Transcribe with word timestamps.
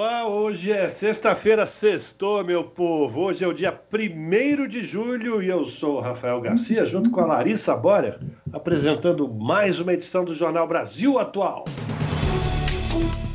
Olá, 0.00 0.26
hoje 0.26 0.72
é 0.72 0.88
sexta-feira, 0.88 1.66
sextou, 1.66 2.42
meu 2.42 2.64
povo. 2.64 3.20
Hoje 3.20 3.44
é 3.44 3.46
o 3.46 3.52
dia 3.52 3.78
1 3.92 4.66
de 4.66 4.82
julho 4.82 5.42
e 5.42 5.48
eu 5.48 5.66
sou 5.66 5.96
o 5.96 6.00
Rafael 6.00 6.40
Garcia, 6.40 6.86
junto 6.86 7.10
com 7.10 7.20
a 7.20 7.26
Larissa 7.26 7.76
Bora, 7.76 8.18
apresentando 8.50 9.28
mais 9.28 9.78
uma 9.78 9.92
edição 9.92 10.24
do 10.24 10.34
Jornal 10.34 10.66
Brasil 10.66 11.18
Atual. 11.18 11.66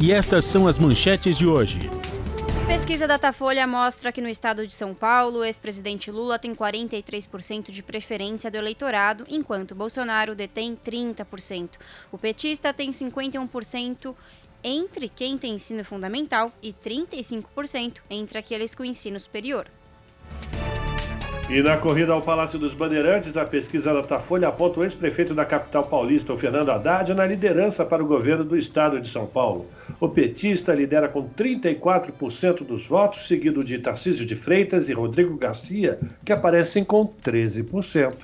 E 0.02 0.12
estas 0.12 0.46
são 0.46 0.66
as 0.66 0.80
manchetes 0.80 1.38
de 1.38 1.46
hoje. 1.46 1.88
Pesquisa 2.66 3.06
Datafolha 3.06 3.68
mostra 3.68 4.12
que 4.12 4.20
no 4.20 4.28
estado 4.28 4.66
de 4.66 4.74
São 4.74 4.92
Paulo, 4.92 5.42
o 5.42 5.46
ex-presidente 5.46 6.10
Lula 6.10 6.40
tem 6.40 6.56
43% 6.56 7.70
de 7.70 7.84
preferência 7.84 8.50
do 8.50 8.58
eleitorado, 8.58 9.24
enquanto 9.30 9.76
Bolsonaro 9.76 10.34
detém 10.34 10.76
30%. 10.76 11.70
O 12.12 12.18
petista 12.18 12.74
tem 12.74 12.90
51% 12.90 14.16
entre 14.68 15.08
quem 15.08 15.38
tem 15.38 15.54
ensino 15.54 15.86
fundamental 15.86 16.52
e 16.62 16.74
35% 16.74 18.00
entre 18.10 18.40
aqueles 18.40 18.74
com 18.74 18.84
ensino 18.84 19.20
superior. 19.20 19.68
E 21.48 21.62
na 21.62 21.78
corrida 21.78 22.12
ao 22.12 22.24
Palácio 22.24 22.58
dos 22.58 22.74
Bandeirantes, 22.74 23.38
a 23.38 23.46
pesquisa 23.46 23.94
Datafolha 23.94 24.48
aponta 24.48 24.80
o 24.80 24.84
ex-prefeito 24.84 25.36
da 25.36 25.46
capital 25.46 25.84
paulista, 25.84 26.34
o 26.34 26.38
Fernando 26.38 26.72
Haddad, 26.72 27.14
na 27.14 27.28
liderança 27.28 27.86
para 27.86 28.04
o 28.04 28.08
governo 28.08 28.44
do 28.44 28.58
estado 28.58 29.00
de 29.00 29.08
São 29.08 29.28
Paulo. 29.28 29.68
O 30.00 30.10
petista 30.10 30.74
lidera 30.74 31.08
com 31.08 31.30
34% 31.30 32.66
dos 32.66 32.88
votos, 32.88 33.28
seguido 33.28 33.64
de 33.64 33.78
Tarcísio 33.78 34.26
de 34.26 34.36
Freitas 34.36 34.90
e 34.90 34.94
Rodrigo 34.94 35.38
Garcia, 35.38 36.00
que 36.26 36.34
aparecem 36.34 36.84
com 36.84 37.06
13%. 37.06 38.16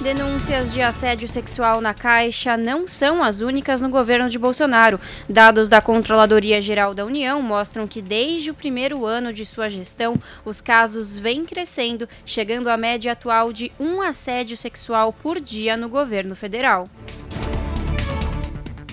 Denúncias 0.00 0.74
de 0.74 0.82
assédio 0.82 1.26
sexual 1.26 1.80
na 1.80 1.94
Caixa 1.94 2.54
não 2.56 2.86
são 2.86 3.24
as 3.24 3.40
únicas 3.40 3.80
no 3.80 3.88
governo 3.88 4.28
de 4.28 4.38
Bolsonaro. 4.38 5.00
Dados 5.26 5.70
da 5.70 5.80
Controladoria 5.80 6.60
Geral 6.60 6.92
da 6.92 7.04
União 7.04 7.40
mostram 7.40 7.88
que 7.88 8.02
desde 8.02 8.50
o 8.50 8.54
primeiro 8.54 9.06
ano 9.06 9.32
de 9.32 9.46
sua 9.46 9.70
gestão, 9.70 10.14
os 10.44 10.60
casos 10.60 11.16
vêm 11.16 11.46
crescendo, 11.46 12.06
chegando 12.26 12.68
à 12.68 12.76
média 12.76 13.12
atual 13.12 13.52
de 13.52 13.72
um 13.80 14.02
assédio 14.02 14.56
sexual 14.56 15.14
por 15.14 15.40
dia 15.40 15.78
no 15.78 15.88
governo 15.88 16.36
federal. 16.36 16.88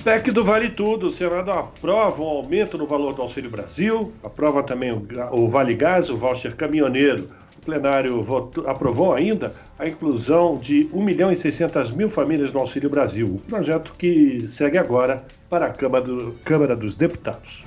PEC 0.06 0.32
do 0.32 0.44
Vale 0.44 0.70
Tudo. 0.70 1.08
O 1.08 1.12
Senado 1.12 1.52
aprova 1.52 2.24
um 2.24 2.28
aumento 2.28 2.78
no 2.78 2.88
valor 2.88 3.14
do 3.14 3.22
Auxílio 3.22 3.52
Brasil, 3.52 4.14
aprova 4.24 4.64
também 4.64 4.92
o 5.32 5.48
Vale 5.48 5.76
Gás, 5.76 6.10
o 6.10 6.16
voucher 6.16 6.56
caminhoneiro 6.56 7.30
plenário 7.64 8.22
votou, 8.22 8.68
aprovou 8.68 9.14
ainda 9.14 9.54
a 9.78 9.88
inclusão 9.88 10.58
de 10.58 10.90
1 10.94 11.02
milhão 11.02 11.32
e 11.32 11.36
600 11.36 11.92
mil 11.92 12.10
famílias 12.10 12.52
no 12.52 12.60
Auxílio 12.60 12.90
Brasil, 12.90 13.28
um 13.28 13.50
projeto 13.50 13.94
que 13.98 14.46
segue 14.48 14.78
agora 14.78 15.26
para 15.50 15.68
a 15.68 15.70
Câmara, 15.70 16.04
do, 16.04 16.36
Câmara 16.44 16.76
dos 16.76 16.96
Deputados. 16.96 17.64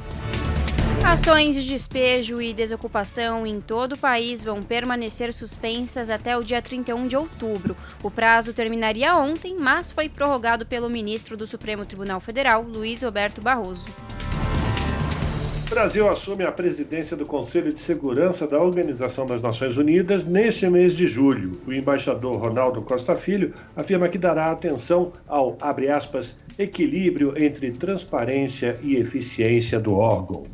Ações 1.04 1.54
de 1.54 1.64
despejo 1.64 2.42
e 2.42 2.52
desocupação 2.52 3.46
em 3.46 3.60
todo 3.60 3.92
o 3.92 3.96
país 3.96 4.42
vão 4.42 4.60
permanecer 4.60 5.32
suspensas 5.32 6.10
até 6.10 6.36
o 6.36 6.42
dia 6.42 6.60
31 6.60 7.06
de 7.06 7.16
outubro. 7.16 7.76
O 8.02 8.10
prazo 8.10 8.52
terminaria 8.52 9.14
ontem, 9.14 9.56
mas 9.56 9.92
foi 9.92 10.08
prorrogado 10.08 10.66
pelo 10.66 10.90
ministro 10.90 11.36
do 11.36 11.46
Supremo 11.46 11.86
Tribunal 11.86 12.18
Federal, 12.18 12.62
Luiz 12.62 13.02
Roberto 13.02 13.40
Barroso. 13.40 13.86
Brasil 15.68 16.08
assume 16.08 16.44
a 16.44 16.52
presidência 16.52 17.16
do 17.16 17.26
Conselho 17.26 17.72
de 17.72 17.80
Segurança 17.80 18.46
da 18.46 18.58
Organização 18.60 19.26
das 19.26 19.40
Nações 19.42 19.76
Unidas 19.76 20.24
neste 20.24 20.70
mês 20.70 20.96
de 20.96 21.08
julho. 21.08 21.60
O 21.66 21.72
embaixador 21.72 22.38
Ronaldo 22.40 22.80
Costa 22.82 23.16
Filho 23.16 23.52
afirma 23.74 24.08
que 24.08 24.16
dará 24.16 24.52
atenção 24.52 25.12
ao, 25.26 25.58
abre 25.60 25.90
aspas, 25.90 26.38
equilíbrio 26.56 27.34
entre 27.36 27.72
transparência 27.72 28.78
e 28.80 28.94
eficiência 28.94 29.80
do 29.80 29.94
órgão. 29.94 30.44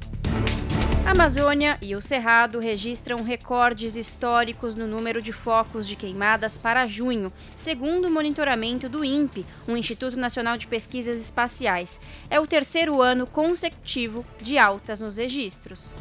A 1.13 1.15
Amazônia 1.15 1.77
e 1.83 1.95
o 1.95 2.01
Cerrado 2.01 2.59
registram 2.59 3.23
recordes 3.23 3.97
históricos 3.97 4.75
no 4.75 4.87
número 4.87 5.21
de 5.21 5.31
focos 5.31 5.87
de 5.87 5.95
queimadas 5.95 6.57
para 6.57 6.87
junho, 6.87 7.31
segundo 7.55 8.07
o 8.07 8.11
monitoramento 8.11 8.89
do 8.89 9.05
INPE, 9.05 9.45
o 9.69 9.77
Instituto 9.77 10.17
Nacional 10.17 10.57
de 10.57 10.67
Pesquisas 10.67 11.21
Espaciais. 11.21 12.01
É 12.31 12.41
o 12.41 12.47
terceiro 12.47 13.03
ano 13.03 13.27
consecutivo 13.27 14.25
de 14.41 14.57
altas 14.57 15.03
nos 15.03 15.19
registros. 15.19 15.95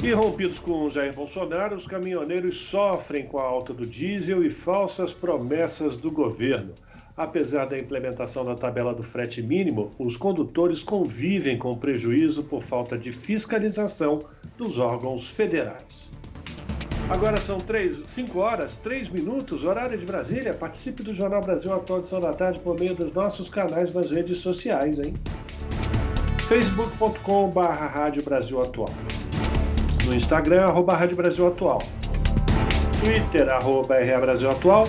E 0.00 0.12
rompidos 0.12 0.60
com 0.60 0.88
Jair 0.88 1.12
Bolsonaro, 1.12 1.74
os 1.74 1.88
caminhoneiros 1.88 2.56
sofrem 2.56 3.26
com 3.26 3.40
a 3.40 3.42
alta 3.42 3.74
do 3.74 3.84
diesel 3.84 4.44
e 4.44 4.48
falsas 4.48 5.12
promessas 5.12 5.96
do 5.96 6.08
governo. 6.08 6.72
Apesar 7.16 7.66
da 7.66 7.78
implementação 7.78 8.44
da 8.44 8.56
tabela 8.56 8.92
do 8.92 9.04
frete 9.04 9.40
mínimo, 9.40 9.92
os 10.00 10.16
condutores 10.16 10.82
convivem 10.82 11.56
com 11.56 11.78
prejuízo 11.78 12.42
por 12.42 12.60
falta 12.60 12.98
de 12.98 13.12
fiscalização 13.12 14.24
dos 14.58 14.80
órgãos 14.80 15.28
federais. 15.28 16.10
Agora 17.08 17.40
são 17.40 17.58
5 18.06 18.38
horas, 18.40 18.74
3 18.76 19.10
minutos, 19.10 19.62
horário 19.64 19.96
de 19.96 20.04
Brasília. 20.04 20.54
Participe 20.54 21.04
do 21.04 21.12
Jornal 21.12 21.40
Brasil 21.40 21.72
Atual 21.72 22.00
de 22.00 22.08
São 22.08 22.20
da 22.20 22.32
Tarde 22.32 22.58
por 22.58 22.76
meio 22.80 22.96
dos 22.96 23.12
nossos 23.12 23.48
canais 23.48 23.92
nas 23.92 24.10
redes 24.10 24.38
sociais, 24.38 24.98
hein? 24.98 25.14
facebook.com.br 26.48 27.60
Rádio 27.60 28.24
Brasil 28.24 28.60
Atual. 28.60 28.90
No 30.04 30.14
Instagram, 30.14 30.64
arroba 30.64 30.96
Rádio 30.96 31.16
Brasil 31.16 31.46
Atual. 31.46 31.80
Twitter, 33.00 33.48
arroba 33.50 33.98
RA 33.98 34.20
Brasil 34.20 34.50
Atual 34.50 34.88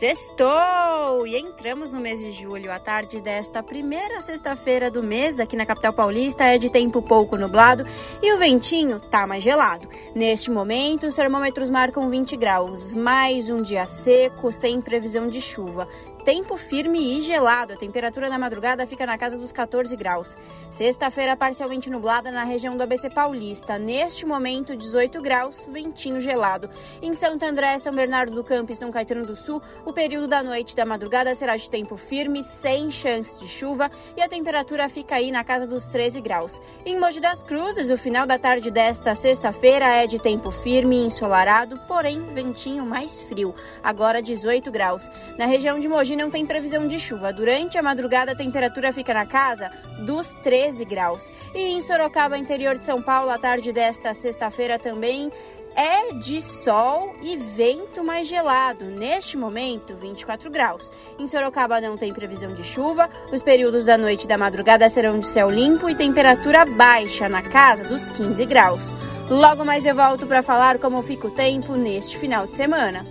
Sextou! 0.00 1.26
E 1.26 1.36
entramos 1.36 1.92
no 1.92 2.00
mês 2.00 2.20
de 2.20 2.32
julho. 2.32 2.72
A 2.72 2.78
tarde 2.78 3.20
desta 3.20 3.62
primeira 3.62 4.22
sexta-feira 4.22 4.90
do 4.90 5.02
mês 5.02 5.38
aqui 5.38 5.54
na 5.54 5.66
capital 5.66 5.92
paulista 5.92 6.42
é 6.42 6.56
de 6.56 6.72
tempo 6.72 7.02
pouco 7.02 7.36
nublado 7.36 7.84
e 8.22 8.32
o 8.32 8.38
ventinho 8.38 8.98
tá 8.98 9.26
mais 9.26 9.44
gelado. 9.44 9.86
Neste 10.14 10.50
momento, 10.50 11.06
os 11.06 11.14
termômetros 11.14 11.68
marcam 11.68 12.08
20 12.08 12.34
graus. 12.38 12.94
Mais 12.94 13.50
um 13.50 13.60
dia 13.60 13.84
seco, 13.84 14.50
sem 14.50 14.80
previsão 14.80 15.26
de 15.26 15.38
chuva 15.38 15.86
tempo 16.20 16.56
firme 16.56 17.16
e 17.16 17.20
gelado. 17.20 17.72
A 17.72 17.76
temperatura 17.76 18.28
na 18.28 18.38
madrugada 18.38 18.86
fica 18.86 19.06
na 19.06 19.16
casa 19.16 19.38
dos 19.38 19.52
14 19.52 19.96
graus. 19.96 20.36
Sexta-feira 20.70 21.36
parcialmente 21.36 21.90
nublada 21.90 22.30
na 22.30 22.44
região 22.44 22.76
do 22.76 22.82
ABC 22.82 23.10
Paulista. 23.10 23.78
Neste 23.78 24.26
momento, 24.26 24.76
18 24.76 25.20
graus, 25.20 25.66
ventinho 25.70 26.20
gelado. 26.20 26.70
Em 27.02 27.14
Santo 27.14 27.44
André, 27.44 27.78
São 27.78 27.92
Bernardo 27.92 28.34
do 28.34 28.44
Campo 28.44 28.72
e 28.72 28.74
São 28.74 28.90
Caetano 28.90 29.26
do 29.26 29.34
Sul, 29.34 29.62
o 29.84 29.92
período 29.92 30.26
da 30.26 30.42
noite 30.42 30.72
e 30.72 30.76
da 30.76 30.84
madrugada 30.84 31.34
será 31.34 31.56
de 31.56 31.68
tempo 31.68 31.96
firme, 31.96 32.42
sem 32.42 32.90
chance 32.90 33.40
de 33.40 33.48
chuva, 33.48 33.90
e 34.16 34.22
a 34.22 34.28
temperatura 34.28 34.88
fica 34.88 35.16
aí 35.16 35.30
na 35.30 35.42
casa 35.42 35.66
dos 35.66 35.86
13 35.86 36.20
graus. 36.20 36.60
Em 36.84 36.98
Mogi 36.98 37.20
das 37.20 37.42
Cruzes, 37.42 37.90
o 37.90 37.96
final 37.96 38.26
da 38.26 38.38
tarde 38.38 38.70
desta 38.70 39.14
sexta-feira 39.14 39.86
é 39.86 40.06
de 40.06 40.18
tempo 40.18 40.50
firme 40.50 40.96
e 40.96 41.06
ensolarado, 41.06 41.78
porém 41.88 42.20
ventinho 42.26 42.84
mais 42.84 43.20
frio. 43.20 43.54
Agora 43.82 44.22
18 44.22 44.70
graus. 44.70 45.08
Na 45.38 45.46
região 45.46 45.78
de 45.78 45.88
Mogi 45.88 46.16
não 46.20 46.30
tem 46.30 46.44
previsão 46.44 46.86
de 46.86 46.98
chuva. 46.98 47.32
Durante 47.32 47.78
a 47.78 47.82
madrugada, 47.82 48.32
a 48.32 48.36
temperatura 48.36 48.92
fica 48.92 49.14
na 49.14 49.24
casa 49.24 49.70
dos 50.00 50.34
13 50.42 50.84
graus. 50.84 51.30
E 51.54 51.72
em 51.72 51.80
Sorocaba, 51.80 52.36
interior 52.36 52.76
de 52.76 52.84
São 52.84 53.00
Paulo, 53.00 53.30
a 53.30 53.38
tarde 53.38 53.72
desta 53.72 54.12
sexta-feira 54.12 54.78
também 54.78 55.30
é 55.74 56.12
de 56.14 56.42
sol 56.42 57.14
e 57.22 57.36
vento 57.36 58.04
mais 58.04 58.28
gelado. 58.28 58.84
Neste 58.84 59.36
momento, 59.36 59.96
24 59.96 60.50
graus. 60.50 60.90
Em 61.18 61.26
Sorocaba 61.26 61.80
não 61.80 61.96
tem 61.96 62.12
previsão 62.12 62.52
de 62.52 62.62
chuva. 62.62 63.08
Os 63.32 63.40
períodos 63.40 63.86
da 63.86 63.96
noite 63.96 64.24
e 64.24 64.28
da 64.28 64.36
madrugada 64.36 64.88
serão 64.90 65.18
de 65.18 65.26
céu 65.26 65.48
limpo 65.48 65.88
e 65.88 65.94
temperatura 65.94 66.66
baixa, 66.66 67.28
na 67.28 67.40
casa 67.40 67.84
dos 67.84 68.10
15 68.10 68.44
graus. 68.44 68.92
Logo 69.30 69.64
mais 69.64 69.86
eu 69.86 69.94
volto 69.94 70.26
para 70.26 70.42
falar 70.42 70.78
como 70.78 71.02
fica 71.02 71.28
o 71.28 71.30
tempo 71.30 71.74
neste 71.76 72.18
final 72.18 72.46
de 72.46 72.54
semana. 72.54 73.06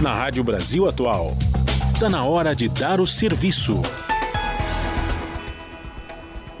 Na 0.00 0.14
Rádio 0.14 0.44
Brasil 0.44 0.86
Atual, 0.86 1.32
está 1.92 2.08
na 2.08 2.24
hora 2.24 2.54
de 2.54 2.68
dar 2.68 3.00
o 3.00 3.06
serviço. 3.06 3.82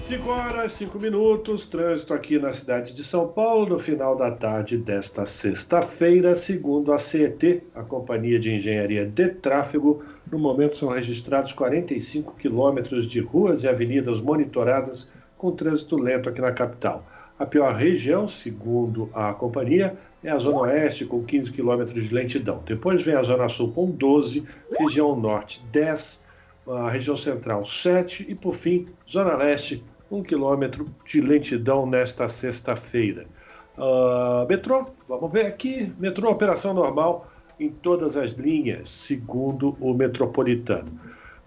5 0.00 0.28
horas, 0.28 0.72
5 0.72 0.98
minutos, 0.98 1.64
trânsito 1.64 2.12
aqui 2.12 2.36
na 2.36 2.50
cidade 2.50 2.92
de 2.92 3.04
São 3.04 3.28
Paulo, 3.28 3.68
no 3.68 3.78
final 3.78 4.16
da 4.16 4.32
tarde 4.32 4.76
desta 4.76 5.24
sexta-feira, 5.24 6.34
segundo 6.34 6.92
a 6.92 6.98
CET, 6.98 7.62
a 7.76 7.84
Companhia 7.84 8.40
de 8.40 8.52
Engenharia 8.52 9.06
de 9.06 9.28
Tráfego, 9.28 10.02
no 10.28 10.36
momento 10.40 10.76
são 10.76 10.88
registrados 10.88 11.52
45 11.52 12.34
quilômetros 12.34 13.06
de 13.06 13.20
ruas 13.20 13.62
e 13.62 13.68
avenidas 13.68 14.20
monitoradas 14.20 15.08
com 15.36 15.52
trânsito 15.52 15.94
lento 15.96 16.28
aqui 16.28 16.40
na 16.40 16.50
capital. 16.50 17.06
A 17.38 17.46
pior 17.46 17.72
região, 17.72 18.26
segundo 18.26 19.08
a 19.14 19.32
companhia, 19.32 19.96
é 20.22 20.30
a 20.30 20.38
Zona 20.38 20.58
Oeste, 20.60 21.04
com 21.04 21.22
15 21.22 21.52
quilômetros 21.52 22.08
de 22.08 22.14
lentidão. 22.14 22.62
Depois 22.66 23.02
vem 23.02 23.14
a 23.14 23.22
Zona 23.22 23.48
Sul, 23.48 23.72
com 23.72 23.90
12, 23.90 24.44
região 24.78 25.14
Norte, 25.14 25.62
10, 25.70 26.20
a 26.68 26.90
região 26.90 27.16
Central, 27.16 27.64
7 27.64 28.26
e, 28.28 28.34
por 28.34 28.54
fim, 28.54 28.86
Zona 29.08 29.36
Leste, 29.36 29.82
um 30.10 30.22
quilômetro 30.22 30.88
de 31.04 31.20
lentidão 31.20 31.86
nesta 31.86 32.28
sexta-feira. 32.28 33.26
Uh, 33.76 34.46
metrô, 34.48 34.86
vamos 35.08 35.30
ver 35.30 35.46
aqui, 35.46 35.92
metrô 35.98 36.30
operação 36.30 36.74
normal 36.74 37.30
em 37.60 37.70
todas 37.70 38.16
as 38.16 38.32
linhas, 38.32 38.88
segundo 38.88 39.76
o 39.80 39.94
metropolitano. 39.94 40.90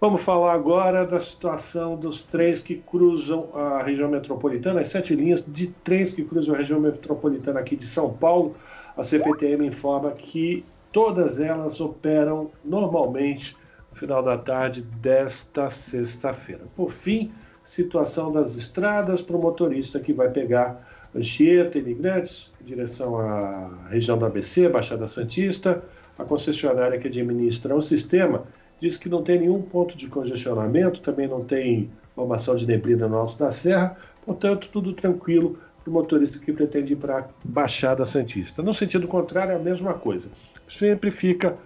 Vamos 0.02 0.22
falar 0.22 0.54
agora 0.54 1.06
da 1.06 1.20
situação 1.20 1.94
dos 1.94 2.22
trens 2.22 2.60
que 2.60 2.74
cruzam 2.74 3.50
a 3.54 3.84
região 3.84 4.10
metropolitana, 4.10 4.80
as 4.80 4.88
sete 4.88 5.14
linhas 5.14 5.44
de 5.46 5.68
trens 5.68 6.12
que 6.12 6.24
cruzam 6.24 6.56
a 6.56 6.58
região 6.58 6.80
metropolitana 6.80 7.60
aqui 7.60 7.76
de 7.76 7.86
São 7.86 8.12
Paulo. 8.12 8.56
A 8.96 9.04
CPTM 9.04 9.64
informa 9.64 10.10
que 10.10 10.64
todas 10.90 11.38
elas 11.38 11.80
operam 11.80 12.50
normalmente 12.64 13.56
no 13.92 13.96
final 13.96 14.24
da 14.24 14.36
tarde 14.36 14.82
desta 14.82 15.70
sexta-feira. 15.70 16.64
Por 16.74 16.90
fim, 16.90 17.30
situação 17.62 18.32
das 18.32 18.56
estradas 18.56 19.22
para 19.22 19.36
o 19.36 19.40
motorista 19.40 20.00
que 20.00 20.12
vai 20.12 20.30
pegar 20.30 20.84
Anchieta, 21.14 21.78
Imigrantes, 21.78 22.52
em 22.60 22.64
direção 22.64 23.20
à 23.20 23.86
região 23.88 24.18
da 24.18 24.26
ABC, 24.26 24.68
Baixada 24.68 25.06
Santista. 25.06 25.80
A 26.18 26.24
concessionária 26.24 26.98
que 26.98 27.06
administra 27.06 27.74
o 27.74 27.80
sistema 27.80 28.42
diz 28.82 28.96
que 28.96 29.08
não 29.08 29.22
tem 29.22 29.38
nenhum 29.38 29.62
ponto 29.62 29.96
de 29.96 30.08
congestionamento, 30.08 31.00
também 31.00 31.28
não 31.28 31.44
tem 31.44 31.88
formação 32.16 32.56
de 32.56 32.66
neblina 32.66 33.06
no 33.06 33.16
Alto 33.16 33.38
da 33.38 33.52
Serra, 33.52 33.96
portanto, 34.26 34.68
tudo 34.72 34.92
tranquilo 34.92 35.56
para 35.84 35.88
o 35.88 35.92
motorista 35.92 36.44
que 36.44 36.52
pretende 36.52 36.94
ir 36.94 36.96
para 36.96 37.20
a 37.20 37.24
Baixada 37.44 38.04
Santista. 38.04 38.60
No 38.60 38.72
sentido 38.72 39.06
contrário, 39.06 39.52
é 39.52 39.54
a 39.54 39.58
mesma 39.60 39.94
coisa. 39.94 40.28
Sempre 40.66 41.12
fica 41.12 41.56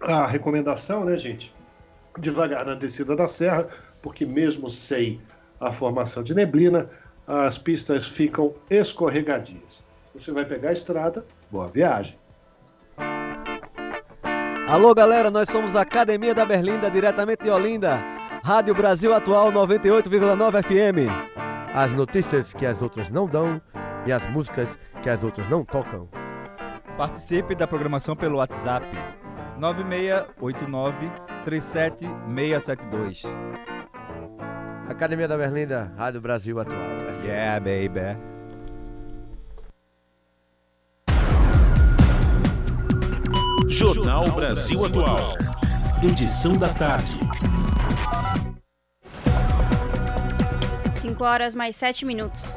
a 0.00 0.24
recomendação, 0.28 1.04
né, 1.04 1.18
gente? 1.18 1.52
Devagar 2.20 2.64
na 2.64 2.76
descida 2.76 3.16
da 3.16 3.26
serra, 3.26 3.66
porque 4.00 4.24
mesmo 4.24 4.70
sem 4.70 5.20
a 5.58 5.72
formação 5.72 6.22
de 6.22 6.36
neblina, 6.36 6.88
as 7.26 7.58
pistas 7.58 8.06
ficam 8.06 8.54
escorregadias. 8.70 9.84
Você 10.14 10.30
vai 10.30 10.44
pegar 10.44 10.68
a 10.68 10.72
estrada, 10.72 11.26
boa 11.50 11.68
viagem. 11.68 12.16
Alô 14.68 14.92
galera, 14.92 15.30
nós 15.30 15.48
somos 15.48 15.76
a 15.76 15.82
Academia 15.82 16.34
da 16.34 16.44
Berlinda, 16.44 16.90
diretamente 16.90 17.44
de 17.44 17.50
Olinda. 17.50 18.00
Rádio 18.42 18.74
Brasil 18.74 19.14
Atual 19.14 19.52
98,9 19.52 20.62
FM. 20.62 21.08
As 21.72 21.92
notícias 21.92 22.52
que 22.52 22.66
as 22.66 22.82
outras 22.82 23.08
não 23.08 23.28
dão 23.28 23.62
e 24.04 24.12
as 24.12 24.28
músicas 24.30 24.76
que 25.02 25.08
as 25.08 25.22
outras 25.22 25.48
não 25.48 25.64
tocam. 25.64 26.08
Participe 26.96 27.54
da 27.54 27.68
programação 27.68 28.16
pelo 28.16 28.38
WhatsApp 28.38 28.86
9689 29.56 31.12
37672. 31.44 33.22
Academia 34.88 35.28
da 35.28 35.36
Berlinda, 35.36 35.92
Rádio 35.96 36.20
Brasil 36.20 36.58
Atual. 36.58 36.80
Yeah, 37.24 37.60
baby. 37.60 38.35
Jornal 43.76 44.24
Brasil 44.30 44.86
Atual. 44.86 45.36
Edição 46.02 46.56
da 46.56 46.70
tarde. 46.70 47.20
5 50.94 51.22
horas 51.22 51.54
mais 51.54 51.76
7 51.76 52.06
minutos. 52.06 52.56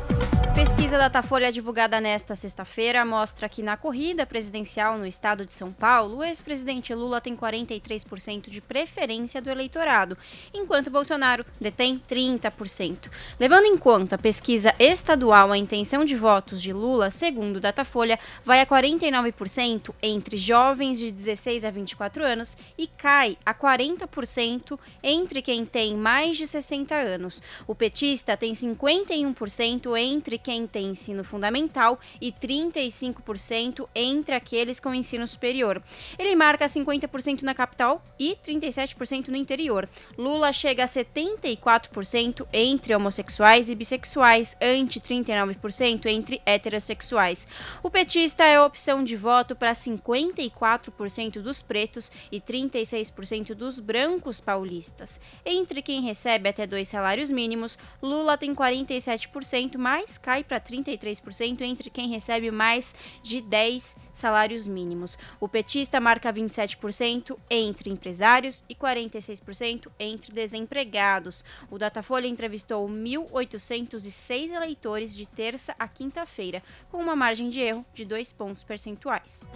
Pesquisa 0.60 0.98
Datafolha 0.98 1.54
divulgada 1.54 2.02
nesta 2.02 2.36
sexta-feira 2.36 3.06
mostra 3.06 3.48
que 3.48 3.64
na 3.64 3.78
corrida 3.78 4.26
presidencial 4.26 4.98
no 4.98 5.08
estado 5.08 5.46
de 5.46 5.54
São 5.54 5.72
Paulo, 5.72 6.18
o 6.18 6.24
ex-presidente 6.24 6.94
Lula 6.94 7.22
tem 7.22 7.34
43% 7.34 8.50
de 8.50 8.60
preferência 8.60 9.42
do 9.42 9.50
eleitorado, 9.50 10.18
enquanto 10.54 10.90
Bolsonaro 10.90 11.46
detém 11.62 12.04
30%. 12.10 13.10
Levando 13.40 13.68
em 13.68 13.78
conta 13.78 14.16
a 14.16 14.18
pesquisa 14.18 14.76
estadual, 14.78 15.54
a 15.54 15.58
intenção 15.58 16.04
de 16.04 16.18
votos 16.18 16.62
de 16.62 16.74
Lula, 16.74 17.10
segundo 17.10 17.62
Datafolha, 17.62 18.20
vai 18.44 18.60
a 18.60 18.66
49% 18.66 19.94
entre 20.04 20.36
jovens 20.36 21.00
de 21.00 21.10
16 21.10 21.64
a 21.64 21.72
24 21.72 22.22
anos 22.22 22.58
e 22.78 22.86
cai 22.86 23.38
a 23.46 23.54
40% 23.54 24.78
entre 25.02 25.42
quem 25.42 25.66
tem 25.66 25.96
mais 25.96 26.36
de 26.36 26.46
60 26.46 26.94
anos. 26.94 27.42
O 27.66 27.74
petista 27.74 28.36
tem 28.36 28.52
51% 28.52 29.98
entre 29.98 30.38
quem 30.38 30.49
tem 30.68 30.88
ensino 30.88 31.24
fundamental 31.24 32.00
e 32.20 32.32
35% 32.32 33.88
entre 33.94 34.36
aqueles 34.36 34.80
com 34.80 34.94
ensino 34.94 35.28
superior. 35.28 35.82
Ele 36.18 36.36
marca 36.36 36.66
50% 36.66 37.44
na 37.44 37.54
capital 37.54 38.04
e 38.20 38.38
37% 38.46 39.28
no 39.28 39.38
interior. 39.38 39.88
Lula 40.18 40.52
chega 40.52 40.84
a 40.84 40.88
74% 40.88 42.48
entre 42.52 42.96
homossexuais 42.96 43.70
e 43.70 43.76
bissexuais, 43.76 44.58
ante 44.62 45.00
39% 45.00 46.06
entre 46.08 46.42
heterossexuais. 46.46 47.48
O 47.84 47.90
petista 47.90 48.44
é 48.44 48.56
a 48.56 48.66
opção 48.66 49.04
de 49.04 49.16
voto 49.16 49.56
para 49.56 49.72
54% 49.72 51.42
dos 51.42 51.62
pretos 51.62 52.12
e 52.32 52.40
36% 52.40 53.54
dos 53.54 53.80
brancos 53.80 54.40
paulistas. 54.40 55.20
Entre 55.46 55.82
quem 55.82 56.02
recebe 56.02 56.50
até 56.50 56.66
dois 56.66 56.88
salários 56.88 57.30
mínimos, 57.30 57.78
Lula 58.02 58.38
tem 58.38 58.54
47%, 58.54 59.78
mais 59.78 60.18
cai 60.18 60.39
para 60.44 60.60
33% 60.60 61.62
entre 61.62 61.90
quem 61.90 62.10
recebe 62.10 62.52
mais 62.52 62.94
de 63.22 63.42
10 63.42 63.98
salários 64.14 64.68
mínimos. 64.68 65.18
O 65.40 65.48
petista 65.48 66.00
marca 66.00 66.32
27% 66.32 67.38
entre 67.50 67.90
empresários 67.90 68.64
e 68.70 68.76
46% 68.76 69.88
entre 70.00 70.34
desempregados. 70.34 71.44
O 71.70 71.78
Datafolha 71.78 72.28
entrevistou 72.28 72.88
1.806 72.88 74.52
eleitores 74.52 75.16
de 75.16 75.26
terça 75.26 75.76
a 75.80 75.88
quinta-feira, 75.88 76.62
com 76.92 76.98
uma 76.98 77.16
margem 77.16 77.50
de 77.50 77.60
erro 77.60 77.86
de 77.94 78.06
2 78.06 78.34
pontos 78.34 78.64
percentuais. 78.64 79.48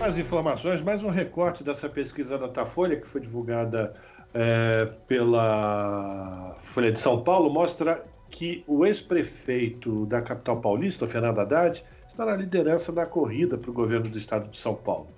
As 0.00 0.18
informações, 0.18 0.82
mais 0.82 1.04
um 1.04 1.08
recorte 1.08 1.62
dessa 1.62 1.88
pesquisa 1.88 2.36
Datafolha 2.36 2.96
que 2.96 3.06
foi 3.06 3.20
divulgada 3.20 3.94
é, 4.34 4.86
pela 5.06 6.56
Folha 6.58 6.90
de 6.90 6.98
São 6.98 7.22
Paulo, 7.22 7.48
mostra 7.52 8.04
que 8.32 8.64
o 8.66 8.86
ex-prefeito 8.86 10.06
da 10.06 10.22
capital 10.22 10.58
paulista, 10.60 11.06
Fernando 11.06 11.38
Haddad, 11.38 11.84
está 12.08 12.24
na 12.24 12.34
liderança 12.34 12.90
da 12.90 13.04
corrida 13.04 13.58
para 13.58 13.70
o 13.70 13.74
governo 13.74 14.08
do 14.08 14.16
estado 14.16 14.48
de 14.48 14.56
São 14.56 14.74
Paulo. 14.74 15.08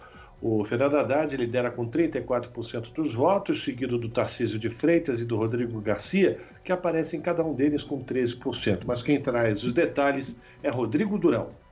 O 0.42 0.64
Fernando 0.64 0.96
Haddad 0.96 1.34
lidera 1.36 1.70
com 1.70 1.88
34% 1.88 2.92
dos 2.92 3.14
votos, 3.14 3.62
seguido 3.62 3.98
do 3.98 4.08
Tarcísio 4.08 4.58
de 4.58 4.68
Freitas 4.68 5.22
e 5.22 5.24
do 5.24 5.36
Rodrigo 5.36 5.80
Garcia, 5.80 6.38
que 6.62 6.72
aparecem 6.72 7.20
cada 7.20 7.42
um 7.44 7.54
deles 7.54 7.84
com 7.84 8.04
13%. 8.04 8.82
Mas 8.84 9.02
quem 9.02 9.22
traz 9.22 9.62
os 9.62 9.72
detalhes 9.72 10.38
é 10.62 10.68
Rodrigo 10.68 11.16
Durão. 11.16 11.63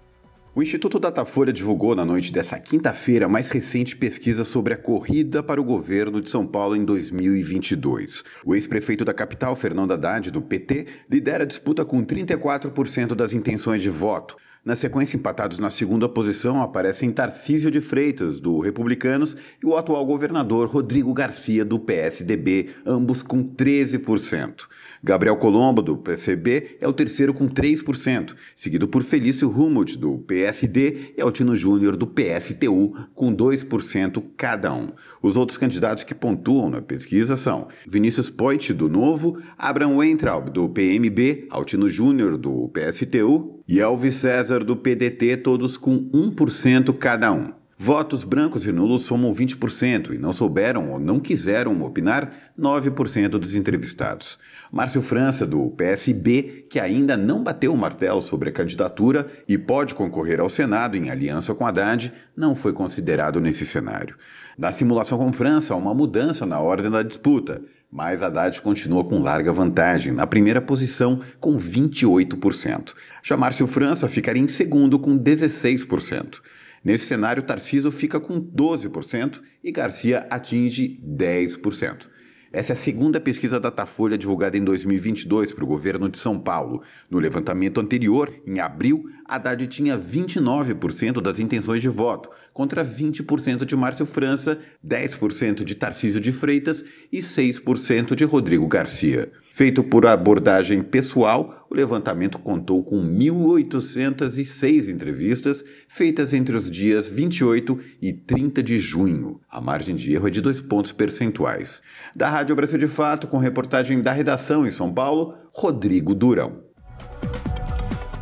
O 0.55 0.63
Instituto 0.63 0.99
Datafolha 0.99 1.51
divulgou 1.51 1.97
na 1.97 2.05
noite 2.05 2.31
dessa 2.31 2.59
quinta-feira 2.59 3.25
a 3.25 3.29
mais 3.29 3.49
recente 3.49 3.97
pesquisa 3.97 4.45
sobre 4.45 4.75
a 4.75 4.77
corrida 4.77 5.43
para 5.43 5.59
o 5.59 5.65
governo 5.65 6.21
de 6.21 6.29
São 6.29 6.47
Paulo 6.47 6.77
em 6.77 6.85
2022. 6.85 8.23
O 8.45 8.55
ex-prefeito 8.55 9.03
da 9.03 9.15
capital, 9.15 9.57
Fernando 9.57 9.93
Haddad, 9.93 10.31
do 10.31 10.43
PT, 10.43 10.89
lidera 11.11 11.45
a 11.45 11.47
disputa 11.47 11.87
com 11.87 12.05
34% 12.05 13.15
das 13.15 13.33
intenções 13.33 13.81
de 13.81 13.89
voto. 13.89 14.37
Na 14.63 14.77
sequência, 14.77 15.17
empatados 15.17 15.59
na 15.59 15.71
segunda 15.71 16.07
posição, 16.07 16.61
aparecem 16.61 17.11
Tarcísio 17.11 17.71
de 17.71 17.81
Freitas, 17.81 18.39
do 18.39 18.61
Republicanos, 18.61 19.35
e 19.61 19.67
o 19.67 19.75
atual 19.75 20.05
governador 20.05 20.69
Rodrigo 20.69 21.15
Garcia, 21.15 21.65
do 21.65 21.81
PSDB, 21.81 22.71
ambos 22.85 23.23
com 23.23 23.43
13%. 23.43 24.69
Gabriel 25.05 25.37
Colombo, 25.37 25.83
do 25.83 25.97
PCB, 25.97 26.77
é 26.81 26.87
o 26.87 26.93
terceiro 26.93 27.35
com 27.35 27.49
3%, 27.49 28.37
seguido 28.55 28.87
por 28.87 29.03
Felício 29.03 29.49
Rumut, 29.49 29.99
do 29.99 30.19
PSD, 30.19 31.15
e 31.17 31.21
Altino 31.21 31.57
Júnior, 31.57 31.97
do 31.97 32.07
PSTU, 32.07 32.95
com 33.13 33.35
2% 33.35 34.23
cada 34.37 34.73
um. 34.73 34.93
Os 35.21 35.37
outros 35.37 35.59
candidatos 35.59 36.05
que 36.05 36.15
pontuam 36.15 36.71
na 36.71 36.81
pesquisa 36.81 37.37
são 37.37 37.67
Vinícius 37.85 38.31
Poit, 38.31 38.73
do 38.73 38.89
Novo, 38.89 39.43
Abraham 39.59 39.97
Weintraub, 39.97 40.51
do 40.51 40.69
PMB, 40.69 41.49
Altino 41.51 41.89
Júnior, 41.89 42.39
do 42.39 42.69
PSTU 42.69 43.61
e 43.67 43.81
Elvis 43.81 44.15
César, 44.15 44.61
do 44.63 44.77
PDT, 44.77 45.39
todos 45.39 45.77
com 45.77 45.99
1% 46.11 46.97
cada 46.97 47.33
um. 47.33 47.53
Votos 47.85 48.23
brancos 48.23 48.65
e 48.65 48.71
nulos 48.71 49.03
somam 49.03 49.35
20% 49.35 50.15
e 50.15 50.17
não 50.19 50.33
souberam 50.33 50.93
ou 50.93 51.01
não 51.01 51.19
quiseram 51.19 51.83
opinar 51.83 52.53
9% 52.57 53.31
dos 53.31 53.57
entrevistados. 53.57 54.39
Márcio 54.73 55.03
França, 55.03 55.47
do 55.47 55.69
PSB, 55.73 56.67
que 56.71 56.81
ainda 56.81 57.15
não 57.15 57.43
bateu 57.43 57.75
o 57.75 57.77
martelo 57.77 58.23
sobre 58.23 58.49
a 58.49 58.53
candidatura 58.53 59.31
e 59.47 59.59
pode 59.59 59.95
concorrer 59.95 60.41
ao 60.41 60.49
Senado 60.49 60.97
em 60.97 61.11
aliança 61.11 61.55
com 61.55 61.67
Haddad, 61.67 62.11
não 62.35 62.55
foi 62.55 62.73
considerado 62.73 63.39
nesse 63.39 63.67
cenário. 63.67 64.17
Na 64.57 64.73
simulação 64.73 65.19
com 65.19 65.31
França, 65.31 65.75
há 65.75 65.77
uma 65.77 65.93
mudança 65.93 66.47
na 66.47 66.59
ordem 66.59 66.91
da 66.91 67.03
disputa, 67.03 67.61
mas 67.91 68.23
Haddad 68.23 68.63
continua 68.63 69.05
com 69.05 69.21
larga 69.21 69.53
vantagem, 69.53 70.11
na 70.11 70.27
primeira 70.27 70.63
posição 70.63 71.21
com 71.39 71.55
28%. 71.55 72.95
Já 73.23 73.37
Márcio 73.37 73.67
França 73.67 74.09
ficaria 74.09 74.43
em 74.43 74.49
segundo 74.49 74.99
com 74.99 75.19
16%. 75.19 76.41
Nesse 76.83 77.05
cenário, 77.05 77.43
Tarciso 77.43 77.93
fica 77.93 78.19
com 78.19 78.41
12% 78.41 79.43
e 79.63 79.71
Garcia 79.71 80.27
atinge 80.31 80.99
10%. 81.07 82.07
Essa 82.53 82.75
é 82.75 82.77
a 82.77 82.79
segunda 82.79 83.19
pesquisa 83.19 83.59
Datafolha 83.59 84.19
divulgada 84.19 84.59
em 84.59 84.63
2022 84.63 85.53
para 85.53 85.65
o 85.65 85.67
governo 85.67 86.07
de 86.07 86.19
São 86.19 86.39
Paulo. 86.39 86.83
No 87.09 87.19
levantamento 87.19 87.81
anterior, 87.81 88.31
em 88.47 88.61
abril, 88.61 89.07
Haddad 89.25 89.67
tinha 89.69 89.99
29% 89.99 91.23
das 91.23 91.39
intenções 91.39 91.81
de 91.81 91.89
voto, 91.89 92.29
contra 92.53 92.85
20% 92.85 93.65
de 93.65 93.75
Márcio 93.75 94.05
França, 94.05 94.59
10% 94.87 95.65
de 95.65 95.75
Tarcísio 95.75 96.21
de 96.21 96.31
Freitas 96.31 96.85
e 97.11 97.21
6% 97.21 98.15
de 98.15 98.25
Rodrigo 98.25 98.69
Garcia. 98.69 99.33
Feito 99.55 99.85
por 99.85 100.07
abordagem 100.07 100.83
pessoal, 100.83 101.67
o 101.69 101.75
levantamento 101.75 102.39
contou 102.39 102.83
com 102.83 102.97
1.806 103.05 104.89
entrevistas 104.89 105.63
feitas 105.87 106.33
entre 106.33 106.57
os 106.57 106.71
dias 106.71 107.07
28 107.07 107.79
e 108.01 108.15
30 108.15 108.63
de 108.63 108.79
junho. 108.79 109.43
A 109.51 109.61
margem 109.61 109.95
de 109.95 110.15
erro 110.15 110.27
é 110.27 110.31
de 110.31 110.41
dois 110.41 110.59
pontos 110.59 110.91
percentuais. 110.91 111.83
Da 112.17 112.31
Rádio 112.31 112.57
Brasil 112.57 112.79
de 112.79 112.89
Fato, 112.89 113.29
com 113.29 113.37
reportagem 113.37 114.01
da 114.01 114.11
redação 114.11 114.67
em 114.67 114.71
São 114.71 114.91
Paulo, 114.91 115.35
Rodrigo 115.53 116.15
Durão. 116.15 116.63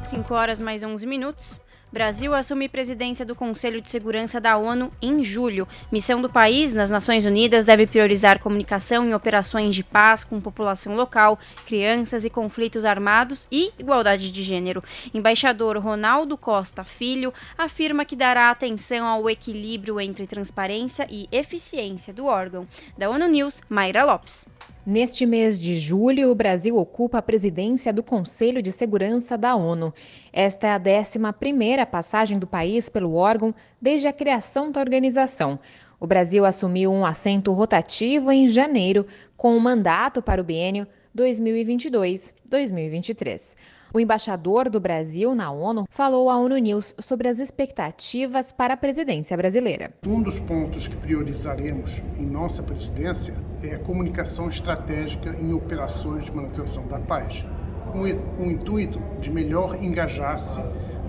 5 0.02 0.34
horas 0.34 0.60
mais 0.60 0.82
11 0.82 1.06
minutos. 1.06 1.60
Brasil 1.92 2.32
assume 2.34 2.68
presidência 2.68 3.26
do 3.26 3.34
Conselho 3.34 3.80
de 3.80 3.90
Segurança 3.90 4.40
da 4.40 4.56
ONU 4.56 4.92
em 5.02 5.24
julho. 5.24 5.66
Missão 5.90 6.22
do 6.22 6.30
país 6.30 6.72
nas 6.72 6.88
Nações 6.88 7.24
Unidas 7.24 7.64
deve 7.64 7.84
priorizar 7.84 8.38
comunicação 8.38 9.04
em 9.04 9.12
operações 9.12 9.74
de 9.74 9.82
paz 9.82 10.24
com 10.24 10.40
população 10.40 10.94
local, 10.94 11.36
crianças 11.66 12.24
e 12.24 12.30
conflitos 12.30 12.84
armados 12.84 13.48
e 13.50 13.72
igualdade 13.76 14.30
de 14.30 14.42
gênero. 14.44 14.84
Embaixador 15.12 15.76
Ronaldo 15.78 16.38
Costa 16.38 16.84
Filho 16.84 17.34
afirma 17.58 18.04
que 18.04 18.14
dará 18.14 18.50
atenção 18.50 19.04
ao 19.04 19.28
equilíbrio 19.28 20.00
entre 20.00 20.28
transparência 20.28 21.08
e 21.10 21.28
eficiência 21.32 22.14
do 22.14 22.26
órgão. 22.26 22.68
Da 22.96 23.10
ONU 23.10 23.26
News, 23.26 23.62
Mayra 23.68 24.04
Lopes. 24.04 24.46
Neste 24.90 25.24
mês 25.24 25.56
de 25.56 25.78
julho, 25.78 26.32
o 26.32 26.34
Brasil 26.34 26.76
ocupa 26.76 27.18
a 27.18 27.22
presidência 27.22 27.92
do 27.92 28.02
Conselho 28.02 28.60
de 28.60 28.72
Segurança 28.72 29.38
da 29.38 29.54
ONU. 29.54 29.94
Esta 30.32 30.66
é 30.66 30.72
a 30.72 30.80
11ª 30.80 31.86
passagem 31.86 32.40
do 32.40 32.46
país 32.48 32.88
pelo 32.88 33.14
órgão 33.14 33.54
desde 33.80 34.08
a 34.08 34.12
criação 34.12 34.72
da 34.72 34.80
organização. 34.80 35.60
O 36.00 36.08
Brasil 36.08 36.44
assumiu 36.44 36.90
um 36.90 37.06
assento 37.06 37.52
rotativo 37.52 38.32
em 38.32 38.48
janeiro, 38.48 39.06
com 39.36 39.56
um 39.56 39.60
mandato 39.60 40.20
para 40.20 40.40
o 40.40 40.44
biênio 40.44 40.88
2022-2023. 41.16 43.54
O 43.92 43.98
embaixador 43.98 44.70
do 44.70 44.78
Brasil 44.78 45.34
na 45.34 45.50
ONU 45.50 45.84
falou 45.90 46.30
à 46.30 46.38
ONU 46.38 46.56
News 46.58 46.94
sobre 47.00 47.26
as 47.26 47.40
expectativas 47.40 48.52
para 48.52 48.74
a 48.74 48.76
presidência 48.76 49.36
brasileira. 49.36 49.92
Um 50.06 50.22
dos 50.22 50.38
pontos 50.38 50.86
que 50.86 50.94
priorizaremos 50.94 52.00
em 52.16 52.24
nossa 52.24 52.62
presidência 52.62 53.34
é 53.60 53.74
a 53.74 53.78
comunicação 53.80 54.48
estratégica 54.48 55.36
em 55.40 55.52
operações 55.52 56.24
de 56.24 56.32
manutenção 56.32 56.86
da 56.86 57.00
paz, 57.00 57.44
com 57.90 58.02
o 58.02 58.46
intuito 58.48 59.00
de 59.20 59.28
melhor 59.28 59.82
engajar-se 59.82 60.62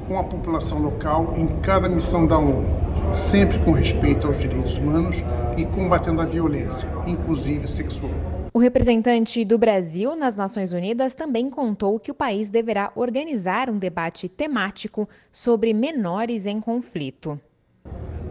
com 0.07 0.17
a 0.17 0.23
população 0.23 0.79
local 0.79 1.35
em 1.37 1.47
cada 1.61 1.87
missão 1.87 2.25
da 2.25 2.39
ONU, 2.39 2.65
sempre 3.13 3.59
com 3.59 3.73
respeito 3.73 4.25
aos 4.25 4.39
direitos 4.39 4.75
humanos 4.77 5.17
e 5.55 5.65
combatendo 5.67 6.19
a 6.19 6.25
violência, 6.25 6.89
inclusive 7.05 7.67
sexual. 7.67 8.30
O 8.53 8.59
representante 8.59 9.45
do 9.45 9.57
Brasil 9.57 10.13
nas 10.13 10.35
Nações 10.35 10.73
Unidas 10.73 11.15
também 11.15 11.49
contou 11.49 11.97
que 11.97 12.11
o 12.11 12.13
país 12.13 12.49
deverá 12.49 12.91
organizar 12.95 13.69
um 13.69 13.77
debate 13.77 14.27
temático 14.27 15.07
sobre 15.31 15.73
menores 15.73 16.45
em 16.45 16.59
conflito. 16.59 17.39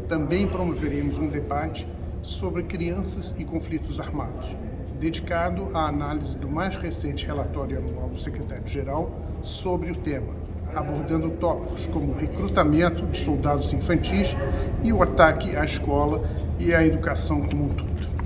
Também 0.07 0.47
promoveremos 0.47 1.19
um 1.19 1.27
debate 1.27 1.89
sobre 2.23 2.65
crianças 2.65 3.35
e 3.39 3.47
conflitos 3.47 3.99
armados, 3.99 4.55
dedicado 5.00 5.71
à 5.73 5.89
análise 5.89 6.37
do 6.37 6.50
mais 6.50 6.77
recente 6.77 7.25
relatório 7.25 7.79
anual 7.79 8.11
do 8.11 8.21
secretário-geral 8.21 9.11
sobre 9.43 9.91
o 9.91 9.97
tema, 9.97 10.35
abordando 10.75 11.31
tópicos 11.31 11.87
como 11.87 12.12
o 12.12 12.17
recrutamento 12.17 13.07
de 13.07 13.25
soldados 13.25 13.73
infantis 13.73 14.37
e 14.85 14.93
o 14.93 15.03
ataque 15.03 15.57
à 15.57 15.65
escola 15.65 16.23
e 16.59 16.75
à 16.75 16.85
educação 16.85 17.41
como 17.41 17.65
um 17.65 17.69
todo. 17.71 18.20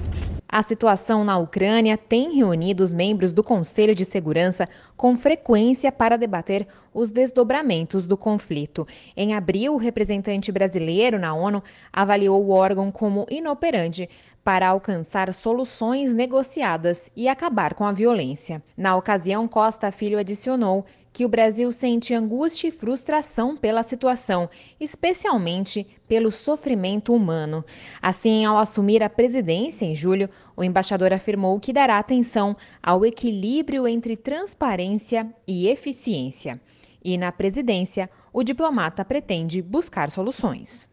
A 0.54 0.62
situação 0.62 1.24
na 1.24 1.36
Ucrânia 1.36 1.98
tem 1.98 2.36
reunido 2.36 2.84
os 2.84 2.92
membros 2.92 3.32
do 3.32 3.42
Conselho 3.42 3.92
de 3.92 4.04
Segurança 4.04 4.68
com 4.96 5.16
frequência 5.16 5.90
para 5.90 6.16
debater 6.16 6.68
os 6.94 7.10
desdobramentos 7.10 8.06
do 8.06 8.16
conflito. 8.16 8.86
Em 9.16 9.34
abril, 9.34 9.74
o 9.74 9.78
representante 9.78 10.52
brasileiro 10.52 11.18
na 11.18 11.34
ONU 11.34 11.60
avaliou 11.92 12.40
o 12.40 12.50
órgão 12.50 12.92
como 12.92 13.26
inoperante 13.28 14.08
para 14.44 14.68
alcançar 14.68 15.34
soluções 15.34 16.14
negociadas 16.14 17.10
e 17.16 17.26
acabar 17.26 17.74
com 17.74 17.84
a 17.84 17.90
violência. 17.90 18.62
Na 18.76 18.94
ocasião, 18.94 19.48
Costa 19.48 19.90
Filho 19.90 20.20
adicionou 20.20 20.86
que 21.14 21.24
o 21.24 21.28
Brasil 21.28 21.70
sente 21.70 22.12
angústia 22.12 22.66
e 22.66 22.72
frustração 22.72 23.56
pela 23.56 23.84
situação, 23.84 24.50
especialmente 24.80 25.86
pelo 26.08 26.32
sofrimento 26.32 27.14
humano. 27.14 27.64
Assim, 28.02 28.44
ao 28.44 28.58
assumir 28.58 29.00
a 29.00 29.08
presidência 29.08 29.86
em 29.86 29.94
julho, 29.94 30.28
o 30.56 30.64
embaixador 30.64 31.12
afirmou 31.12 31.60
que 31.60 31.72
dará 31.72 32.00
atenção 32.00 32.56
ao 32.82 33.06
equilíbrio 33.06 33.86
entre 33.86 34.16
transparência 34.16 35.32
e 35.46 35.68
eficiência. 35.68 36.60
E 37.02 37.16
na 37.16 37.30
presidência, 37.30 38.10
o 38.32 38.42
diplomata 38.42 39.04
pretende 39.04 39.62
buscar 39.62 40.10
soluções. 40.10 40.90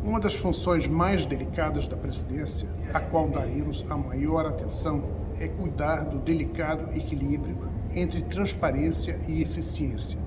Uma 0.00 0.20
das 0.20 0.34
funções 0.34 0.86
mais 0.86 1.26
delicadas 1.26 1.88
da 1.88 1.96
presidência, 1.96 2.68
a 2.94 3.00
qual 3.00 3.28
daremos 3.28 3.84
a 3.90 3.96
maior 3.96 4.46
atenção, 4.46 5.02
é 5.40 5.48
cuidar 5.48 6.04
do 6.04 6.18
delicado 6.18 6.96
equilíbrio 6.96 7.79
entre 7.94 8.22
transparência 8.22 9.18
e 9.26 9.42
eficiência. 9.42 10.18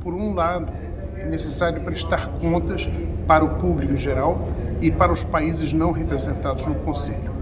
Por 0.00 0.14
um 0.14 0.34
lado, 0.34 0.72
é 1.16 1.24
necessário 1.24 1.82
prestar 1.82 2.28
contas 2.38 2.88
para 3.26 3.44
o 3.44 3.56
público 3.60 3.94
em 3.94 3.96
geral 3.96 4.48
e 4.80 4.90
para 4.90 5.12
os 5.12 5.24
países 5.24 5.72
não 5.72 5.92
representados 5.92 6.64
no 6.66 6.74
Conselho. 6.76 7.32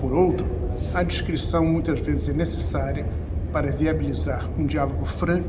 Por 0.00 0.12
outro, 0.12 0.46
a 0.92 1.02
discrição 1.02 1.64
muitas 1.64 2.00
vezes 2.00 2.28
é 2.28 2.32
necessária 2.32 3.06
para 3.52 3.70
viabilizar 3.70 4.48
um 4.58 4.66
diálogo 4.66 5.04
franco 5.04 5.48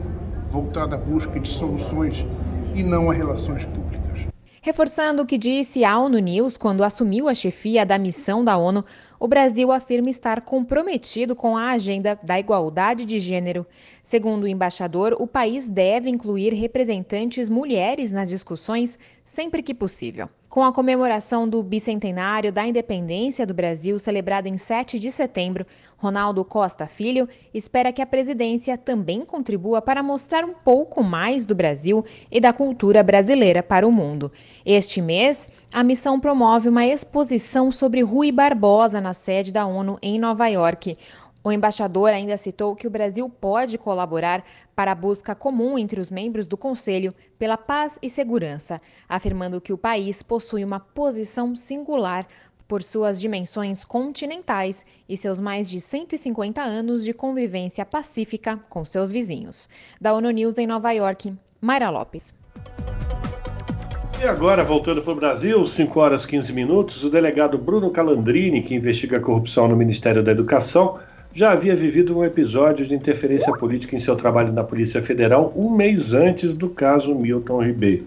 voltado 0.51 0.93
à 0.93 0.97
busca 0.97 1.39
de 1.39 1.49
soluções 1.49 2.25
e 2.73 2.83
não 2.83 3.09
a 3.09 3.13
relações 3.13 3.65
públicas. 3.65 4.02
Reforçando 4.65 5.23
o 5.23 5.25
que 5.25 5.37
disse 5.37 5.83
a 5.83 5.99
ONU 5.99 6.19
News 6.19 6.55
quando 6.55 6.85
assumiu 6.85 7.27
a 7.27 7.35
chefia 7.35 7.85
da 7.85 7.97
missão 7.97 8.45
da 8.45 8.55
ONU, 8.55 8.85
o 9.19 9.27
Brasil 9.27 9.73
afirma 9.73 10.09
estar 10.09 10.39
comprometido 10.39 11.35
com 11.35 11.57
a 11.57 11.71
agenda 11.71 12.17
da 12.23 12.39
igualdade 12.39 13.03
de 13.03 13.19
gênero. 13.19 13.67
Segundo 14.01 14.43
o 14.43 14.47
embaixador, 14.47 15.17
o 15.19 15.27
país 15.27 15.67
deve 15.67 16.09
incluir 16.09 16.53
representantes 16.53 17.49
mulheres 17.49 18.13
nas 18.13 18.29
discussões 18.29 18.97
sempre 19.25 19.61
que 19.61 19.73
possível. 19.73 20.29
Com 20.53 20.63
a 20.63 20.71
comemoração 20.71 21.49
do 21.49 21.63
bicentenário 21.63 22.53
da 22.53 22.63
independência 22.63 23.43
do 23.43 23.55
Brasil, 23.55 23.97
celebrada 23.97 24.47
em 24.47 24.55
7 24.55 24.99
de 24.99 25.09
setembro, 25.09 25.65
Ronaldo 25.97 26.45
Costa 26.45 26.85
Filho 26.85 27.27
espera 27.51 27.91
que 27.91 28.03
a 28.03 28.05
presidência 28.05 28.77
também 28.77 29.25
contribua 29.25 29.81
para 29.81 30.03
mostrar 30.03 30.45
um 30.45 30.53
pouco 30.53 31.01
mais 31.01 31.47
do 31.47 31.55
Brasil 31.55 32.05
e 32.31 32.39
da 32.39 32.53
cultura 32.53 33.01
brasileira 33.01 33.63
para 33.63 33.87
o 33.87 33.91
mundo. 33.91 34.31
Este 34.63 35.01
mês, 35.01 35.49
a 35.73 35.83
missão 35.83 36.19
promove 36.19 36.69
uma 36.69 36.85
exposição 36.85 37.71
sobre 37.71 38.03
Rui 38.03 38.31
Barbosa 38.31 39.01
na 39.01 39.15
sede 39.15 39.51
da 39.51 39.65
ONU 39.65 39.97
em 40.03 40.19
Nova 40.19 40.47
York. 40.47 40.95
O 41.43 41.51
embaixador 41.51 42.09
ainda 42.13 42.37
citou 42.37 42.73
que 42.73 42.87
o 42.87 42.89
Brasil 42.89 43.29
pode 43.29 43.77
colaborar 43.77 44.45
para 44.73 44.93
a 44.93 44.95
busca 44.95 45.35
comum 45.35 45.77
entre 45.77 45.99
os 45.99 46.09
membros 46.09 46.47
do 46.47 46.55
Conselho 46.55 47.13
pela 47.37 47.57
paz 47.57 47.99
e 48.01 48.09
segurança, 48.09 48.81
afirmando 49.09 49.59
que 49.59 49.73
o 49.73 49.77
país 49.77 50.23
possui 50.23 50.63
uma 50.63 50.79
posição 50.79 51.53
singular 51.53 52.25
por 52.65 52.81
suas 52.81 53.19
dimensões 53.19 53.83
continentais 53.83 54.85
e 55.07 55.17
seus 55.17 55.37
mais 55.37 55.69
de 55.69 55.81
150 55.81 56.61
anos 56.61 57.03
de 57.03 57.13
convivência 57.13 57.85
pacífica 57.85 58.57
com 58.69 58.85
seus 58.85 59.11
vizinhos. 59.11 59.69
Da 59.99 60.13
ONU 60.13 60.31
News 60.31 60.57
em 60.57 60.65
Nova 60.65 60.93
York, 60.93 61.33
Mayra 61.59 61.89
Lopes. 61.89 62.33
E 64.21 64.25
agora, 64.25 64.63
voltando 64.63 65.01
para 65.01 65.11
o 65.11 65.15
Brasil, 65.17 65.65
5 65.65 65.99
horas 65.99 66.25
15 66.25 66.53
minutos, 66.53 67.03
o 67.03 67.09
delegado 67.09 67.57
Bruno 67.57 67.91
Calandrini, 67.91 68.61
que 68.61 68.73
investiga 68.73 69.17
a 69.17 69.19
corrupção 69.19 69.67
no 69.67 69.75
Ministério 69.75 70.23
da 70.23 70.31
Educação, 70.31 70.97
já 71.33 71.51
havia 71.51 71.75
vivido 71.75 72.15
um 72.15 72.23
episódio 72.23 72.85
de 72.85 72.93
interferência 72.93 73.51
política 73.53 73.95
em 73.95 73.99
seu 73.99 74.15
trabalho 74.15 74.53
na 74.53 74.63
Polícia 74.63 75.01
Federal 75.01 75.51
um 75.55 75.69
mês 75.75 76.13
antes 76.13 76.53
do 76.53 76.69
caso 76.69 77.15
Milton 77.15 77.63
Ribeiro. 77.63 78.05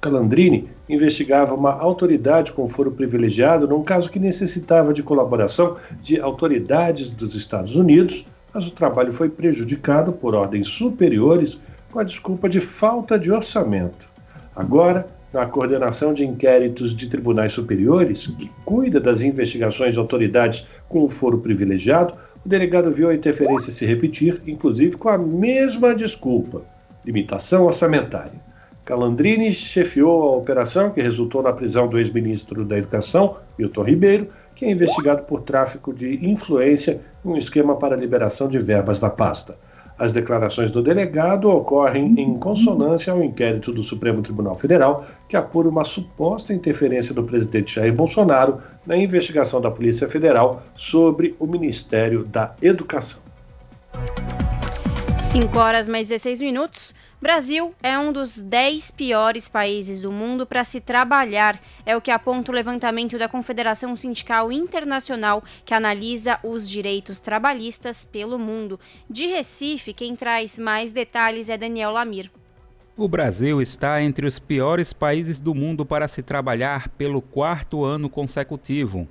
Calandrini 0.00 0.70
investigava 0.88 1.54
uma 1.54 1.72
autoridade 1.72 2.50
com 2.50 2.66
foro 2.66 2.90
privilegiado 2.90 3.68
num 3.68 3.82
caso 3.82 4.10
que 4.10 4.18
necessitava 4.18 4.92
de 4.92 5.02
colaboração 5.02 5.76
de 6.00 6.18
autoridades 6.18 7.10
dos 7.10 7.34
Estados 7.34 7.76
Unidos, 7.76 8.24
mas 8.54 8.66
o 8.66 8.72
trabalho 8.72 9.12
foi 9.12 9.28
prejudicado 9.28 10.10
por 10.10 10.34
ordens 10.34 10.66
superiores 10.66 11.60
com 11.92 11.98
a 11.98 12.04
desculpa 12.04 12.48
de 12.48 12.58
falta 12.58 13.18
de 13.18 13.30
orçamento. 13.30 14.08
Agora, 14.56 15.06
na 15.32 15.46
coordenação 15.46 16.12
de 16.12 16.24
inquéritos 16.24 16.94
de 16.94 17.06
tribunais 17.06 17.52
superiores, 17.52 18.26
que 18.26 18.50
cuida 18.64 18.98
das 18.98 19.22
investigações 19.22 19.92
de 19.92 19.98
autoridades 19.98 20.66
com 20.88 21.08
foro 21.08 21.38
privilegiado, 21.38 22.14
o 22.44 22.48
delegado 22.48 22.90
viu 22.90 23.08
a 23.08 23.14
interferência 23.14 23.72
se 23.72 23.86
repetir, 23.86 24.42
inclusive 24.46 24.96
com 24.96 25.08
a 25.08 25.18
mesma 25.18 25.94
desculpa: 25.94 26.62
limitação 27.04 27.64
orçamentária. 27.64 28.40
Calandrini 28.84 29.52
chefiou 29.52 30.22
a 30.24 30.36
operação 30.36 30.90
que 30.90 31.00
resultou 31.00 31.40
na 31.42 31.52
prisão 31.52 31.86
do 31.86 31.98
ex-ministro 31.98 32.64
da 32.64 32.78
Educação, 32.78 33.36
Milton 33.56 33.84
Ribeiro, 33.84 34.28
que 34.56 34.64
é 34.64 34.70
investigado 34.70 35.22
por 35.22 35.42
tráfico 35.42 35.94
de 35.94 36.26
influência 36.26 37.00
em 37.24 37.28
um 37.28 37.36
esquema 37.36 37.76
para 37.76 37.96
liberação 37.96 38.48
de 38.48 38.58
verbas 38.58 38.98
da 38.98 39.08
pasta. 39.08 39.56
As 40.02 40.10
declarações 40.10 40.72
do 40.72 40.82
delegado 40.82 41.48
ocorrem 41.48 42.12
em 42.18 42.36
consonância 42.36 43.12
ao 43.12 43.22
inquérito 43.22 43.72
do 43.72 43.84
Supremo 43.84 44.20
Tribunal 44.20 44.56
Federal, 44.56 45.06
que 45.28 45.36
apura 45.36 45.68
uma 45.68 45.84
suposta 45.84 46.52
interferência 46.52 47.14
do 47.14 47.22
presidente 47.22 47.76
Jair 47.76 47.94
Bolsonaro 47.94 48.58
na 48.84 48.96
investigação 48.96 49.60
da 49.60 49.70
Polícia 49.70 50.08
Federal 50.08 50.60
sobre 50.74 51.36
o 51.38 51.46
Ministério 51.46 52.24
da 52.24 52.52
Educação. 52.60 53.20
5 55.14 55.56
horas 55.56 55.86
mais 55.86 56.08
16 56.08 56.40
minutos. 56.40 56.92
Brasil 57.22 57.72
é 57.80 57.96
um 57.96 58.12
dos 58.12 58.40
10 58.40 58.90
piores 58.90 59.46
países 59.46 60.00
do 60.00 60.10
mundo 60.10 60.44
para 60.44 60.64
se 60.64 60.80
trabalhar, 60.80 61.56
é 61.86 61.96
o 61.96 62.00
que 62.00 62.10
aponta 62.10 62.50
o 62.50 62.54
levantamento 62.54 63.16
da 63.16 63.28
Confederação 63.28 63.94
Sindical 63.94 64.50
Internacional, 64.50 65.40
que 65.64 65.72
analisa 65.72 66.40
os 66.42 66.68
direitos 66.68 67.20
trabalhistas 67.20 68.04
pelo 68.04 68.40
mundo. 68.40 68.80
De 69.08 69.24
Recife, 69.28 69.92
quem 69.92 70.16
traz 70.16 70.58
mais 70.58 70.90
detalhes 70.90 71.48
é 71.48 71.56
Daniel 71.56 71.92
Lamir. 71.92 72.28
O 72.96 73.06
Brasil 73.06 73.62
está 73.62 74.02
entre 74.02 74.26
os 74.26 74.40
piores 74.40 74.92
países 74.92 75.38
do 75.38 75.54
mundo 75.54 75.86
para 75.86 76.08
se 76.08 76.24
trabalhar 76.24 76.88
pelo 76.88 77.22
quarto 77.22 77.84
ano 77.84 78.10
consecutivo. 78.10 79.06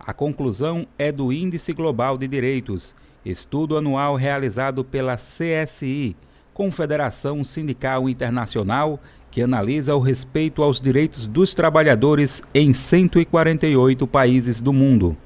A 0.00 0.12
conclusão 0.12 0.84
é 0.98 1.12
do 1.12 1.32
Índice 1.32 1.72
Global 1.72 2.18
de 2.18 2.26
Direitos, 2.26 2.92
estudo 3.24 3.76
anual 3.76 4.16
realizado 4.16 4.82
pela 4.82 5.14
CSI 5.16 6.16
Confederação 6.54 7.44
Sindical 7.44 8.08
Internacional, 8.08 9.00
que 9.30 9.42
analisa 9.42 9.94
o 9.94 10.00
respeito 10.00 10.62
aos 10.62 10.80
direitos 10.80 11.26
dos 11.26 11.54
trabalhadores 11.54 12.42
em 12.54 12.72
148 12.72 14.06
países 14.06 14.60
do 14.60 14.72
mundo. 14.72 15.16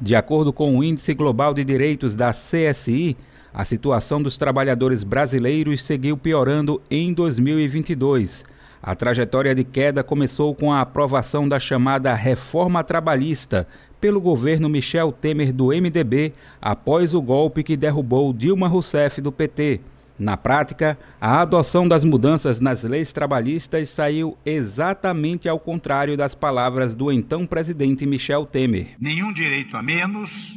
De 0.00 0.14
acordo 0.14 0.52
com 0.52 0.76
o 0.76 0.84
Índice 0.84 1.14
Global 1.14 1.54
de 1.54 1.64
Direitos 1.64 2.14
da 2.14 2.30
CSI, 2.30 3.16
a 3.54 3.64
situação 3.64 4.22
dos 4.22 4.36
trabalhadores 4.36 5.04
brasileiros 5.04 5.82
seguiu 5.82 6.16
piorando 6.16 6.82
em 6.90 7.14
2022. 7.14 8.44
A 8.82 8.94
trajetória 8.94 9.54
de 9.54 9.64
queda 9.64 10.04
começou 10.04 10.54
com 10.54 10.70
a 10.70 10.82
aprovação 10.82 11.48
da 11.48 11.58
chamada 11.58 12.12
Reforma 12.12 12.84
Trabalhista 12.84 13.66
pelo 13.98 14.20
governo 14.20 14.68
Michel 14.68 15.10
Temer 15.10 15.54
do 15.54 15.68
MDB 15.68 16.34
após 16.60 17.14
o 17.14 17.22
golpe 17.22 17.62
que 17.62 17.78
derrubou 17.78 18.30
Dilma 18.34 18.68
Rousseff 18.68 19.22
do 19.22 19.32
PT. 19.32 19.80
Na 20.18 20.36
prática, 20.36 20.96
a 21.20 21.40
adoção 21.40 21.88
das 21.88 22.04
mudanças 22.04 22.60
nas 22.60 22.84
leis 22.84 23.12
trabalhistas 23.12 23.90
saiu 23.90 24.38
exatamente 24.46 25.48
ao 25.48 25.58
contrário 25.58 26.16
das 26.16 26.36
palavras 26.36 26.94
do 26.94 27.10
então 27.10 27.44
presidente 27.44 28.06
Michel 28.06 28.46
Temer. 28.46 28.94
Nenhum 29.00 29.32
direito 29.32 29.76
a 29.76 29.82
menos, 29.82 30.56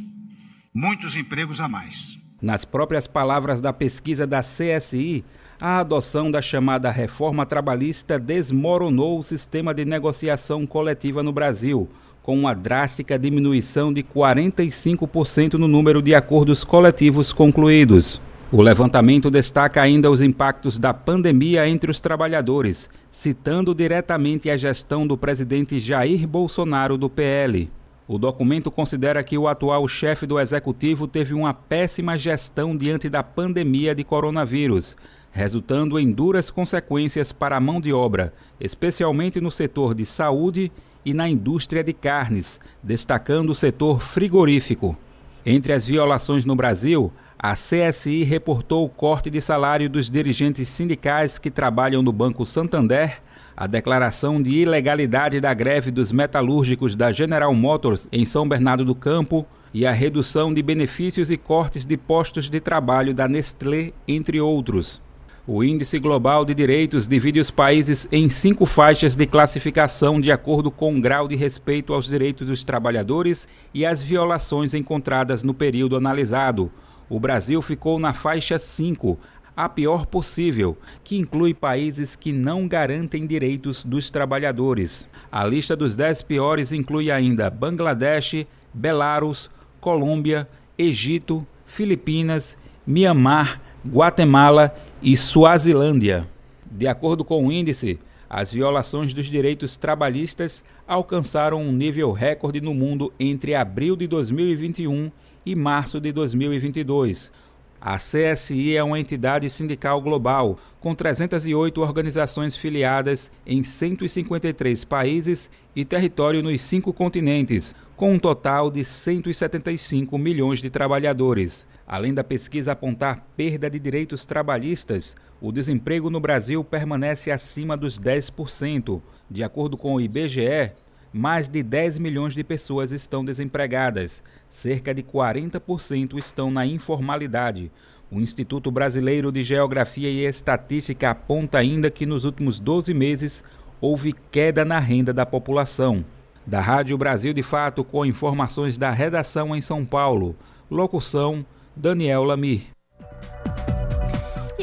muitos 0.72 1.16
empregos 1.16 1.60
a 1.60 1.68
mais. 1.68 2.18
Nas 2.40 2.64
próprias 2.64 3.08
palavras 3.08 3.60
da 3.60 3.72
pesquisa 3.72 4.24
da 4.24 4.40
CSI, 4.40 5.24
a 5.60 5.80
adoção 5.80 6.30
da 6.30 6.40
chamada 6.40 6.88
reforma 6.88 7.44
trabalhista 7.44 8.16
desmoronou 8.16 9.18
o 9.18 9.24
sistema 9.24 9.74
de 9.74 9.84
negociação 9.84 10.64
coletiva 10.64 11.20
no 11.20 11.32
Brasil, 11.32 11.88
com 12.22 12.38
uma 12.38 12.54
drástica 12.54 13.18
diminuição 13.18 13.92
de 13.92 14.04
45% 14.04 15.54
no 15.54 15.66
número 15.66 16.00
de 16.00 16.14
acordos 16.14 16.62
coletivos 16.62 17.32
concluídos. 17.32 18.20
O 18.50 18.62
levantamento 18.62 19.30
destaca 19.30 19.82
ainda 19.82 20.10
os 20.10 20.22
impactos 20.22 20.78
da 20.78 20.94
pandemia 20.94 21.68
entre 21.68 21.90
os 21.90 22.00
trabalhadores, 22.00 22.88
citando 23.10 23.74
diretamente 23.74 24.48
a 24.48 24.56
gestão 24.56 25.06
do 25.06 25.18
presidente 25.18 25.78
Jair 25.78 26.26
Bolsonaro 26.26 26.96
do 26.96 27.10
PL. 27.10 27.70
O 28.06 28.16
documento 28.16 28.70
considera 28.70 29.22
que 29.22 29.36
o 29.36 29.46
atual 29.46 29.86
chefe 29.86 30.24
do 30.24 30.40
executivo 30.40 31.06
teve 31.06 31.34
uma 31.34 31.52
péssima 31.52 32.16
gestão 32.16 32.74
diante 32.74 33.10
da 33.10 33.22
pandemia 33.22 33.94
de 33.94 34.02
coronavírus, 34.02 34.96
resultando 35.30 35.98
em 35.98 36.10
duras 36.10 36.48
consequências 36.50 37.32
para 37.32 37.54
a 37.54 37.60
mão 37.60 37.82
de 37.82 37.92
obra, 37.92 38.32
especialmente 38.58 39.42
no 39.42 39.50
setor 39.50 39.94
de 39.94 40.06
saúde 40.06 40.72
e 41.04 41.12
na 41.12 41.28
indústria 41.28 41.84
de 41.84 41.92
carnes, 41.92 42.58
destacando 42.82 43.50
o 43.50 43.54
setor 43.54 44.00
frigorífico. 44.00 44.96
Entre 45.44 45.74
as 45.74 45.84
violações 45.86 46.46
no 46.46 46.56
Brasil, 46.56 47.12
a 47.38 47.54
CSI 47.54 48.24
reportou 48.24 48.84
o 48.84 48.88
corte 48.88 49.30
de 49.30 49.40
salário 49.40 49.88
dos 49.88 50.10
dirigentes 50.10 50.68
sindicais 50.68 51.38
que 51.38 51.52
trabalham 51.52 52.02
no 52.02 52.10
Banco 52.10 52.44
Santander, 52.44 53.22
a 53.56 53.68
declaração 53.68 54.42
de 54.42 54.50
ilegalidade 54.50 55.40
da 55.40 55.54
greve 55.54 55.92
dos 55.92 56.10
metalúrgicos 56.10 56.96
da 56.96 57.12
General 57.12 57.54
Motors 57.54 58.08
em 58.10 58.24
São 58.24 58.48
Bernardo 58.48 58.84
do 58.84 58.94
Campo 58.94 59.46
e 59.72 59.86
a 59.86 59.92
redução 59.92 60.52
de 60.52 60.60
benefícios 60.62 61.30
e 61.30 61.36
cortes 61.36 61.84
de 61.84 61.96
postos 61.96 62.50
de 62.50 62.58
trabalho 62.58 63.14
da 63.14 63.28
Nestlé, 63.28 63.92
entre 64.08 64.40
outros. 64.40 65.00
O 65.46 65.62
Índice 65.62 65.98
Global 66.00 66.44
de 66.44 66.52
Direitos 66.52 67.06
divide 67.06 67.38
os 67.38 67.52
países 67.52 68.08
em 68.10 68.28
cinco 68.28 68.66
faixas 68.66 69.14
de 69.14 69.26
classificação 69.26 70.20
de 70.20 70.32
acordo 70.32 70.72
com 70.72 70.96
o 70.96 71.00
grau 71.00 71.28
de 71.28 71.36
respeito 71.36 71.94
aos 71.94 72.06
direitos 72.06 72.48
dos 72.48 72.64
trabalhadores 72.64 73.46
e 73.72 73.86
as 73.86 74.02
violações 74.02 74.74
encontradas 74.74 75.44
no 75.44 75.54
período 75.54 75.96
analisado 75.96 76.70
o 77.08 77.18
Brasil 77.18 77.60
ficou 77.62 77.98
na 77.98 78.12
faixa 78.12 78.58
5, 78.58 79.18
a 79.56 79.68
pior 79.68 80.06
possível, 80.06 80.76
que 81.02 81.16
inclui 81.16 81.52
países 81.52 82.14
que 82.14 82.32
não 82.32 82.68
garantem 82.68 83.26
direitos 83.26 83.84
dos 83.84 84.10
trabalhadores. 84.10 85.08
A 85.32 85.44
lista 85.44 85.74
dos 85.74 85.96
10 85.96 86.22
piores 86.22 86.70
inclui 86.72 87.10
ainda 87.10 87.50
Bangladesh, 87.50 88.46
Belarus, 88.72 89.50
Colômbia, 89.80 90.48
Egito, 90.76 91.46
Filipinas, 91.66 92.56
Mianmar, 92.86 93.60
Guatemala 93.86 94.74
e 95.02 95.16
Suazilândia. 95.16 96.28
De 96.70 96.86
acordo 96.86 97.24
com 97.24 97.46
o 97.46 97.50
índice, 97.50 97.98
As 98.30 98.52
violações 98.52 99.14
dos 99.14 99.26
direitos 99.26 99.78
trabalhistas 99.78 100.62
alcançaram 100.86 101.62
um 101.62 101.72
nível 101.72 102.12
recorde 102.12 102.60
no 102.60 102.74
mundo 102.74 103.12
entre 103.18 103.54
abril 103.54 103.96
de 103.96 104.06
2021 104.06 105.10
e 105.50 105.54
março 105.54 105.98
de 105.98 106.12
2022. 106.12 107.32
A 107.80 107.96
CSI 107.96 108.76
é 108.76 108.82
uma 108.84 109.00
entidade 109.00 109.48
sindical 109.48 110.02
global, 110.02 110.58
com 110.78 110.94
308 110.94 111.80
organizações 111.80 112.54
filiadas 112.54 113.30
em 113.46 113.62
153 113.62 114.84
países 114.84 115.48
e 115.74 115.86
território 115.86 116.42
nos 116.42 116.60
cinco 116.60 116.92
continentes, 116.92 117.74
com 117.96 118.12
um 118.12 118.18
total 118.18 118.70
de 118.70 118.84
175 118.84 120.18
milhões 120.18 120.60
de 120.60 120.68
trabalhadores. 120.68 121.66
Além 121.86 122.12
da 122.12 122.22
pesquisa 122.22 122.72
apontar 122.72 123.24
perda 123.34 123.70
de 123.70 123.78
direitos 123.78 124.26
trabalhistas, 124.26 125.16
o 125.40 125.50
desemprego 125.50 126.10
no 126.10 126.20
Brasil 126.20 126.62
permanece 126.62 127.30
acima 127.30 127.74
dos 127.74 127.98
10%. 127.98 129.00
De 129.30 129.42
acordo 129.42 129.78
com 129.78 129.94
o 129.94 130.00
IBGE, 130.00 130.72
mais 131.12 131.48
de 131.48 131.62
10 131.62 131.98
milhões 131.98 132.34
de 132.34 132.44
pessoas 132.44 132.92
estão 132.92 133.24
desempregadas, 133.24 134.22
cerca 134.48 134.94
de 134.94 135.02
40% 135.02 136.18
estão 136.18 136.50
na 136.50 136.66
informalidade. 136.66 137.70
O 138.10 138.20
Instituto 138.20 138.70
Brasileiro 138.70 139.30
de 139.30 139.42
Geografia 139.42 140.08
e 140.08 140.24
Estatística 140.24 141.10
aponta 141.10 141.58
ainda 141.58 141.90
que 141.90 142.06
nos 142.06 142.24
últimos 142.24 142.58
12 142.58 142.94
meses 142.94 143.44
houve 143.80 144.14
queda 144.30 144.64
na 144.64 144.78
renda 144.78 145.12
da 145.12 145.26
população. 145.26 146.04
Da 146.46 146.60
Rádio 146.60 146.96
Brasil 146.96 147.34
de 147.34 147.42
Fato, 147.42 147.84
com 147.84 148.06
informações 148.06 148.78
da 148.78 148.90
redação 148.90 149.54
em 149.54 149.60
São 149.60 149.84
Paulo. 149.84 150.34
Locução 150.70 151.44
Daniel 151.76 152.24
Lamir. 152.24 152.77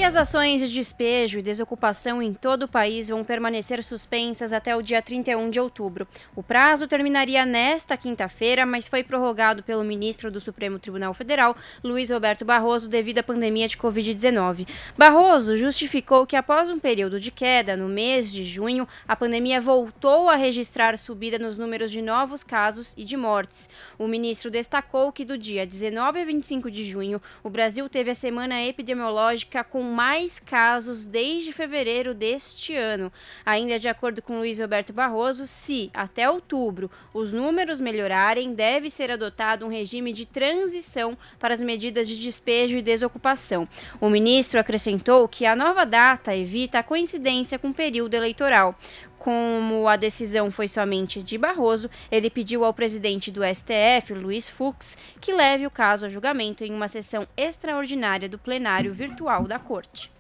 As 0.06 0.16
ações 0.16 0.62
de 0.62 0.72
despejo 0.72 1.40
e 1.40 1.42
desocupação 1.42 2.22
em 2.22 2.32
todo 2.32 2.64
o 2.64 2.68
país 2.68 3.10
vão 3.10 3.24
permanecer 3.24 3.84
suspensas 3.84 4.54
até 4.54 4.76
o 4.76 4.84
dia 4.84 5.02
31 5.02 5.50
de 5.50 5.60
outubro. 5.60 6.08
O 6.36 6.44
prazo 6.44 6.88
terminaria 6.88 7.44
nesta 7.44 7.98
quinta-feira, 7.98 8.68
mas 8.68 8.88
foi 8.88 9.02
prorrogado 9.04 9.64
pelo 9.64 9.84
ministro 9.84 10.30
do 10.30 10.40
Supremo 10.40 10.78
Tribunal 10.78 11.12
Federal, 11.16 11.58
Luiz 11.84 12.12
Roberto 12.12 12.46
Barroso, 12.46 12.88
devido 12.88 13.18
à 13.18 13.24
pandemia 13.24 13.68
de 13.68 13.78
Covid-19. 13.78 14.68
Barroso 14.96 15.58
justificou 15.58 16.28
que 16.28 16.36
após 16.36 16.70
um 16.70 16.78
período 16.78 17.20
de 17.20 17.32
queda 17.32 17.76
no 17.76 17.90
mês 17.90 18.32
de 18.32 18.44
junho, 18.44 18.88
a 19.08 19.16
pandemia 19.16 19.60
voltou 19.60 20.30
a 20.30 20.36
registrar 20.36 21.00
subida 21.00 21.40
nos 21.40 21.58
números 21.58 21.90
de 21.90 22.04
novos 22.04 22.44
casos 22.44 22.94
e 22.96 23.04
de 23.04 23.18
mortes. 23.18 23.68
O 23.98 24.08
ministro 24.08 24.52
destacou 24.52 25.12
que 25.12 25.26
do 25.26 25.36
dia 25.36 25.66
19 25.66 26.22
a 26.22 26.26
25 26.26 26.70
de 26.70 26.88
junho, 26.88 27.20
o 27.44 27.50
Brasil 27.50 27.90
teve 27.90 28.12
a 28.12 28.16
semana 28.16 28.64
epidemiológica 28.64 29.64
com 29.64 29.95
mais 29.96 30.42
casos 30.42 31.06
desde 31.06 31.54
fevereiro 31.54 32.14
deste 32.14 32.76
ano. 32.76 33.10
Ainda 33.46 33.80
de 33.80 33.88
acordo 33.88 34.22
com 34.22 34.40
Luiz 34.40 34.60
Roberto 34.60 34.92
Barroso, 34.92 35.48
se 35.48 35.90
até 35.94 36.30
outubro 36.30 36.92
os 37.14 37.32
números 37.32 37.80
melhorarem, 37.80 38.54
deve 38.54 38.90
ser 38.90 39.10
adotado 39.10 39.66
um 39.66 39.70
regime 39.70 40.12
de 40.12 40.26
transição 40.26 41.18
para 41.40 41.54
as 41.54 41.62
medidas 41.62 42.10
de 42.10 42.20
despejo 42.20 42.78
e 42.78 42.82
desocupação. 42.82 43.66
O 44.02 44.10
ministro 44.10 44.60
acrescentou 44.60 45.30
que 45.30 45.46
a 45.46 45.56
nova 45.56 45.86
data 45.86 46.36
evita 46.36 46.80
a 46.80 46.84
coincidência 46.84 47.58
com 47.58 47.70
o 47.70 47.74
período 47.74 48.16
eleitoral. 48.16 48.78
Como 49.26 49.88
a 49.88 49.96
decisão 49.96 50.52
foi 50.52 50.68
somente 50.68 51.24
de 51.24 51.36
Barroso, 51.36 51.90
ele 52.12 52.30
pediu 52.30 52.64
ao 52.64 52.72
presidente 52.72 53.32
do 53.32 53.42
STF, 53.44 54.14
Luiz 54.14 54.48
Fux, 54.48 54.96
que 55.20 55.34
leve 55.34 55.66
o 55.66 55.72
caso 55.72 56.06
a 56.06 56.10
julgamento 56.10 56.64
em 56.64 56.72
uma 56.72 56.88
sessão 56.88 57.26
extraordinária 57.36 58.30
do 58.30 58.38
plenário 58.38 58.94
virtual 58.94 59.46
da 59.46 59.58
Corte. 59.58 60.12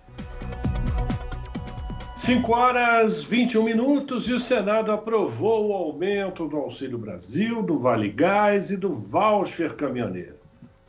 5 2.16 2.52
horas 2.52 3.24
21 3.24 3.62
minutos 3.62 4.28
e 4.28 4.34
o 4.34 4.40
Senado 4.40 4.92
aprovou 4.92 5.68
o 5.68 5.74
aumento 5.74 6.48
do 6.48 6.58
Auxílio 6.58 6.98
Brasil, 6.98 7.62
do 7.62 7.78
Vale 7.78 8.10
Gás 8.10 8.72
e 8.72 8.78
do 8.78 8.92
voucher 8.92 9.76
caminhoneiro. 9.76 10.38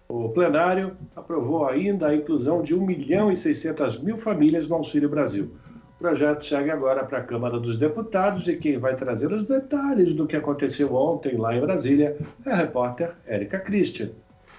O 0.08 0.30
plenário 0.30 0.96
aprovou 1.14 1.68
ainda 1.68 2.08
a 2.08 2.16
inclusão 2.16 2.62
de 2.62 2.74
1 2.74 2.80
milhão 2.80 3.30
e 3.30 3.36
600 3.36 4.00
mil 4.00 4.16
famílias 4.16 4.66
no 4.66 4.76
Auxílio 4.76 5.10
Brasil. 5.10 5.54
O 5.96 5.98
projeto 5.98 6.44
segue 6.44 6.70
agora 6.70 7.06
para 7.06 7.18
a 7.18 7.24
Câmara 7.24 7.58
dos 7.58 7.78
Deputados 7.78 8.46
e 8.46 8.56
quem 8.56 8.76
vai 8.76 8.94
trazer 8.94 9.32
os 9.32 9.46
detalhes 9.46 10.12
do 10.12 10.26
que 10.26 10.36
aconteceu 10.36 10.94
ontem 10.94 11.38
lá 11.38 11.56
em 11.56 11.60
Brasília 11.60 12.18
é 12.44 12.50
a 12.50 12.54
repórter 12.54 13.14
Érica 13.26 13.58
Christian. 13.58 14.10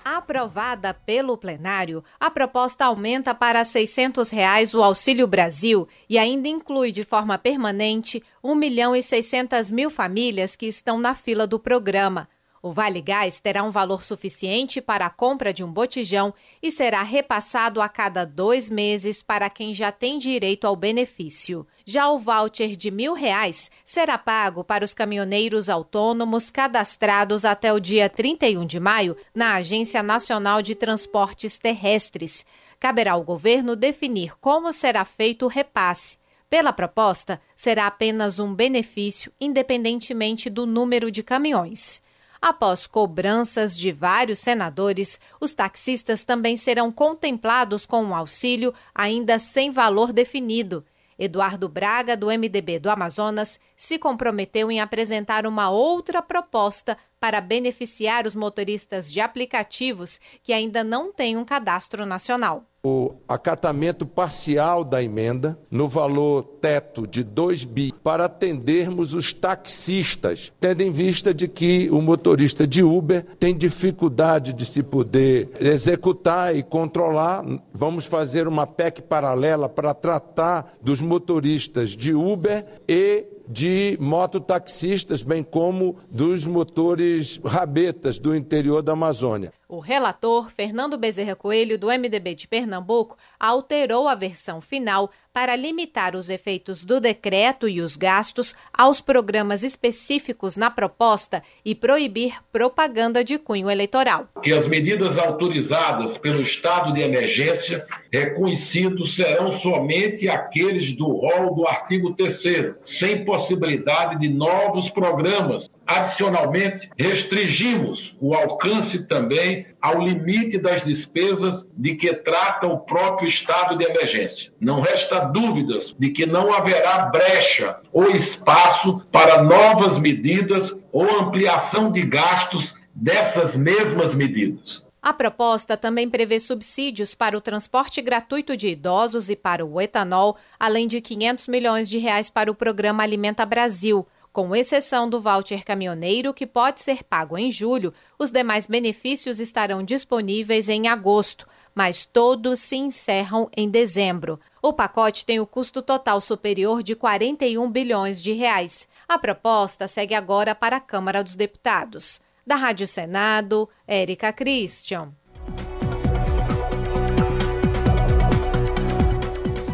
Aprovada 0.04 0.95
pelo 0.95 1.38
plenário, 1.38 2.04
a 2.19 2.32
proposta 2.32 2.86
aumenta 2.86 3.36
para 3.36 3.63
600 3.63 4.32
reais 4.32 4.73
o 4.73 4.82
Auxílio 4.82 5.28
Brasil 5.28 5.88
e 6.10 6.17
ainda 6.17 6.47
inclui 6.47 6.91
de 6.91 7.04
forma 7.04 7.38
permanente 7.38 8.23
1 8.43 8.56
milhão 8.56 8.95
e 8.95 9.04
600 9.04 9.69
mil 9.69 9.91
famílias 9.91 10.56
que 10.56 10.65
estão 10.65 10.97
na 10.97 11.13
fila 11.13 11.45
do 11.45 11.60
programa. 11.60 12.28
O 12.62 12.72
Vale 12.72 13.02
Gás 13.02 13.39
terá 13.39 13.63
um 13.63 13.72
valor 13.72 14.04
suficiente 14.04 14.82
para 14.82 15.06
a 15.06 15.10
compra 15.10 15.54
de 15.54 15.63
um 15.63 15.72
botijão 15.72 16.34
e 16.62 16.72
será 16.72 17.04
repassado 17.04 17.82
a 17.82 17.88
cada 17.88 18.26
dois 18.26 18.70
meses 18.70 19.22
para 19.22 19.50
quem 19.50 19.74
já 19.74 19.91
tem 19.91 20.17
direito 20.17 20.65
ao 20.65 20.76
benefício. 20.76 21.67
Já 21.86 22.10
o 22.10 22.17
voucher 22.17 22.76
de 22.76 22.89
mil 22.89 23.13
reais 23.13 23.70
será 23.86 24.17
pago 24.17 24.63
para 24.63 24.84
os 24.84 24.93
caminhoneiros 24.93 25.70
autônomos 25.70 26.50
cadastrados 26.50 27.46
até 27.46 27.72
o 27.72 27.80
dia 27.80 28.10
31 28.10 28.65
de 28.65 28.80
maio 28.80 29.15
na 29.34 29.56
Agência 29.56 30.02
Nacional 30.02 30.62
de 30.62 30.76
Transportes 30.76 31.58
Terrestres. 31.58 32.46
Caberá 32.80 33.13
ao 33.13 33.24
governo 33.24 33.76
definir 33.76 34.38
como 34.39 34.74
será 34.74 35.06
feito 35.06 35.46
o 35.46 35.50
repasse. 35.50 36.17
Pela 36.50 36.72
proposta, 36.72 37.41
será 37.56 37.88
apenas 37.88 38.39
um 38.39 38.54
benefício, 38.54 39.32
independentemente 39.39 40.50
do 40.50 40.65
número 40.65 41.12
de 41.12 41.22
caminhões. 41.22 42.02
Após 42.41 42.86
cobranças 42.86 43.78
de 43.78 43.91
vários 43.91 44.39
senadores, 44.39 45.19
os 45.39 45.54
taxistas 45.54 46.23
também 46.23 46.56
serão 46.56 46.91
contemplados 46.91 47.86
com 47.86 48.04
um 48.04 48.15
auxílio 48.15 48.73
ainda 48.93 49.39
sem 49.39 49.71
valor 49.71 50.13
definido. 50.13 50.86
Eduardo 51.17 51.67
Braga, 51.67 52.15
do 52.15 52.28
MDB 52.28 52.78
do 52.78 52.91
Amazonas, 52.91 53.60
se 53.76 53.97
comprometeu 53.97 54.71
em 54.71 54.80
apresentar 54.80 55.47
uma 55.47 55.69
outra 55.69 56.21
proposta 56.21 56.95
para 57.19 57.41
beneficiar 57.41 58.25
os 58.25 58.36
motoristas 58.36 59.12
de 59.12 59.19
aplicativos 59.19 60.19
que 60.43 60.53
ainda 60.53 60.84
não 60.84 61.12
têm 61.12 61.38
um 61.38 61.45
cadastro 61.45 62.06
nacional 62.06 62.65
o 62.88 63.15
acatamento 63.27 64.06
parcial 64.06 64.84
da 64.84 65.03
emenda 65.03 65.60
no 65.69 65.88
valor 65.89 66.43
teto 66.62 67.06
de 67.06 67.21
2 67.21 67.65
bi 67.65 67.93
para 68.01 68.25
atendermos 68.25 69.13
os 69.13 69.34
taxistas, 69.34 70.53
tendo 70.60 70.82
em 70.82 70.91
vista 70.91 71.34
de 71.34 71.47
que 71.49 71.89
o 71.91 72.01
motorista 72.01 72.65
de 72.65 72.84
Uber 72.84 73.25
tem 73.38 73.56
dificuldade 73.56 74.53
de 74.53 74.65
se 74.65 74.82
poder 74.82 75.49
executar 75.60 76.56
e 76.56 76.63
controlar. 76.63 77.43
Vamos 77.73 78.06
fazer 78.06 78.47
uma 78.47 78.65
PEC 78.65 79.01
paralela 79.01 79.67
para 79.67 79.93
tratar 79.93 80.73
dos 80.82 81.01
motoristas 81.01 81.89
de 81.89 82.13
Uber 82.13 82.65
e 82.88 83.25
de 83.48 83.98
mototaxistas, 84.00 85.24
bem 85.24 85.44
como 85.44 85.98
dos 86.10 86.46
motores 86.46 87.40
rabetas 87.44 88.20
do 88.20 88.36
interior 88.36 88.82
da 88.82 88.94
Amazônia. 88.94 89.54
O 89.70 89.80
relator, 89.80 90.50
Fernando 90.50 90.98
Bezerra 90.98 91.36
Coelho, 91.36 91.78
do 91.78 91.88
MDB 91.88 92.36
de 92.36 92.48
Pernambuco, 92.48 93.18
alterou 93.40 94.08
a 94.08 94.16
versão 94.16 94.62
final 94.62 95.12
para 95.38 95.56
limitar 95.56 96.15
os 96.15 96.32
efeitos 96.32 96.84
do 96.84 97.00
decreto 97.00 97.69
e 97.69 97.80
os 97.80 97.95
gastos 97.95 98.56
aos 98.76 99.02
programas 99.02 99.62
específicos 99.62 100.58
na 100.58 100.71
proposta 100.71 101.43
e 101.63 101.76
proibir 101.76 102.39
propaganda 102.52 103.23
de 103.23 103.38
cunho 103.38 103.69
eleitoral. 103.69 104.28
Que 104.41 104.52
as 104.52 104.65
medidas 104.65 105.15
autorizadas 105.19 106.17
pelo 106.17 106.41
estado 106.41 106.91
de 106.91 107.02
emergência 107.02 107.86
reconhecidos 108.12 109.15
serão 109.15 109.52
somente 109.52 110.28
aqueles 110.28 110.95
do 110.95 111.06
rol 111.06 111.54
do 111.54 111.67
artigo 111.67 112.15
3 112.15 112.73
sem 112.84 113.23
possibilidade 113.23 114.19
de 114.19 114.30
novos 114.30 114.89
programas. 114.89 115.69
Adicionalmente, 115.86 116.89
restringimos 116.97 118.17
o 118.19 118.34
alcance 118.34 119.06
também 119.06 119.67
ao 119.80 120.02
limite 120.02 120.58
das 120.58 120.84
despesas 120.84 121.69
de 121.78 121.95
que 121.95 122.13
trata 122.13 122.67
o 122.67 122.80
próprio 122.80 123.28
estado 123.28 123.78
de 123.78 123.86
emergência. 123.86 124.52
Não 124.60 124.82
resta 124.82 125.27
dúvidas 125.32 125.96
de 125.98 126.10
que 126.10 126.26
não 126.26 126.54
haverá 126.54 127.06
brecha 127.06 127.80
ou 127.92 128.10
espaço 128.12 129.02
para 129.12 129.44
novas 129.44 129.98
medidas 130.00 130.80
ou 130.92 131.04
ampliação 131.20 131.92
de 131.92 132.02
gastos 132.02 132.74
dessas 132.94 133.56
mesmas 133.56 134.13
medidas. 134.13 134.86
A 135.02 135.13
proposta 135.13 135.78
também 135.78 136.10
prevê 136.10 136.40
subsídios 136.40 137.16
para 137.16 137.38
o 137.38 137.42
transporte 137.42 138.02
gratuito 138.02 138.58
de 138.58 138.68
idosos 138.68 139.30
e 139.30 139.36
para 139.36 139.66
o 139.66 139.80
etanol, 139.80 140.36
além 140.60 140.88
de 140.88 141.00
500 141.00 141.48
milhões 141.48 141.88
de 141.88 141.98
reais 141.98 142.30
para 142.30 142.52
o 142.52 142.56
programa 142.56 143.04
Alimenta 143.04 143.46
Brasil. 143.46 144.06
Com 144.34 144.56
exceção 144.56 145.10
do 145.10 145.22
voucher 145.22 145.63
caminhoneiro, 145.63 146.34
que 146.34 146.46
pode 146.46 146.82
ser 146.82 147.04
pago 147.04 147.38
em 147.38 147.50
julho, 147.50 147.94
os 148.20 148.30
demais 148.30 148.68
benefícios 148.68 149.40
estarão 149.40 149.82
disponíveis 149.82 150.68
em 150.70 150.88
agosto, 150.88 151.48
mas 151.74 152.06
todos 152.06 152.60
se 152.60 152.76
encerram 152.76 153.50
em 153.56 153.70
dezembro. 153.70 154.40
O 154.67 154.73
pacote 154.73 155.25
tem 155.25 155.39
o 155.39 155.47
custo 155.47 155.82
total 155.82 156.19
superior 156.19 156.84
de 156.84 156.93
41 156.93 157.71
bilhões 157.71 158.21
de 158.21 158.34
reais. 158.34 158.86
A 159.08 159.17
proposta 159.17 159.88
segue 159.88 160.13
agora 160.13 160.53
para 160.53 160.75
a 160.75 160.82
Câmara 160.82 161.23
dos 161.23 161.38
Deputados. 161.38 162.19
Da 162.45 162.56
Rádio 162.56 162.86
Senado, 162.86 163.69
Érica 163.88 164.34
Christian. 164.34 165.13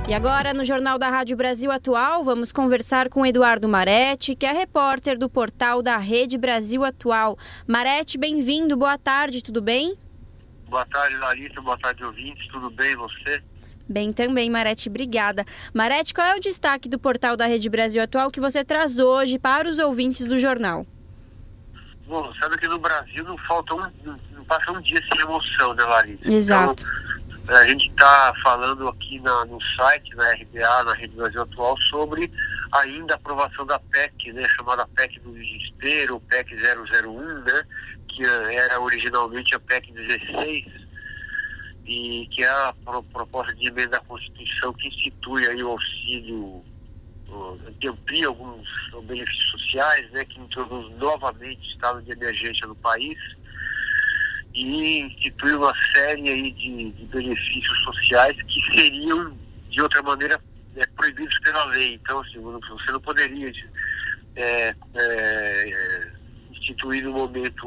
E 0.08 0.14
agora, 0.14 0.54
no 0.54 0.64
Jornal 0.64 1.00
da 1.00 1.10
Rádio 1.10 1.36
Brasil 1.36 1.72
Atual, 1.72 2.24
vamos 2.24 2.52
conversar 2.52 3.10
com 3.10 3.26
Eduardo 3.26 3.68
Maretti, 3.68 4.36
que 4.36 4.46
é 4.46 4.52
repórter 4.52 5.18
do 5.18 5.28
portal 5.28 5.82
da 5.82 5.98
Rede 5.98 6.38
Brasil 6.38 6.86
Atual. 6.86 7.36
Maretti, 7.68 8.16
bem-vindo, 8.16 8.78
boa 8.78 9.00
tarde, 9.00 9.42
tudo 9.42 9.60
bem? 9.60 9.98
Boa 10.70 10.86
tarde, 10.86 11.16
Larissa, 11.18 11.60
boa 11.62 11.80
tarde, 11.80 12.04
ouvintes, 12.04 12.48
tudo 12.50 12.70
bem, 12.70 12.92
e 12.92 12.96
você? 12.96 13.44
Bem 13.88 14.14
também, 14.14 14.50
Marete, 14.50 14.90
obrigada. 14.90 15.46
Marete, 15.74 16.14
qual 16.14 16.26
é 16.28 16.36
o 16.36 16.40
destaque 16.40 16.88
do 16.88 16.98
portal 16.98 17.36
da 17.36 17.46
Rede 17.46 17.70
Brasil 17.70 18.02
Atual 18.02 18.32
que 18.32 18.40
você 18.40 18.64
traz 18.64 18.98
hoje 18.98 19.38
para 19.38 19.68
os 19.68 19.78
ouvintes 19.80 20.26
do 20.26 20.38
jornal? 20.38 20.86
Bom, 22.08 22.34
sabe 22.42 22.58
que 22.58 22.68
no 22.68 22.80
Brasil 22.80 23.24
não 23.24 23.38
falta 23.40 23.74
um, 23.76 23.80
não 24.32 24.46
passa 24.46 24.72
um 24.72 24.82
dia 24.82 25.02
sem 25.12 25.22
emoção, 25.22 25.74
né, 25.74 25.84
Larissa? 25.84 26.32
Exato. 26.32 26.84
Então, 27.44 27.56
a 27.56 27.68
gente 27.68 27.90
está 27.90 28.34
falando 28.42 28.88
aqui 28.88 29.20
na, 29.20 29.46
no 29.46 29.62
site, 29.76 30.16
na 30.16 30.32
RBA, 30.32 30.84
na 30.86 30.94
Rede 30.94 31.16
Brasil 31.16 31.42
Atual, 31.42 31.78
sobre 31.90 32.32
ainda 32.74 33.14
a 33.14 33.18
aprovação 33.18 33.66
da 33.66 33.80
PEC, 33.80 34.32
né, 34.32 34.44
chamada 34.56 34.88
PEC 34.96 35.20
do 35.20 35.34
Desespero, 35.34 36.20
PEC 36.22 36.56
001, 36.56 37.42
né, 37.42 37.64
que 38.08 38.24
era 38.24 38.80
originalmente 38.80 39.56
a 39.56 39.60
PEC 39.60 39.92
16, 39.92 40.83
e 41.86 42.28
que 42.32 42.44
é 42.44 42.50
a 42.50 42.74
proposta 43.12 43.54
de 43.56 43.68
emenda 43.68 43.98
à 43.98 44.02
Constituição 44.02 44.74
que 44.74 44.88
institui 44.88 45.48
aí 45.48 45.64
o 45.64 45.70
auxílio, 45.70 46.64
que 47.80 47.88
amplia 47.88 48.28
alguns 48.28 48.68
benefícios 49.06 49.52
sociais, 49.52 50.10
né, 50.12 50.24
que 50.26 50.40
introduz 50.40 50.92
novamente 50.98 51.68
estado 51.72 52.02
de 52.02 52.12
emergência 52.12 52.68
no 52.68 52.76
país 52.76 53.18
e 54.54 55.00
institui 55.00 55.54
uma 55.54 55.74
série 55.94 56.30
aí 56.30 56.52
de, 56.52 56.92
de 56.92 57.06
benefícios 57.06 57.84
sociais 57.84 58.38
que 58.44 58.76
seriam, 58.76 59.36
de 59.70 59.82
outra 59.82 60.02
maneira, 60.04 60.40
é, 60.76 60.86
proibidos 60.96 61.38
pela 61.40 61.66
lei. 61.66 61.96
Então, 61.96 62.20
assim, 62.20 62.40
você 62.40 62.92
não 62.92 63.02
poderia 63.02 63.52
é, 64.36 64.76
é, 64.96 66.12
instituir 66.64 67.04
no 67.04 67.12
momento, 67.12 67.66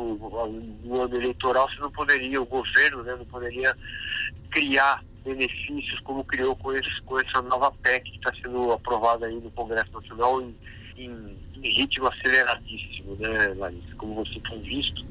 no 0.84 1.02
ano 1.02 1.16
eleitoral, 1.16 1.68
você 1.68 1.80
não 1.80 1.90
poderia, 1.90 2.40
o 2.40 2.46
governo 2.46 3.02
né, 3.02 3.14
não 3.16 3.26
poderia 3.26 3.76
criar 4.50 5.02
benefícios 5.24 6.00
como 6.00 6.24
criou 6.24 6.56
com, 6.56 6.72
esse, 6.72 7.02
com 7.02 7.18
essa 7.18 7.42
nova 7.42 7.70
PEC 7.82 8.10
que 8.10 8.16
está 8.16 8.32
sendo 8.40 8.72
aprovada 8.72 9.26
aí 9.26 9.34
no 9.34 9.50
Congresso 9.50 9.92
Nacional 9.92 10.40
em, 10.40 10.56
em, 10.96 11.38
em 11.56 11.74
ritmo 11.78 12.06
aceleradíssimo, 12.06 13.16
né, 13.16 13.54
Larissa? 13.56 13.94
Como 13.98 14.24
você 14.24 14.40
tem 14.48 14.62
visto, 14.62 15.04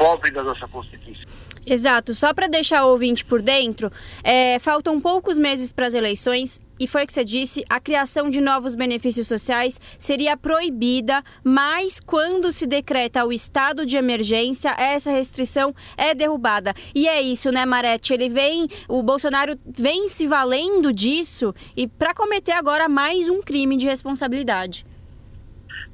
pobre 0.00 0.30
da 0.30 0.42
nossa 0.42 0.66
Constituição. 0.66 1.26
Exato. 1.66 2.14
Só 2.14 2.32
para 2.32 2.48
deixar 2.48 2.86
o 2.86 2.88
ouvinte 2.88 3.22
por 3.22 3.42
dentro, 3.42 3.92
é, 4.24 4.58
faltam 4.58 4.98
poucos 4.98 5.36
meses 5.36 5.70
para 5.70 5.86
as 5.86 5.92
eleições 5.92 6.58
e 6.80 6.86
foi 6.86 7.04
o 7.04 7.06
que 7.06 7.12
você 7.12 7.22
disse, 7.22 7.62
a 7.68 7.78
criação 7.78 8.30
de 8.30 8.40
novos 8.40 8.74
benefícios 8.74 9.28
sociais 9.28 9.78
seria 9.98 10.34
proibida, 10.38 11.22
mas 11.44 12.00
quando 12.00 12.50
se 12.50 12.66
decreta 12.66 13.26
o 13.26 13.30
estado 13.30 13.84
de 13.84 13.98
emergência, 13.98 14.74
essa 14.78 15.10
restrição 15.12 15.74
é 15.98 16.14
derrubada. 16.14 16.72
E 16.94 17.06
é 17.06 17.20
isso, 17.20 17.52
né, 17.52 17.66
Marete? 17.66 18.14
Ele 18.14 18.30
vem, 18.30 18.66
o 18.88 19.02
Bolsonaro 19.02 19.58
vem 19.66 20.08
se 20.08 20.26
valendo 20.26 20.90
disso 20.94 21.54
e 21.76 21.86
para 21.86 22.14
cometer 22.14 22.52
agora 22.52 22.88
mais 22.88 23.28
um 23.28 23.42
crime 23.42 23.76
de 23.76 23.84
responsabilidade. 23.84 24.86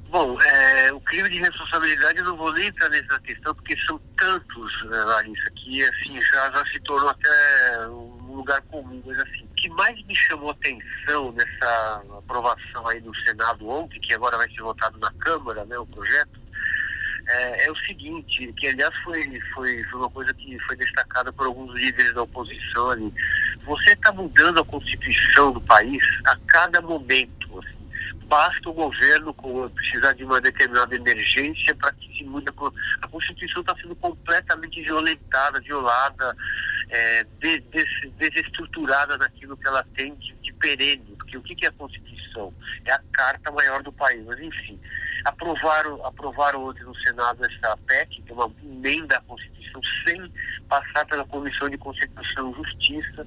Bom, 0.09 0.39
é, 0.41 0.93
o 0.93 1.01
crime 1.01 1.29
de 1.29 1.39
responsabilidade 1.39 2.19
eu 2.19 2.25
não 2.25 2.37
vou 2.37 2.53
nem 2.53 2.67
entrar 2.67 2.89
nessa 2.89 3.19
questão, 3.19 3.53
porque 3.53 3.77
são 3.85 3.99
tantos, 4.17 4.83
né, 4.85 4.97
Larissa, 5.03 5.51
que 5.51 5.83
assim, 5.83 6.21
já, 6.21 6.49
já 6.51 6.65
se 6.65 6.79
tornou 6.81 7.09
até 7.09 7.87
um 7.89 8.35
lugar 8.35 8.61
comum, 8.63 9.03
mas 9.05 9.19
assim, 9.19 9.43
o 9.43 9.55
que 9.55 9.69
mais 9.69 10.01
me 10.05 10.15
chamou 10.15 10.51
atenção 10.51 11.33
nessa 11.33 12.03
aprovação 12.19 12.87
aí 12.87 13.01
do 13.01 13.13
Senado 13.17 13.67
ontem, 13.67 13.99
que 13.99 14.13
agora 14.13 14.37
vai 14.37 14.49
ser 14.49 14.61
votado 14.61 14.97
na 14.97 15.11
Câmara, 15.19 15.65
né, 15.65 15.77
o 15.77 15.85
projeto, 15.85 16.39
é, 17.27 17.65
é, 17.65 17.71
o 17.71 17.75
seguinte, 17.79 18.53
que 18.53 18.67
aliás 18.67 18.95
foi, 19.03 19.21
foi, 19.53 19.83
foi 19.83 19.99
uma 19.99 20.09
coisa 20.09 20.33
que 20.33 20.57
foi 20.59 20.77
destacada 20.77 21.33
por 21.33 21.47
alguns 21.47 21.75
líderes 21.75 22.13
da 22.13 22.23
oposição 22.23 22.89
ali. 22.91 23.13
Você 23.65 23.91
está 23.91 24.13
mudando 24.13 24.61
a 24.61 24.65
Constituição 24.65 25.51
do 25.51 25.59
país 25.59 26.01
a 26.25 26.37
cada 26.47 26.81
momento. 26.81 27.59
Assim, 27.59 27.76
basta 28.27 28.69
o 28.69 28.73
governo 28.73 29.33
precisar 29.73 30.13
de 30.13 30.23
uma 30.23 30.39
determinada 30.39 30.95
emergência 30.95 31.73
para 31.75 31.91
que 31.93 32.17
se 32.17 32.23
mude. 32.23 32.47
A 33.01 33.07
Constituição 33.07 33.61
está 33.61 33.75
sendo 33.77 33.95
completamente 33.95 34.81
violentada, 34.81 35.59
violada, 35.61 36.35
é, 36.89 37.23
des, 37.39 37.63
desestruturada 38.17 39.17
naquilo 39.17 39.57
que 39.57 39.67
ela 39.67 39.83
tem 39.95 40.13
de, 40.15 40.33
de 40.35 40.53
perene. 40.53 41.15
Porque 41.17 41.37
o 41.37 41.41
que, 41.41 41.55
que 41.55 41.65
é 41.65 41.69
a 41.69 41.73
Constituição? 41.73 42.53
É 42.85 42.93
a 42.93 43.01
carta 43.13 43.51
maior 43.51 43.81
do 43.81 43.91
país. 43.91 44.23
Mas, 44.25 44.39
enfim, 44.39 44.79
aprovaram, 45.25 46.05
aprovaram 46.05 46.65
ontem 46.65 46.83
no 46.83 46.95
Senado 46.97 47.45
essa 47.45 47.77
PEC, 47.87 48.21
que 48.21 48.31
é 48.31 48.33
uma 48.33 48.51
emenda 48.63 49.17
à 49.17 49.21
Constituição, 49.21 49.81
sem 50.05 50.31
passar 50.67 51.05
pela 51.05 51.25
Comissão 51.25 51.69
de 51.69 51.77
Constituição 51.77 52.51
e 52.51 52.55
Justiça. 52.55 53.25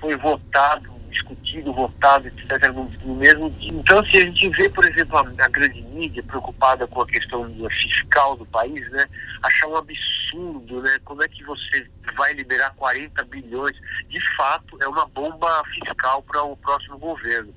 Foi 0.00 0.16
votado 0.16 0.95
discutido, 1.16 1.72
votado, 1.72 2.28
etc., 2.28 2.72
no, 2.72 2.84
no, 3.04 3.16
mesmo 3.16 3.50
dia. 3.50 3.72
Então, 3.72 4.04
se 4.06 4.18
a 4.18 4.20
gente 4.20 4.48
vê, 4.50 4.68
por 4.68 4.84
exemplo, 4.84 5.16
a, 5.16 5.44
a, 5.44 5.48
grande 5.48 5.82
mídia 5.82 6.22
preocupada 6.22 6.86
com 6.86 7.00
a 7.00 7.06
questão 7.06 7.50
fiscal 7.70 8.36
do 8.36 8.44
país, 8.46 8.88
né, 8.90 9.06
achar 9.42 9.68
um 9.68 9.76
absurdo, 9.76 10.82
né, 10.82 10.98
como 11.04 11.22
é 11.22 11.28
que 11.28 11.42
você 11.44 11.86
vai 12.16 12.32
liberar 12.34 12.74
40 12.76 13.24
bilhões? 13.24 13.76
De 14.08 14.36
fato, 14.36 14.76
é 14.82 14.88
uma 14.88 15.06
bomba 15.06 15.62
fiscal 15.74 16.22
para 16.22 16.42
o 16.42 16.56
próximo 16.56 16.98
governo. 16.98 17.52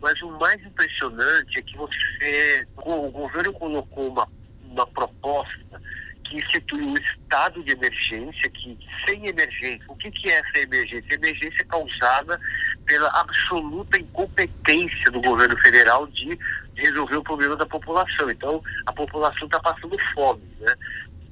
Mas 0.00 0.20
o 0.22 0.30
mais 0.38 0.60
impressionante 0.64 1.58
é 1.58 1.62
que 1.62 1.76
você, 1.76 2.66
o 2.76 3.10
governo 3.10 3.52
colocou 3.52 4.08
uma, 4.08 4.28
uma 4.70 4.86
proposta 4.88 5.80
que 6.28 6.36
institui 6.36 6.82
um 6.82 6.96
estado 6.96 7.62
de 7.62 7.72
emergência, 7.72 8.50
que 8.50 8.78
sem 9.06 9.26
emergência, 9.26 9.84
o 9.88 9.96
que, 9.96 10.10
que 10.10 10.28
é 10.28 10.38
essa 10.38 10.58
emergência? 10.58 11.14
Emergência 11.14 11.64
causada 11.66 12.40
pela 12.84 13.08
absoluta 13.20 13.98
incompetência 13.98 15.10
do 15.10 15.20
governo 15.20 15.56
federal 15.58 16.06
de 16.08 16.38
resolver 16.74 17.16
o 17.16 17.22
problema 17.22 17.56
da 17.56 17.66
população. 17.66 18.30
Então, 18.30 18.62
a 18.84 18.92
população 18.92 19.46
está 19.46 19.60
passando 19.60 19.96
fome, 20.14 20.42
né? 20.60 20.74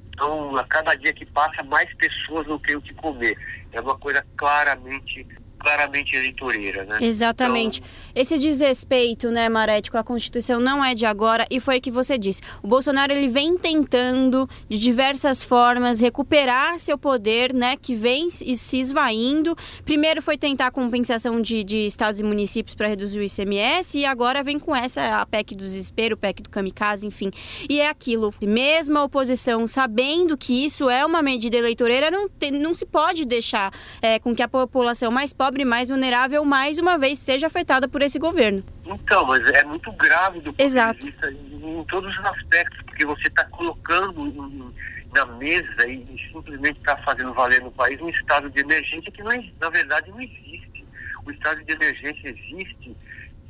Então, 0.09 0.55
a 0.55 0.63
cada 0.63 0.95
dia 0.95 1.13
que 1.13 1.25
passa, 1.25 1.61
mais 1.63 1.93
pessoas 1.95 2.47
não 2.47 2.57
têm 2.59 2.77
o 2.77 2.81
que 2.81 2.93
comer. 2.93 3.37
É 3.73 3.81
uma 3.81 3.97
coisa 3.97 4.25
claramente 4.37 5.27
claramente 5.65 6.15
eleitoreira, 6.15 6.85
né? 6.85 6.99
Exatamente. 7.01 7.79
Então... 7.79 8.21
Esse 8.21 8.37
desrespeito, 8.37 9.31
né, 9.31 9.49
Marete, 9.49 9.89
com 9.89 9.97
a 9.97 10.03
Constituição 10.03 10.59
não 10.59 10.85
é 10.85 10.93
de 10.93 11.07
agora 11.07 11.47
e 11.49 11.59
foi 11.59 11.79
o 11.79 11.81
que 11.81 11.89
você 11.89 12.19
disse. 12.19 12.43
O 12.61 12.67
Bolsonaro 12.67 13.11
ele 13.11 13.27
vem 13.27 13.57
tentando 13.57 14.47
de 14.69 14.77
diversas 14.77 15.41
formas 15.41 15.99
recuperar 15.99 16.77
seu 16.77 16.99
poder, 16.99 17.51
né, 17.51 17.75
que 17.75 17.95
vem 17.95 18.29
se 18.29 18.77
esvaindo. 18.77 19.55
Primeiro 19.83 20.21
foi 20.21 20.37
tentar 20.37 20.67
a 20.67 20.71
compensação 20.71 21.41
de, 21.41 21.63
de 21.63 21.87
estados 21.87 22.19
e 22.19 22.23
municípios 22.23 22.75
para 22.75 22.87
reduzir 22.87 23.17
o 23.17 23.23
ICMS 23.23 23.97
e 23.97 24.05
agora 24.05 24.43
vem 24.43 24.59
com 24.59 24.75
essa 24.75 25.21
a 25.21 25.25
PEC 25.25 25.55
do 25.55 25.63
desespero, 25.63 26.15
PEC 26.15 26.43
do 26.43 26.49
kamikaze, 26.49 27.07
enfim. 27.07 27.31
E 27.67 27.79
é 27.79 27.89
aquilo. 27.89 28.31
Mesmo 28.45 28.99
a 28.99 29.03
oposição 29.03 29.65
sabendo 29.65 30.37
que 30.37 30.63
isso 30.63 30.91
é 30.91 31.03
uma 31.03 31.23
medida 31.23 31.57
eleitoreira, 31.57 32.11
não, 32.11 32.29
tem, 32.29 32.51
não 32.51 32.73
se 32.73 32.85
pode 32.85 33.25
deixar 33.25 33.73
é, 33.99 34.19
com 34.19 34.35
que 34.35 34.43
a 34.43 34.47
população 34.47 35.11
mais 35.11 35.33
pobre 35.33 35.54
pobre, 35.55 35.63
mais 35.63 35.87
vulnerável, 35.87 36.43
mais 36.43 36.77
uma 36.77 36.97
vez 36.97 37.17
seja 37.17 37.47
afetada 37.47 37.87
por 37.87 38.01
esse 38.01 38.19
governo. 38.19 38.61
Então, 38.85 39.25
mas 39.25 39.47
é 39.51 39.63
muito 39.63 39.89
grave 39.93 40.41
do 40.41 40.51
ponto 40.51 40.61
Exato. 40.61 40.99
de 40.99 41.11
vista 41.11 41.31
em, 41.31 41.79
em 41.79 41.83
todos 41.85 42.13
os 42.13 42.25
aspectos, 42.25 42.81
porque 42.83 43.05
você 43.05 43.27
está 43.27 43.45
colocando 43.45 44.27
em, 44.27 44.73
na 45.15 45.25
mesa 45.25 45.87
e, 45.87 46.03
e 46.13 46.31
simplesmente 46.33 46.77
está 46.79 46.97
fazendo 46.97 47.33
valer 47.33 47.61
no 47.61 47.71
país 47.71 47.99
um 48.01 48.09
estado 48.09 48.49
de 48.49 48.59
emergência 48.59 49.09
que, 49.11 49.23
não, 49.23 49.31
na 49.61 49.69
verdade, 49.69 50.11
não 50.11 50.19
existe. 50.19 50.85
O 51.25 51.31
estado 51.31 51.63
de 51.63 51.73
emergência 51.73 52.29
existe 52.29 52.95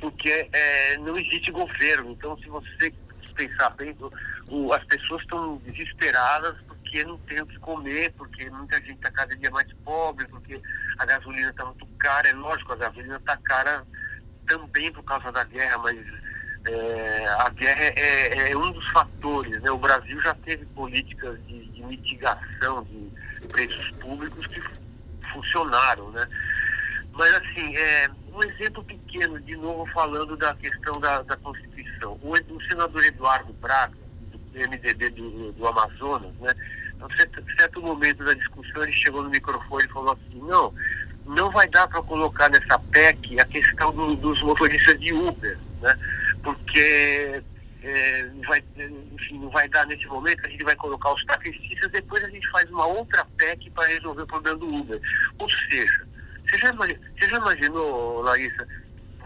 porque 0.00 0.48
é, 0.52 0.96
não 0.98 1.16
existe 1.16 1.50
governo. 1.50 2.12
Então, 2.12 2.38
se 2.38 2.48
você 2.48 2.92
pensar 3.34 3.70
bem, 3.70 3.94
o, 4.48 4.72
as 4.72 4.84
pessoas 4.84 5.22
estão 5.22 5.56
desesperadas 5.66 6.56
porque 6.86 7.04
não 7.04 7.18
tem 7.18 7.40
o 7.40 7.46
que 7.46 7.58
comer, 7.58 8.12
porque 8.12 8.48
muita 8.48 8.76
gente 8.76 8.94
está 8.94 9.10
cada 9.10 9.36
dia 9.36 9.50
mais 9.50 9.66
pobre, 9.84 10.26
porque 10.28 10.60
a 10.98 11.04
gasolina 11.04 11.50
está 11.50 11.64
muito 11.64 11.86
cara. 11.98 12.28
É 12.28 12.32
lógico, 12.32 12.72
a 12.72 12.76
gasolina 12.76 13.16
está 13.16 13.36
cara 13.38 13.84
também 14.46 14.92
por 14.92 15.02
causa 15.02 15.32
da 15.32 15.42
guerra, 15.44 15.78
mas 15.78 15.98
é, 16.68 17.26
a 17.40 17.48
guerra 17.50 17.82
é, 17.82 17.94
é, 17.96 18.52
é, 18.52 18.56
um 18.56 18.70
dos 18.70 18.88
fatores. 18.92 19.60
Né? 19.62 19.70
O 19.70 19.78
Brasil 19.78 20.20
já 20.20 20.32
teve 20.34 20.64
políticas 20.66 21.38
de, 21.46 21.66
de 21.66 21.82
mitigação 21.82 22.84
de 22.84 23.10
preços 23.48 23.90
públicos 24.00 24.46
que 24.46 24.62
funcionaram. 25.32 26.12
Né? 26.12 26.26
Mas 27.12 27.34
assim, 27.34 27.76
é, 27.76 28.08
um 28.32 28.42
exemplo 28.44 28.84
pequeno, 28.84 29.40
de 29.40 29.56
novo 29.56 29.86
falando 29.92 30.36
da 30.36 30.54
questão 30.54 31.00
da, 31.00 31.22
da 31.22 31.36
Constituição. 31.36 32.12
O, 32.22 32.32
o 32.32 32.62
senador 32.68 33.04
Eduardo 33.04 33.52
Braga, 33.54 34.05
MDB 34.58 35.10
do, 35.10 35.52
do 35.52 35.66
Amazonas, 35.66 36.32
né, 36.40 36.52
em 36.96 37.16
certo, 37.16 37.42
certo 37.58 37.82
momento 37.82 38.24
da 38.24 38.34
discussão, 38.34 38.82
ele 38.82 38.92
chegou 38.92 39.22
no 39.22 39.30
microfone 39.30 39.84
e 39.84 39.92
falou 39.92 40.12
assim, 40.12 40.38
não, 40.40 40.72
não 41.26 41.50
vai 41.50 41.68
dar 41.68 41.86
para 41.88 42.02
colocar 42.02 42.48
nessa 42.50 42.78
PEC 42.78 43.38
a 43.40 43.44
questão 43.46 43.92
do, 43.92 44.16
dos 44.16 44.40
motoristas 44.42 44.98
de 45.00 45.12
Uber, 45.12 45.58
né? 45.82 45.94
porque 46.42 47.42
é, 47.82 48.30
vai, 48.46 48.62
enfim, 49.12 49.38
não 49.38 49.50
vai 49.50 49.68
dar 49.68 49.86
nesse 49.86 50.06
momento, 50.06 50.44
a 50.44 50.48
gente 50.48 50.64
vai 50.64 50.76
colocar 50.76 51.12
os 51.12 51.24
taxistas, 51.24 51.90
depois 51.92 52.24
a 52.24 52.30
gente 52.30 52.48
faz 52.50 52.70
uma 52.70 52.86
outra 52.86 53.24
PEC 53.36 53.70
para 53.70 53.88
resolver 53.88 54.22
o 54.22 54.26
problema 54.26 54.58
do 54.58 54.74
Uber. 54.74 55.00
Ou 55.38 55.48
seja, 55.50 56.06
você 56.48 56.58
já, 56.58 56.72
você 56.72 57.28
já 57.28 57.36
imaginou, 57.36 58.22
Larissa, 58.22 58.66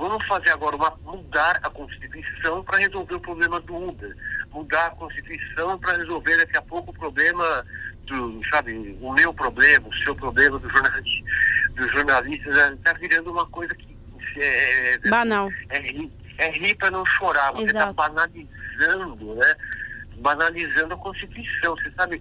vamos 0.00 0.26
fazer 0.26 0.50
agora 0.50 0.76
uma, 0.76 0.96
mudar 1.04 1.60
a 1.62 1.70
Constituição 1.70 2.64
para 2.64 2.78
resolver 2.78 3.14
o 3.14 3.20
problema 3.20 3.60
do 3.60 3.76
Uber, 3.76 4.16
mudar 4.50 4.86
a 4.86 4.90
Constituição 4.90 5.78
para 5.78 5.98
resolver 5.98 6.36
daqui 6.38 6.56
a 6.56 6.62
pouco 6.62 6.90
o 6.90 6.94
problema 6.94 7.64
do, 8.06 8.40
sabe, 8.50 8.98
o 9.00 9.12
meu 9.12 9.32
problema, 9.34 9.86
o 9.86 9.94
seu 9.98 10.14
problema 10.16 10.58
do 10.58 10.68
jornalista, 10.68 11.30
dos 11.74 11.92
jornalistas, 11.92 12.56
está 12.74 12.92
virando 12.94 13.30
uma 13.30 13.46
coisa 13.46 13.74
que 13.74 13.90
é, 14.36 14.94
é 14.94 14.98
banal. 14.98 15.50
É, 15.68 15.78
é 16.38 16.50
rir 16.52 16.74
para 16.76 16.90
não 16.90 17.04
chorar, 17.04 17.52
você 17.52 17.64
está 17.64 17.92
banalizando, 17.92 19.34
né? 19.34 19.54
Banalizando 20.16 20.94
a 20.94 20.96
Constituição. 20.96 21.76
Você 21.76 21.90
sabe 21.92 22.20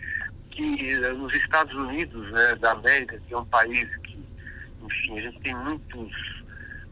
que 0.52 0.92
eh, 0.92 1.14
nos 1.14 1.34
Estados 1.34 1.74
Unidos 1.74 2.30
né, 2.32 2.56
da 2.56 2.72
América, 2.72 3.22
que 3.26 3.34
é 3.34 3.38
um 3.38 3.46
país 3.46 3.88
que, 3.98 4.20
enfim, 4.84 5.20
a 5.20 5.22
gente 5.22 5.40
tem 5.40 5.56
muitos, 5.56 6.39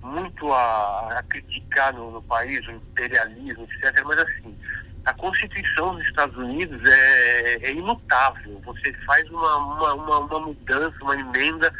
muito 0.02 0.52
a, 0.54 1.20
a 1.20 1.24
criticar 1.24 1.94
no, 1.94 2.12
no 2.12 2.22
país, 2.22 2.66
o 2.68 2.72
imperialismo, 2.72 3.64
etc. 3.64 4.04
Mas 4.06 4.20
assim, 4.20 4.58
a 5.06 5.14
Constituição 5.14 5.96
dos 5.96 6.06
Estados 6.08 6.38
Unidos 6.38 6.82
é, 6.90 7.68
é 7.68 7.72
imutável. 7.72 8.62
Você 8.66 8.94
faz 9.06 9.30
uma, 9.30 9.58
uma, 9.58 9.94
uma, 9.94 10.20
uma 10.20 10.40
mudança, 10.40 10.96
uma 11.02 11.16
emenda 11.16 11.74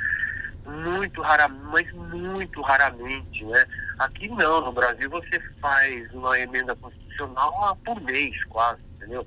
muito 0.66 1.22
raramente, 1.22 1.64
mas 1.66 1.92
muito 1.94 2.62
raramente, 2.62 3.46
né? 3.46 3.66
Aqui 4.00 4.28
não, 4.30 4.62
no 4.62 4.72
Brasil 4.72 5.10
você 5.10 5.40
faz 5.62 6.14
uma 6.14 6.38
emenda 6.40 6.76
constitucional 6.76 7.78
por 7.86 8.00
mês 8.02 8.44
quase, 8.46 8.82
entendeu? 8.96 9.26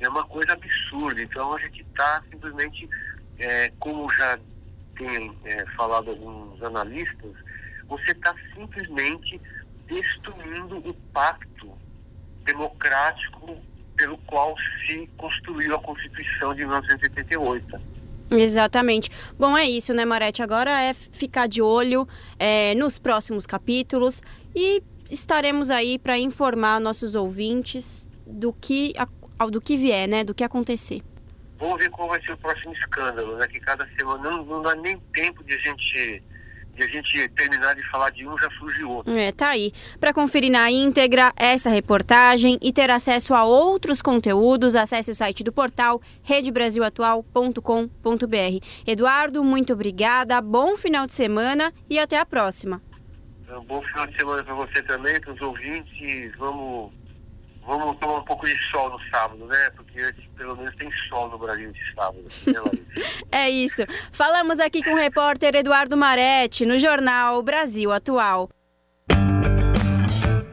É 0.00 0.08
uma 0.08 0.24
coisa 0.24 0.52
absurda. 0.52 1.20
Então 1.22 1.54
a 1.54 1.60
gente 1.60 1.82
está 1.82 2.22
simplesmente, 2.30 2.88
é, 3.38 3.72
como 3.78 4.10
já 4.10 4.38
tem 4.96 5.36
é, 5.44 5.64
falado 5.76 6.10
alguns 6.10 6.62
analistas, 6.62 7.32
você 7.88 8.12
está 8.12 8.34
simplesmente 8.54 9.40
destruindo 9.86 10.78
o 10.78 10.94
pacto 11.12 11.72
democrático 12.44 13.58
pelo 13.96 14.18
qual 14.18 14.54
se 14.86 15.08
construiu 15.16 15.74
a 15.74 15.78
Constituição 15.80 16.54
de 16.54 16.64
1988. 16.66 17.80
Exatamente. 18.30 19.10
Bom, 19.38 19.56
é 19.56 19.64
isso, 19.64 19.92
né, 19.94 20.04
Marete? 20.04 20.42
Agora 20.42 20.82
é 20.82 20.94
ficar 20.94 21.46
de 21.46 21.62
olho 21.62 22.06
é, 22.38 22.74
nos 22.74 22.98
próximos 22.98 23.46
capítulos 23.46 24.22
e 24.54 24.82
estaremos 25.10 25.70
aí 25.70 25.98
para 25.98 26.18
informar 26.18 26.80
nossos 26.80 27.14
ouvintes 27.14 28.08
do 28.26 28.52
que, 28.52 28.94
do 29.50 29.60
que 29.60 29.76
vier, 29.76 30.08
né? 30.08 30.24
Do 30.24 30.34
que 30.34 30.42
acontecer. 30.42 31.02
Vamos 31.58 31.78
ver 31.78 31.90
qual 31.90 32.08
vai 32.08 32.20
ser 32.24 32.32
o 32.32 32.38
próximo 32.38 32.72
escândalo, 32.72 33.36
né? 33.36 33.46
Que 33.46 33.60
cada 33.60 33.86
semana 33.96 34.30
não, 34.30 34.44
não 34.44 34.62
dá 34.62 34.74
nem 34.74 34.98
tempo 35.12 35.44
de 35.44 35.54
a 35.54 35.58
gente 35.58 36.22
de 36.74 36.82
a 36.82 36.88
gente 36.88 37.28
terminar 37.30 37.74
de 37.74 37.82
falar 37.90 38.10
de 38.10 38.26
um, 38.26 38.36
já 38.38 38.50
surge 38.50 38.84
outro. 38.84 39.16
É, 39.16 39.32
tá 39.32 39.50
aí. 39.50 39.72
Para 39.98 40.12
conferir 40.12 40.50
na 40.50 40.70
íntegra 40.70 41.32
essa 41.36 41.70
reportagem 41.70 42.58
e 42.60 42.72
ter 42.72 42.90
acesso 42.90 43.34
a 43.34 43.44
outros 43.44 44.02
conteúdos, 44.02 44.76
acesse 44.76 45.10
o 45.10 45.14
site 45.14 45.44
do 45.44 45.52
portal 45.52 46.00
redebrasilatual.com.br. 46.22 48.66
Eduardo, 48.86 49.44
muito 49.44 49.72
obrigada, 49.72 50.40
bom 50.40 50.76
final 50.76 51.06
de 51.06 51.14
semana 51.14 51.72
e 51.88 51.98
até 51.98 52.18
a 52.18 52.26
próxima. 52.26 52.82
Um 53.48 53.64
bom 53.64 53.82
final 53.82 54.06
de 54.06 54.16
semana 54.16 54.42
para 54.42 54.54
você 54.54 54.82
também, 54.82 55.20
para 55.20 55.32
os 55.32 55.40
ouvintes. 55.40 56.32
Vamos 56.38 56.92
vamos 57.66 57.96
tomar 57.98 58.18
um 58.18 58.24
pouco 58.24 58.46
de 58.46 58.56
sol 58.70 58.90
no 58.90 58.98
sábado, 59.10 59.44
né? 59.46 59.70
Porque 59.76 60.14
pelo 60.36 60.56
menos 60.56 60.74
tem 60.76 60.90
sol 61.08 61.28
no 61.30 61.38
Brasil 61.38 61.70
esse 61.70 61.94
sábado. 61.94 62.24
Né, 62.46 63.04
é 63.32 63.50
isso. 63.50 63.82
Falamos 64.12 64.60
aqui 64.60 64.82
com 64.82 64.92
o 64.92 64.96
repórter 64.96 65.54
Eduardo 65.54 65.96
Maretti, 65.96 66.64
no 66.66 66.78
jornal 66.78 67.42
Brasil 67.42 67.92
Atual. 67.92 68.48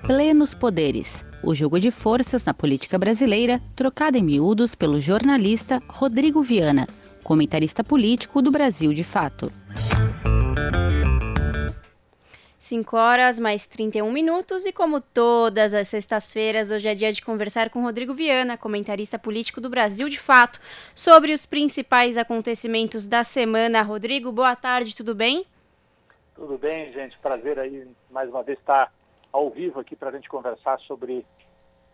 Plenos 0.06 0.54
poderes. 0.54 1.26
O 1.44 1.56
jogo 1.56 1.80
de 1.80 1.90
forças 1.90 2.46
na 2.46 2.54
política 2.54 3.00
brasileira, 3.00 3.60
trocado 3.76 4.18
em 4.18 4.22
miúdos 4.22 4.76
pelo 4.76 5.00
jornalista 5.00 5.82
Rodrigo 5.88 6.44
Viana, 6.44 6.88
comentarista 7.24 7.84
político 7.84 8.42
do 8.42 8.52
Brasil 8.52 8.94
de 8.94 9.04
Fato. 9.04 9.52
5 12.62 12.96
horas 12.96 13.40
mais 13.40 13.66
31 13.66 14.12
minutos 14.12 14.68
e 14.68 14.72
como 14.72 15.02
todas 15.02 15.74
as 15.74 15.88
sextas-feiras, 15.88 16.70
hoje 16.70 16.88
é 16.88 16.94
dia 16.94 17.12
de 17.12 17.20
conversar 17.20 17.72
com 17.72 17.82
Rodrigo 17.82 18.14
Viana, 18.14 18.56
comentarista 18.56 19.18
político 19.18 19.60
do 19.60 19.68
Brasil 19.68 20.08
de 20.08 20.20
Fato, 20.20 20.60
sobre 20.94 21.34
os 21.34 21.44
principais 21.44 22.20
acontecimentos 22.20 23.08
da 23.08 23.24
semana. 23.24 23.82
Rodrigo, 23.82 24.32
boa 24.32 24.56
tarde, 24.56 24.96
tudo 24.96 25.16
bem? 25.16 25.44
Tudo 26.36 26.56
bem, 26.56 26.94
gente. 26.94 27.18
Prazer 27.18 27.58
aí 27.58 27.88
mais 28.12 28.30
uma 28.30 28.44
vez 28.44 28.60
estar 28.60 28.94
ao 29.34 29.50
vivo 29.50 29.80
aqui 29.80 29.96
para 29.96 30.10
a 30.10 30.12
gente 30.12 30.30
conversar 30.30 30.80
sobre 30.82 31.26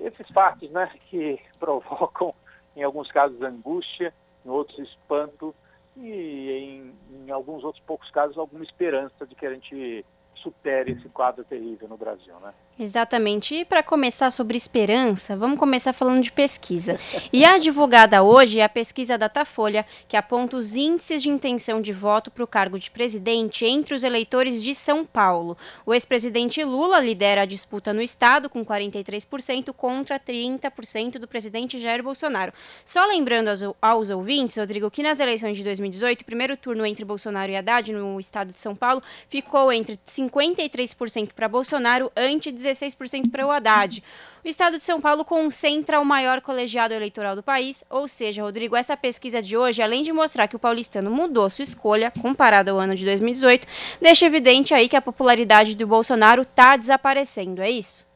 esses 0.01 0.27
fatos, 0.33 0.69
né, 0.69 0.91
que 1.09 1.39
provocam 1.57 2.35
em 2.75 2.83
alguns 2.83 3.09
casos 3.09 3.41
angústia, 3.41 4.13
em 4.45 4.49
outros 4.49 4.77
espanto 4.79 5.55
e 5.95 6.51
em, 6.51 6.93
em 7.25 7.31
alguns 7.31 7.63
outros 7.63 7.81
poucos 7.85 8.11
casos 8.11 8.37
alguma 8.37 8.65
esperança 8.65 9.25
de 9.25 9.33
que 9.33 9.45
a 9.45 9.53
gente 9.53 10.05
supere 10.41 10.93
esse 10.93 11.09
quadro 11.09 11.43
terrível 11.43 11.87
no 11.87 11.97
Brasil, 11.97 12.33
né? 12.41 12.53
Exatamente. 12.79 13.55
E 13.55 13.65
para 13.65 13.81
começar 13.81 14.29
sobre 14.29 14.55
esperança, 14.55 15.35
vamos 15.35 15.57
começar 15.57 15.93
falando 15.93 16.21
de 16.21 16.31
pesquisa. 16.31 16.99
E 17.33 17.43
a 17.43 17.57
divulgada 17.57 18.21
hoje 18.21 18.59
é 18.59 18.63
a 18.63 18.69
pesquisa 18.69 19.17
Datafolha, 19.17 19.85
que 20.07 20.15
aponta 20.15 20.55
os 20.55 20.75
índices 20.75 21.23
de 21.23 21.29
intenção 21.29 21.81
de 21.81 21.91
voto 21.91 22.29
para 22.29 22.43
o 22.43 22.47
cargo 22.47 22.77
de 22.77 22.91
presidente 22.91 23.65
entre 23.65 23.95
os 23.95 24.03
eleitores 24.03 24.61
de 24.61 24.75
São 24.75 25.03
Paulo. 25.03 25.57
O 25.85 25.93
ex-presidente 25.93 26.63
Lula 26.63 26.99
lidera 26.99 27.41
a 27.41 27.45
disputa 27.45 27.91
no 27.93 28.01
estado 28.01 28.47
com 28.47 28.63
43% 28.63 29.73
contra 29.73 30.19
30% 30.19 31.17
do 31.17 31.27
presidente 31.27 31.79
Jair 31.79 32.03
Bolsonaro. 32.03 32.53
Só 32.85 33.05
lembrando 33.07 33.47
aos, 33.47 33.61
aos 33.81 34.09
ouvintes, 34.11 34.57
Rodrigo, 34.57 34.91
que 34.91 35.01
nas 35.01 35.19
eleições 35.19 35.57
de 35.57 35.63
2018, 35.63 36.21
o 36.21 36.25
primeiro 36.25 36.55
turno 36.55 36.85
entre 36.85 37.03
Bolsonaro 37.03 37.51
e 37.51 37.55
Haddad 37.55 37.91
no 37.91 38.19
estado 38.19 38.53
de 38.53 38.59
São 38.59 38.75
Paulo 38.75 39.01
ficou 39.29 39.71
entre 39.71 39.97
53% 40.29 41.33
para 41.33 41.47
Bolsonaro 41.47 42.11
ante 42.15 42.51
16% 42.51 43.31
para 43.31 43.45
o 43.45 43.51
Haddad. 43.51 44.03
O 44.43 44.47
estado 44.47 44.77
de 44.77 44.83
São 44.83 45.01
Paulo 45.01 45.25
concentra 45.25 45.99
o 45.99 46.05
maior 46.05 46.41
colegiado 46.41 46.93
eleitoral 46.93 47.35
do 47.35 47.43
país, 47.43 47.83
ou 47.89 48.07
seja, 48.07 48.43
Rodrigo, 48.43 48.75
essa 48.75 48.95
pesquisa 48.95 49.41
de 49.41 49.57
hoje, 49.57 49.81
além 49.81 50.03
de 50.03 50.13
mostrar 50.13 50.47
que 50.47 50.55
o 50.55 50.59
paulistano 50.59 51.11
mudou 51.11 51.49
sua 51.49 51.63
escolha 51.63 52.11
comparado 52.21 52.71
ao 52.71 52.79
ano 52.79 52.95
de 52.95 53.03
2018, 53.03 53.67
deixa 53.99 54.25
evidente 54.25 54.73
aí 54.73 54.87
que 54.87 54.95
a 54.95 55.01
popularidade 55.01 55.75
do 55.75 55.85
Bolsonaro 55.85 56.43
está 56.43 56.77
desaparecendo, 56.77 57.61
é 57.61 57.69
isso? 57.69 58.07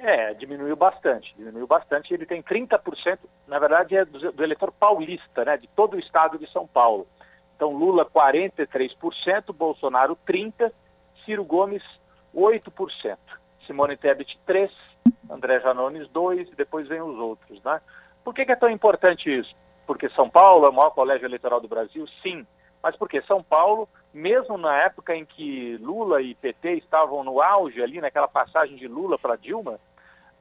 É, 0.00 0.32
diminuiu 0.34 0.76
bastante, 0.76 1.34
diminuiu 1.36 1.66
bastante. 1.66 2.14
Ele 2.14 2.24
tem 2.24 2.42
30%, 2.42 3.18
na 3.46 3.58
verdade 3.58 3.96
é 3.96 4.04
do, 4.04 4.32
do 4.32 4.42
eleitor 4.44 4.72
paulista, 4.72 5.44
né, 5.44 5.56
de 5.56 5.66
todo 5.68 5.94
o 5.94 5.98
estado 5.98 6.38
de 6.38 6.50
São 6.50 6.66
Paulo. 6.66 7.06
Então, 7.58 7.72
Lula 7.72 8.06
43%, 8.06 9.52
Bolsonaro 9.52 10.16
30%, 10.24 10.70
Ciro 11.24 11.44
Gomes 11.44 11.82
8%, 12.32 13.18
Simone 13.66 13.96
Tebet 13.96 14.38
3%, 14.46 14.70
André 15.28 15.58
Janones 15.58 16.08
2% 16.10 16.52
e 16.52 16.54
depois 16.54 16.86
vem 16.86 17.02
os 17.02 17.18
outros. 17.18 17.60
Né? 17.64 17.80
Por 18.22 18.32
que, 18.32 18.46
que 18.46 18.52
é 18.52 18.56
tão 18.56 18.70
importante 18.70 19.28
isso? 19.28 19.52
Porque 19.88 20.08
São 20.10 20.30
Paulo 20.30 20.66
é 20.66 20.68
o 20.68 20.72
maior 20.72 20.90
colégio 20.90 21.26
eleitoral 21.26 21.60
do 21.60 21.66
Brasil? 21.66 22.06
Sim. 22.22 22.46
Mas 22.80 22.94
porque 22.94 23.20
São 23.22 23.42
Paulo, 23.42 23.88
mesmo 24.14 24.56
na 24.56 24.76
época 24.76 25.16
em 25.16 25.24
que 25.24 25.76
Lula 25.78 26.22
e 26.22 26.36
PT 26.36 26.74
estavam 26.74 27.24
no 27.24 27.42
auge, 27.42 27.82
ali 27.82 28.00
naquela 28.00 28.28
passagem 28.28 28.76
de 28.76 28.86
Lula 28.86 29.18
para 29.18 29.34
Dilma, 29.34 29.80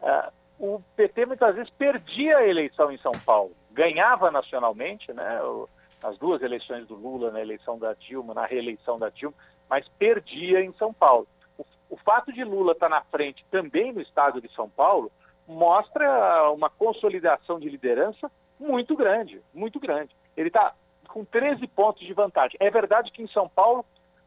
uh, 0.04 0.32
o 0.60 0.80
PT 0.96 1.26
muitas 1.26 1.56
vezes 1.56 1.72
perdia 1.72 2.38
a 2.38 2.48
eleição 2.48 2.92
em 2.92 2.98
São 3.00 3.14
Paulo. 3.26 3.54
Ganhava 3.72 4.30
nacionalmente, 4.30 5.12
né? 5.12 5.42
O, 5.42 5.68
nas 6.02 6.18
duas 6.18 6.42
eleições 6.42 6.88
do 6.88 6.96
Lula, 6.96 7.32
na 7.32 7.42
eleição 7.42 7.78
da 7.78 7.94
Dilma, 7.94 8.34
na 8.34 8.46
reeleição 8.46 9.00
da 9.00 9.10
Dilma, 9.10 9.36
mas 9.70 9.88
perdia 10.00 10.62
em 10.62 10.74
São 10.74 10.94
Paulo. 10.94 11.28
O, 11.58 11.66
o 11.90 11.98
fato 11.98 12.32
de 12.32 12.44
Lula 12.44 12.74
estar 12.74 12.90
na 12.90 13.02
frente 13.02 13.46
também 13.50 13.92
no 13.92 14.02
estado 14.02 14.42
de 14.42 14.54
São 14.54 14.70
Paulo 14.70 15.12
mostra 15.48 16.52
uma 16.52 16.70
consolidação 16.70 17.60
de 17.60 17.70
liderança 17.70 18.30
muito 18.60 18.96
grande, 18.96 19.42
muito 19.54 19.80
grande. 19.80 20.16
Ele 20.36 20.50
está 20.50 20.74
com 21.08 21.24
13 21.24 21.66
pontos 21.68 22.06
de 22.06 22.14
vantagem. 22.14 22.58
É 22.60 22.70
verdade 22.70 23.12
que 23.12 23.24
em 23.24 23.28
São 23.28 23.48
Paulo 23.48 23.86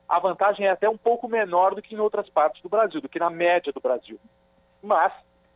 a 0.09 0.19
vantagem 0.19 0.67
é 0.67 0.71
até 0.71 0.89
um 0.89 0.99
pouco 0.99 1.29
menor 1.29 1.75
do 1.75 1.83
que 1.83 1.95
em 1.95 2.01
outras 2.01 2.29
partes 2.29 2.61
do 2.63 2.69
Brasil, 2.69 3.01
do 3.01 3.09
que 3.09 3.19
na 3.19 3.31
média 3.31 3.73
do 3.73 3.81
Brasil. 3.81 4.19
Mas 4.83 5.13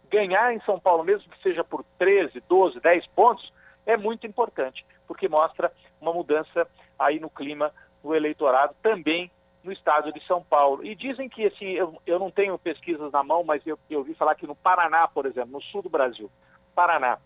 ganhar 0.09 0.55
em 0.55 0.61
São 0.61 0.79
Paulo, 0.79 1.03
mesmo 1.03 1.29
que 1.29 1.43
seja 1.43 1.65
por 1.65 1.85
13, 1.99 2.41
12, 2.49 2.79
10 2.79 3.07
pontos, 3.09 3.53
é 3.85 3.97
muito 3.97 4.27
importante, 4.27 4.87
porque 5.07 5.29
mostra 5.29 5.73
uma 6.01 6.13
mudança 6.13 6.67
aí 6.99 7.19
no 7.19 7.31
clima 7.31 7.73
do 8.03 8.15
eleitorado 8.15 8.75
também 8.83 9.31
no 9.63 9.73
estado 9.73 10.13
de 10.13 10.25
São 10.27 10.43
Paulo. 10.43 10.85
E 10.85 10.95
dizem 10.95 11.29
que, 11.29 11.47
assim, 11.47 11.71
eu, 11.71 12.01
eu 12.07 12.19
não 12.19 12.31
tenho 12.31 12.59
pesquisas 12.59 13.11
na 13.11 13.23
mão, 13.23 13.43
mas 13.43 13.67
eu, 13.67 13.79
eu 13.89 14.01
ouvi 14.01 14.15
falar 14.15 14.35
que 14.35 14.47
no 14.47 14.55
Paraná, 14.55 15.09
por 15.09 15.25
exemplo, 15.25 15.53
no 15.53 15.63
sul 15.63 15.81
do 15.81 15.89
Brasil, 15.89 16.31
Paraná, 16.75 17.19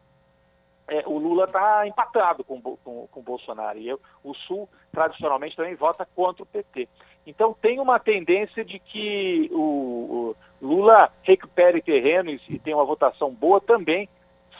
é, 0.88 1.02
o 1.06 1.18
Lula 1.18 1.44
está 1.44 1.86
empatado 1.86 2.42
com, 2.42 2.56
o 2.64 3.22
Bolsonaro. 3.22 3.78
E 3.78 3.88
eu, 3.88 4.00
o 4.24 4.34
Sul, 4.34 4.68
tradicionalmente, 4.90 5.54
também 5.54 5.74
vota 5.74 6.06
contra 6.16 6.42
o 6.42 6.46
PT. 6.46 6.88
Então, 7.26 7.54
tem 7.60 7.78
uma 7.78 7.98
tendência 7.98 8.64
de 8.64 8.78
que 8.78 9.50
o, 9.52 10.34
o 10.62 10.66
Lula 10.66 11.12
recupere 11.22 11.82
terreno 11.82 12.30
e, 12.30 12.40
e 12.48 12.58
tenha 12.58 12.76
uma 12.76 12.86
votação 12.86 13.30
boa 13.30 13.60
também, 13.60 14.08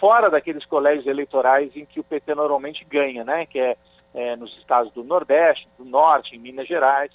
fora 0.01 0.31
daqueles 0.31 0.65
colégios 0.67 1.07
eleitorais 1.07 1.75
em 1.77 1.85
que 1.85 2.01
o 2.01 2.05
PT 2.05 2.35
normalmente 2.35 2.85
ganha, 2.85 3.25
né? 3.25 3.47
que 3.47 3.59
é, 3.59 3.77
é 4.15 4.37
nos 4.37 4.57
estados 4.59 4.93
do 4.93 5.05
Nordeste, 5.05 5.69
do 5.79 5.85
Norte, 5.85 6.37
em 6.37 6.39
Minas 6.39 6.67
Gerais. 6.67 7.13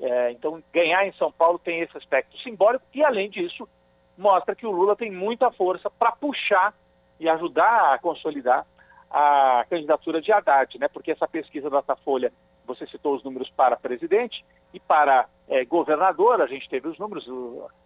É, 0.00 0.30
então, 0.30 0.62
ganhar 0.72 1.06
em 1.06 1.12
São 1.12 1.32
Paulo 1.32 1.58
tem 1.58 1.80
esse 1.80 1.96
aspecto 1.96 2.36
simbólico 2.38 2.84
e, 2.94 3.02
além 3.02 3.28
disso, 3.28 3.68
mostra 4.16 4.54
que 4.54 4.66
o 4.66 4.70
Lula 4.70 4.94
tem 4.94 5.10
muita 5.10 5.50
força 5.50 5.90
para 5.90 6.12
puxar 6.12 6.74
e 7.18 7.28
ajudar 7.28 7.94
a 7.94 7.98
consolidar 7.98 8.66
a 9.10 9.64
candidatura 9.68 10.20
de 10.20 10.30
Haddad, 10.30 10.78
né? 10.78 10.88
Porque 10.88 11.12
essa 11.12 11.26
pesquisa 11.26 11.70
da 11.70 11.78
Datafolha, 11.78 12.32
você 12.66 12.86
citou 12.86 13.14
os 13.14 13.24
números 13.24 13.50
para 13.50 13.76
presidente 13.76 14.44
e 14.74 14.78
para 14.78 15.26
é, 15.48 15.64
governador, 15.64 16.42
a 16.42 16.46
gente 16.46 16.68
teve 16.68 16.88
os 16.88 16.98
números, 16.98 17.26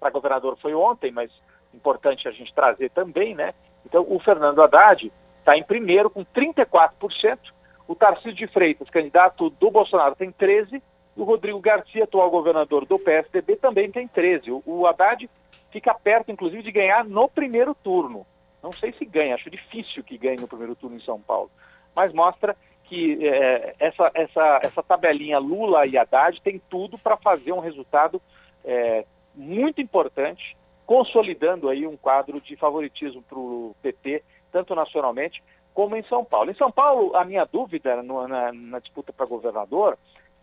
para 0.01 0.11
governador 0.11 0.59
foi 0.61 0.74
ontem, 0.74 1.12
mas 1.12 1.30
importante 1.72 2.26
a 2.28 2.33
gente 2.33 2.53
trazer 2.53 2.91
também, 2.91 3.35
né? 3.35 3.55
Então, 3.87 4.07
o 4.09 4.18
Fernando 4.20 4.62
Haddad 4.62 5.12
está 5.39 5.57
em 5.57 5.62
primeiro 5.62 6.09
com 6.09 6.24
34%, 6.24 7.39
o 7.87 7.95
Tarcísio 7.95 8.35
de 8.35 8.47
Freitas, 8.47 8.89
candidato 8.89 9.51
do 9.51 9.70
Bolsonaro, 9.70 10.14
tem 10.14 10.30
13%, 10.30 10.80
o 11.14 11.24
Rodrigo 11.24 11.61
Garcia, 11.61 12.05
atual 12.05 12.30
governador 12.30 12.87
do 12.87 12.99
PSDB, 12.99 13.57
também 13.57 13.91
tem 13.91 14.09
13%. 14.09 14.62
O, 14.64 14.87
Haddad 14.87 15.28
fica 15.70 15.93
perto, 15.93 16.30
inclusive, 16.30 16.62
de 16.62 16.72
ganhar 16.72 17.05
no 17.05 17.28
primeiro 17.28 17.74
turno. 17.74 18.26
Não 18.62 18.72
sei 18.72 18.93
se 18.95 19.05
ganha, 19.05 19.35
acho 19.35 19.51
difícil 19.51 20.03
que 20.03 20.16
ganhe 20.16 20.39
no 20.41 20.49
primeiro 20.49 20.74
turno 20.74 20.97
em 20.97 21.03
São 21.03 21.20
Paulo. 21.20 21.51
Mas 21.95 22.14
mostra 22.14 22.57
que 22.85 23.26
é, 23.26 23.74
essa, 23.78 24.11
essa, 24.14 24.61
essa 24.62 24.83
tabelinha 24.83 25.39
Lula 25.39 25.87
e 25.87 25.99
Haddad 25.99 26.41
tem 26.41 26.61
tudo 26.70 26.97
para 26.97 27.16
fazer 27.16 27.53
um 27.53 27.61
resultado 27.61 28.20
é, 28.64 29.05
muito 29.35 29.80
importante, 29.80 30.57
consolidando 30.87 31.68
aí 31.68 31.87
um 31.87 31.97
quadro 31.97 32.41
de 32.41 32.57
favoritismo 32.57 33.22
para 33.22 33.39
o 33.39 33.74
PT, 33.83 34.22
tanto 34.51 34.74
nacionalmente 34.74 35.43
como 35.74 35.97
em 35.97 36.03
São 36.05 36.24
Paulo. 36.24 36.51
Em 36.51 36.55
São 36.55 36.70
Paulo, 36.70 37.16
a 37.16 37.24
minha 37.24 37.45
dúvida 37.45 38.03
no, 38.03 38.26
na, 38.28 38.53
na, 38.53 38.78
disputa 38.78 39.12
para 39.12 39.26
governador 39.26 39.97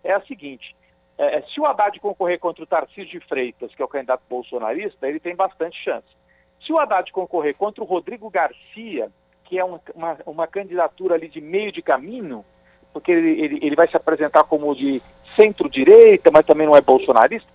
é 0.04 0.14
a 0.14 0.22
seguinte: 0.22 0.76
é, 1.18 1.42
se 1.42 1.60
o 1.60 1.66
Haddad 1.66 2.00
concorrer 2.00 2.40
contra 2.40 2.64
o 2.64 2.68
Tarcísio 2.68 3.20
de 3.20 3.28
Freitas, 3.28 3.74
que 3.76 3.82
é 3.82 3.86
o 3.86 3.90
candidato 3.90 4.24
bolsonarista, 4.30 5.08
ele 5.08 5.20
tem 5.20 5.36
bastante 5.36 5.78
chance. 5.84 6.08
Se 6.66 6.74
o 6.74 6.80
Haddad 6.80 7.12
concorrer 7.12 7.56
contra 7.56 7.84
o 7.84 7.88
Rodrigo 7.88 8.30
Garcia, 8.30 9.10
que 9.46 9.58
é 9.58 9.64
uma, 9.64 9.82
uma, 9.96 10.18
uma 10.26 10.48
candidatura 10.48 11.16
ali 11.16 11.28
de 11.28 11.42
meio 11.42 11.72
de 11.72 11.82
caminho, 11.82 12.44
porque 12.94 13.12
ele, 13.12 13.42
ele, 13.42 13.60
ele 13.62 13.76
vai 13.76 13.88
se 13.88 13.98
apresentar 13.98 14.44
como 14.44 14.76
de 14.76 15.02
centro-direita, 15.36 16.30
mas 16.32 16.46
também 16.46 16.68
não 16.68 16.76
é 16.76 16.82
bolsonarista, 16.82 17.48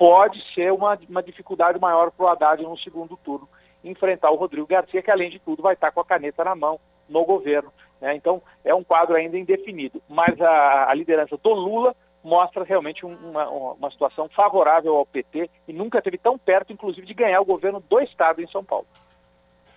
pode 0.00 0.42
ser 0.54 0.72
uma, 0.72 0.98
uma 1.10 1.22
dificuldade 1.22 1.78
maior 1.78 2.10
para 2.10 2.24
o 2.24 2.28
Haddad 2.30 2.62
no 2.62 2.78
segundo 2.78 3.18
turno 3.18 3.46
enfrentar 3.84 4.30
o 4.30 4.36
Rodrigo 4.36 4.66
Garcia, 4.66 5.02
que 5.02 5.10
além 5.10 5.28
de 5.28 5.38
tudo 5.38 5.62
vai 5.62 5.74
estar 5.74 5.90
com 5.92 6.00
a 6.00 6.04
caneta 6.04 6.42
na 6.42 6.54
mão 6.54 6.80
no 7.06 7.22
governo. 7.26 7.70
Né? 8.00 8.16
Então 8.16 8.40
é 8.64 8.74
um 8.74 8.82
quadro 8.82 9.14
ainda 9.14 9.36
indefinido. 9.36 10.00
Mas 10.08 10.40
a, 10.40 10.88
a 10.88 10.94
liderança 10.94 11.36
do 11.36 11.50
Lula 11.50 11.94
mostra 12.24 12.64
realmente 12.64 13.04
uma, 13.04 13.46
uma 13.50 13.90
situação 13.90 14.26
favorável 14.34 14.96
ao 14.96 15.04
PT 15.04 15.50
e 15.68 15.72
nunca 15.74 16.00
teve 16.00 16.16
tão 16.16 16.38
perto, 16.38 16.72
inclusive, 16.72 17.06
de 17.06 17.12
ganhar 17.12 17.42
o 17.42 17.44
governo 17.44 17.82
do 17.86 18.00
Estado 18.00 18.40
em 18.40 18.48
São 18.48 18.64
Paulo. 18.64 18.86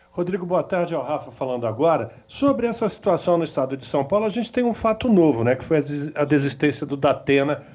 Rodrigo, 0.10 0.46
boa 0.46 0.64
tarde. 0.64 0.94
É 0.94 0.98
o 0.98 1.02
Rafa 1.02 1.32
falando 1.32 1.68
agora. 1.68 2.14
Sobre 2.28 2.66
essa 2.66 2.88
situação 2.88 3.38
no 3.38 3.44
estado 3.44 3.76
de 3.76 3.84
São 3.84 4.06
Paulo, 4.06 4.26
a 4.26 4.30
gente 4.30 4.54
tem 4.54 4.64
um 4.64 4.74
fato 4.74 5.10
novo, 5.10 5.44
né? 5.44 5.54
Que 5.58 5.66
foi 5.66 5.80
a 6.16 6.24
desistência 6.24 6.88
do 6.88 6.96
Datena 6.96 7.66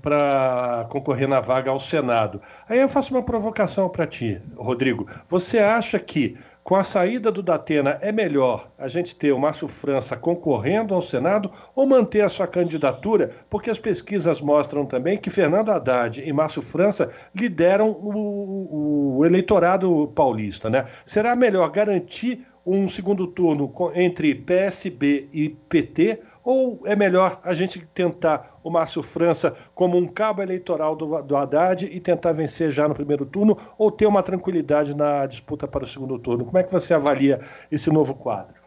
para 0.00 0.86
concorrer 0.88 1.28
na 1.28 1.40
vaga 1.40 1.70
ao 1.70 1.78
Senado. 1.78 2.40
Aí 2.68 2.80
eu 2.80 2.88
faço 2.88 3.14
uma 3.14 3.22
provocação 3.22 3.88
para 3.88 4.06
ti, 4.06 4.40
Rodrigo. 4.56 5.06
Você 5.28 5.58
acha 5.58 5.98
que 5.98 6.36
com 6.64 6.74
a 6.74 6.82
saída 6.82 7.30
do 7.30 7.42
Datena, 7.42 7.98
é 8.00 8.10
melhor 8.10 8.70
a 8.78 8.88
gente 8.88 9.14
ter 9.14 9.32
o 9.32 9.38
Márcio 9.38 9.68
França 9.68 10.16
concorrendo 10.16 10.94
ao 10.94 11.02
Senado 11.02 11.52
ou 11.76 11.86
manter 11.86 12.22
a 12.22 12.28
sua 12.30 12.46
candidatura? 12.46 13.32
Porque 13.50 13.68
as 13.68 13.78
pesquisas 13.78 14.40
mostram 14.40 14.86
também 14.86 15.18
que 15.18 15.28
Fernando 15.28 15.68
Haddad 15.68 16.22
e 16.26 16.32
Márcio 16.32 16.62
França 16.62 17.10
lideram 17.34 17.90
o, 17.90 19.18
o 19.18 19.26
eleitorado 19.26 20.10
paulista, 20.14 20.70
né? 20.70 20.86
Será 21.04 21.36
melhor 21.36 21.70
garantir 21.70 22.46
um 22.64 22.88
segundo 22.88 23.26
turno 23.26 23.70
entre 23.94 24.34
PSB 24.34 25.28
e 25.34 25.50
PT 25.68 26.20
ou 26.44 26.80
é 26.84 26.94
melhor 26.94 27.40
a 27.42 27.54
gente 27.54 27.84
tentar 27.86 28.58
o 28.62 28.70
Márcio 28.70 29.02
França 29.02 29.56
como 29.74 29.96
um 29.96 30.06
cabo 30.06 30.42
eleitoral 30.42 30.94
do, 30.94 31.22
do 31.22 31.36
Haddad 31.36 31.86
e 31.86 31.98
tentar 32.00 32.32
vencer 32.32 32.70
já 32.70 32.86
no 32.86 32.94
primeiro 32.94 33.24
turno, 33.24 33.56
ou 33.78 33.90
ter 33.90 34.06
uma 34.06 34.22
tranquilidade 34.22 34.94
na 34.94 35.26
disputa 35.26 35.66
para 35.66 35.84
o 35.84 35.86
segundo 35.86 36.18
turno? 36.18 36.44
Como 36.44 36.58
é 36.58 36.62
que 36.62 36.72
você 36.72 36.92
avalia 36.92 37.40
esse 37.72 37.90
novo 37.90 38.14
quadro? 38.14 38.62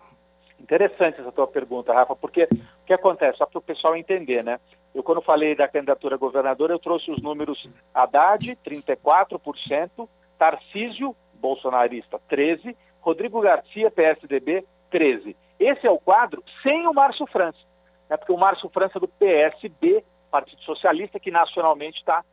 Interessante 0.60 1.22
essa 1.22 1.32
tua 1.32 1.48
pergunta, 1.48 1.94
Rafa, 1.94 2.16
porque 2.16 2.44
o 2.44 2.86
que 2.86 2.94
acontece? 2.94 3.38
Só 3.38 3.46
para 3.46 3.60
o 3.60 3.62
pessoal 3.62 3.96
entender, 3.96 4.44
né? 4.44 4.60
Eu, 4.94 5.04
quando 5.04 5.22
falei 5.22 5.56
da 5.56 5.68
candidatura 5.68 6.16
a 6.16 6.18
governador, 6.18 6.72
eu 6.72 6.80
trouxe 6.80 7.12
os 7.12 7.22
números 7.22 7.70
Haddad, 7.94 8.58
34%, 8.66 10.10
Tarcísio, 10.38 11.16
bolsonarista, 11.36 12.20
13%, 12.30 12.76
Rodrigo 13.00 13.40
Garcia, 13.40 13.90
PSDB, 13.90 14.66
13%. 14.92 15.36
Esse 15.60 15.88
é 15.88 15.92
o 15.92 16.00
quadro 16.00 16.44
sem 16.62 16.88
o 16.88 16.94
Márcio 16.94 17.26
França, 17.28 17.58
né, 18.10 18.16
porque 18.16 18.32
o 18.32 18.38
Márcio 18.38 18.70
França 18.70 18.98
é 18.98 19.02
do 19.02 19.08
PSB, 19.08 20.04
Partido 20.30 20.62
Socialista, 20.62 21.20
que 21.20 21.32
nacionalmente 21.32 21.98
está 21.98 22.24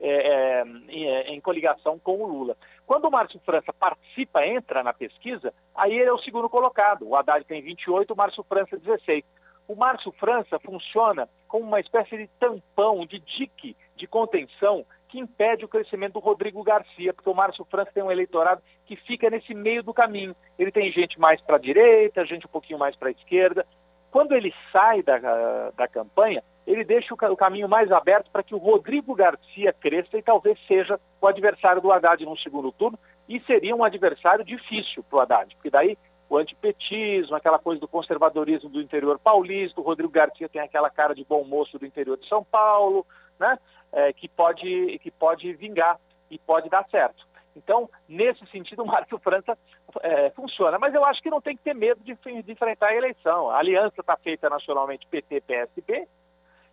é, 0.00 0.08
é, 0.08 0.64
em, 0.88 1.06
é, 1.06 1.28
em, 1.28 1.40
coligação 1.42 1.98
com 1.98 2.22
o 2.22 2.26
Lula. 2.26 2.56
Quando 2.86 3.04
o 3.04 3.10
Márcio 3.10 3.38
França 3.44 3.70
participa, 3.70 4.46
entra 4.46 4.82
na 4.82 4.94
pesquisa, 4.94 5.52
aí 5.74 5.92
ele 5.92 6.08
é 6.08 6.12
o 6.12 6.18
segundo 6.18 6.48
colocado. 6.48 7.06
O 7.06 7.14
Haddad 7.14 7.44
tem 7.44 7.60
28, 7.60 8.10
o 8.10 8.16
Márcio 8.16 8.42
França 8.44 8.78
16. 8.78 9.22
O 9.68 9.74
Márcio 9.74 10.10
França 10.12 10.58
funciona 10.58 11.28
como 11.46 11.66
uma 11.66 11.80
espécie 11.80 12.16
de 12.16 12.26
tampão, 12.40 13.04
de 13.04 13.20
dique 13.20 13.76
de 13.94 14.06
contenção 14.06 14.86
que 15.10 15.18
impede 15.18 15.64
o 15.64 15.68
crescimento 15.68 16.14
do 16.14 16.20
Rodrigo 16.20 16.62
Garcia, 16.62 17.12
porque 17.12 17.28
o 17.28 17.34
Márcio 17.34 17.64
França 17.64 17.90
tem 17.92 18.02
um 18.02 18.12
eleitorado 18.12 18.62
que 18.86 18.96
fica 18.96 19.28
nesse 19.28 19.54
meio 19.54 19.82
do 19.82 19.92
caminho. 19.92 20.34
Ele 20.58 20.70
tem 20.70 20.90
gente 20.92 21.18
mais 21.18 21.40
para 21.40 21.56
a 21.56 21.60
direita, 21.60 22.24
gente 22.24 22.46
um 22.46 22.50
pouquinho 22.50 22.78
mais 22.78 22.94
para 22.96 23.08
a 23.08 23.12
esquerda. 23.12 23.66
Quando 24.10 24.32
ele 24.32 24.52
sai 24.72 25.02
da, 25.02 25.70
da 25.70 25.88
campanha, 25.88 26.42
ele 26.66 26.84
deixa 26.84 27.14
o, 27.14 27.36
caminho 27.36 27.68
mais 27.68 27.90
aberto 27.90 28.30
para 28.30 28.42
que 28.42 28.54
o 28.54 28.58
Rodrigo 28.58 29.14
Garcia 29.14 29.72
cresça 29.72 30.16
e 30.16 30.22
talvez 30.22 30.58
seja 30.66 31.00
o 31.20 31.26
adversário 31.26 31.82
do 31.82 31.90
Haddad 31.90 32.24
no 32.24 32.38
segundo 32.38 32.70
turno, 32.72 32.98
e 33.28 33.40
seria 33.40 33.74
um 33.74 33.84
adversário 33.84 34.44
difícil 34.44 35.02
para 35.04 35.16
o 35.16 35.20
Haddad, 35.20 35.54
porque 35.54 35.70
daí 35.70 35.96
o 36.28 36.36
antipetismo, 36.36 37.34
aquela 37.34 37.58
coisa 37.58 37.80
do 37.80 37.88
conservadorismo 37.88 38.70
do 38.70 38.80
interior 38.80 39.18
paulista, 39.18 39.80
o 39.80 39.84
Rodrigo 39.84 40.12
Garcia 40.12 40.48
tem 40.48 40.60
aquela 40.60 40.88
cara 40.88 41.14
de 41.14 41.24
bom 41.24 41.44
moço 41.44 41.76
do 41.78 41.86
interior 41.86 42.16
de 42.16 42.28
São 42.28 42.44
Paulo, 42.44 43.04
né? 43.40 43.58
é, 43.92 44.12
que, 44.12 44.28
pode, 44.28 44.98
que 45.02 45.10
pode 45.10 45.52
vingar 45.54 45.98
e 46.30 46.38
pode 46.38 46.68
dar 46.68 46.86
certo. 46.90 47.28
Então, 47.56 47.90
nesse 48.08 48.44
sentido, 48.46 48.82
o 48.84 48.86
Márcio 48.86 49.18
França 49.18 49.58
é, 50.02 50.30
funciona. 50.30 50.78
Mas 50.78 50.94
eu 50.94 51.04
acho 51.04 51.22
que 51.22 51.30
não 51.30 51.40
tem 51.40 51.56
que 51.56 51.62
ter 51.62 51.74
medo 51.74 52.00
de, 52.02 52.14
de 52.42 52.52
enfrentar 52.52 52.88
a 52.88 52.96
eleição. 52.96 53.50
A 53.50 53.58
aliança 53.58 54.00
está 54.00 54.16
feita 54.16 54.48
nacionalmente 54.48 55.06
PT-PSB. 55.08 56.06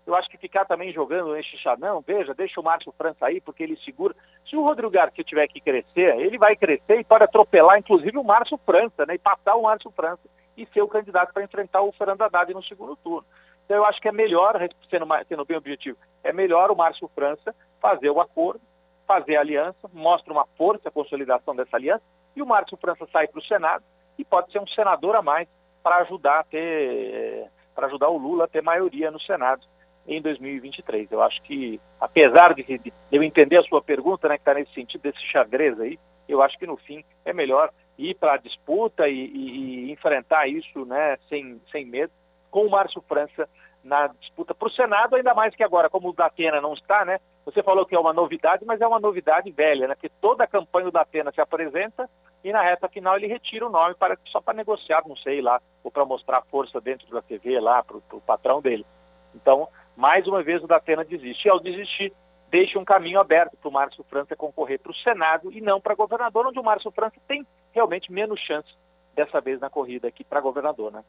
Eu 0.06 0.16
acho 0.16 0.30
que 0.30 0.38
ficar 0.38 0.64
também 0.64 0.94
jogando 0.94 1.34
nesse 1.34 1.58
xadão, 1.58 2.00
veja, 2.00 2.34
deixa 2.34 2.62
o 2.62 2.64
Márcio 2.64 2.94
França 2.94 3.26
aí, 3.26 3.42
porque 3.42 3.62
ele 3.62 3.76
segura. 3.84 4.16
Se 4.50 4.56
o 4.56 4.64
Rodrigo 4.64 4.90
Garcia 4.90 5.22
tiver 5.22 5.46
que 5.50 5.60
crescer, 5.60 6.18
ele 6.22 6.38
vai 6.38 6.56
crescer 6.56 6.98
e 6.98 7.04
pode 7.04 7.26
atropelar, 7.26 7.78
inclusive, 7.78 8.18
o 8.18 8.24
Márcio 8.24 8.58
França, 8.66 9.06
né? 9.06 9.16
E 9.16 9.20
passar 9.20 9.56
o 9.56 9.64
Márcio 9.64 9.92
França 9.92 10.22
e 10.56 10.66
ser 10.68 10.82
o 10.82 10.88
candidato 10.88 11.34
para 11.34 11.44
enfrentar 11.44 11.82
o 11.82 11.92
Fernando 11.92 12.22
Haddad 12.22 12.54
no 12.54 12.64
segundo 12.64 12.96
turno. 12.96 13.28
Então 13.68 13.76
eu 13.76 13.86
acho 13.86 14.00
que 14.00 14.08
é 14.08 14.14
melhor, 14.14 14.58
sendo, 14.90 15.06
sendo 15.28 15.44
bem 15.44 15.58
objetivo, 15.58 15.98
é 16.24 16.32
melhor 16.32 16.72
o 16.72 16.76
Márcio 16.76 17.12
França 17.14 17.54
fazer 17.82 18.10
o 18.10 18.22
acordo, 18.22 18.62
fazer 19.06 19.36
a 19.36 19.42
aliança, 19.42 19.90
mostra 19.94 20.32
uma 20.32 20.46
força, 20.58 20.88
a 20.88 20.92
consolidação 20.92 21.54
dessa 21.54 21.76
aliança, 21.76 22.04
e 22.34 22.42
o 22.42 22.46
Márcio 22.46 22.78
França 22.78 23.06
sai 23.12 23.28
para 23.28 23.40
o 23.40 23.44
Senado 23.44 23.84
e 24.18 24.24
pode 24.24 24.54
ser 24.54 24.60
um 24.60 24.68
senador 24.68 25.18
a 25.18 25.22
mais 25.22 25.50
para 25.84 25.98
ajudar 25.98 26.40
a 26.40 26.44
ter, 26.46 27.50
para 27.76 27.88
ajudar 27.88 28.08
o 28.08 28.18
Lula 28.18 28.46
a 28.46 28.48
ter 28.48 28.64
maioria 28.64 29.12
no 29.12 29.20
Senado 29.20 29.62
em 30.08 30.22
2023. 30.22 31.12
Eu 31.12 31.22
acho 31.22 31.42
que, 31.44 31.80
apesar 32.00 32.54
de, 32.54 32.94
eu 33.12 33.22
entender 33.22 33.58
a 33.58 33.64
sua 33.64 33.82
pergunta, 33.82 34.30
né, 34.30 34.36
que 34.36 34.42
está 34.42 34.54
nesse 34.54 34.74
sentido 34.74 35.02
desse 35.02 35.22
xadrez 35.30 35.78
aí, 35.78 36.00
eu 36.28 36.42
acho 36.42 36.58
que 36.58 36.66
no 36.66 36.78
fim 36.78 37.04
é 37.26 37.34
melhor 37.34 37.70
ir 37.98 38.16
para 38.16 38.36
a 38.36 38.38
disputa 38.38 39.10
e, 39.10 39.26
e, 39.26 39.88
e, 39.88 39.92
enfrentar 39.92 40.48
isso 40.48 40.86
né, 40.86 41.18
sem, 41.28 41.62
sem 41.70 41.86
medo, 41.86 42.14
com 42.50 42.66
o 42.66 42.70
Márcio 42.70 43.02
França 43.02 43.48
na 43.88 44.08
disputa 44.08 44.54
para 44.54 44.68
o 44.68 44.72
Senado, 44.72 45.16
ainda 45.16 45.34
mais 45.34 45.56
que 45.56 45.64
agora, 45.64 45.90
como 45.90 46.10
o 46.10 46.14
Datena 46.14 46.60
não 46.60 46.74
está, 46.74 47.06
né? 47.06 47.20
Você 47.46 47.64
falou 47.64 47.86
que 47.86 47.96
é 47.96 48.00
uma 48.00 48.12
novidade, 48.12 48.66
mas 48.66 48.82
é 48.82 48.88
uma 48.88 49.00
novidade 49.00 49.50
velha, 49.50 49.88
né? 49.88 49.96
Porque 49.96 50.12
toda 50.22 50.44
a 50.44 50.48
campanha 50.48 50.86
do 50.86 50.92
Datena 50.92 51.32
se 51.32 51.40
apresenta 51.40 52.10
e 52.44 52.52
na 52.52 52.62
reta 52.62 52.90
final 52.90 53.16
ele 53.16 53.28
retira 53.28 53.66
o 53.66 53.70
nome 53.70 53.96
para, 53.96 54.18
só 54.26 54.42
para 54.42 54.58
negociar, 54.58 55.04
não 55.08 55.16
sei 55.16 55.42
lá, 55.42 55.62
ou 55.84 55.90
para 55.90 56.06
mostrar 56.06 56.44
força 56.52 56.82
dentro 56.82 57.10
da 57.10 57.22
TV 57.22 57.60
lá 57.62 57.82
para 57.82 57.98
o 57.98 58.22
patrão 58.22 58.62
dele. 58.62 58.86
Então, 59.34 59.70
mais 59.96 60.28
uma 60.28 60.44
vez 60.44 60.62
o 60.62 60.68
Datena 60.68 61.06
desiste. 61.06 61.48
E 61.48 61.50
ao 61.50 61.60
desistir, 61.60 62.12
deixa 62.50 62.78
um 62.78 62.86
caminho 62.86 63.22
aberto 63.22 63.56
para 63.56 63.70
o 63.70 63.72
Márcio 63.72 64.04
França 64.10 64.36
concorrer 64.36 64.80
para 64.80 64.92
o 64.92 64.96
Senado 64.96 65.52
e 65.52 65.62
não 65.62 65.80
para 65.80 65.96
governador, 65.96 66.46
onde 66.46 66.60
o 66.60 66.64
Márcio 66.64 66.92
França 66.92 67.16
tem 67.26 67.48
realmente 67.72 68.12
menos 68.12 68.40
chance 68.42 68.70
dessa 69.16 69.40
vez 69.40 69.62
na 69.62 69.70
corrida 69.70 70.10
aqui 70.10 70.26
para 70.26 70.42
governador, 70.42 70.92
né? 70.92 71.04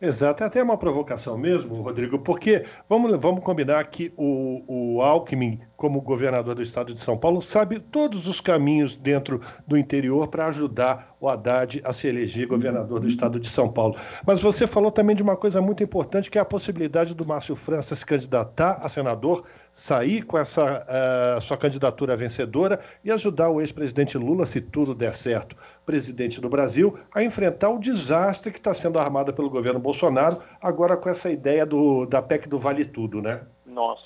Exato, 0.00 0.44
é 0.44 0.46
até 0.46 0.62
uma 0.62 0.78
provocação 0.78 1.36
mesmo, 1.36 1.82
Rodrigo, 1.82 2.20
porque 2.20 2.64
vamos, 2.88 3.10
vamos 3.20 3.42
combinar 3.42 3.82
que 3.86 4.12
o, 4.16 4.62
o 4.96 5.02
Alckmin, 5.02 5.58
como 5.76 6.00
governador 6.00 6.54
do 6.54 6.62
estado 6.62 6.94
de 6.94 7.00
São 7.00 7.18
Paulo, 7.18 7.42
sabe 7.42 7.80
todos 7.80 8.28
os 8.28 8.40
caminhos 8.40 8.96
dentro 8.96 9.40
do 9.66 9.76
interior 9.76 10.28
para 10.28 10.46
ajudar 10.46 11.16
o 11.20 11.28
Haddad 11.28 11.80
a 11.84 11.92
se 11.92 12.06
eleger 12.06 12.46
governador 12.46 13.00
do 13.00 13.08
estado 13.08 13.40
de 13.40 13.48
São 13.48 13.68
Paulo. 13.68 13.96
Mas 14.24 14.40
você 14.40 14.68
falou 14.68 14.92
também 14.92 15.16
de 15.16 15.22
uma 15.22 15.36
coisa 15.36 15.60
muito 15.60 15.82
importante, 15.82 16.30
que 16.30 16.38
é 16.38 16.40
a 16.40 16.44
possibilidade 16.44 17.12
do 17.12 17.26
Márcio 17.26 17.56
França 17.56 17.96
se 17.96 18.06
candidatar 18.06 18.78
a 18.80 18.88
senador 18.88 19.44
sair 19.72 20.22
com 20.22 20.38
essa 20.38 20.86
uh, 20.86 21.40
sua 21.40 21.56
candidatura 21.56 22.16
vencedora 22.16 22.80
e 23.04 23.10
ajudar 23.10 23.50
o 23.50 23.60
ex-presidente 23.60 24.16
Lula, 24.16 24.46
se 24.46 24.60
tudo 24.60 24.94
der 24.94 25.14
certo, 25.14 25.56
presidente 25.88 26.38
do 26.38 26.50
Brasil, 26.50 26.98
a 27.14 27.22
enfrentar 27.22 27.70
o 27.70 27.78
desastre 27.78 28.52
que 28.52 28.58
está 28.58 28.74
sendo 28.74 28.98
armado 28.98 29.32
pelo 29.32 29.48
governo 29.48 29.80
Bolsonaro, 29.80 30.42
agora 30.60 30.98
com 30.98 31.08
essa 31.08 31.30
ideia 31.30 31.64
do, 31.64 32.04
da 32.04 32.20
PEC 32.20 32.46
do 32.46 32.58
Vale 32.58 32.84
Tudo, 32.84 33.22
né? 33.22 33.40
Nossa, 33.64 34.02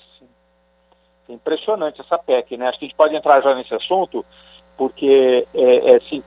impressionante 1.27 1.99
essa 1.99 2.17
PEC, 2.17 2.55
né? 2.55 2.69
Acho 2.69 2.79
que 2.79 2.85
a 2.85 2.87
gente 2.87 2.95
pode 2.95 3.13
entrar 3.13 3.41
já 3.41 3.53
nesse 3.53 3.75
assunto, 3.75 4.25
porque, 4.77 5.45
é, 5.53 5.91
é, 5.91 5.97
assim, 5.97 6.23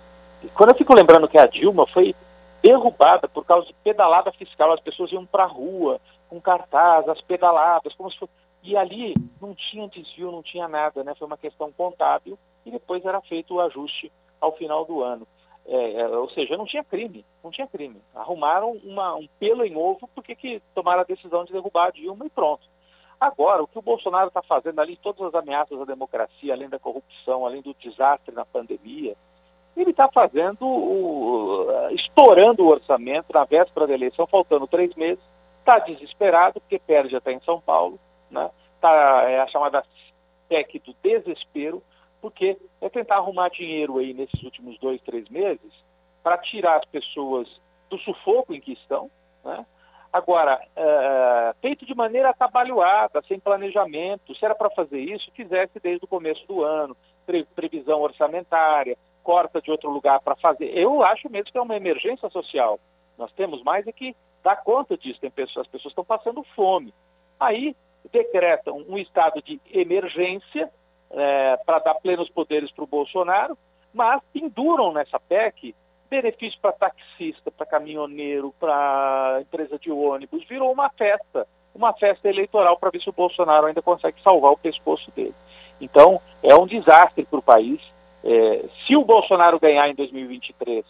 quando 0.53 0.73
eu 0.73 0.77
fico 0.77 0.95
lembrando 0.95 1.27
que 1.27 1.39
a 1.39 1.47
Dilma 1.47 1.87
foi 1.87 2.15
derrubada 2.63 3.27
por 3.27 3.47
causa 3.47 3.67
de 3.67 3.75
pedalada 3.83 4.31
fiscal, 4.33 4.75
as 4.75 4.81
pessoas 4.81 5.11
iam 5.11 5.25
para 5.25 5.45
a 5.45 5.49
rua 5.49 5.99
com 6.29 6.39
cartaz, 6.39 7.09
as 7.09 7.23
pedaladas, 7.23 7.95
como 7.95 8.11
se 8.11 8.19
fosse 8.19 8.33
e 8.63 8.77
ali 8.77 9.15
não 9.41 9.55
tinha 9.55 9.89
desvio, 9.89 10.31
não 10.31 10.43
tinha 10.43 10.69
nada, 10.69 11.03
né? 11.03 11.15
Foi 11.15 11.27
uma 11.27 11.39
questão 11.39 11.73
contábil 11.73 12.39
e 12.67 12.71
depois 12.71 13.03
era 13.07 13.23
feito 13.23 13.55
o 13.55 13.61
ajuste 13.61 14.13
ao 14.39 14.53
final 14.53 14.85
do 14.85 15.03
ano. 15.03 15.27
É, 15.69 16.01
é, 16.01 16.09
ou 16.09 16.31
seja, 16.31 16.57
não 16.57 16.65
tinha 16.65 16.85
crime, 16.85 17.25
não 17.43 17.51
tinha 17.51 17.67
crime. 17.67 18.01
Arrumaram 18.15 18.73
uma, 18.85 19.15
um 19.17 19.27
pelo 19.39 19.65
em 19.65 19.77
ovo 19.77 20.09
porque 20.15 20.35
que 20.37 20.63
tomaram 20.75 21.01
a 21.01 21.05
decisão 21.05 21.45
de 21.45 21.53
derrubar 21.53 21.89
a 21.89 21.91
Dilma 21.91 22.25
e 22.25 22.31
pronto. 22.31 22.63
Agora, 23.21 23.63
o 23.63 23.67
que 23.67 23.79
o 23.79 23.83
Bolsonaro 23.83 24.29
está 24.29 24.43
fazendo 24.43 24.81
ali, 24.81 24.97
todas 24.97 25.23
as 25.23 25.35
ameaças 25.35 25.81
à 25.81 25.85
democracia, 25.85 26.53
além 26.53 26.69
da 26.69 26.79
corrupção, 26.79 27.47
além 27.47 27.63
do 27.63 27.75
desastre 27.75 28.35
na 28.35 28.45
pandemia, 28.45 29.17
ele 29.77 29.91
está 29.91 30.09
fazendo, 30.09 30.67
o, 30.67 31.67
estourando 31.91 32.65
o 32.65 32.69
orçamento 32.69 33.33
na 33.33 33.45
véspera 33.45 33.87
da 33.87 33.95
eleição, 33.95 34.27
faltando 34.27 34.67
três 34.67 34.95
meses, 34.95 35.23
está 35.59 35.79
desesperado 35.81 36.61
porque 36.61 36.79
perde 36.79 37.17
até 37.17 37.33
em 37.33 37.41
São 37.41 37.61
Paulo, 37.61 37.99
né? 38.31 38.51
Tá, 38.81 39.25
é 39.29 39.41
a 39.41 39.47
chamada 39.49 39.83
PEC 40.49 40.79
do 40.81 40.95
desespero, 41.03 41.83
porque 42.27 42.59
é 42.81 42.89
tentar 42.89 43.19
arrumar 43.19 43.51
dinheiro 43.51 43.99
aí 43.99 44.13
nesses 44.13 44.43
últimos 44.43 44.77
dois, 44.81 45.01
três 45.03 45.29
meses 45.29 45.73
para 46.25 46.37
tirar 46.39 46.79
as 46.79 46.85
pessoas 46.87 47.49
do 47.89 47.97
sufoco 47.99 48.53
em 48.53 48.61
que 48.61 48.73
estão, 48.73 49.09
né? 49.45 49.65
Agora, 50.13 50.61
é, 50.75 51.55
feito 51.61 51.87
de 51.87 51.95
maneira 51.95 52.31
atabalhoada, 52.31 53.23
sem 53.29 53.39
planejamento, 53.39 54.35
se 54.35 54.45
era 54.45 54.57
para 54.57 54.71
fazer 54.71 54.99
isso, 54.99 55.31
fizesse 55.37 55.79
desde 55.79 56.05
o 56.05 56.09
começo 56.09 56.45
do 56.49 56.65
ano, 56.65 56.97
pre 57.25 57.45
previsão 57.55 58.01
orçamentária, 58.01 58.99
corta 59.23 59.63
de 59.63 59.71
outro 59.71 59.89
lugar 59.89 60.21
para 60.21 60.35
fazer. 60.35 60.77
Eu 60.77 61.05
acho 61.05 61.31
mesmo 61.31 61.53
que 61.53 61.59
é 61.59 61.63
uma 61.63 61.77
emergência 61.77 62.29
social. 62.31 62.81
Nós 63.17 63.31
temos 63.35 63.63
mais 63.63 63.87
é 63.87 63.93
que 63.93 64.17
dar 64.43 64.57
conta 64.65 64.97
disso. 64.97 65.21
Tem 65.21 65.31
pessoas, 65.31 65.67
as 65.67 65.71
pessoas 65.71 65.93
estão 65.93 66.05
passando 66.05 66.43
fome. 66.57 66.93
Aí 67.39 67.77
decretam 68.11 68.85
um 68.89 68.99
estado 68.99 69.41
de 69.43 69.61
emergência 69.71 70.73
é, 71.11 71.57
para 71.65 71.79
dar 71.79 71.95
plenos 71.95 72.29
poderes 72.31 72.71
para 72.73 72.85
o 72.85 72.89
Bolsonaro, 72.89 73.57
mas 73.93 74.21
penduram 74.33 74.93
nessa 74.93 75.19
PEC 75.19 75.75
benefício 76.09 76.59
para 76.61 76.73
taxista, 76.73 77.51
para 77.51 77.67
caminhoneiro, 77.67 78.55
para 78.59 79.39
empresa 79.41 79.79
de 79.79 79.91
ônibus. 79.91 80.47
Virou 80.47 80.73
uma 80.73 80.89
festa, 80.91 81.47
uma 81.75 81.93
festa 81.95 82.29
eleitoral 82.29 82.79
para 82.79 82.91
ver 82.91 83.01
se 83.01 83.09
o 83.11 83.13
Bolsonaro 83.13 83.67
ainda 83.67 83.83
consegue 83.83 84.21
salvar 84.23 84.53
o 84.53 84.59
pescoço 84.59 85.11
dele. 85.13 85.35
Então, 85.81 86.21
é 86.43 86.55
um 86.55 86.67
desastre 86.67 87.25
para 87.25 87.39
o 87.39 87.43
país. 87.43 87.81
É, 88.25 88.65
se 88.87 88.97
o 88.97 89.05
Bolsonaro 89.05 89.59
ganhar 89.61 89.89
em 89.89 89.95
2023, 89.95 90.85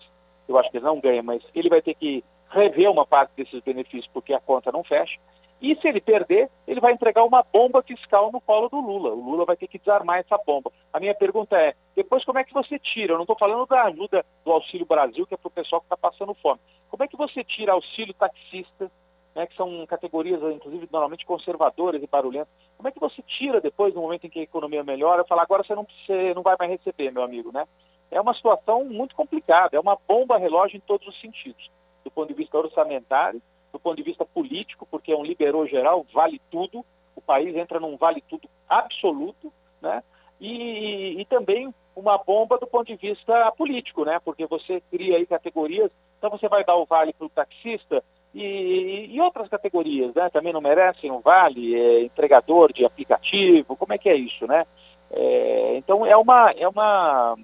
eu 0.48 0.58
acho 0.58 0.70
que 0.70 0.76
ele 0.76 0.84
não 0.84 1.00
ganha, 1.00 1.22
mas 1.22 1.42
ele 1.54 1.68
vai 1.68 1.82
ter 1.82 1.94
que 1.94 2.22
rever 2.50 2.90
uma 2.90 3.06
parte 3.06 3.32
desses 3.36 3.60
benefícios 3.62 4.08
porque 4.12 4.32
a 4.32 4.40
conta 4.40 4.70
não 4.70 4.84
fecha. 4.84 5.18
E 5.60 5.74
se 5.76 5.88
ele 5.88 6.00
perder, 6.00 6.50
ele 6.66 6.80
vai 6.80 6.92
entregar 6.92 7.24
uma 7.24 7.42
bomba 7.50 7.82
fiscal 7.82 8.30
no 8.30 8.40
colo 8.40 8.68
do 8.68 8.78
Lula. 8.78 9.10
O 9.10 9.30
Lula 9.30 9.44
vai 9.46 9.56
ter 9.56 9.66
que 9.66 9.78
desarmar 9.78 10.18
essa 10.18 10.36
bomba. 10.46 10.70
A 10.92 11.00
minha 11.00 11.14
pergunta 11.14 11.56
é: 11.56 11.74
depois 11.94 12.24
como 12.24 12.38
é 12.38 12.44
que 12.44 12.52
você 12.52 12.78
tira? 12.78 13.12
Eu 13.12 13.16
não 13.16 13.24
estou 13.24 13.38
falando 13.38 13.66
da 13.66 13.84
ajuda 13.84 14.24
do 14.44 14.52
Auxílio 14.52 14.86
Brasil, 14.86 15.26
que 15.26 15.34
é 15.34 15.36
para 15.36 15.48
o 15.48 15.50
pessoal 15.50 15.80
que 15.80 15.86
está 15.86 15.96
passando 15.96 16.34
fome. 16.34 16.60
Como 16.90 17.02
é 17.02 17.08
que 17.08 17.16
você 17.16 17.42
tira 17.42 17.72
auxílio 17.72 18.12
taxista, 18.14 18.90
né, 19.34 19.46
que 19.46 19.56
são 19.56 19.84
categorias, 19.86 20.42
inclusive, 20.42 20.88
normalmente 20.92 21.26
conservadoras 21.26 22.02
e 22.02 22.06
barulhentas? 22.06 22.52
Como 22.76 22.88
é 22.88 22.92
que 22.92 23.00
você 23.00 23.22
tira 23.22 23.60
depois, 23.60 23.94
no 23.94 24.02
momento 24.02 24.26
em 24.26 24.30
que 24.30 24.40
a 24.40 24.42
economia 24.42 24.84
melhora, 24.84 25.22
e 25.22 25.28
fala, 25.28 25.42
agora 25.42 25.64
você 25.64 25.74
não, 25.74 25.84
você 25.84 26.34
não 26.34 26.42
vai 26.42 26.56
mais 26.58 26.70
receber, 26.70 27.10
meu 27.10 27.22
amigo, 27.22 27.50
né? 27.50 27.66
É 28.10 28.20
uma 28.20 28.34
situação 28.34 28.84
muito 28.84 29.16
complicada, 29.16 29.76
é 29.76 29.80
uma 29.80 29.98
bomba 30.06 30.38
relógio 30.38 30.76
em 30.76 30.80
todos 30.80 31.06
os 31.08 31.20
sentidos, 31.20 31.70
do 32.04 32.10
ponto 32.10 32.28
de 32.28 32.34
vista 32.34 32.56
orçamentário, 32.56 33.42
do 33.76 33.80
ponto 33.80 33.96
de 33.96 34.02
vista 34.02 34.24
político, 34.24 34.88
porque 34.90 35.12
é 35.12 35.16
um 35.16 35.22
liberou 35.22 35.66
geral, 35.66 36.04
vale 36.12 36.40
tudo, 36.50 36.84
o 37.14 37.20
país 37.20 37.54
entra 37.54 37.78
num 37.78 37.96
vale 37.96 38.22
tudo 38.26 38.48
absoluto, 38.68 39.52
né? 39.82 40.02
E, 40.40 41.20
e, 41.20 41.24
também 41.26 41.72
uma 41.94 42.18
bomba 42.18 42.58
do 42.58 42.66
ponto 42.66 42.86
de 42.86 42.96
vista 42.96 43.50
político, 43.52 44.04
né? 44.04 44.18
Porque 44.24 44.46
você 44.46 44.82
cria 44.90 45.16
aí 45.16 45.26
categorias, 45.26 45.90
então 46.18 46.30
você 46.30 46.48
vai 46.48 46.64
dar 46.64 46.76
o 46.76 46.86
vale 46.86 47.12
para 47.12 47.26
o 47.26 47.30
taxista 47.30 48.02
e, 48.34 49.08
e, 49.10 49.20
outras 49.20 49.48
categorias, 49.48 50.14
né? 50.14 50.28
Também 50.30 50.52
não 50.52 50.60
merecem 50.60 51.10
o 51.10 51.20
vale, 51.20 51.74
é, 51.74 52.02
entregador 52.02 52.72
de 52.72 52.84
aplicativo, 52.84 53.76
como 53.76 53.92
é 53.92 53.98
que 53.98 54.08
é 54.08 54.16
isso, 54.16 54.46
né? 54.46 54.66
É, 55.10 55.76
então 55.76 56.04
é 56.04 56.16
uma, 56.16 56.50
é 56.50 56.66
uma 56.66 57.36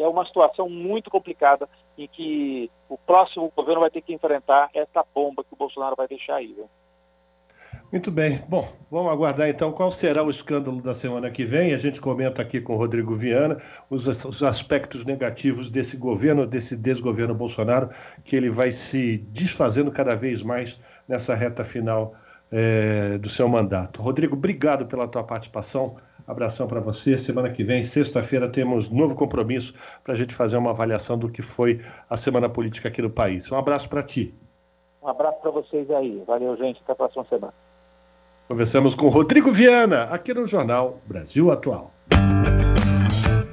é 0.00 0.08
uma 0.08 0.26
situação 0.26 0.68
muito 0.68 1.10
complicada 1.10 1.68
em 1.96 2.06
que 2.06 2.70
o 2.88 2.96
próximo 2.96 3.52
governo 3.54 3.80
vai 3.80 3.90
ter 3.90 4.02
que 4.02 4.14
enfrentar 4.14 4.70
essa 4.74 5.04
bomba 5.14 5.44
que 5.44 5.52
o 5.52 5.56
Bolsonaro 5.56 5.96
vai 5.96 6.08
deixar 6.08 6.36
aí. 6.36 6.52
Viu? 6.52 6.68
Muito 7.90 8.10
bem. 8.10 8.38
Bom, 8.46 8.70
vamos 8.90 9.10
aguardar 9.10 9.48
então 9.48 9.72
qual 9.72 9.90
será 9.90 10.22
o 10.22 10.28
escândalo 10.28 10.82
da 10.82 10.92
semana 10.92 11.30
que 11.30 11.42
vem. 11.42 11.72
A 11.72 11.78
gente 11.78 12.00
comenta 12.00 12.42
aqui 12.42 12.60
com 12.60 12.74
o 12.74 12.76
Rodrigo 12.76 13.14
Viana 13.14 13.56
os, 13.88 14.06
os 14.06 14.42
aspectos 14.42 15.06
negativos 15.06 15.70
desse 15.70 15.96
governo, 15.96 16.46
desse 16.46 16.76
desgoverno 16.76 17.34
Bolsonaro, 17.34 17.88
que 18.24 18.36
ele 18.36 18.50
vai 18.50 18.70
se 18.70 19.18
desfazendo 19.30 19.90
cada 19.90 20.14
vez 20.14 20.42
mais 20.42 20.78
nessa 21.08 21.34
reta 21.34 21.64
final 21.64 22.14
é, 22.52 23.16
do 23.16 23.28
seu 23.28 23.48
mandato. 23.48 24.02
Rodrigo, 24.02 24.36
obrigado 24.36 24.86
pela 24.86 25.08
tua 25.08 25.24
participação. 25.24 25.96
Abração 26.28 26.68
para 26.68 26.78
você. 26.78 27.16
Semana 27.16 27.48
que 27.48 27.64
vem, 27.64 27.82
sexta-feira, 27.82 28.46
temos 28.50 28.90
novo 28.90 29.16
compromisso 29.16 29.72
para 30.04 30.12
a 30.12 30.16
gente 30.16 30.34
fazer 30.34 30.58
uma 30.58 30.70
avaliação 30.70 31.16
do 31.16 31.30
que 31.30 31.40
foi 31.40 31.80
a 32.08 32.18
semana 32.18 32.50
política 32.50 32.88
aqui 32.88 33.00
no 33.00 33.08
país. 33.08 33.50
Um 33.50 33.56
abraço 33.56 33.88
para 33.88 34.02
ti. 34.02 34.34
Um 35.02 35.08
abraço 35.08 35.40
para 35.40 35.50
vocês 35.50 35.90
aí. 35.90 36.22
Valeu, 36.26 36.54
gente. 36.58 36.80
Até 36.82 36.92
a 36.92 36.96
próxima 36.96 37.24
semana. 37.30 37.54
Conversamos 38.46 38.94
com 38.94 39.08
Rodrigo 39.08 39.50
Viana, 39.50 40.04
aqui 40.04 40.34
no 40.34 40.46
Jornal 40.46 41.00
Brasil 41.06 41.50
Atual. 41.50 41.90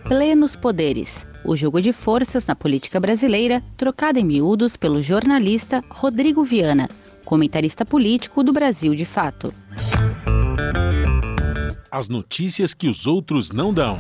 Plenos 0.10 0.58
Poderes. 0.58 1.26
O 1.46 1.56
jogo 1.56 1.82
de 1.82 1.94
forças 1.94 2.46
na 2.46 2.56
política 2.56 3.00
brasileira, 3.00 3.64
trocado 3.78 4.20
em 4.20 4.24
miúdos 4.26 4.76
pelo 4.76 5.02
jornalista 5.02 5.82
Rodrigo 5.90 6.44
Viana, 6.44 6.90
comentarista 7.24 7.86
político 7.86 8.44
do 8.44 8.52
Brasil 8.52 8.94
de 8.94 9.06
Fato. 9.06 9.54
As 11.96 12.10
notícias 12.10 12.74
que 12.74 12.90
os 12.90 13.08
outros 13.08 13.54
não 13.54 13.74
dão. 13.74 13.98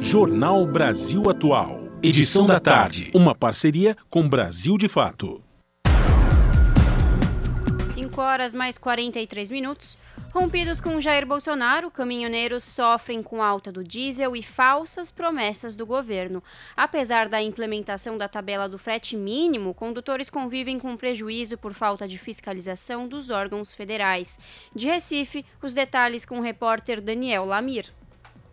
Jornal 0.00 0.64
Brasil 0.68 1.28
Atual. 1.28 1.80
Edição 2.00 2.46
da 2.46 2.60
tarde. 2.60 3.10
Uma 3.12 3.34
parceria 3.34 3.96
com 4.08 4.28
Brasil 4.28 4.78
de 4.78 4.86
Fato. 4.86 5.42
5 7.92 8.20
horas 8.20 8.54
mais 8.54 8.78
43 8.78 9.50
minutos. 9.50 9.98
Rompidos 10.34 10.80
com 10.80 11.00
Jair 11.00 11.24
Bolsonaro, 11.24 11.92
caminhoneiros 11.92 12.64
sofrem 12.64 13.22
com 13.22 13.40
alta 13.40 13.70
do 13.70 13.84
diesel 13.84 14.34
e 14.34 14.42
falsas 14.42 15.08
promessas 15.08 15.76
do 15.76 15.86
governo. 15.86 16.42
Apesar 16.76 17.28
da 17.28 17.40
implementação 17.40 18.18
da 18.18 18.26
tabela 18.26 18.68
do 18.68 18.76
frete 18.76 19.16
mínimo, 19.16 19.72
condutores 19.72 20.28
convivem 20.28 20.76
com 20.76 20.96
prejuízo 20.96 21.56
por 21.56 21.72
falta 21.72 22.08
de 22.08 22.18
fiscalização 22.18 23.06
dos 23.06 23.30
órgãos 23.30 23.72
federais. 23.72 24.36
De 24.74 24.88
Recife, 24.88 25.46
os 25.62 25.72
detalhes 25.72 26.24
com 26.24 26.40
o 26.40 26.42
repórter 26.42 27.00
Daniel 27.00 27.44
Lamir. 27.44 27.86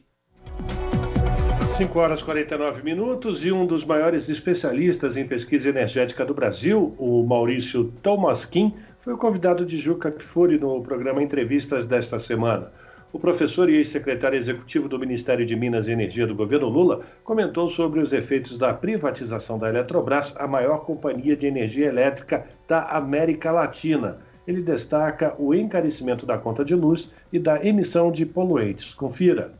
5 1.69 1.97
horas 1.99 2.19
e 2.19 2.25
49 2.25 2.83
minutos 2.83 3.45
e 3.45 3.51
um 3.51 3.65
dos 3.65 3.85
maiores 3.85 4.27
especialistas 4.27 5.15
em 5.15 5.25
pesquisa 5.25 5.69
energética 5.69 6.25
do 6.25 6.33
Brasil, 6.33 6.93
o 6.97 7.23
Maurício 7.23 7.93
Tomasquim, 8.01 8.73
foi 8.97 9.13
o 9.13 9.17
convidado 9.17 9.65
de 9.65 9.77
Juca 9.77 10.11
Kfouri 10.11 10.59
no 10.59 10.81
programa 10.81 11.23
Entrevistas 11.23 11.85
desta 11.85 12.19
semana. 12.19 12.71
O 13.13 13.19
professor 13.19 13.69
e 13.69 13.77
ex-secretário 13.77 14.37
executivo 14.37 14.89
do 14.89 14.99
Ministério 14.99 15.45
de 15.45 15.55
Minas 15.55 15.87
e 15.87 15.91
Energia 15.91 16.27
do 16.27 16.35
governo 16.35 16.67
Lula 16.67 17.01
comentou 17.23 17.69
sobre 17.69 18.01
os 18.01 18.13
efeitos 18.13 18.57
da 18.57 18.73
privatização 18.73 19.57
da 19.57 19.69
Eletrobras, 19.69 20.35
a 20.37 20.47
maior 20.47 20.79
companhia 20.79 21.37
de 21.37 21.47
energia 21.47 21.87
elétrica 21.87 22.45
da 22.67 22.83
América 22.89 23.51
Latina. 23.51 24.19
Ele 24.45 24.61
destaca 24.61 25.35
o 25.37 25.53
encarecimento 25.53 26.25
da 26.25 26.37
conta 26.37 26.65
de 26.65 26.75
luz 26.75 27.11
e 27.31 27.39
da 27.39 27.63
emissão 27.63 28.11
de 28.11 28.25
poluentes. 28.25 28.93
Confira. 28.93 29.53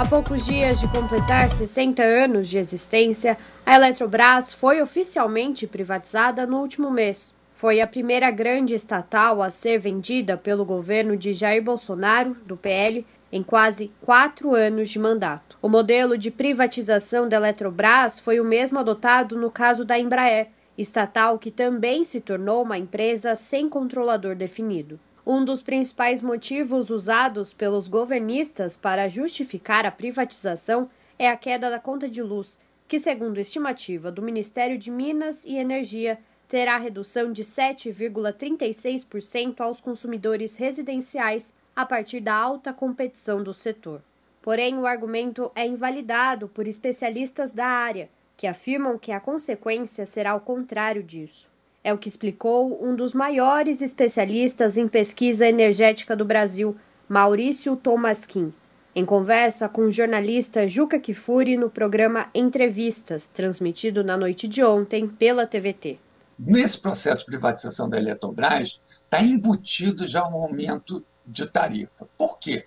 Há 0.00 0.06
poucos 0.08 0.46
dias 0.46 0.80
de 0.80 0.88
completar 0.88 1.48
60 1.50 2.02
anos 2.02 2.48
de 2.48 2.56
existência, 2.56 3.36
a 3.66 3.74
Eletrobras 3.74 4.50
foi 4.50 4.80
oficialmente 4.80 5.66
privatizada 5.66 6.46
no 6.46 6.58
último 6.58 6.90
mês. 6.90 7.34
Foi 7.54 7.82
a 7.82 7.86
primeira 7.86 8.30
grande 8.30 8.74
estatal 8.74 9.42
a 9.42 9.50
ser 9.50 9.78
vendida 9.78 10.38
pelo 10.38 10.64
governo 10.64 11.18
de 11.18 11.34
Jair 11.34 11.62
Bolsonaro, 11.62 12.34
do 12.46 12.56
PL, 12.56 13.04
em 13.30 13.42
quase 13.42 13.92
quatro 14.00 14.54
anos 14.54 14.88
de 14.88 14.98
mandato. 14.98 15.58
O 15.60 15.68
modelo 15.68 16.16
de 16.16 16.30
privatização 16.30 17.28
da 17.28 17.36
Eletrobras 17.36 18.18
foi 18.18 18.40
o 18.40 18.44
mesmo 18.44 18.78
adotado 18.78 19.36
no 19.36 19.50
caso 19.50 19.84
da 19.84 19.98
Embraer, 19.98 20.48
estatal 20.78 21.38
que 21.38 21.50
também 21.50 22.04
se 22.04 22.22
tornou 22.22 22.62
uma 22.62 22.78
empresa 22.78 23.36
sem 23.36 23.68
controlador 23.68 24.34
definido. 24.34 24.98
Um 25.26 25.44
dos 25.44 25.60
principais 25.60 26.22
motivos 26.22 26.88
usados 26.88 27.52
pelos 27.52 27.88
governistas 27.88 28.76
para 28.76 29.08
justificar 29.08 29.84
a 29.84 29.90
privatização 29.90 30.88
é 31.18 31.28
a 31.28 31.36
queda 31.36 31.68
da 31.68 31.78
conta 31.78 32.08
de 32.08 32.22
luz, 32.22 32.58
que, 32.88 32.98
segundo 32.98 33.38
estimativa 33.38 34.10
do 34.10 34.22
Ministério 34.22 34.78
de 34.78 34.90
Minas 34.90 35.44
e 35.44 35.56
Energia, 35.56 36.18
terá 36.48 36.78
redução 36.78 37.30
de 37.32 37.44
7,36% 37.44 39.60
aos 39.60 39.78
consumidores 39.78 40.56
residenciais 40.56 41.52
a 41.76 41.84
partir 41.84 42.20
da 42.20 42.34
alta 42.34 42.72
competição 42.72 43.42
do 43.42 43.52
setor. 43.52 44.02
Porém, 44.40 44.78
o 44.78 44.86
argumento 44.86 45.52
é 45.54 45.66
invalidado 45.66 46.48
por 46.48 46.66
especialistas 46.66 47.52
da 47.52 47.66
área, 47.66 48.08
que 48.38 48.46
afirmam 48.46 48.98
que 48.98 49.12
a 49.12 49.20
consequência 49.20 50.06
será 50.06 50.34
o 50.34 50.40
contrário 50.40 51.02
disso. 51.02 51.49
É 51.82 51.94
o 51.94 51.98
que 51.98 52.08
explicou 52.08 52.78
um 52.84 52.94
dos 52.94 53.14
maiores 53.14 53.80
especialistas 53.80 54.76
em 54.76 54.86
pesquisa 54.86 55.46
energética 55.46 56.14
do 56.14 56.26
Brasil, 56.26 56.76
Maurício 57.08 57.74
Tomasquim, 57.74 58.52
em 58.94 59.04
conversa 59.04 59.66
com 59.66 59.82
o 59.82 59.92
jornalista 59.92 60.68
Juca 60.68 61.00
Kifuri 61.00 61.56
no 61.56 61.70
programa 61.70 62.28
Entrevistas, 62.34 63.26
transmitido 63.26 64.04
na 64.04 64.14
noite 64.14 64.46
de 64.46 64.62
ontem 64.62 65.08
pela 65.08 65.46
TVT. 65.46 65.98
Nesse 66.38 66.78
processo 66.78 67.20
de 67.20 67.26
privatização 67.26 67.88
da 67.88 67.98
Eletrobras, 67.98 68.78
está 69.04 69.22
embutido 69.22 70.06
já 70.06 70.26
um 70.28 70.34
aumento 70.34 71.02
de 71.26 71.46
tarifa. 71.46 72.06
Por 72.18 72.38
quê? 72.38 72.66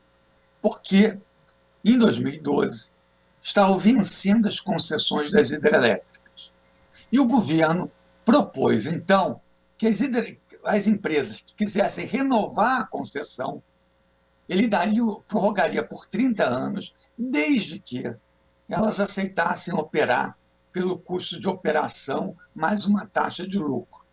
Porque 0.59 1.17
em 1.85 1.99
2012 1.99 2.91
estavam 3.41 3.77
vencendo 3.77 4.47
as 4.47 4.59
concessões 4.59 5.31
das 5.31 5.51
hidrelétricas. 5.51 6.51
E 7.11 7.19
o 7.19 7.27
governo 7.27 7.91
propôs, 8.25 8.85
então, 8.85 9.41
que 9.77 9.87
as, 9.87 9.99
as 10.65 10.87
empresas 10.87 11.41
que 11.41 11.53
quisessem 11.55 12.05
renovar 12.05 12.81
a 12.81 12.87
concessão, 12.87 13.61
ele 14.47 14.67
daria, 14.67 15.03
prorrogaria 15.27 15.83
por 15.83 16.05
30 16.05 16.45
anos, 16.45 16.95
desde 17.17 17.79
que 17.79 18.13
elas 18.69 18.99
aceitassem 18.99 19.73
operar 19.73 20.37
pelo 20.71 20.97
custo 20.97 21.39
de 21.39 21.47
operação 21.47 22.35
mais 22.53 22.85
uma 22.85 23.05
taxa 23.05 23.47
de 23.47 23.59
lucro. 23.59 24.03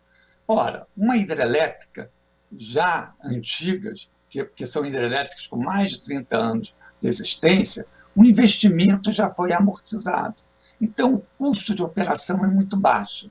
Ora, 0.47 0.87
uma 0.95 1.17
hidrelétrica 1.17 2.11
já 2.57 3.13
antigas, 3.23 4.09
que, 4.29 4.43
que 4.45 4.65
são 4.65 4.85
hidrelétricas 4.85 5.47
com 5.47 5.57
mais 5.57 5.93
de 5.93 6.03
30 6.03 6.37
anos 6.37 6.75
de 6.99 7.07
existência, 7.07 7.85
o 8.15 8.23
investimento 8.23 9.11
já 9.11 9.29
foi 9.29 9.53
amortizado. 9.53 10.35
Então, 10.79 11.15
o 11.15 11.23
custo 11.37 11.73
de 11.73 11.83
operação 11.83 12.43
é 12.43 12.49
muito 12.49 12.75
baixo. 12.75 13.29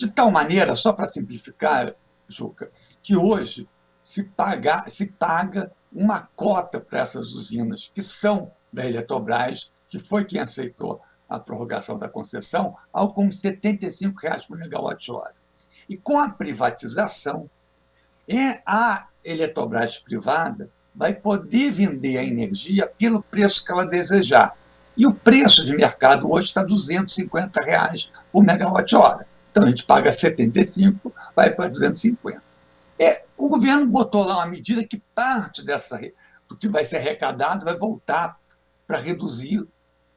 De 0.00 0.08
tal 0.08 0.30
maneira, 0.30 0.74
só 0.74 0.94
para 0.94 1.04
simplificar, 1.04 1.94
Juca, 2.26 2.70
que 3.02 3.14
hoje 3.14 3.68
se 4.02 4.24
paga, 4.24 4.82
se 4.88 5.08
paga 5.08 5.70
uma 5.92 6.22
cota 6.34 6.80
para 6.80 7.00
essas 7.00 7.32
usinas, 7.32 7.90
que 7.92 8.00
são 8.00 8.50
da 8.72 8.86
Eletrobras, 8.86 9.70
que 9.90 9.98
foi 9.98 10.24
quem 10.24 10.40
aceitou 10.40 11.02
a 11.28 11.38
prorrogação 11.38 11.98
da 11.98 12.08
concessão, 12.08 12.74
algo 12.90 13.12
como 13.12 13.30
75 13.30 14.18
reais 14.22 14.46
por 14.46 14.56
megawatt-hora. 14.56 15.34
E 15.86 15.98
com 15.98 16.18
a 16.18 16.30
privatização, 16.30 17.50
é 18.26 18.62
a 18.64 19.06
Eletrobras 19.22 19.98
privada 19.98 20.70
vai 20.94 21.12
poder 21.12 21.70
vender 21.72 22.16
a 22.16 22.24
energia 22.24 22.86
pelo 22.86 23.22
preço 23.22 23.62
que 23.66 23.70
ela 23.70 23.84
desejar. 23.84 24.56
E 24.96 25.06
o 25.06 25.12
preço 25.12 25.62
de 25.62 25.76
mercado 25.76 26.32
hoje 26.32 26.48
está 26.48 26.62
250 26.62 27.60
reais 27.60 28.10
por 28.32 28.42
megawatt-hora. 28.42 29.28
Então 29.50 29.64
a 29.64 29.66
gente 29.66 29.84
paga 29.84 30.12
75, 30.12 31.12
vai 31.34 31.50
para 31.50 31.68
250. 31.68 32.42
É, 32.98 33.24
o 33.36 33.48
governo 33.48 33.86
botou 33.86 34.24
lá 34.24 34.36
uma 34.36 34.46
medida 34.46 34.86
que 34.86 35.02
parte 35.14 35.64
dessa, 35.64 36.00
do 36.48 36.56
que 36.56 36.68
vai 36.68 36.84
ser 36.84 36.98
arrecadado 36.98 37.64
vai 37.64 37.74
voltar 37.74 38.38
para 38.86 38.98
reduzir 38.98 39.66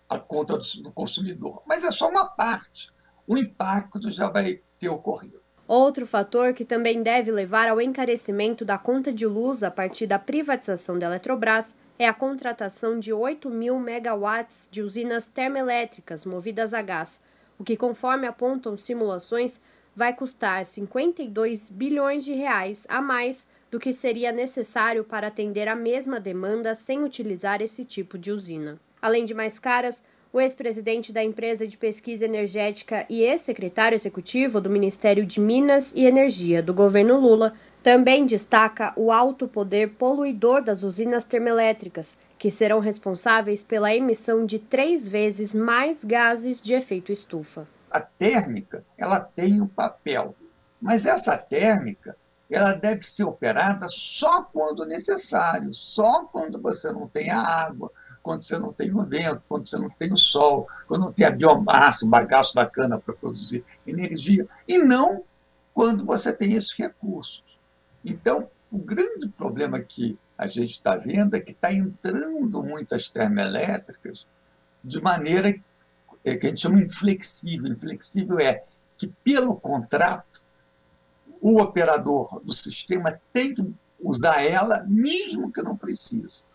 a 0.10 0.20
conta 0.20 0.58
do, 0.58 0.84
do 0.84 0.92
consumidor. 0.92 1.64
Mas 1.66 1.84
é 1.84 1.92
só 1.92 2.10
uma 2.10 2.26
parte. 2.26 2.90
O 3.26 3.38
impacto 3.38 4.12
já 4.12 4.30
vai 4.30 4.60
ter 4.78 4.90
ocorrido. 4.90 5.42
Outro 5.66 6.06
fator 6.06 6.54
que 6.54 6.66
também 6.66 7.02
deve 7.02 7.32
levar 7.32 7.70
ao 7.70 7.80
encarecimento 7.80 8.66
da 8.66 8.78
conta 8.78 9.14
de 9.14 9.26
luz 9.26 9.64
a 9.64 9.72
partir 9.72 10.06
da 10.06 10.20
privatização 10.20 11.00
da 11.00 11.06
Eletrobras 11.06 11.74
é 11.98 12.08
a 12.08 12.14
contratação 12.14 13.00
de 13.00 13.14
8 13.14 13.50
mil 13.50 13.80
megawatts 13.80 14.68
de 14.70 14.82
usinas 14.82 15.30
termoelétricas 15.30 16.26
movidas 16.26 16.74
a 16.74 16.82
gás, 16.82 17.22
o 17.58 17.64
que, 17.64 17.78
conforme 17.78 18.28
apontam 18.28 18.78
simulações, 18.78 19.60
vai 19.96 20.14
custar 20.14 20.66
52 20.66 21.70
bilhões 21.70 22.26
de 22.26 22.34
reais 22.34 22.86
a 22.90 23.02
mais 23.02 23.48
do 23.70 23.80
que 23.80 23.94
seria 23.94 24.32
necessário 24.32 25.04
para 25.04 25.28
atender 25.28 25.68
a 25.68 25.76
mesma 25.76 26.20
demanda 26.20 26.76
sem 26.76 27.04
utilizar 27.04 27.62
esse 27.62 27.86
tipo 27.86 28.18
de 28.18 28.32
usina. 28.32 28.80
Além 29.02 29.26
de 29.26 29.34
mais 29.34 29.60
caras, 29.60 30.04
o 30.32 30.42
ex-presidente 30.42 31.14
da 31.14 31.24
empresa 31.24 31.68
de 31.68 31.78
pesquisa 31.78 32.26
energética 32.26 33.06
e 33.08 33.22
ex-secretário 33.22 33.96
executivo 33.96 34.60
do 34.60 34.70
Ministério 34.70 35.26
de 35.26 35.40
Minas 35.40 35.94
e 35.96 36.06
Energia 36.06 36.62
do 36.62 36.74
governo 36.74 37.20
Lula 37.20 37.54
também 37.84 38.26
destaca 38.26 38.94
o 38.96 39.12
alto 39.12 39.48
poder 39.48 39.92
poluidor 39.92 40.64
das 40.64 40.82
usinas 40.82 41.24
termoelétricas, 41.24 42.18
que 42.44 42.52
serão 42.52 42.82
responsáveis 42.82 43.64
pela 43.64 43.96
emissão 43.96 44.46
de 44.46 44.60
três 44.60 45.08
vezes 45.08 45.54
mais 45.54 46.04
gases 46.04 46.60
de 46.62 46.74
efeito 46.74 47.10
estufa. 47.10 47.66
A 47.90 48.02
térmica 48.02 48.84
ela 48.98 49.18
tem 49.22 49.62
um 49.62 49.68
papel, 49.68 50.36
mas 50.82 51.06
essa 51.06 51.38
térmica 51.38 52.18
ela 52.52 52.74
deve 52.74 53.02
ser 53.02 53.24
operada 53.24 53.88
só 53.88 54.44
quando 54.44 54.86
necessário, 54.86 55.74
só 55.74 56.26
quando 56.26 56.62
você 56.62 56.92
não 56.92 57.08
tem 57.08 57.30
a 57.30 57.40
água, 57.40 57.90
quando 58.22 58.44
você 58.44 58.60
não 58.60 58.74
tem 58.74 58.94
o 58.94 59.06
vento, 59.06 59.42
quando 59.48 59.70
você 59.70 59.78
não 59.78 59.90
tem 59.92 60.12
o 60.12 60.18
sol, 60.18 60.68
quando 60.86 61.04
não 61.04 61.14
tem 61.14 61.26
a 61.26 61.32
biomassa, 61.32 62.06
um 62.06 62.10
bagaço 62.10 62.54
bacana 62.54 63.00
para 63.00 63.14
produzir 63.14 63.64
energia, 63.88 64.46
e 64.68 64.80
não 64.80 65.24
quando 65.74 66.06
você 66.06 66.34
tem 66.34 66.52
esses 66.52 66.74
recursos. 66.74 67.42
Então, 68.04 68.50
o 68.70 68.78
grande 68.78 69.30
problema 69.30 69.80
que 69.80 70.20
a 70.38 70.48
gente 70.48 70.72
está 70.72 70.96
vendo 70.96 71.36
é 71.36 71.40
que 71.40 71.52
está 71.52 71.72
entrando 71.72 72.64
muitas 72.64 73.08
termoelétricas 73.08 74.28
de 74.84 75.02
maneira 75.02 75.54
que 75.54 76.30
a 76.30 76.50
gente 76.50 76.62
chama 76.62 76.82
inflexível. 76.82 77.72
Inflexível 77.72 78.40
é 78.40 78.64
que, 78.98 79.08
pelo 79.24 79.56
contrato, 79.56 80.44
o 81.42 81.62
operador 81.62 82.42
do 82.44 82.54
sistema 82.54 83.20
tem 83.32 83.54
que 83.54 83.74
usar 84.00 84.44
ela 84.44 84.84
mesmo 84.88 85.52
que 85.52 85.62
não 85.62 85.78
precise. 85.78 86.46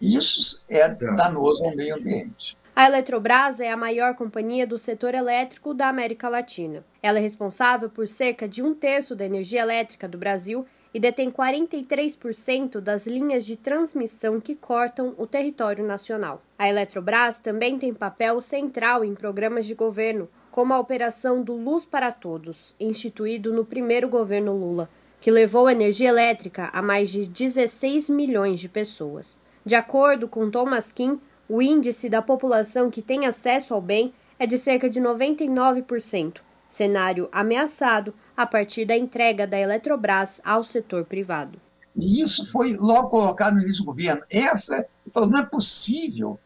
Isso 0.00 0.64
é 0.68 0.88
danoso 0.88 1.64
ao 1.64 1.76
meio 1.76 1.96
ambiente. 1.96 2.56
A 2.74 2.86
Eletrobras 2.86 3.60
é 3.60 3.70
a 3.70 3.76
maior 3.76 4.14
companhia 4.14 4.66
do 4.66 4.78
setor 4.78 5.14
elétrico 5.14 5.74
da 5.74 5.88
América 5.88 6.28
Latina. 6.28 6.84
Ela 7.02 7.18
é 7.18 7.20
responsável 7.20 7.90
por 7.90 8.08
cerca 8.08 8.48
de 8.48 8.62
um 8.62 8.74
terço 8.74 9.14
da 9.14 9.26
energia 9.26 9.60
elétrica 9.60 10.08
do 10.08 10.16
Brasil 10.16 10.66
e 10.94 11.00
detém 11.00 11.30
43% 11.30 12.80
das 12.80 13.06
linhas 13.06 13.46
de 13.46 13.56
transmissão 13.56 14.40
que 14.40 14.54
cortam 14.54 15.14
o 15.16 15.26
território 15.26 15.84
nacional. 15.84 16.42
A 16.58 16.68
Eletrobras 16.68 17.40
também 17.40 17.78
tem 17.78 17.94
papel 17.94 18.40
central 18.40 19.04
em 19.04 19.14
programas 19.14 19.66
de 19.66 19.74
governo, 19.74 20.28
como 20.50 20.74
a 20.74 20.78
operação 20.78 21.42
do 21.42 21.54
Luz 21.54 21.86
para 21.86 22.12
Todos, 22.12 22.74
instituído 22.78 23.52
no 23.52 23.64
primeiro 23.64 24.08
governo 24.08 24.54
Lula, 24.54 24.90
que 25.20 25.30
levou 25.30 25.70
energia 25.70 26.08
elétrica 26.08 26.68
a 26.72 26.82
mais 26.82 27.08
de 27.10 27.26
16 27.26 28.10
milhões 28.10 28.60
de 28.60 28.68
pessoas. 28.68 29.40
De 29.64 29.74
acordo 29.74 30.28
com 30.28 30.50
Thomas 30.50 30.92
Kim, 30.92 31.18
o 31.48 31.62
índice 31.62 32.08
da 32.08 32.20
população 32.20 32.90
que 32.90 33.00
tem 33.00 33.24
acesso 33.24 33.72
ao 33.72 33.80
bem 33.80 34.12
é 34.38 34.46
de 34.46 34.58
cerca 34.58 34.90
de 34.90 35.00
99%, 35.00 36.40
cenário 36.72 37.28
ameaçado 37.30 38.14
a 38.34 38.46
partir 38.46 38.86
da 38.86 38.96
entrega 38.96 39.46
da 39.46 39.58
Eletrobras 39.58 40.40
ao 40.42 40.64
setor 40.64 41.04
privado. 41.04 41.60
E 41.94 42.22
isso 42.22 42.50
foi 42.50 42.76
logo 42.76 43.10
colocado 43.10 43.56
no 43.56 43.62
início 43.62 43.82
do 43.82 43.86
governo. 43.86 44.22
Essa, 44.30 44.86
falou, 45.12 45.28
não 45.28 45.40
é 45.40 45.44
possível 45.44 46.40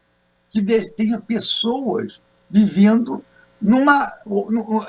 que 0.49 0.61
tenha 0.89 1.21
pessoas 1.21 2.21
vivendo 2.49 3.23
numa. 3.61 4.05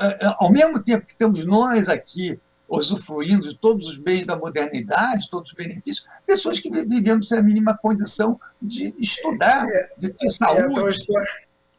É, 0.00 0.26
é, 0.26 0.34
ao 0.38 0.50
mesmo 0.50 0.82
tempo 0.82 1.06
que 1.06 1.14
temos 1.14 1.44
nós 1.44 1.88
aqui 1.88 2.38
usufruindo 2.68 3.48
de 3.48 3.56
todos 3.56 3.88
os 3.88 3.98
bens 3.98 4.26
da 4.26 4.36
modernidade, 4.36 5.30
todos 5.30 5.50
os 5.50 5.56
benefícios, 5.56 6.04
pessoas 6.26 6.58
que 6.58 6.68
vivendo 6.68 7.24
sem 7.24 7.38
a 7.38 7.42
mínima 7.42 7.78
condição 7.78 8.38
de 8.60 8.92
estudar, 8.98 9.66
é, 9.70 9.90
de 9.96 10.10
ter 10.12 10.28
saúde. 10.30 10.62
É 10.62 10.66
a 10.66 10.70
tal 10.70 10.88
história, 10.88 11.30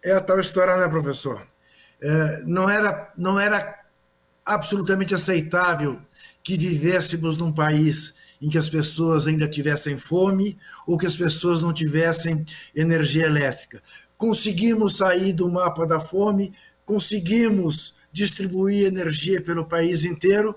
é 0.01 0.11
a 0.13 0.21
tal 0.21 0.39
história 0.39 0.77
né, 0.77 0.87
professor? 0.87 1.45
É, 2.01 2.43
não, 2.45 2.69
era, 2.69 3.11
não 3.17 3.39
era 3.39 3.77
absolutamente 4.45 5.13
aceitável 5.13 5.99
que 6.41 6.57
vivêssemos 6.57 7.37
num 7.37 7.51
país 7.51 8.13
em 8.41 8.49
que 8.49 8.57
as 8.57 8.69
pessoas 8.69 9.27
ainda 9.27 9.47
tivessem 9.47 9.97
fome 9.97 10.57
ou 10.87 10.97
que 10.97 11.05
as 11.05 11.15
pessoas 11.15 11.61
não 11.61 11.73
tivessem 11.73 12.45
energia 12.75 13.25
elétrica. 13.25 13.83
Conseguimos 14.17 14.97
sair 14.97 15.33
do 15.33 15.49
mapa 15.49 15.85
da 15.85 15.99
fome, 15.99 16.53
conseguimos 16.85 17.93
distribuir 18.11 18.87
energia 18.87 19.41
pelo 19.41 19.65
país 19.65 20.05
inteiro 20.05 20.55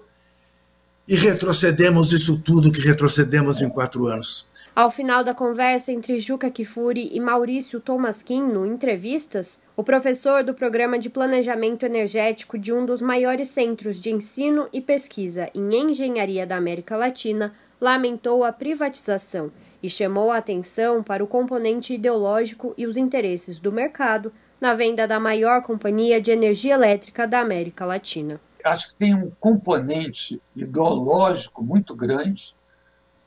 e 1.06 1.16
retrocedemos 1.16 2.12
isso 2.12 2.38
tudo 2.38 2.72
que 2.72 2.80
retrocedemos 2.80 3.60
em 3.60 3.68
quatro 3.68 4.06
anos. 4.06 4.46
Ao 4.74 4.90
final 4.90 5.22
da 5.22 5.34
conversa 5.34 5.92
entre 5.92 6.18
Juca 6.18 6.50
Kifuri 6.50 7.10
e 7.12 7.20
Maurício 7.20 7.78
Tomasquim 7.78 8.42
no 8.42 8.64
Entrevistas, 8.64 9.60
o 9.76 9.84
professor 9.84 10.42
do 10.42 10.54
Programa 10.54 10.98
de 10.98 11.10
Planejamento 11.10 11.84
Energético 11.84 12.58
de 12.58 12.72
um 12.72 12.86
dos 12.86 13.02
maiores 13.02 13.48
centros 13.48 14.00
de 14.00 14.10
ensino 14.10 14.70
e 14.72 14.80
pesquisa 14.80 15.50
em 15.54 15.74
engenharia 15.74 16.46
da 16.46 16.56
América 16.56 16.96
Latina 16.96 17.52
lamentou 17.78 18.44
a 18.44 18.50
privatização 18.50 19.52
e 19.82 19.90
chamou 19.90 20.30
a 20.30 20.38
atenção 20.38 21.02
para 21.02 21.22
o 21.22 21.26
componente 21.26 21.92
ideológico 21.92 22.72
e 22.78 22.86
os 22.86 22.96
interesses 22.96 23.60
do 23.60 23.70
mercado 23.70 24.32
na 24.58 24.72
venda 24.72 25.06
da 25.06 25.20
maior 25.20 25.60
companhia 25.60 26.18
de 26.18 26.30
energia 26.30 26.72
elétrica 26.72 27.26
da 27.26 27.40
América 27.40 27.84
Latina. 27.84 28.40
Acho 28.64 28.88
que 28.88 28.94
tem 28.94 29.14
um 29.14 29.30
componente 29.38 30.40
ideológico 30.56 31.62
muito 31.62 31.94
grande 31.94 32.54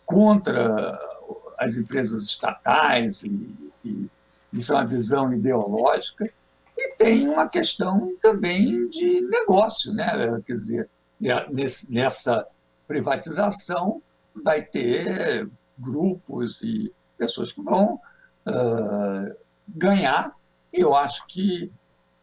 contra 0.08 0.98
as 1.58 1.78
empresas 1.78 2.24
estatais, 2.24 3.24
e, 3.24 3.56
e 3.84 4.10
isso 4.54 4.74
é 4.74 4.76
uma 4.76 4.86
visão 4.86 5.34
ideológica, 5.34 6.30
e 6.78 6.96
tem 6.98 7.28
uma 7.28 7.48
questão 7.48 8.16
também 8.22 8.88
de 8.90 9.22
negócio, 9.22 9.94
né? 9.94 10.42
quer 10.46 10.54
dizer, 10.54 10.90
nessa 11.90 12.46
privatização 12.88 14.02
vai 14.44 14.62
ter 14.62 15.50
grupos 15.78 16.62
e 16.62 16.92
pessoas 17.18 17.52
que 17.52 17.62
vão 17.62 18.00
uh, 18.46 19.36
ganhar, 19.68 20.36
e 20.74 20.82
eu 20.82 20.94
acho 20.94 21.26
que 21.28 21.72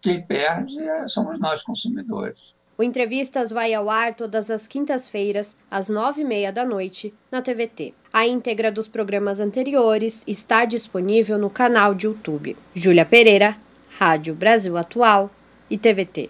quem 0.01 0.21
perde 0.21 0.79
é, 0.81 1.09
somos 1.09 1.39
nós 1.39 1.63
consumidores. 1.63 2.53
O 2.77 2.83
Entrevistas 2.83 3.51
vai 3.51 3.73
ao 3.73 3.89
ar 3.89 4.15
todas 4.15 4.51
as 4.51 4.67
quintas-feiras, 4.67 5.57
às 5.71 5.89
nove 5.89 6.23
e 6.23 6.25
meia 6.25 6.53
da 6.53 6.65
noite, 6.65 7.15
na 7.31 7.41
TVT. 7.41 7.95
A 8.15 8.27
íntegra 8.27 8.71
dos 8.71 8.87
programas 8.87 9.41
anteriores 9.41 10.23
está 10.27 10.67
disponível 10.67 11.39
no 11.39 11.49
canal 11.49 11.95
de 11.95 12.05
YouTube. 12.05 12.55
Júlia 12.75 13.07
Pereira, 13.07 13.57
Rádio 13.99 14.35
Brasil 14.35 14.77
Atual 14.77 15.31
e 15.71 15.79
TVT. 15.79 16.29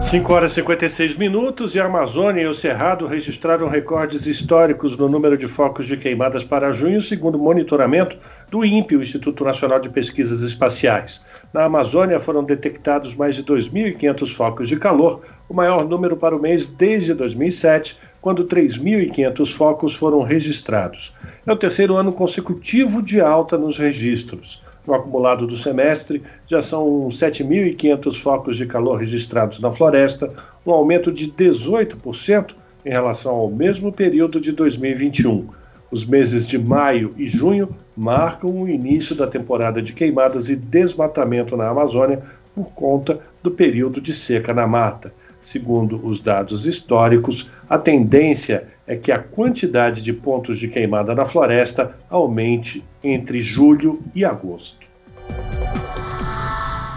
5 0.00 0.32
horas 0.32 0.52
e 0.52 0.54
56 0.56 1.16
minutos 1.16 1.74
e 1.74 1.80
a 1.80 1.86
Amazônia 1.86 2.42
e 2.42 2.46
o 2.46 2.54
Cerrado 2.54 3.06
registraram 3.06 3.68
recordes 3.68 4.26
históricos 4.26 4.96
no 4.96 5.08
número 5.08 5.36
de 5.36 5.46
focos 5.46 5.86
de 5.86 5.96
queimadas 5.96 6.42
para 6.42 6.72
junho, 6.72 7.02
segundo 7.02 7.38
monitoramento 7.38 8.16
do 8.48 8.64
INPE, 8.64 8.96
o 8.96 9.02
Instituto 9.02 9.44
Nacional 9.44 9.78
de 9.78 9.90
Pesquisas 9.90 10.40
Espaciais. 10.40 11.22
Na 11.52 11.64
Amazônia 11.64 12.18
foram 12.18 12.42
detectados 12.42 13.14
mais 13.14 13.36
de 13.36 13.44
2.500 13.44 14.34
focos 14.34 14.68
de 14.68 14.76
calor, 14.78 15.20
o 15.48 15.54
maior 15.54 15.86
número 15.86 16.16
para 16.16 16.34
o 16.34 16.40
mês 16.40 16.66
desde 16.66 17.12
2007, 17.12 17.98
quando 18.20 18.44
3.500 18.44 19.52
focos 19.52 19.94
foram 19.94 20.22
registrados. 20.22 21.12
É 21.46 21.52
o 21.52 21.56
terceiro 21.56 21.96
ano 21.96 22.12
consecutivo 22.12 23.02
de 23.02 23.20
alta 23.20 23.56
nos 23.56 23.78
registros. 23.78 24.62
No 24.86 24.94
acumulado 24.94 25.46
do 25.46 25.56
semestre, 25.56 26.22
já 26.46 26.60
são 26.60 27.08
7.500 27.08 28.20
focos 28.20 28.56
de 28.56 28.66
calor 28.66 28.98
registrados 28.98 29.60
na 29.60 29.70
floresta, 29.70 30.32
um 30.66 30.72
aumento 30.72 31.12
de 31.12 31.30
18% 31.30 32.54
em 32.84 32.90
relação 32.90 33.34
ao 33.34 33.50
mesmo 33.50 33.92
período 33.92 34.40
de 34.40 34.52
2021. 34.52 35.48
Os 35.90 36.04
meses 36.04 36.46
de 36.46 36.58
maio 36.58 37.12
e 37.16 37.26
junho 37.26 37.68
marcam 37.96 38.50
o 38.50 38.68
início 38.68 39.14
da 39.14 39.26
temporada 39.26 39.82
de 39.82 39.92
queimadas 39.92 40.48
e 40.48 40.56
desmatamento 40.56 41.56
na 41.56 41.68
Amazônia 41.68 42.22
por 42.54 42.66
conta 42.72 43.20
do 43.42 43.50
período 43.50 44.00
de 44.00 44.14
seca 44.14 44.54
na 44.54 44.66
mata. 44.66 45.12
Segundo 45.40 46.04
os 46.06 46.20
dados 46.20 46.66
históricos, 46.66 47.50
a 47.68 47.78
tendência 47.78 48.68
é 48.86 48.94
que 48.94 49.10
a 49.10 49.18
quantidade 49.18 50.02
de 50.02 50.12
pontos 50.12 50.58
de 50.58 50.68
queimada 50.68 51.14
na 51.14 51.24
floresta 51.24 51.96
aumente 52.10 52.84
entre 53.02 53.40
julho 53.40 54.02
e 54.14 54.24
agosto. 54.24 54.86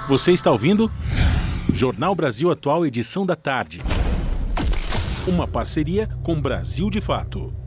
Você 0.10 0.34
está 0.34 0.52
ouvindo? 0.52 0.92
Jornal 1.72 2.14
Brasil 2.14 2.52
Atual, 2.52 2.86
edição 2.86 3.26
da 3.26 3.36
tarde. 3.36 3.82
Uma 5.26 5.48
parceria 5.48 6.10
com 6.22 6.40
Brasil 6.40 6.90
de 6.90 7.00
Fato. 7.00 7.63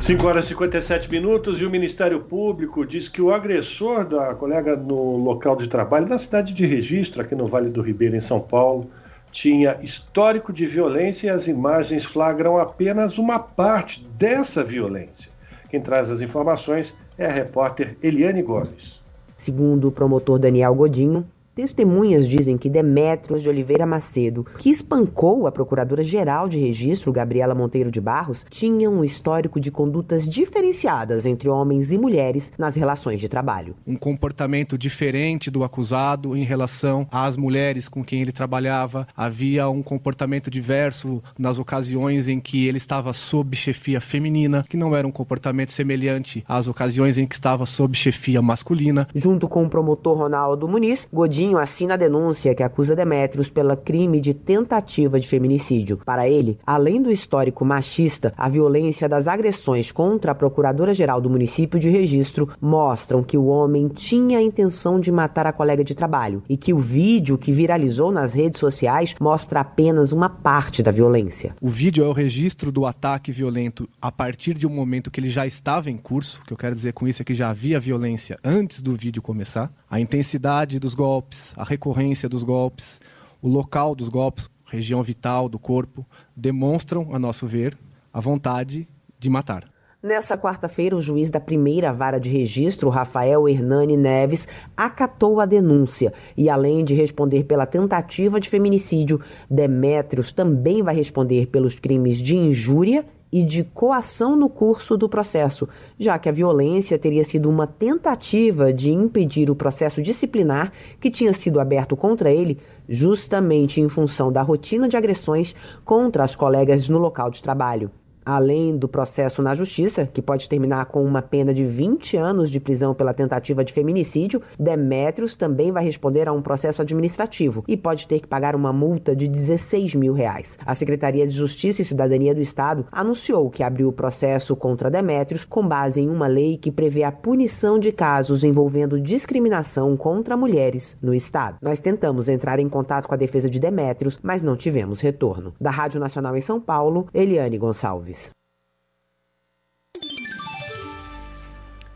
5 0.00 0.26
horas 0.26 0.44
e 0.44 0.48
57 0.48 1.10
minutos 1.10 1.60
e 1.60 1.64
o 1.64 1.70
Ministério 1.70 2.20
Público 2.20 2.86
diz 2.86 3.08
que 3.08 3.20
o 3.22 3.32
agressor 3.32 4.04
da 4.04 4.34
colega 4.34 4.76
no 4.76 5.16
local 5.16 5.56
de 5.56 5.68
trabalho 5.68 6.06
da 6.06 6.18
cidade 6.18 6.52
de 6.52 6.66
Registro, 6.66 7.22
aqui 7.22 7.34
no 7.34 7.46
Vale 7.46 7.70
do 7.70 7.80
Ribeiro, 7.80 8.14
em 8.14 8.20
São 8.20 8.38
Paulo, 8.38 8.90
tinha 9.32 9.78
histórico 9.80 10.52
de 10.52 10.66
violência 10.66 11.28
e 11.28 11.30
as 11.30 11.48
imagens 11.48 12.04
flagram 12.04 12.58
apenas 12.58 13.18
uma 13.18 13.38
parte 13.38 14.06
dessa 14.16 14.62
violência. 14.62 15.32
Quem 15.70 15.80
traz 15.80 16.10
as 16.10 16.20
informações 16.20 16.96
é 17.18 17.26
a 17.26 17.32
repórter 17.32 17.96
Eliane 18.02 18.42
Gomes. 18.42 19.02
Segundo 19.36 19.88
o 19.88 19.92
promotor 19.92 20.38
Daniel 20.38 20.74
Godinho, 20.74 21.26
Testemunhas 21.56 22.28
dizem 22.28 22.58
que 22.58 22.68
Demétrios 22.68 23.42
de 23.42 23.48
Oliveira 23.48 23.86
Macedo, 23.86 24.44
que 24.58 24.68
espancou 24.68 25.46
a 25.46 25.50
procuradora-geral 25.50 26.50
de 26.50 26.58
registro, 26.58 27.10
Gabriela 27.10 27.54
Monteiro 27.54 27.90
de 27.90 27.98
Barros, 27.98 28.44
tinha 28.50 28.90
um 28.90 29.02
histórico 29.02 29.58
de 29.58 29.70
condutas 29.70 30.28
diferenciadas 30.28 31.24
entre 31.24 31.48
homens 31.48 31.90
e 31.90 31.96
mulheres 31.96 32.52
nas 32.58 32.76
relações 32.76 33.22
de 33.22 33.26
trabalho. 33.30 33.74
Um 33.86 33.96
comportamento 33.96 34.76
diferente 34.76 35.50
do 35.50 35.64
acusado 35.64 36.36
em 36.36 36.42
relação 36.44 37.08
às 37.10 37.38
mulheres 37.38 37.88
com 37.88 38.04
quem 38.04 38.20
ele 38.20 38.32
trabalhava. 38.32 39.08
Havia 39.16 39.66
um 39.70 39.82
comportamento 39.82 40.50
diverso 40.50 41.22
nas 41.38 41.58
ocasiões 41.58 42.28
em 42.28 42.38
que 42.38 42.66
ele 42.66 42.76
estava 42.76 43.14
sob 43.14 43.56
chefia 43.56 43.98
feminina, 43.98 44.62
que 44.68 44.76
não 44.76 44.94
era 44.94 45.08
um 45.08 45.10
comportamento 45.10 45.72
semelhante 45.72 46.44
às 46.46 46.68
ocasiões 46.68 47.16
em 47.16 47.26
que 47.26 47.34
estava 47.34 47.64
sob 47.64 47.96
chefia 47.96 48.42
masculina. 48.42 49.08
Junto 49.14 49.48
com 49.48 49.64
o 49.64 49.70
promotor 49.70 50.18
Ronaldo 50.18 50.68
Muniz, 50.68 51.08
Godinho 51.10 51.45
Godinho 51.46 51.58
assina 51.58 51.94
a 51.94 51.96
denúncia 51.96 52.54
que 52.56 52.62
acusa 52.62 52.96
Demetrios 52.96 53.48
pela 53.48 53.76
crime 53.76 54.20
de 54.20 54.34
tentativa 54.34 55.20
de 55.20 55.28
feminicídio. 55.28 56.00
Para 56.04 56.28
ele, 56.28 56.58
além 56.66 57.00
do 57.00 57.10
histórico 57.10 57.64
machista, 57.64 58.34
a 58.36 58.48
violência 58.48 59.08
das 59.08 59.28
agressões 59.28 59.92
contra 59.92 60.32
a 60.32 60.34
procuradora-geral 60.34 61.20
do 61.20 61.30
município 61.30 61.78
de 61.78 61.88
registro 61.88 62.48
mostram 62.60 63.22
que 63.22 63.38
o 63.38 63.46
homem 63.46 63.86
tinha 63.88 64.38
a 64.38 64.42
intenção 64.42 64.98
de 64.98 65.12
matar 65.12 65.46
a 65.46 65.52
colega 65.52 65.84
de 65.84 65.94
trabalho 65.94 66.42
e 66.48 66.56
que 66.56 66.74
o 66.74 66.80
vídeo 66.80 67.38
que 67.38 67.52
viralizou 67.52 68.10
nas 68.10 68.34
redes 68.34 68.58
sociais 68.58 69.14
mostra 69.20 69.60
apenas 69.60 70.10
uma 70.10 70.28
parte 70.28 70.82
da 70.82 70.90
violência. 70.90 71.54
O 71.60 71.68
vídeo 71.68 72.04
é 72.04 72.08
o 72.08 72.12
registro 72.12 72.72
do 72.72 72.86
ataque 72.86 73.30
violento 73.30 73.88
a 74.02 74.10
partir 74.10 74.54
de 74.54 74.66
um 74.66 74.70
momento 74.70 75.12
que 75.12 75.20
ele 75.20 75.30
já 75.30 75.46
estava 75.46 75.90
em 75.90 75.96
curso. 75.96 76.40
O 76.42 76.46
que 76.46 76.52
eu 76.52 76.58
quero 76.58 76.74
dizer 76.74 76.92
com 76.92 77.06
isso 77.06 77.22
é 77.22 77.24
que 77.24 77.34
já 77.34 77.50
havia 77.50 77.78
violência 77.78 78.36
antes 78.42 78.82
do 78.82 78.96
vídeo 78.96 79.22
começar. 79.22 79.70
A 79.88 80.00
intensidade 80.00 80.80
dos 80.80 80.94
golpes, 80.94 81.35
a 81.56 81.64
recorrência 81.64 82.28
dos 82.28 82.44
golpes, 82.44 83.00
o 83.40 83.48
local 83.48 83.94
dos 83.94 84.08
golpes, 84.08 84.48
região 84.64 85.02
vital 85.02 85.48
do 85.48 85.58
corpo, 85.58 86.04
demonstram, 86.34 87.14
a 87.14 87.18
nosso 87.18 87.46
ver, 87.46 87.78
a 88.12 88.20
vontade 88.20 88.88
de 89.18 89.30
matar. 89.30 89.64
Nessa 90.02 90.38
quarta-feira, 90.38 90.94
o 90.94 91.02
juiz 91.02 91.30
da 91.30 91.40
primeira 91.40 91.92
vara 91.92 92.20
de 92.20 92.28
registro, 92.28 92.90
Rafael 92.90 93.48
Hernani 93.48 93.96
Neves, 93.96 94.46
acatou 94.76 95.40
a 95.40 95.46
denúncia 95.46 96.12
e, 96.36 96.48
além 96.48 96.84
de 96.84 96.94
responder 96.94 97.44
pela 97.44 97.66
tentativa 97.66 98.38
de 98.38 98.48
feminicídio, 98.48 99.20
Demétrios 99.50 100.30
também 100.30 100.82
vai 100.82 100.94
responder 100.94 101.46
pelos 101.46 101.74
crimes 101.74 102.18
de 102.18 102.36
injúria 102.36 103.04
e 103.36 103.42
de 103.42 103.62
coação 103.62 104.34
no 104.34 104.48
curso 104.48 104.96
do 104.96 105.10
processo, 105.10 105.68
já 106.00 106.18
que 106.18 106.26
a 106.26 106.32
violência 106.32 106.98
teria 106.98 107.22
sido 107.22 107.50
uma 107.50 107.66
tentativa 107.66 108.72
de 108.72 108.90
impedir 108.90 109.50
o 109.50 109.54
processo 109.54 110.00
disciplinar 110.00 110.72
que 110.98 111.10
tinha 111.10 111.34
sido 111.34 111.60
aberto 111.60 111.94
contra 111.94 112.32
ele, 112.32 112.58
justamente 112.88 113.78
em 113.78 113.90
função 113.90 114.32
da 114.32 114.40
rotina 114.40 114.88
de 114.88 114.96
agressões 114.96 115.54
contra 115.84 116.24
as 116.24 116.34
colegas 116.34 116.88
no 116.88 116.96
local 116.96 117.30
de 117.30 117.42
trabalho. 117.42 117.90
Além 118.26 118.76
do 118.76 118.88
processo 118.88 119.40
na 119.40 119.54
justiça, 119.54 120.10
que 120.12 120.20
pode 120.20 120.48
terminar 120.48 120.86
com 120.86 121.04
uma 121.04 121.22
pena 121.22 121.54
de 121.54 121.64
20 121.64 122.16
anos 122.16 122.50
de 122.50 122.58
prisão 122.58 122.92
pela 122.92 123.14
tentativa 123.14 123.64
de 123.64 123.72
feminicídio, 123.72 124.42
Demétrios 124.58 125.36
também 125.36 125.70
vai 125.70 125.84
responder 125.84 126.26
a 126.26 126.32
um 126.32 126.42
processo 126.42 126.82
administrativo 126.82 127.62
e 127.68 127.76
pode 127.76 128.08
ter 128.08 128.18
que 128.18 128.26
pagar 128.26 128.56
uma 128.56 128.72
multa 128.72 129.14
de 129.14 129.28
16 129.28 129.94
mil 129.94 130.12
reais. 130.12 130.58
A 130.66 130.74
Secretaria 130.74 131.24
de 131.24 131.36
Justiça 131.36 131.82
e 131.82 131.84
Cidadania 131.84 132.34
do 132.34 132.40
Estado 132.40 132.84
anunciou 132.90 133.48
que 133.48 133.62
abriu 133.62 133.86
o 133.86 133.92
processo 133.92 134.56
contra 134.56 134.90
Demétrios 134.90 135.44
com 135.44 135.64
base 135.64 136.00
em 136.00 136.10
uma 136.10 136.26
lei 136.26 136.56
que 136.56 136.72
prevê 136.72 137.04
a 137.04 137.12
punição 137.12 137.78
de 137.78 137.92
casos 137.92 138.42
envolvendo 138.42 139.00
discriminação 139.00 139.96
contra 139.96 140.36
mulheres 140.36 140.96
no 141.00 141.14
Estado. 141.14 141.58
Nós 141.62 141.78
tentamos 141.78 142.28
entrar 142.28 142.58
em 142.58 142.68
contato 142.68 143.06
com 143.06 143.14
a 143.14 143.18
defesa 143.18 143.48
de 143.48 143.60
Demétrios, 143.60 144.18
mas 144.20 144.42
não 144.42 144.56
tivemos 144.56 145.00
retorno. 145.00 145.54
Da 145.60 145.70
Rádio 145.70 146.00
Nacional 146.00 146.36
em 146.36 146.40
São 146.40 146.60
Paulo, 146.60 147.06
Eliane 147.14 147.56
Gonçalves. 147.56 148.15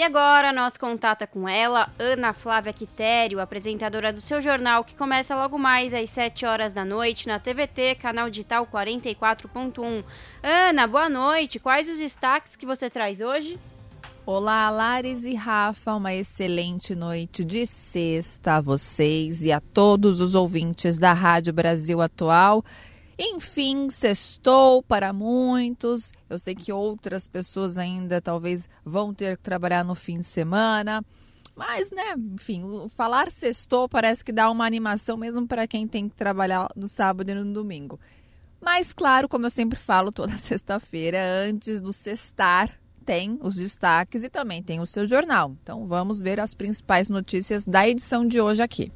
E 0.00 0.02
agora, 0.02 0.50
nosso 0.50 0.80
contato 0.80 1.20
é 1.20 1.26
com 1.26 1.46
ela, 1.46 1.90
Ana 1.98 2.32
Flávia 2.32 2.72
Quitério, 2.72 3.38
apresentadora 3.38 4.10
do 4.10 4.20
seu 4.22 4.40
jornal, 4.40 4.82
que 4.82 4.94
começa 4.94 5.36
logo 5.36 5.58
mais 5.58 5.92
às 5.92 6.08
7 6.08 6.46
horas 6.46 6.72
da 6.72 6.86
noite 6.86 7.26
na 7.26 7.38
TVT, 7.38 7.96
canal 7.96 8.30
digital 8.30 8.66
44.1. 8.66 10.02
Ana, 10.42 10.86
boa 10.86 11.10
noite. 11.10 11.58
Quais 11.58 11.86
os 11.86 11.98
destaques 11.98 12.56
que 12.56 12.64
você 12.64 12.88
traz 12.88 13.20
hoje? 13.20 13.58
Olá, 14.24 14.70
Lares 14.70 15.22
e 15.26 15.34
Rafa, 15.34 15.94
uma 15.94 16.14
excelente 16.14 16.94
noite 16.94 17.44
de 17.44 17.66
sexta 17.66 18.54
a 18.54 18.60
vocês 18.62 19.44
e 19.44 19.52
a 19.52 19.60
todos 19.60 20.18
os 20.18 20.34
ouvintes 20.34 20.96
da 20.96 21.12
Rádio 21.12 21.52
Brasil 21.52 22.00
Atual. 22.00 22.64
Enfim, 23.22 23.90
sextou 23.90 24.82
para 24.82 25.12
muitos. 25.12 26.10
Eu 26.26 26.38
sei 26.38 26.54
que 26.54 26.72
outras 26.72 27.28
pessoas 27.28 27.76
ainda 27.76 28.18
talvez 28.18 28.66
vão 28.82 29.12
ter 29.12 29.36
que 29.36 29.42
trabalhar 29.42 29.84
no 29.84 29.94
fim 29.94 30.20
de 30.20 30.26
semana. 30.26 31.04
Mas, 31.54 31.90
né, 31.90 32.14
enfim, 32.16 32.64
falar 32.88 33.30
sextou 33.30 33.86
parece 33.86 34.24
que 34.24 34.32
dá 34.32 34.50
uma 34.50 34.64
animação 34.64 35.18
mesmo 35.18 35.46
para 35.46 35.68
quem 35.68 35.86
tem 35.86 36.08
que 36.08 36.16
trabalhar 36.16 36.70
no 36.74 36.88
sábado 36.88 37.30
e 37.30 37.34
no 37.34 37.52
domingo. 37.52 38.00
Mas, 38.58 38.90
claro, 38.90 39.28
como 39.28 39.44
eu 39.44 39.50
sempre 39.50 39.78
falo 39.78 40.10
toda 40.10 40.32
sexta-feira, 40.38 41.18
antes 41.46 41.78
do 41.78 41.92
sextar, 41.92 42.70
tem 43.04 43.38
os 43.42 43.56
destaques 43.56 44.24
e 44.24 44.30
também 44.30 44.62
tem 44.62 44.80
o 44.80 44.86
seu 44.86 45.06
jornal. 45.06 45.54
Então, 45.62 45.86
vamos 45.86 46.22
ver 46.22 46.40
as 46.40 46.54
principais 46.54 47.10
notícias 47.10 47.66
da 47.66 47.86
edição 47.86 48.26
de 48.26 48.40
hoje 48.40 48.62
aqui. 48.62 48.90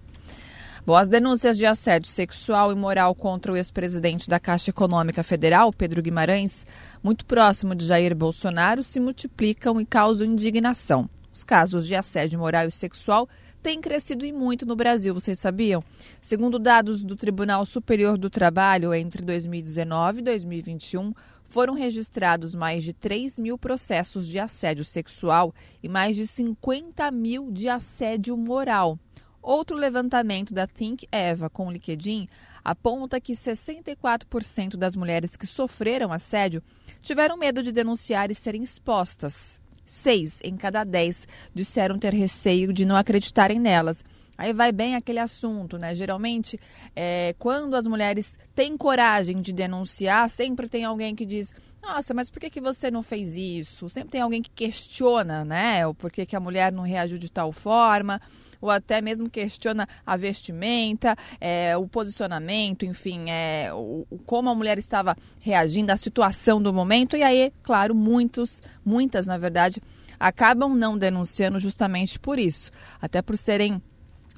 Bom, 0.86 0.94
as 0.96 1.08
denúncias 1.08 1.56
de 1.56 1.64
assédio 1.64 2.10
sexual 2.10 2.70
e 2.70 2.74
moral 2.74 3.14
contra 3.14 3.50
o 3.50 3.56
ex-presidente 3.56 4.28
da 4.28 4.38
Caixa 4.38 4.68
Econômica 4.68 5.22
Federal, 5.22 5.72
Pedro 5.72 6.02
Guimarães, 6.02 6.66
muito 7.02 7.24
próximo 7.24 7.74
de 7.74 7.86
Jair 7.86 8.14
Bolsonaro, 8.14 8.84
se 8.84 9.00
multiplicam 9.00 9.80
e 9.80 9.86
causam 9.86 10.26
indignação. 10.26 11.08
Os 11.32 11.42
casos 11.42 11.86
de 11.86 11.94
assédio 11.94 12.38
moral 12.38 12.66
e 12.66 12.70
sexual 12.70 13.26
têm 13.62 13.80
crescido 13.80 14.26
e 14.26 14.32
muito 14.32 14.66
no 14.66 14.76
Brasil, 14.76 15.14
vocês 15.14 15.38
sabiam? 15.38 15.82
Segundo 16.20 16.58
dados 16.58 17.02
do 17.02 17.16
Tribunal 17.16 17.64
Superior 17.64 18.18
do 18.18 18.28
Trabalho, 18.28 18.92
entre 18.92 19.22
2019 19.22 20.18
e 20.18 20.22
2021, 20.22 21.14
foram 21.46 21.72
registrados 21.72 22.54
mais 22.54 22.84
de 22.84 22.92
3 22.92 23.38
mil 23.38 23.56
processos 23.56 24.28
de 24.28 24.38
assédio 24.38 24.84
sexual 24.84 25.54
e 25.82 25.88
mais 25.88 26.14
de 26.14 26.26
50 26.26 27.10
mil 27.10 27.50
de 27.50 27.70
assédio 27.70 28.36
moral. 28.36 28.98
Outro 29.44 29.76
levantamento 29.76 30.54
da 30.54 30.66
Think 30.66 31.06
Eva 31.12 31.50
com 31.50 31.66
o 31.66 31.70
LinkedIn 31.70 32.26
aponta 32.64 33.20
que 33.20 33.34
64% 33.34 34.74
das 34.74 34.96
mulheres 34.96 35.36
que 35.36 35.46
sofreram 35.46 36.10
assédio 36.10 36.62
tiveram 37.02 37.36
medo 37.36 37.62
de 37.62 37.70
denunciar 37.70 38.30
e 38.30 38.34
serem 38.34 38.62
expostas. 38.62 39.60
Seis 39.84 40.40
em 40.42 40.56
cada 40.56 40.82
dez 40.82 41.28
disseram 41.54 41.98
ter 41.98 42.14
receio 42.14 42.72
de 42.72 42.86
não 42.86 42.96
acreditarem 42.96 43.60
nelas. 43.60 44.02
Aí 44.36 44.52
vai 44.52 44.72
bem 44.72 44.96
aquele 44.96 45.18
assunto, 45.18 45.78
né? 45.78 45.94
Geralmente, 45.94 46.58
é, 46.94 47.34
quando 47.38 47.74
as 47.74 47.86
mulheres 47.86 48.38
têm 48.54 48.76
coragem 48.76 49.40
de 49.40 49.52
denunciar, 49.52 50.28
sempre 50.28 50.68
tem 50.68 50.84
alguém 50.84 51.14
que 51.14 51.24
diz: 51.24 51.52
Nossa, 51.82 52.12
mas 52.12 52.30
por 52.30 52.40
que, 52.40 52.50
que 52.50 52.60
você 52.60 52.90
não 52.90 53.02
fez 53.02 53.36
isso? 53.36 53.88
Sempre 53.88 54.10
tem 54.10 54.20
alguém 54.20 54.42
que 54.42 54.50
questiona, 54.50 55.44
né? 55.44 55.86
O 55.86 55.94
porquê 55.94 56.26
que 56.26 56.34
a 56.34 56.40
mulher 56.40 56.72
não 56.72 56.82
reagiu 56.82 57.18
de 57.18 57.30
tal 57.30 57.52
forma 57.52 58.20
ou 58.64 58.70
até 58.70 59.02
mesmo 59.02 59.28
questiona 59.28 59.86
a 60.06 60.16
vestimenta, 60.16 61.14
é, 61.38 61.76
o 61.76 61.86
posicionamento, 61.86 62.86
enfim, 62.86 63.26
é, 63.28 63.70
o, 63.74 64.06
como 64.24 64.48
a 64.48 64.54
mulher 64.54 64.78
estava 64.78 65.14
reagindo 65.38 65.92
à 65.92 65.98
situação 65.98 66.62
do 66.62 66.72
momento. 66.72 67.14
E 67.14 67.22
aí, 67.22 67.52
claro, 67.62 67.94
muitos, 67.94 68.62
muitas, 68.82 69.26
na 69.26 69.36
verdade, 69.36 69.82
acabam 70.18 70.74
não 70.74 70.96
denunciando 70.96 71.60
justamente 71.60 72.18
por 72.18 72.38
isso, 72.38 72.70
até 73.02 73.20
por 73.20 73.36
serem 73.36 73.82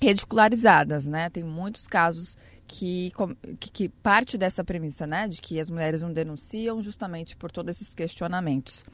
ridicularizadas, 0.01 1.07
né? 1.07 1.31
Tem 1.31 1.43
muitos 1.43 1.87
casos 1.87 2.37
que, 2.67 3.13
que, 3.61 3.71
que, 3.71 3.89
parte 3.89 4.37
dessa 4.37 4.65
premissa, 4.65 5.07
né, 5.07 5.29
de 5.29 5.41
que 5.41 5.61
as 5.61 5.71
mulheres 5.71 6.03
não 6.03 6.13
denunciam 6.13 6.83
justamente 6.83 7.37
por 7.37 7.51
todos 7.51 7.77
esses 7.77 7.95
questionamentos. 7.95 8.85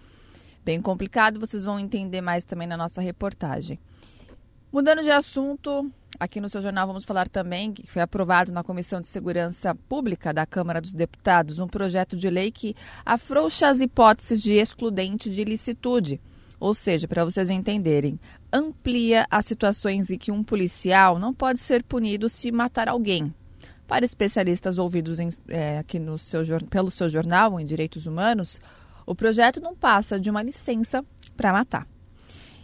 Bem 0.64 0.80
complicado, 0.80 1.40
vocês 1.40 1.64
vão 1.64 1.80
entender 1.80 2.20
mais 2.20 2.44
também 2.44 2.68
na 2.68 2.76
nossa 2.76 3.00
reportagem. 3.00 3.80
Mudando 4.72 5.02
de 5.02 5.10
assunto, 5.10 5.90
aqui 6.18 6.40
no 6.40 6.48
seu 6.48 6.62
jornal 6.62 6.86
vamos 6.86 7.04
falar 7.04 7.28
também 7.28 7.72
que 7.72 7.86
foi 7.86 8.00
aprovado 8.00 8.52
na 8.52 8.62
Comissão 8.62 9.00
de 9.00 9.06
Segurança 9.06 9.74
Pública 9.74 10.32
da 10.32 10.46
Câmara 10.46 10.80
dos 10.80 10.94
Deputados 10.94 11.58
um 11.58 11.66
projeto 11.66 12.16
de 12.16 12.30
lei 12.30 12.50
que 12.50 12.74
afrouxa 13.04 13.68
as 13.68 13.80
hipóteses 13.80 14.40
de 14.40 14.52
excludente 14.52 15.28
de 15.28 15.40
ilicitude. 15.40 16.20
Ou 16.60 16.72
seja, 16.72 17.08
para 17.08 17.24
vocês 17.24 17.50
entenderem, 17.50 18.20
amplia 18.52 19.26
as 19.30 19.46
situações 19.46 20.10
em 20.10 20.18
que 20.18 20.30
um 20.30 20.44
policial 20.44 21.18
não 21.18 21.32
pode 21.32 21.60
ser 21.60 21.82
punido 21.82 22.28
se 22.28 22.52
matar 22.52 22.88
alguém. 22.88 23.34
Para 23.86 24.04
especialistas 24.04 24.78
ouvidos 24.78 25.20
em, 25.20 25.28
é, 25.48 25.78
aqui 25.78 25.98
no 25.98 26.18
seu, 26.18 26.42
pelo 26.70 26.90
seu 26.90 27.08
jornal 27.10 27.58
em 27.58 27.66
Direitos 27.66 28.06
Humanos, 28.06 28.60
O 29.06 29.14
projeto 29.14 29.60
não 29.60 29.74
passa 29.74 30.18
de 30.18 30.30
uma 30.30 30.42
licença 30.42 31.04
para 31.36 31.52
matar. 31.52 31.86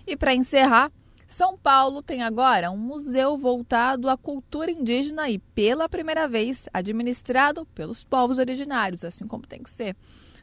E 0.07 0.17
para 0.17 0.35
encerrar, 0.35 0.91
São 1.27 1.59
Paulo 1.59 2.03
tem 2.03 2.23
agora 2.23 2.71
um 2.71 2.77
museu 2.77 3.37
voltado 3.37 4.09
à 4.09 4.17
cultura 4.17 4.71
indígena 4.71 5.29
e, 5.29 5.39
pela 5.39 5.89
primeira 5.89 6.27
vez, 6.29 6.69
administrado 6.73 7.67
pelos 7.75 8.05
povos 8.05 8.39
originários, 8.39 9.05
assim 9.05 9.27
como 9.27 9.47
tem 9.47 9.63
que 9.63 9.71
ser. 9.71 9.97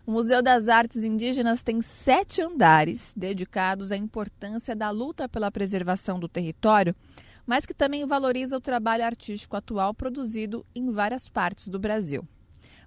O 0.07 0.11
Museu 0.11 0.39
das 0.39 0.69
Artes 0.69 1.03
Indígenas 1.03 1.63
tem 1.63 1.81
sete 1.81 2.39
andares 2.39 3.11
dedicados 3.17 3.91
à 3.91 3.97
importância 3.97 4.75
da 4.75 4.91
luta 4.91 5.27
pela 5.27 5.49
preservação 5.49 6.19
do 6.19 6.29
território, 6.29 6.95
mas 7.43 7.65
que 7.65 7.73
também 7.73 8.05
valoriza 8.05 8.55
o 8.55 8.61
trabalho 8.61 9.03
artístico 9.03 9.55
atual 9.55 9.95
produzido 9.95 10.63
em 10.75 10.91
várias 10.91 11.27
partes 11.27 11.69
do 11.69 11.79
Brasil. 11.79 12.23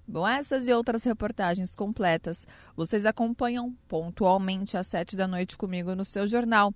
Bom, 0.06 0.26
essas 0.28 0.68
e 0.68 0.72
outras 0.72 1.02
reportagens 1.02 1.74
completas 1.74 2.46
vocês 2.76 3.04
acompanham 3.04 3.74
pontualmente 3.88 4.76
às 4.76 4.86
sete 4.86 5.16
da 5.16 5.26
noite 5.26 5.56
comigo 5.56 5.96
no 5.96 6.04
seu 6.04 6.24
jornal. 6.24 6.72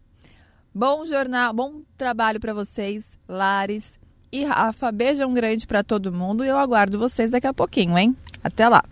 Bom 0.74 1.06
jornal, 1.06 1.54
bom 1.54 1.82
trabalho 1.96 2.40
para 2.40 2.52
vocês, 2.52 3.16
Lares 3.28 3.96
e 4.32 4.42
Rafa. 4.42 4.90
Beijão 4.90 5.32
grande 5.32 5.68
para 5.68 5.84
todo 5.84 6.12
mundo 6.12 6.44
e 6.44 6.48
eu 6.48 6.58
aguardo 6.58 6.98
vocês 6.98 7.30
daqui 7.30 7.46
a 7.46 7.54
pouquinho, 7.54 7.96
hein? 7.96 8.16
Até 8.42 8.68
lá. 8.68 8.82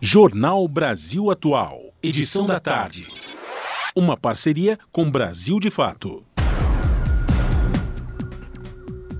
Jornal 0.00 0.68
Brasil 0.68 1.28
Atual, 1.28 1.92
edição 2.00 2.46
da 2.46 2.60
tarde. 2.60 3.04
Uma 3.96 4.16
parceria 4.16 4.78
com 4.92 5.10
Brasil 5.10 5.58
de 5.58 5.72
Fato. 5.72 6.24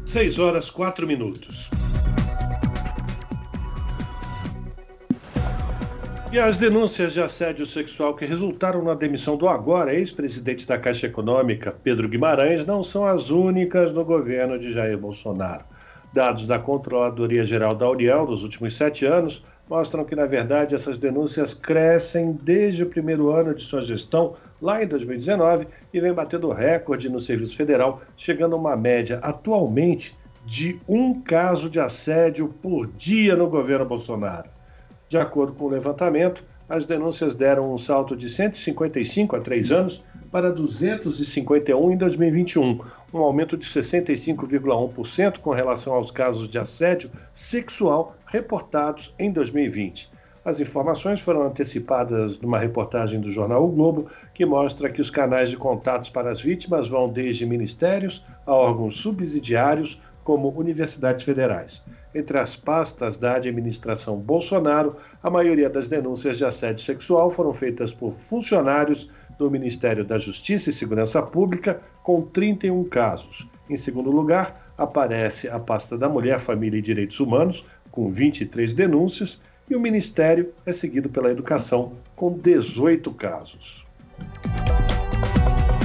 6 0.07 0.39
horas 0.39 0.71
4 0.71 1.05
minutos. 1.05 1.69
E 6.31 6.39
as 6.39 6.57
denúncias 6.57 7.13
de 7.13 7.23
assédio 7.23 7.67
sexual 7.67 8.15
que 8.15 8.25
resultaram 8.25 8.81
na 8.85 8.95
demissão 8.95 9.37
do 9.37 9.49
agora 9.49 9.93
ex-presidente 9.93 10.65
da 10.65 10.79
Caixa 10.79 11.07
Econômica, 11.07 11.77
Pedro 11.83 12.09
Guimarães, 12.09 12.65
não 12.65 12.85
são 12.85 13.05
as 13.05 13.31
únicas 13.31 13.93
no 13.93 14.05
governo 14.05 14.57
de 14.57 14.73
Jair 14.73 14.97
Bolsonaro. 14.97 15.65
Dados 16.13 16.47
da 16.47 16.59
Controladoria 16.61 17.45
Geral 17.45 17.75
da 17.75 17.91
União 17.91 18.25
dos 18.25 18.45
últimos 18.45 18.77
sete 18.77 19.05
anos 19.05 19.43
mostram 19.69 20.05
que, 20.05 20.17
na 20.17 20.27
verdade, 20.27 20.75
essas 20.75 20.99
denúncias 20.99 21.53
crescem 21.55 22.33
desde 22.33 22.83
o 22.83 22.89
primeiro 22.89 23.31
ano 23.31 23.55
de 23.55 23.63
sua 23.63 23.83
gestão, 23.83 24.35
lá 24.61 24.83
em 24.83 24.87
2019, 24.87 25.67
e 25.93 26.01
vem 26.01 26.13
batendo 26.13 26.51
recorde 26.51 27.09
no 27.09 27.21
Serviço 27.21 27.57
Federal, 27.57 28.01
chegando 28.17 28.55
a 28.55 28.59
uma 28.59 28.77
média 28.77 29.19
atualmente 29.23 30.17
de 30.45 30.81
um 30.89 31.21
caso 31.21 31.69
de 31.69 31.79
assédio 31.79 32.49
por 32.63 32.87
dia 32.87 33.37
no 33.37 33.49
governo 33.49 33.85
Bolsonaro. 33.85 34.49
De 35.09 35.19
acordo 35.19 35.53
com 35.53 35.67
o 35.67 35.69
levantamento, 35.69 36.43
as 36.69 36.87
denúncias 36.87 37.35
deram 37.35 37.73
um 37.73 37.79
salto 37.79 38.17
de 38.17 38.29
155 38.29 39.37
a 39.37 39.41
três 39.41 39.73
anos 39.73 40.03
para 40.31 40.53
251 40.53 41.93
em 41.93 41.97
2021, 41.97 42.81
um 43.13 43.19
aumento 43.19 43.57
de 43.57 43.67
65,1% 43.67 45.39
com 45.39 45.51
relação 45.51 45.95
aos 45.95 46.11
casos 46.11 46.49
de 46.49 46.59
assédio 46.59 47.11
sexual 47.33 48.17
reportados 48.27 49.15
em 49.19 49.33
2020. 49.33 50.11
As 50.45 50.61
informações 50.61 51.21
foram 51.21 51.43
antecipadas 51.43 52.41
numa 52.41 52.59
reportagem 52.59 53.21
do 53.21 53.31
jornal 53.31 53.65
O 53.65 53.69
Globo, 53.69 54.07
que 54.33 54.47
mostra 54.47 54.89
que 54.89 55.01
os 55.01 55.11
canais 55.11 55.51
de 55.51 55.57
contatos 55.57 56.09
para 56.09 56.31
as 56.31 56.41
vítimas 56.41 56.89
vão 56.89 57.09
desde 57.11 57.45
ministérios 57.45 58.25
a 58.47 58.55
órgãos 58.55 58.97
subsidiários, 58.97 60.01
como 60.25 60.51
universidades 60.51 61.25
federais. 61.25 61.83
Entre 62.15 62.39
as 62.39 62.55
pastas 62.55 63.17
da 63.17 63.37
administração 63.37 64.19
Bolsonaro, 64.19 64.97
a 65.23 65.31
maioria 65.31 65.71
das 65.71 65.89
denúncias 65.89 66.37
de 66.37 66.45
assédio 66.45 66.85
sexual 66.85 67.31
foram 67.31 67.53
feitas 67.55 67.95
por 67.95 68.13
funcionários 68.13 69.09
do 69.39 69.51
Ministério 69.51 70.05
da 70.05 70.19
Justiça 70.19 70.69
e 70.69 70.73
Segurança 70.73 71.23
Pública, 71.23 71.81
com 72.03 72.23
31 72.23 72.85
casos. 72.85 73.49
Em 73.71 73.77
segundo 73.77 74.11
lugar, 74.11 74.73
aparece 74.77 75.49
a 75.49 75.59
pasta 75.59 75.97
da 75.97 76.09
Mulher, 76.09 76.41
Família 76.41 76.79
e 76.79 76.83
Direitos 76.83 77.21
Humanos, 77.21 77.65
com 77.91 78.11
23 78.11 78.75
denúncias, 78.75 79.41
e 79.71 79.77
o 79.77 79.81
Ministério 79.81 80.53
é 80.67 80.73
seguido 80.73 81.09
pela 81.09 81.31
Educação, 81.31 81.93
com 82.17 82.33
18 82.33 83.13
casos. 83.13 83.87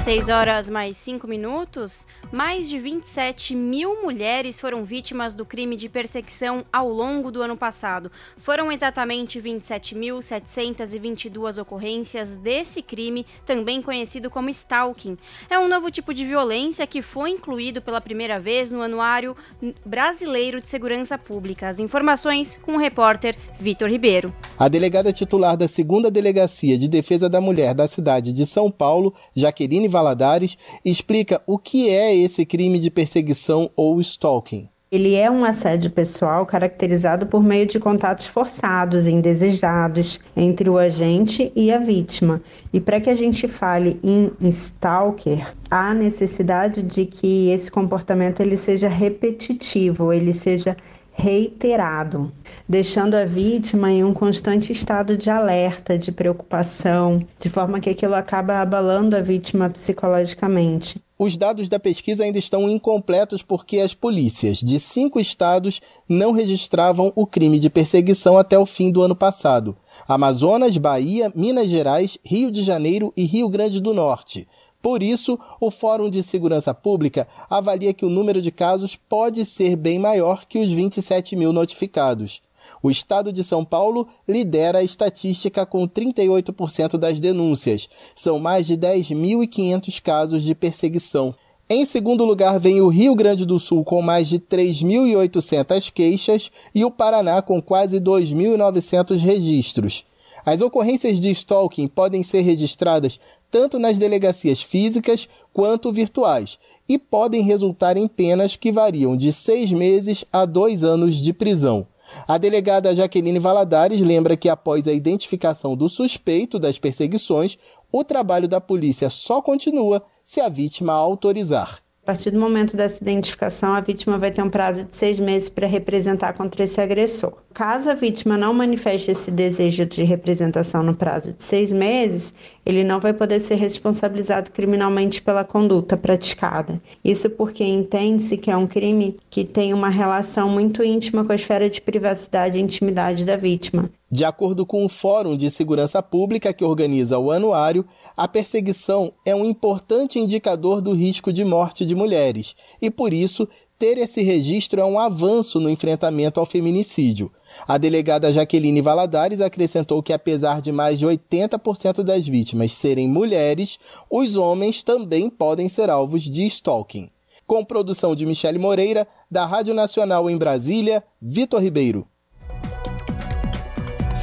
6 0.04 0.28
horas 0.28 0.70
mais 0.70 0.98
5 0.98 1.26
minutos, 1.26 2.06
mais 2.30 2.68
de 2.68 2.78
27 2.78 3.56
mil 3.56 4.04
mulheres 4.04 4.60
foram 4.60 4.84
vítimas 4.84 5.34
do 5.34 5.46
crime 5.46 5.78
de 5.78 5.88
perseguição 5.88 6.66
ao 6.74 6.90
longo 6.90 7.32
do 7.32 7.42
ano 7.42 7.56
passado. 7.56 8.12
Foram 8.38 8.70
exatamente 8.70 9.40
27.722 9.40 11.58
ocorrências 11.58 12.36
desse 12.36 12.82
crime, 12.82 13.26
também 13.46 13.82
conhecido 13.82 14.30
como 14.30 14.50
stalking. 14.50 15.18
É 15.50 15.58
um 15.58 15.70
novo 15.70 15.90
tipo 15.90 16.14
de 16.14 16.26
violência 16.26 16.86
que 16.86 17.02
foi 17.02 17.30
incluído 17.30 17.82
pela 17.82 18.02
primeira 18.02 18.38
vez 18.38 18.70
no 18.70 18.82
Anuário 18.82 19.38
Brasileiro 19.86 20.60
de 20.60 20.68
Segurança 20.68 21.18
Pública. 21.18 21.70
As 21.70 21.80
informações 21.80 22.60
com 22.62 22.74
o 22.74 22.78
repórter 22.78 23.38
Vitor 23.58 23.88
Ribeiro. 23.88 24.36
A 24.60 24.68
delegada 24.68 25.14
titular 25.14 25.56
da 25.56 25.70
segunda 25.70 26.12
Delegacia 26.12 26.78
de 26.78 26.90
Defesa 26.90 27.30
da 27.30 27.40
Mulher 27.40 27.74
da 27.74 27.88
cidade 27.88 28.34
de 28.34 28.46
São 28.46 28.70
Paulo, 28.70 29.14
Jaqueline 29.34 29.93
Valadares, 29.94 30.58
explica 30.84 31.42
o 31.48 31.58
que 31.58 31.90
é 31.90 32.14
esse 32.14 32.46
crime 32.46 32.80
de 32.80 32.92
perseguição 32.92 33.72
ou 33.78 34.02
stalking. 34.02 34.68
Ele 34.94 35.16
é 35.16 35.28
um 35.28 35.44
assédio 35.44 35.90
pessoal 35.90 36.46
caracterizado 36.46 37.26
por 37.26 37.42
meio 37.42 37.66
de 37.66 37.80
contatos 37.80 38.28
forçados, 38.28 39.08
indesejados, 39.08 40.20
entre 40.38 40.70
o 40.70 40.78
agente 40.78 41.52
e 41.56 41.72
a 41.72 41.80
vítima. 41.80 42.40
E 42.72 42.80
para 42.80 43.02
que 43.02 43.10
a 43.10 43.16
gente 43.16 43.48
fale 43.48 44.00
em 44.04 44.32
stalker, 44.50 45.52
há 45.68 45.96
necessidade 45.96 46.84
de 46.84 47.08
que 47.08 47.50
esse 47.50 47.72
comportamento 47.72 48.42
ele 48.42 48.56
seja 48.56 48.88
repetitivo, 48.88 50.14
ele 50.14 50.32
seja 50.32 50.78
reiterado, 51.14 52.32
deixando 52.68 53.16
a 53.16 53.24
vítima 53.24 53.92
em 53.92 54.04
um 54.04 54.14
constante 54.14 54.72
estado 54.72 55.16
de 55.16 55.30
alerta, 55.30 55.98
de 55.98 56.12
preocupação, 56.12 57.26
de 57.40 57.50
forma 57.50 57.80
que 57.80 57.90
aquilo 57.90 58.16
acaba 58.16 58.60
abalando 58.60 59.16
a 59.16 59.22
vítima 59.22 59.70
psicologicamente. 59.70 61.00
Os 61.18 61.38
dados 61.38 61.70
da 61.70 61.80
pesquisa 61.80 62.24
ainda 62.24 62.40
estão 62.40 62.68
incompletos 62.68 63.44
porque 63.44 63.80
as 63.80 63.94
polícias 63.94 64.58
de 64.58 64.80
cinco 64.80 65.20
estados 65.20 65.80
não 66.10 66.32
registravam 66.32 67.14
o 67.16 67.26
crime 67.26 67.60
de 67.60 67.70
perseguição 67.70 68.38
até 68.38 68.58
o 68.58 68.66
fim 68.66 68.92
do 68.92 69.02
ano 69.02 69.16
passado: 69.16 69.78
Amazonas, 70.08 70.76
Bahia, 70.78 71.32
Minas 71.36 71.70
Gerais, 71.70 72.18
Rio 72.26 72.52
de 72.52 72.64
Janeiro 72.64 73.14
e 73.16 73.24
Rio 73.24 73.48
Grande 73.48 73.80
do 73.80 73.94
Norte. 73.94 74.48
Por 74.84 75.02
isso, 75.02 75.40
o 75.62 75.72
Fórum 75.72 76.10
de 76.10 76.22
Segurança 76.22 76.74
Pública 76.74 77.26
avalia 77.50 77.94
que 77.94 78.06
o 78.06 78.10
número 78.10 78.42
de 78.42 78.52
casos 78.52 78.98
pode 78.98 79.46
ser 79.46 79.78
bem 79.78 79.98
maior 79.98 80.46
que 80.46 80.60
os 80.60 80.74
27 80.74 81.38
mil 81.38 81.54
notificados. 81.54 82.42
O 82.82 82.92
estado 82.92 83.32
de 83.32 83.46
São 83.46 83.64
Paulo 83.64 84.10
lidera 84.28 84.80
a 84.80 84.84
estatística 84.84 85.66
com 85.66 85.88
38% 85.88 86.98
das 86.98 87.22
denúncias. 87.22 87.88
São 88.14 88.40
mais 88.40 88.68
de 88.68 88.76
10.500 88.76 90.02
casos 90.02 90.44
de 90.44 90.54
perseguição. 90.54 91.34
Em 91.70 91.86
segundo 91.86 92.26
lugar 92.26 92.60
vem 92.60 92.82
o 92.82 92.90
Rio 92.90 93.16
Grande 93.16 93.46
do 93.46 93.60
Sul 93.60 93.86
com 93.86 94.02
mais 94.02 94.28
de 94.28 94.38
3.800 94.38 95.94
queixas 95.94 96.52
e 96.76 96.84
o 96.84 96.92
Paraná 96.92 97.42
com 97.42 97.62
quase 97.62 98.02
2.900 98.02 99.18
registros. 99.20 100.04
As 100.46 100.60
ocorrências 100.60 101.22
de 101.22 101.30
stalking 101.30 101.88
podem 101.88 102.22
ser 102.22 102.42
registradas 102.42 103.18
tanto 103.54 103.78
nas 103.78 104.00
delegacias 104.00 104.64
físicas 104.64 105.30
quanto 105.54 105.94
virtuais 105.94 106.58
e 106.90 106.98
podem 106.98 107.44
resultar 107.44 107.96
em 107.96 108.08
penas 108.08 108.56
que 108.56 108.72
variam 108.72 109.16
de 109.16 109.32
seis 109.32 109.72
meses 109.72 110.26
a 110.34 110.44
dois 110.44 110.84
anos 110.84 111.18
de 111.18 111.32
prisão. 111.32 111.86
A 112.28 112.40
delegada 112.40 112.96
Jaqueline 112.96 113.38
Valadares 113.38 114.02
lembra 114.02 114.36
que, 114.36 114.50
após 114.50 114.88
a 114.88 114.92
identificação 114.92 115.78
do 115.78 115.88
suspeito 115.88 116.58
das 116.58 116.80
perseguições, 116.80 117.60
o 117.92 118.04
trabalho 118.04 118.48
da 118.48 118.60
polícia 118.60 119.08
só 119.08 119.40
continua 119.40 120.04
se 120.24 120.42
a 120.42 120.50
vítima 120.50 120.94
autorizar. 120.94 121.83
A 122.04 122.08
partir 122.08 122.32
do 122.32 122.40
momento 122.40 122.76
dessa 122.76 123.02
identificação, 123.02 123.74
a 123.74 123.80
vítima 123.80 124.18
vai 124.18 124.30
ter 124.30 124.44
um 124.44 124.50
prazo 124.50 124.84
de 124.84 124.94
seis 124.94 125.18
meses 125.18 125.48
para 125.48 125.66
representar 125.66 126.34
contra 126.34 126.66
esse 126.66 126.82
agressor. 126.82 127.32
Caso 127.54 127.90
a 127.90 127.94
vítima 127.94 128.38
não 128.38 128.54
manifeste 128.54 129.12
esse 129.12 129.32
desejo 129.32 129.86
de 129.86 130.04
representação 130.04 130.84
no 130.84 130.94
prazo 130.94 131.32
de 131.32 131.42
seis 131.42 131.72
meses, 131.72 132.34
ele 132.66 132.84
não 132.84 133.00
vai 133.00 133.14
poder 133.14 133.40
ser 133.40 133.56
responsabilizado 133.56 134.52
criminalmente 134.52 135.22
pela 135.22 135.46
conduta 135.46 135.96
praticada. 135.96 136.82
Isso 137.06 137.30
porque 137.30 137.64
entende-se 137.64 138.38
que 138.38 138.52
é 138.52 138.58
um 138.58 138.68
crime 138.68 139.18
que 139.30 139.46
tem 139.46 139.74
uma 139.74 139.88
relação 139.88 140.50
muito 140.50 140.84
íntima 140.84 141.24
com 141.24 141.32
a 141.32 141.36
esfera 141.36 141.70
de 141.70 141.80
privacidade 141.80 142.58
e 142.58 142.62
intimidade 142.62 143.24
da 143.24 143.38
vítima. 143.38 143.90
De 144.12 144.26
acordo 144.26 144.66
com 144.66 144.86
o 144.86 144.90
Fórum 144.90 145.38
de 145.38 145.50
Segurança 145.50 146.04
Pública 146.04 146.54
que 146.54 146.66
organiza 146.66 147.18
o 147.18 147.32
anuário, 147.32 147.86
a 148.16 148.28
perseguição 148.28 149.14
é 149.26 149.36
um 149.36 149.46
importante 149.46 150.20
indicador 150.20 150.82
do 150.82 150.94
risco 150.94 151.34
de 151.34 151.44
morte 151.44 151.86
de 151.86 151.96
mulheres 151.96 152.56
e, 152.82 152.92
por 152.92 153.14
isso, 153.14 153.48
ter 153.78 153.98
esse 153.98 154.22
registro 154.22 154.80
é 154.80 154.86
um 154.86 155.00
avanço 155.00 155.60
no 155.60 155.70
enfrentamento 155.70 156.40
ao 156.40 156.46
feminicídio. 156.46 157.32
A 157.68 157.78
delegada 157.78 158.32
Jaqueline 158.32 158.82
Valadares 158.82 159.42
acrescentou 159.42 160.02
que, 160.02 160.14
apesar 160.14 160.62
de 160.62 160.72
mais 160.72 161.00
de 161.00 161.06
80% 161.06 162.04
das 162.04 162.28
vítimas 162.28 162.72
serem 162.72 163.08
mulheres, 163.08 163.78
os 164.10 164.36
homens 164.36 164.84
também 164.84 165.30
podem 165.30 165.68
ser 165.68 165.90
alvos 165.90 166.24
de 166.24 166.46
stalking. 166.46 167.10
Com 167.46 167.66
produção 167.66 168.16
de 168.16 168.26
Michele 168.26 168.58
Moreira, 168.58 169.08
da 169.30 169.46
Rádio 169.46 169.74
Nacional 169.74 170.30
em 170.30 170.38
Brasília, 170.38 171.04
Vitor 171.22 171.62
Ribeiro. 171.62 172.08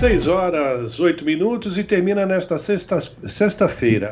6 0.01 0.29
horas 0.29 0.99
8 0.99 1.27
minutos 1.27 1.77
e 1.77 1.85
termina 1.85 2.25
nesta 2.25 2.57
sexta-feira, 2.57 3.29
sexta 3.29 3.67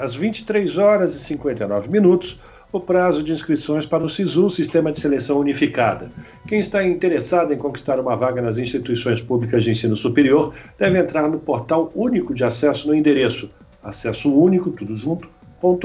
às 0.05 0.15
23 0.15 0.77
horas 0.77 1.15
e 1.15 1.19
59 1.19 1.89
minutos, 1.89 2.39
o 2.71 2.79
prazo 2.79 3.23
de 3.23 3.33
inscrições 3.33 3.87
para 3.87 4.05
o 4.05 4.09
SISU, 4.09 4.51
Sistema 4.51 4.93
de 4.93 5.01
Seleção 5.01 5.39
Unificada. 5.39 6.11
Quem 6.47 6.61
está 6.61 6.85
interessado 6.85 7.55
em 7.55 7.57
conquistar 7.57 7.99
uma 7.99 8.15
vaga 8.17 8.43
nas 8.43 8.59
instituições 8.59 9.23
públicas 9.23 9.65
de 9.65 9.71
ensino 9.71 9.97
superior 9.97 10.53
deve 10.77 10.99
entrar 10.99 11.27
no 11.27 11.39
portal 11.39 11.91
único 11.95 12.35
de 12.35 12.45
acesso 12.45 12.87
no 12.87 12.95
endereço 12.95 13.51
acesso 13.83 14.31
único, 14.31 14.71
tudo 14.71 14.95
junto, 14.95 15.27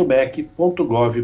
.bec.gov.br. 0.06 1.24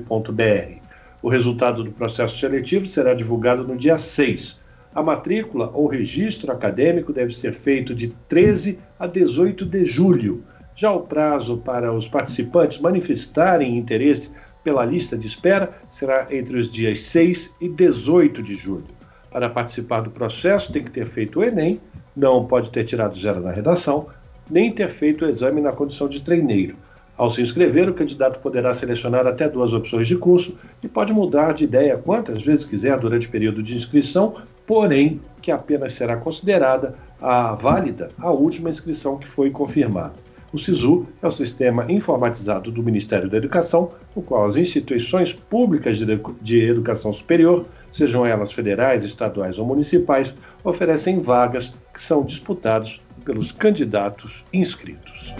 O 1.22 1.28
resultado 1.28 1.84
do 1.84 1.92
processo 1.92 2.40
seletivo 2.40 2.86
será 2.86 3.14
divulgado 3.14 3.68
no 3.68 3.76
dia 3.76 3.98
6. 3.98 4.58
A 4.94 5.04
matrícula 5.04 5.70
ou 5.74 5.88
registro 5.88 6.52
acadêmico 6.52 7.14
deve 7.14 7.34
ser 7.34 7.54
feito 7.54 7.94
de 7.94 8.08
13 8.28 8.80
a 8.98 9.06
18 9.06 9.66
de 9.66 9.86
julho. 9.86 10.44
Já 10.76 10.92
o 10.92 11.02
prazo 11.02 11.58
para 11.58 11.94
os 11.94 12.08
participantes 12.08 12.80
manifestarem 12.80 13.78
interesse 13.78 14.32
pela 14.64 14.86
lista 14.86 15.18
de 15.18 15.28
espera 15.28 15.74
será 15.88 16.28
entre 16.32 16.58
os 16.58 16.70
dias 16.70 17.02
6 17.02 17.56
e 17.62 17.70
18 17.70 18.42
de 18.42 18.56
julho. 18.56 18.88
Para 19.32 19.50
participar 19.50 20.02
do 20.02 20.10
processo, 20.10 20.72
tem 20.72 20.84
que 20.84 20.92
ter 20.92 21.06
feito 21.06 21.40
o 21.40 21.44
Enem, 21.44 21.80
não 22.16 22.46
pode 22.46 22.72
ter 22.72 22.84
tirado 22.84 23.18
zero 23.18 23.42
na 23.42 23.52
redação, 23.52 24.08
nem 24.50 24.72
ter 24.72 24.90
feito 24.90 25.24
o 25.24 25.30
exame 25.30 25.62
na 25.62 25.72
condição 25.72 26.10
de 26.10 26.22
treineiro. 26.22 26.76
Ao 27.16 27.30
se 27.30 27.42
inscrever, 27.42 27.90
o 27.90 27.94
candidato 27.94 28.40
poderá 28.40 28.74
selecionar 28.74 29.28
até 29.28 29.48
duas 29.48 29.74
opções 29.74 30.08
de 30.08 30.16
curso 30.16 30.58
e 30.82 30.88
pode 30.88 31.14
mudar 31.14 31.54
de 31.54 31.66
ideia 31.66 31.98
quantas 31.98 32.42
vezes 32.42 32.66
quiser 32.66 32.98
durante 32.98 33.28
o 33.28 33.30
período 33.30 33.62
de 33.62 33.76
inscrição, 33.76 34.38
porém 34.70 35.20
que 35.42 35.52
apenas 35.52 35.94
será 35.94 36.16
considerada 36.16 36.94
a 37.20 37.56
válida 37.56 38.12
a 38.20 38.30
última 38.30 38.70
inscrição 38.70 39.18
que 39.18 39.28
foi 39.28 39.50
confirmada. 39.50 40.14
O 40.54 40.60
SISU 40.60 41.08
é 41.24 41.28
o 41.28 41.32
sistema 41.32 41.92
informatizado 41.92 42.70
do 42.70 42.84
Ministério 42.84 43.28
da 43.28 43.38
Educação, 43.38 43.92
no 44.16 44.22
qual 44.22 44.46
as 44.46 44.58
instituições 44.58 45.34
públicas 45.34 45.98
de 45.98 46.64
educação 46.64 47.12
superior, 47.12 47.66
sejam 47.90 48.24
elas 48.24 48.52
federais, 48.52 49.04
estaduais 49.04 49.58
ou 49.58 49.66
municipais, 49.66 50.36
oferecem 50.64 51.20
vagas 51.20 51.74
que 51.92 52.00
são 52.00 52.24
disputadas 52.24 53.02
pelos 53.26 53.52
candidatos 53.52 54.46
inscritos. 54.54 55.34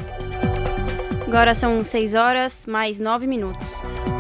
Agora 1.28 1.54
são 1.54 1.84
6 1.84 2.16
horas 2.16 2.66
mais 2.66 2.98
9 2.98 3.28
minutos. 3.28 3.80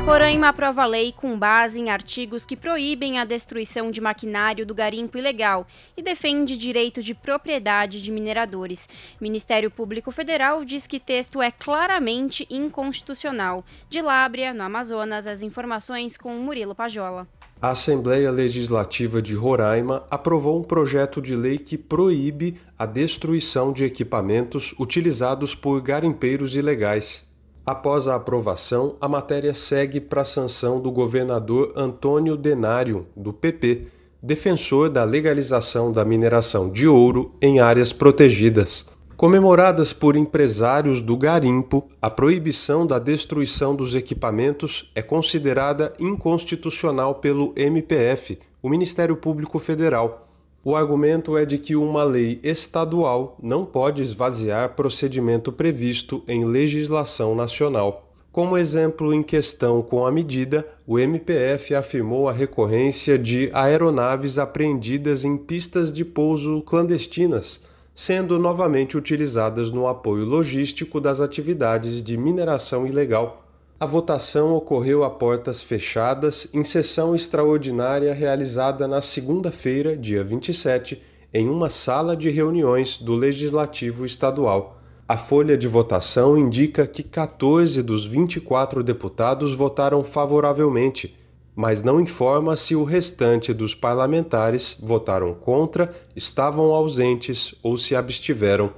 Roraima 0.09 0.47
aprova 0.47 0.87
lei 0.87 1.13
com 1.15 1.37
base 1.37 1.79
em 1.79 1.91
artigos 1.91 2.43
que 2.43 2.57
proíbem 2.57 3.19
a 3.19 3.25
destruição 3.25 3.91
de 3.91 4.01
maquinário 4.01 4.65
do 4.65 4.73
garimpo 4.73 5.19
ilegal 5.19 5.67
e 5.95 6.01
defende 6.01 6.57
direito 6.57 6.99
de 6.99 7.13
propriedade 7.13 8.01
de 8.01 8.11
mineradores. 8.11 8.89
Ministério 9.21 9.69
Público 9.69 10.11
Federal 10.11 10.65
diz 10.65 10.87
que 10.87 10.99
texto 10.99 11.39
é 11.43 11.51
claramente 11.51 12.47
inconstitucional. 12.49 13.63
De 13.87 14.01
Lábria, 14.01 14.51
no 14.51 14.63
Amazonas, 14.63 15.27
as 15.27 15.43
informações 15.43 16.17
com 16.17 16.33
Murilo 16.33 16.73
Pajola. 16.73 17.27
A 17.61 17.69
Assembleia 17.69 18.31
Legislativa 18.31 19.21
de 19.21 19.35
Roraima 19.35 20.07
aprovou 20.09 20.59
um 20.59 20.63
projeto 20.63 21.21
de 21.21 21.35
lei 21.35 21.59
que 21.59 21.77
proíbe 21.77 22.59
a 22.79 22.87
destruição 22.87 23.71
de 23.71 23.83
equipamentos 23.83 24.73
utilizados 24.79 25.53
por 25.53 25.79
garimpeiros 25.79 26.55
ilegais. 26.55 27.28
Após 27.65 28.07
a 28.07 28.15
aprovação, 28.15 28.95
a 28.99 29.07
matéria 29.07 29.53
segue 29.53 29.99
para 29.99 30.21
a 30.21 30.25
sanção 30.25 30.81
do 30.81 30.91
governador 30.91 31.71
Antônio 31.75 32.35
Denário, 32.35 33.05
do 33.15 33.31
PP, 33.31 33.87
defensor 34.21 34.89
da 34.89 35.03
legalização 35.03 35.91
da 35.91 36.03
mineração 36.03 36.69
de 36.69 36.87
ouro 36.87 37.33
em 37.41 37.59
áreas 37.59 37.93
protegidas. 37.93 38.87
Comemoradas 39.15 39.91
por 39.91 40.15
empresários 40.15 41.01
do 41.01 41.17
garimpo, 41.17 41.89
a 42.01 42.09
proibição 42.09 42.87
da 42.87 42.97
destruição 42.97 43.75
dos 43.75 43.93
equipamentos 43.93 44.89
é 44.95 45.01
considerada 45.01 45.93
inconstitucional 45.99 47.15
pelo 47.15 47.53
MPF, 47.55 48.39
o 48.63 48.69
Ministério 48.69 49.17
Público 49.17 49.59
Federal. 49.59 50.28
O 50.63 50.75
argumento 50.75 51.37
é 51.37 51.45
de 51.45 51.57
que 51.57 51.75
uma 51.75 52.03
lei 52.03 52.39
estadual 52.43 53.37
não 53.41 53.65
pode 53.65 54.01
esvaziar 54.01 54.75
procedimento 54.75 55.51
previsto 55.51 56.23
em 56.27 56.45
legislação 56.45 57.33
nacional. 57.33 58.05
Como 58.31 58.57
exemplo 58.57 59.13
em 59.13 59.23
questão 59.23 59.81
com 59.81 60.05
a 60.05 60.11
medida, 60.11 60.67
o 60.85 60.99
MPF 60.99 61.73
afirmou 61.73 62.29
a 62.29 62.33
recorrência 62.33 63.17
de 63.17 63.49
aeronaves 63.53 64.37
apreendidas 64.37 65.25
em 65.25 65.37
pistas 65.37 65.91
de 65.91 66.05
pouso 66.05 66.61
clandestinas 66.61 67.67
sendo 67.99 68.39
novamente 68.39 68.97
utilizadas 68.97 69.71
no 69.71 69.85
apoio 69.85 70.23
logístico 70.23 71.01
das 71.01 71.19
atividades 71.19 72.01
de 72.01 72.15
mineração 72.15 72.87
ilegal. 72.87 73.43
A 73.81 73.85
votação 73.85 74.53
ocorreu 74.53 75.05
a 75.05 75.09
portas 75.09 75.63
fechadas 75.63 76.49
em 76.53 76.65
sessão 76.65 77.15
extraordinária 77.15 78.13
realizada 78.13 78.85
na 78.89 79.01
segunda-feira, 79.01 79.95
dia 79.95 80.21
27, 80.21 81.01
em 81.33 81.47
uma 81.47 81.69
sala 81.69 82.13
de 82.13 82.29
reuniões 82.29 82.97
do 82.97 83.15
Legislativo 83.15 84.05
Estadual. 84.05 84.81
A 85.07 85.17
folha 85.17 85.57
de 85.57 85.65
votação 85.65 86.37
indica 86.37 86.85
que 86.85 87.01
14 87.01 87.81
dos 87.81 88.05
24 88.05 88.83
deputados 88.83 89.53
votaram 89.53 90.03
favoravelmente, 90.03 91.17
mas 91.55 91.81
não 91.81 92.01
informa 92.01 92.57
se 92.57 92.75
o 92.75 92.83
restante 92.83 93.53
dos 93.53 93.73
parlamentares 93.73 94.77
votaram 94.83 95.33
contra, 95.33 95.95
estavam 96.13 96.73
ausentes 96.73 97.55
ou 97.63 97.77
se 97.77 97.95
abstiveram. 97.95 98.73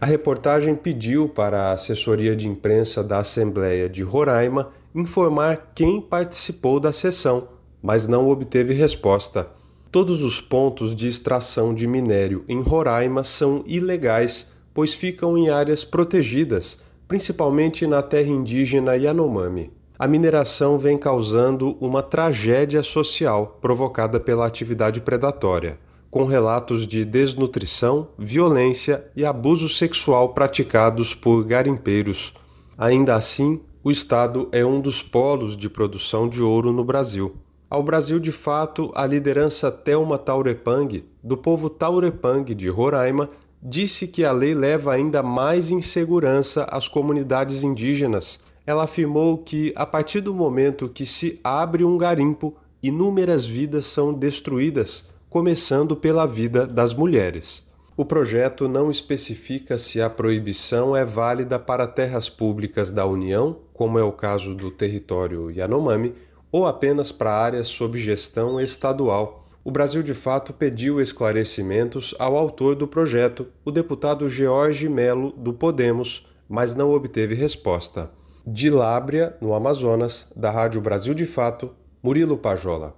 A 0.00 0.06
reportagem 0.06 0.74
pediu 0.74 1.28
para 1.28 1.64
a 1.64 1.72
assessoria 1.72 2.36
de 2.36 2.46
imprensa 2.46 3.02
da 3.02 3.18
Assembleia 3.18 3.88
de 3.88 4.02
Roraima 4.02 4.70
informar 4.94 5.72
quem 5.74 6.00
participou 6.00 6.78
da 6.78 6.92
sessão, 6.92 7.48
mas 7.82 8.06
não 8.06 8.28
obteve 8.28 8.74
resposta. 8.74 9.48
Todos 9.90 10.22
os 10.22 10.40
pontos 10.40 10.94
de 10.94 11.08
extração 11.08 11.74
de 11.74 11.86
minério 11.86 12.44
em 12.48 12.60
Roraima 12.60 13.24
são 13.24 13.64
ilegais, 13.66 14.50
pois 14.74 14.92
ficam 14.92 15.38
em 15.38 15.48
áreas 15.48 15.84
protegidas, 15.84 16.82
principalmente 17.08 17.86
na 17.86 18.02
terra 18.02 18.28
indígena 18.28 18.96
Yanomami 18.96 19.72
a 19.98 20.06
mineração 20.06 20.78
vem 20.78 20.98
causando 20.98 21.76
uma 21.80 22.02
tragédia 22.02 22.82
social 22.82 23.58
provocada 23.62 24.20
pela 24.20 24.46
atividade 24.46 25.00
predatória, 25.00 25.78
com 26.10 26.24
relatos 26.24 26.86
de 26.86 27.04
desnutrição, 27.04 28.08
violência 28.18 29.04
e 29.14 29.24
abuso 29.24 29.68
sexual 29.68 30.30
praticados 30.30 31.14
por 31.14 31.44
garimpeiros. 31.44 32.32
Ainda 32.76 33.14
assim, 33.14 33.60
o 33.82 33.90
estado 33.90 34.48
é 34.52 34.64
um 34.64 34.80
dos 34.80 35.02
polos 35.02 35.56
de 35.56 35.68
produção 35.68 36.28
de 36.28 36.42
ouro 36.42 36.72
no 36.72 36.84
Brasil. 36.84 37.36
Ao 37.68 37.82
Brasil, 37.82 38.18
de 38.18 38.32
fato, 38.32 38.92
a 38.94 39.06
liderança 39.06 39.70
Thelma 39.70 40.18
Taurepang, 40.18 41.04
do 41.22 41.36
povo 41.36 41.68
Taurepang 41.68 42.54
de 42.54 42.68
Roraima, 42.68 43.28
disse 43.62 44.06
que 44.06 44.24
a 44.24 44.32
lei 44.32 44.54
leva 44.54 44.92
ainda 44.92 45.22
mais 45.22 45.70
insegurança 45.70 46.64
às 46.70 46.86
comunidades 46.86 47.64
indígenas 47.64 48.40
ela 48.66 48.82
afirmou 48.82 49.38
que, 49.38 49.72
a 49.76 49.86
partir 49.86 50.20
do 50.20 50.34
momento 50.34 50.88
que 50.88 51.06
se 51.06 51.38
abre 51.44 51.84
um 51.84 51.96
garimpo, 51.96 52.54
inúmeras 52.82 53.46
vidas 53.46 53.86
são 53.86 54.12
destruídas, 54.12 55.08
começando 55.36 55.94
pela 55.94 56.24
vida 56.24 56.66
das 56.66 56.94
mulheres. 56.94 57.70
O 57.94 58.06
projeto 58.06 58.66
não 58.66 58.90
especifica 58.90 59.76
se 59.76 60.00
a 60.00 60.08
proibição 60.08 60.96
é 60.96 61.04
válida 61.04 61.58
para 61.58 61.86
terras 61.86 62.26
públicas 62.26 62.90
da 62.90 63.04
União, 63.04 63.58
como 63.74 63.98
é 63.98 64.02
o 64.02 64.12
caso 64.12 64.54
do 64.54 64.70
território 64.70 65.50
Yanomami, 65.50 66.14
ou 66.50 66.66
apenas 66.66 67.12
para 67.12 67.34
áreas 67.34 67.68
sob 67.68 67.98
gestão 67.98 68.58
estadual. 68.58 69.44
O 69.62 69.70
Brasil 69.70 70.02
de 70.02 70.14
Fato 70.14 70.54
pediu 70.54 71.02
esclarecimentos 71.02 72.14
ao 72.18 72.34
autor 72.34 72.74
do 72.74 72.88
projeto, 72.88 73.46
o 73.62 73.70
deputado 73.70 74.30
George 74.30 74.88
Melo, 74.88 75.32
do 75.32 75.52
Podemos, 75.52 76.26
mas 76.48 76.74
não 76.74 76.94
obteve 76.94 77.34
resposta. 77.34 78.10
De 78.46 78.70
Lábria, 78.70 79.36
no 79.38 79.52
Amazonas, 79.52 80.32
da 80.34 80.50
Rádio 80.50 80.80
Brasil 80.80 81.12
de 81.12 81.26
Fato, 81.26 81.72
Murilo 82.02 82.38
Pajola. 82.38 82.94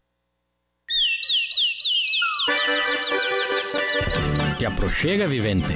Que 4.59 4.66
aproxega, 4.66 5.28
vivente. 5.28 5.68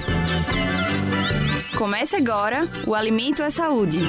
Comece 1.78 2.16
agora 2.16 2.68
o 2.84 2.96
Alimento 2.96 3.40
é 3.40 3.48
Saúde. 3.48 4.00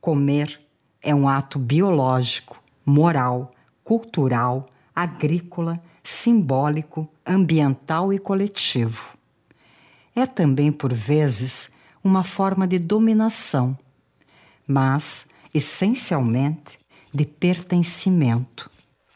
Comer 0.00 0.60
É 1.02 1.12
um 1.12 1.28
ato 1.28 1.58
biológico, 1.58 2.62
moral, 2.86 3.50
cultural, 3.82 4.66
agrícola, 4.94 5.82
simbólico, 6.04 7.08
ambiental 7.26 8.12
e 8.12 8.18
coletivo. 8.20 9.08
É 10.14 10.24
também, 10.24 10.70
por 10.70 10.94
vezes, 10.94 11.68
uma 12.02 12.22
forma 12.22 12.64
de 12.64 12.78
dominação, 12.78 13.76
mas, 14.64 15.26
essencialmente, 15.52 16.77
de 17.12 17.24
pertencimento. 17.24 18.70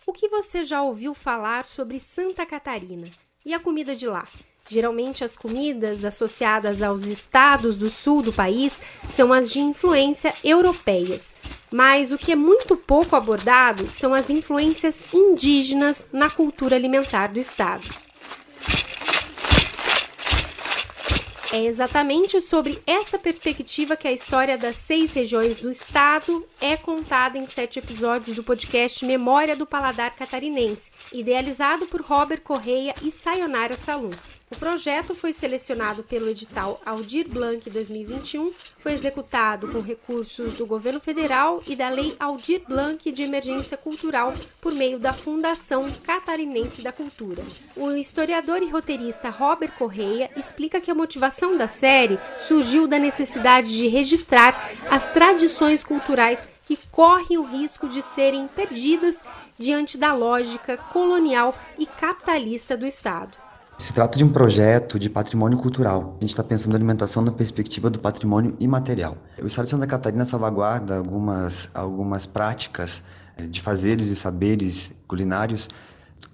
O 0.06 0.12
que 0.12 0.28
você 0.28 0.64
já 0.64 0.82
ouviu 0.82 1.14
falar 1.14 1.64
sobre 1.64 1.98
Santa 1.98 2.44
Catarina 2.44 3.08
e 3.44 3.54
a 3.54 3.60
comida 3.60 3.94
de 3.94 4.06
lá? 4.06 4.26
Geralmente, 4.68 5.24
as 5.24 5.36
comidas 5.36 6.04
associadas 6.04 6.82
aos 6.82 7.04
estados 7.04 7.74
do 7.74 7.90
sul 7.90 8.22
do 8.22 8.32
país 8.32 8.80
são 9.14 9.32
as 9.32 9.50
de 9.50 9.60
influência 9.60 10.32
europeias. 10.42 11.32
Mas 11.70 12.12
o 12.12 12.18
que 12.18 12.32
é 12.32 12.36
muito 12.36 12.76
pouco 12.76 13.16
abordado 13.16 13.86
são 13.86 14.14
as 14.14 14.30
influências 14.30 14.96
indígenas 15.12 16.06
na 16.12 16.30
cultura 16.30 16.76
alimentar 16.76 17.28
do 17.28 17.38
estado. 17.38 17.88
É 21.52 21.66
exatamente 21.66 22.40
sobre 22.40 22.82
essa 22.86 23.18
perspectiva 23.18 23.94
que 23.94 24.08
a 24.08 24.12
história 24.12 24.56
das 24.56 24.74
seis 24.74 25.12
regiões 25.12 25.60
do 25.60 25.70
estado 25.70 26.46
é 26.58 26.78
contada 26.78 27.36
em 27.36 27.46
sete 27.46 27.78
episódios 27.78 28.36
do 28.36 28.42
podcast 28.42 29.04
Memória 29.04 29.54
do 29.54 29.66
Paladar 29.66 30.16
Catarinense, 30.16 30.90
idealizado 31.12 31.84
por 31.84 32.00
Robert 32.00 32.40
Correia 32.40 32.94
e 33.02 33.10
Sayonara 33.10 33.76
Salum. 33.76 34.12
O 34.52 34.56
projeto 34.62 35.14
foi 35.14 35.32
selecionado 35.32 36.02
pelo 36.02 36.28
edital 36.28 36.78
Aldir 36.84 37.26
Blanc 37.26 37.70
2021, 37.70 38.52
foi 38.80 38.92
executado 38.92 39.66
com 39.72 39.80
recursos 39.80 40.52
do 40.58 40.66
governo 40.66 41.00
federal 41.00 41.62
e 41.66 41.74
da 41.74 41.88
Lei 41.88 42.14
Aldir 42.20 42.60
Blanc 42.68 43.10
de 43.10 43.22
Emergência 43.22 43.78
Cultural 43.78 44.34
por 44.60 44.74
meio 44.74 44.98
da 44.98 45.14
Fundação 45.14 45.90
Catarinense 46.04 46.82
da 46.82 46.92
Cultura. 46.92 47.42
O 47.74 47.92
historiador 47.92 48.62
e 48.62 48.68
roteirista 48.68 49.30
Robert 49.30 49.72
Correia 49.78 50.30
explica 50.36 50.82
que 50.82 50.90
a 50.90 50.94
motivação 50.94 51.56
da 51.56 51.66
série 51.66 52.18
surgiu 52.46 52.86
da 52.86 52.98
necessidade 52.98 53.74
de 53.74 53.86
registrar 53.86 54.70
as 54.90 55.10
tradições 55.14 55.82
culturais 55.82 56.38
que 56.66 56.78
correm 56.90 57.38
o 57.38 57.42
risco 57.42 57.88
de 57.88 58.02
serem 58.02 58.46
perdidas 58.48 59.16
diante 59.58 59.96
da 59.96 60.12
lógica 60.12 60.76
colonial 60.76 61.56
e 61.78 61.86
capitalista 61.86 62.76
do 62.76 62.86
Estado. 62.86 63.41
Se 63.82 63.92
trata 63.92 64.16
de 64.16 64.22
um 64.22 64.28
projeto 64.28 64.96
de 64.96 65.10
patrimônio 65.10 65.58
cultural. 65.58 66.14
A 66.16 66.20
gente 66.20 66.30
está 66.30 66.44
pensando 66.44 66.70
na 66.70 66.78
alimentação 66.78 67.20
na 67.20 67.32
perspectiva 67.32 67.90
do 67.90 67.98
patrimônio 67.98 68.54
imaterial. 68.60 69.16
O 69.42 69.44
Estado 69.44 69.64
de 69.64 69.70
Santa 69.72 69.88
Catarina 69.88 70.24
salvaguarda 70.24 70.98
algumas, 70.98 71.68
algumas 71.74 72.24
práticas 72.24 73.02
eh, 73.36 73.44
de 73.48 73.60
fazeres 73.60 74.06
e 74.06 74.14
saberes 74.14 74.94
culinários 75.08 75.68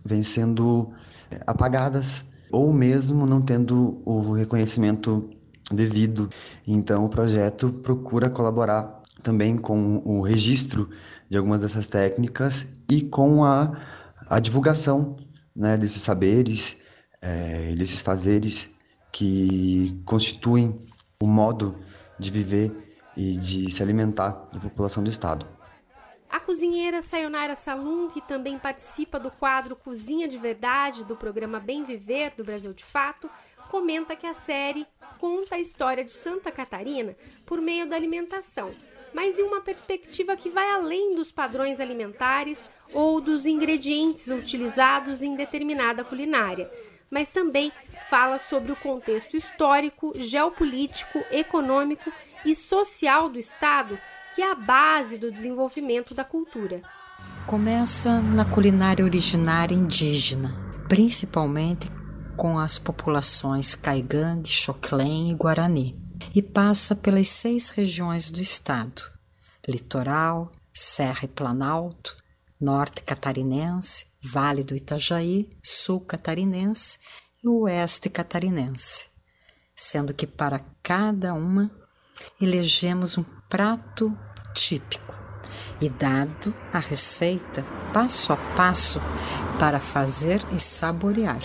vêm 0.04 0.22
sendo 0.22 0.92
eh, 1.30 1.40
apagadas 1.46 2.22
ou 2.52 2.70
mesmo 2.70 3.24
não 3.24 3.40
tendo 3.40 4.02
o 4.04 4.34
reconhecimento 4.34 5.30
devido. 5.72 6.28
Então, 6.66 7.06
o 7.06 7.08
projeto 7.08 7.72
procura 7.72 8.28
colaborar 8.28 9.00
também 9.22 9.56
com 9.56 10.02
o 10.04 10.20
registro 10.20 10.90
de 11.30 11.38
algumas 11.38 11.62
dessas 11.62 11.86
técnicas 11.86 12.66
e 12.90 13.00
com 13.00 13.42
a, 13.42 13.72
a 14.28 14.38
divulgação 14.38 15.16
né, 15.56 15.78
desses 15.78 16.02
saberes 16.02 16.76
é, 17.20 17.74
desses 17.74 18.00
fazeres 18.00 18.68
que 19.12 20.00
constituem 20.04 20.80
o 21.20 21.26
modo 21.26 21.76
de 22.18 22.30
viver 22.30 22.72
e 23.16 23.36
de 23.36 23.70
se 23.70 23.82
alimentar 23.82 24.48
da 24.52 24.60
população 24.60 25.02
do 25.02 25.10
Estado. 25.10 25.46
A 26.30 26.38
cozinheira 26.38 27.00
Sayonara 27.02 27.56
Salum, 27.56 28.08
que 28.08 28.20
também 28.20 28.58
participa 28.58 29.18
do 29.18 29.30
quadro 29.30 29.74
Cozinha 29.74 30.28
de 30.28 30.36
Verdade 30.36 31.04
do 31.04 31.16
programa 31.16 31.58
Bem 31.58 31.84
Viver 31.84 32.34
do 32.36 32.44
Brasil 32.44 32.72
de 32.72 32.84
Fato, 32.84 33.28
comenta 33.70 34.14
que 34.14 34.26
a 34.26 34.34
série 34.34 34.86
conta 35.18 35.56
a 35.56 35.60
história 35.60 36.04
de 36.04 36.12
Santa 36.12 36.52
Catarina 36.52 37.16
por 37.44 37.60
meio 37.60 37.88
da 37.88 37.96
alimentação, 37.96 38.70
mas 39.12 39.38
em 39.38 39.42
uma 39.42 39.60
perspectiva 39.60 40.36
que 40.36 40.50
vai 40.50 40.70
além 40.70 41.14
dos 41.14 41.32
padrões 41.32 41.80
alimentares 41.80 42.60
ou 42.92 43.20
dos 43.20 43.46
ingredientes 43.46 44.28
utilizados 44.28 45.22
em 45.22 45.34
determinada 45.34 46.04
culinária 46.04 46.70
mas 47.10 47.28
também 47.28 47.72
fala 48.08 48.38
sobre 48.38 48.72
o 48.72 48.76
contexto 48.76 49.36
histórico, 49.36 50.12
geopolítico, 50.16 51.18
econômico 51.30 52.12
e 52.44 52.54
social 52.54 53.28
do 53.28 53.38
Estado, 53.38 53.98
que 54.34 54.42
é 54.42 54.50
a 54.50 54.54
base 54.54 55.18
do 55.18 55.30
desenvolvimento 55.30 56.14
da 56.14 56.24
cultura. 56.24 56.82
Começa 57.46 58.20
na 58.20 58.44
culinária 58.44 59.04
originária 59.04 59.74
indígena, 59.74 60.54
principalmente 60.88 61.88
com 62.36 62.58
as 62.58 62.78
populações 62.78 63.74
Caigangue, 63.74 64.48
Xoclém 64.48 65.32
e 65.32 65.34
Guarani, 65.34 65.98
e 66.34 66.42
passa 66.42 66.94
pelas 66.94 67.28
seis 67.28 67.70
regiões 67.70 68.30
do 68.30 68.40
estado: 68.40 69.02
Litoral, 69.66 70.52
Serra 70.72 71.24
e 71.24 71.28
Planalto, 71.28 72.16
Norte 72.60 73.02
Catarinense, 73.02 74.07
Vale 74.20 74.64
do 74.64 74.74
Itajaí, 74.74 75.48
Sul 75.62 76.00
Catarinense 76.00 76.98
e 77.42 77.48
Oeste 77.48 78.10
Catarinense, 78.10 79.08
sendo 79.74 80.12
que 80.12 80.26
para 80.26 80.60
cada 80.82 81.34
uma 81.34 81.70
elegemos 82.40 83.16
um 83.16 83.24
prato 83.48 84.16
típico 84.54 85.14
e 85.80 85.88
dado 85.88 86.54
a 86.72 86.80
receita 86.80 87.64
passo 87.92 88.32
a 88.32 88.36
passo 88.56 89.00
para 89.58 89.78
fazer 89.78 90.42
e 90.52 90.58
saborear. 90.58 91.40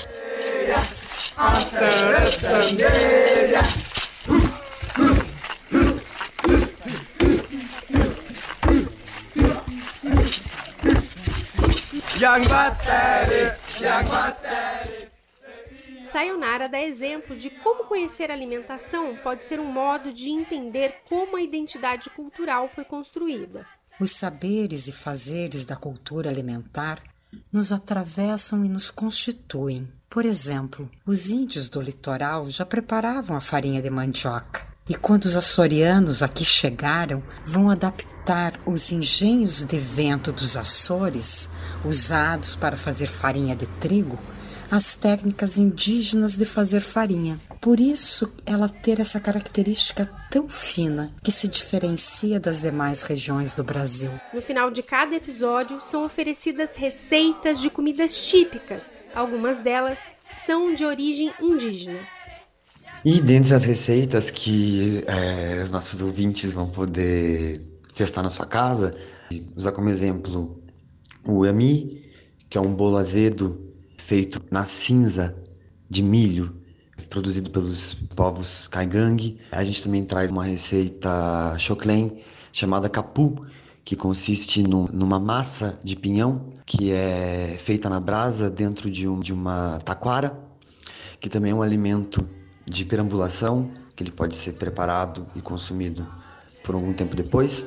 Sayonara 16.12 16.70
dá 16.70 16.82
exemplo 16.82 17.36
de 17.36 17.50
como 17.50 17.84
conhecer 17.86 18.32
a 18.32 18.34
alimentação 18.34 19.16
pode 19.18 19.44
ser 19.44 19.60
um 19.60 19.66
modo 19.66 20.14
de 20.14 20.30
entender 20.30 21.02
como 21.10 21.36
a 21.36 21.42
identidade 21.42 22.10
cultural 22.12 22.70
foi 22.70 22.86
construída. 22.86 23.66
Os 24.00 24.12
saberes 24.12 24.88
e 24.88 24.92
fazeres 24.92 25.66
da 25.66 25.76
cultura 25.76 26.30
alimentar 26.30 27.04
nos 27.52 27.72
atravessam 27.72 28.64
e 28.64 28.70
nos 28.70 28.90
constituem. 28.90 29.88
Por 30.10 30.26
exemplo, 30.26 30.90
os 31.06 31.30
índios 31.30 31.68
do 31.68 31.82
litoral 31.82 32.50
já 32.50 32.66
preparavam 32.66 33.36
a 33.36 33.42
farinha 33.42 33.82
de 33.82 33.90
mandioca. 33.90 34.73
E 34.90 34.96
quando 34.96 35.24
os 35.24 35.38
açorianos 35.38 36.22
aqui 36.22 36.44
chegaram, 36.44 37.24
vão 37.46 37.70
adaptar 37.70 38.60
os 38.66 38.92
engenhos 38.92 39.64
de 39.64 39.78
vento 39.78 40.30
dos 40.34 40.58
Açores, 40.58 41.50
usados 41.86 42.58
para 42.58 42.76
fazer 42.76 43.08
farinha 43.08 43.56
de 43.56 43.66
trigo, 43.66 44.20
às 44.70 44.94
técnicas 44.94 45.58
indígenas 45.58 46.36
de 46.36 46.44
fazer 46.44 46.82
farinha. 46.82 47.40
Por 47.62 47.80
isso, 47.80 48.34
ela 48.46 48.68
ter 48.68 49.00
essa 49.00 49.22
característica 49.22 50.10
tão 50.30 50.50
fina 50.50 51.14
que 51.24 51.32
se 51.32 51.48
diferencia 51.48 52.38
das 52.38 52.60
demais 52.60 53.04
regiões 53.04 53.56
do 53.56 53.64
Brasil. 53.64 54.12
No 54.34 54.42
final 54.42 54.70
de 54.70 54.84
cada 54.84 55.16
episódio, 55.16 55.82
são 55.90 56.04
oferecidas 56.04 56.72
receitas 56.76 57.62
de 57.62 57.70
comidas 57.70 58.18
típicas. 58.28 58.82
Algumas 59.16 59.60
delas 59.60 59.98
são 60.46 60.76
de 60.76 60.84
origem 60.84 61.32
indígena. 61.40 62.00
E 63.06 63.20
dentre 63.20 63.54
as 63.54 63.66
receitas 63.66 64.32
que 64.32 65.04
é, 65.06 65.62
os 65.62 65.70
nossos 65.70 66.00
ouvintes 66.00 66.54
vão 66.54 66.70
poder 66.70 67.60
testar 67.94 68.24
na 68.24 68.30
sua 68.30 68.46
casa, 68.46 68.96
usar 69.58 69.74
como 69.74 69.90
exemplo 69.90 70.64
o 71.28 71.46
yami, 71.46 72.02
que 72.50 72.58
é 72.58 72.62
um 72.62 72.74
bolo 72.74 72.96
azedo 72.96 73.74
feito 73.98 74.42
na 74.50 74.66
cinza 74.66 75.36
de 75.90 76.02
milho, 76.02 76.56
produzido 77.10 77.50
pelos 77.50 77.94
povos 78.16 78.70
Kaigang. 78.70 79.38
A 79.52 79.66
gente 79.66 79.84
também 79.84 80.06
traz 80.06 80.32
uma 80.32 80.46
receita 80.46 81.58
choclen 81.60 82.22
chamada 82.54 82.88
capu, 82.88 83.36
que 83.84 83.98
consiste 83.98 84.64
numa 84.64 85.20
massa 85.20 85.78
de 85.84 85.98
pinhão 85.98 86.54
que 86.66 86.94
é 86.94 87.58
feita 87.66 87.90
na 87.90 88.00
brasa 88.00 88.50
dentro 88.50 88.90
de, 88.90 89.10
um, 89.10 89.20
de 89.20 89.34
uma 89.34 89.80
taquara, 89.80 90.40
que 91.20 91.28
também 91.28 91.52
é 91.52 91.56
um 91.56 91.62
alimento 91.62 92.26
de 92.66 92.86
perambulação, 92.86 93.72
que 93.96 94.04
ele 94.04 94.12
pode 94.12 94.36
ser 94.36 94.54
preparado 94.54 95.28
e 95.36 95.42
consumido 95.42 96.08
por 96.64 96.76
algum 96.76 96.94
tempo 96.94 97.16
depois. 97.16 97.66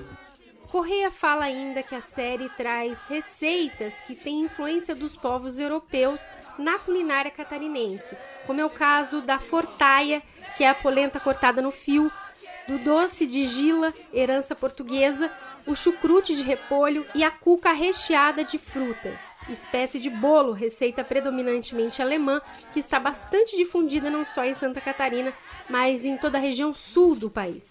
Correia 0.70 1.10
fala 1.10 1.44
ainda 1.44 1.82
que 1.82 1.94
a 1.94 2.02
série 2.02 2.48
traz 2.50 2.98
receitas 3.08 3.92
que 4.06 4.14
têm 4.14 4.42
influência 4.42 4.94
dos 4.94 5.16
povos 5.16 5.58
europeus 5.58 6.20
na 6.58 6.78
culinária 6.78 7.30
catarinense, 7.30 8.16
como 8.46 8.60
é 8.60 8.64
o 8.64 8.70
caso 8.70 9.20
da 9.20 9.38
fortaia, 9.38 10.22
que 10.56 10.64
é 10.64 10.68
a 10.68 10.74
polenta 10.74 11.20
cortada 11.20 11.62
no 11.62 11.70
fio, 11.70 12.10
do 12.66 12.78
doce 12.78 13.26
de 13.26 13.44
gila, 13.44 13.92
herança 14.12 14.54
portuguesa, 14.54 15.30
o 15.66 15.76
chucrute 15.76 16.34
de 16.34 16.42
repolho 16.42 17.06
e 17.14 17.22
a 17.22 17.30
cuca 17.30 17.72
recheada 17.72 18.44
de 18.44 18.58
frutas, 18.58 19.20
espécie 19.52 19.98
de 19.98 20.10
bolo, 20.10 20.52
receita 20.52 21.04
predominantemente 21.04 22.02
alemã, 22.02 22.40
que 22.72 22.80
está 22.80 22.98
bastante 22.98 23.56
difundida 23.56 24.10
não 24.10 24.24
só 24.26 24.44
em 24.44 24.54
Santa 24.54 24.80
Catarina, 24.80 25.32
mas 25.68 26.04
em 26.04 26.16
toda 26.16 26.38
a 26.38 26.40
região 26.40 26.74
sul 26.74 27.14
do 27.14 27.30
país. 27.30 27.62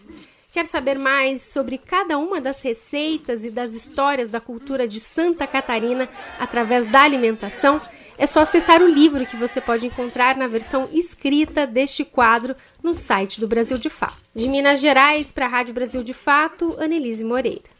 Quer 0.51 0.67
saber 0.67 0.97
mais 0.97 1.41
sobre 1.41 1.77
cada 1.77 2.17
uma 2.17 2.39
das 2.39 2.61
receitas 2.61 3.43
e 3.43 3.51
das 3.51 3.73
histórias 3.73 4.31
da 4.31 4.39
cultura 4.39 4.87
de 4.87 5.01
Santa 5.01 5.45
Catarina 5.45 6.07
através 6.39 6.89
da 6.89 7.01
alimentação? 7.01 7.81
É 8.17 8.25
só 8.25 8.41
acessar 8.41 8.81
o 8.81 8.87
livro 8.87 9.25
que 9.25 9.35
você 9.35 9.59
pode 9.59 9.85
encontrar 9.85 10.37
na 10.37 10.47
versão 10.47 10.87
escrita 10.93 11.67
deste 11.67 12.05
quadro 12.05 12.55
no 12.81 12.95
site 12.95 13.41
do 13.41 13.47
Brasil 13.47 13.77
de 13.77 13.89
Fato. 13.89 14.15
De 14.33 14.47
Minas 14.47 14.79
Gerais 14.79 15.29
para 15.31 15.45
a 15.45 15.49
Rádio 15.49 15.73
Brasil 15.73 16.01
de 16.01 16.13
Fato, 16.13 16.77
Anelise 16.79 17.25
Moreira. 17.25 17.75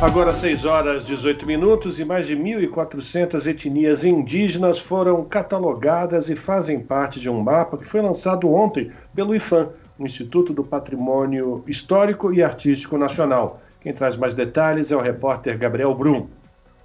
Agora 0.00 0.32
6 0.32 0.64
horas 0.64 1.04
18 1.04 1.46
minutos 1.46 2.00
e 2.00 2.06
mais 2.06 2.26
de 2.26 2.34
1.400 2.34 3.46
etnias 3.46 4.02
indígenas 4.02 4.78
foram 4.78 5.22
catalogadas 5.26 6.30
e 6.30 6.34
fazem 6.34 6.80
parte 6.80 7.20
de 7.20 7.28
um 7.28 7.38
mapa 7.42 7.76
que 7.76 7.84
foi 7.84 8.00
lançado 8.00 8.48
ontem 8.50 8.90
pelo 9.14 9.34
IFAM, 9.34 9.68
o 9.98 10.04
Instituto 10.06 10.54
do 10.54 10.64
Patrimônio 10.64 11.62
Histórico 11.66 12.32
e 12.32 12.42
Artístico 12.42 12.96
Nacional. 12.96 13.60
Quem 13.78 13.92
traz 13.92 14.16
mais 14.16 14.32
detalhes 14.32 14.90
é 14.90 14.96
o 14.96 15.00
repórter 15.00 15.58
Gabriel 15.58 15.94
Brum. 15.94 16.28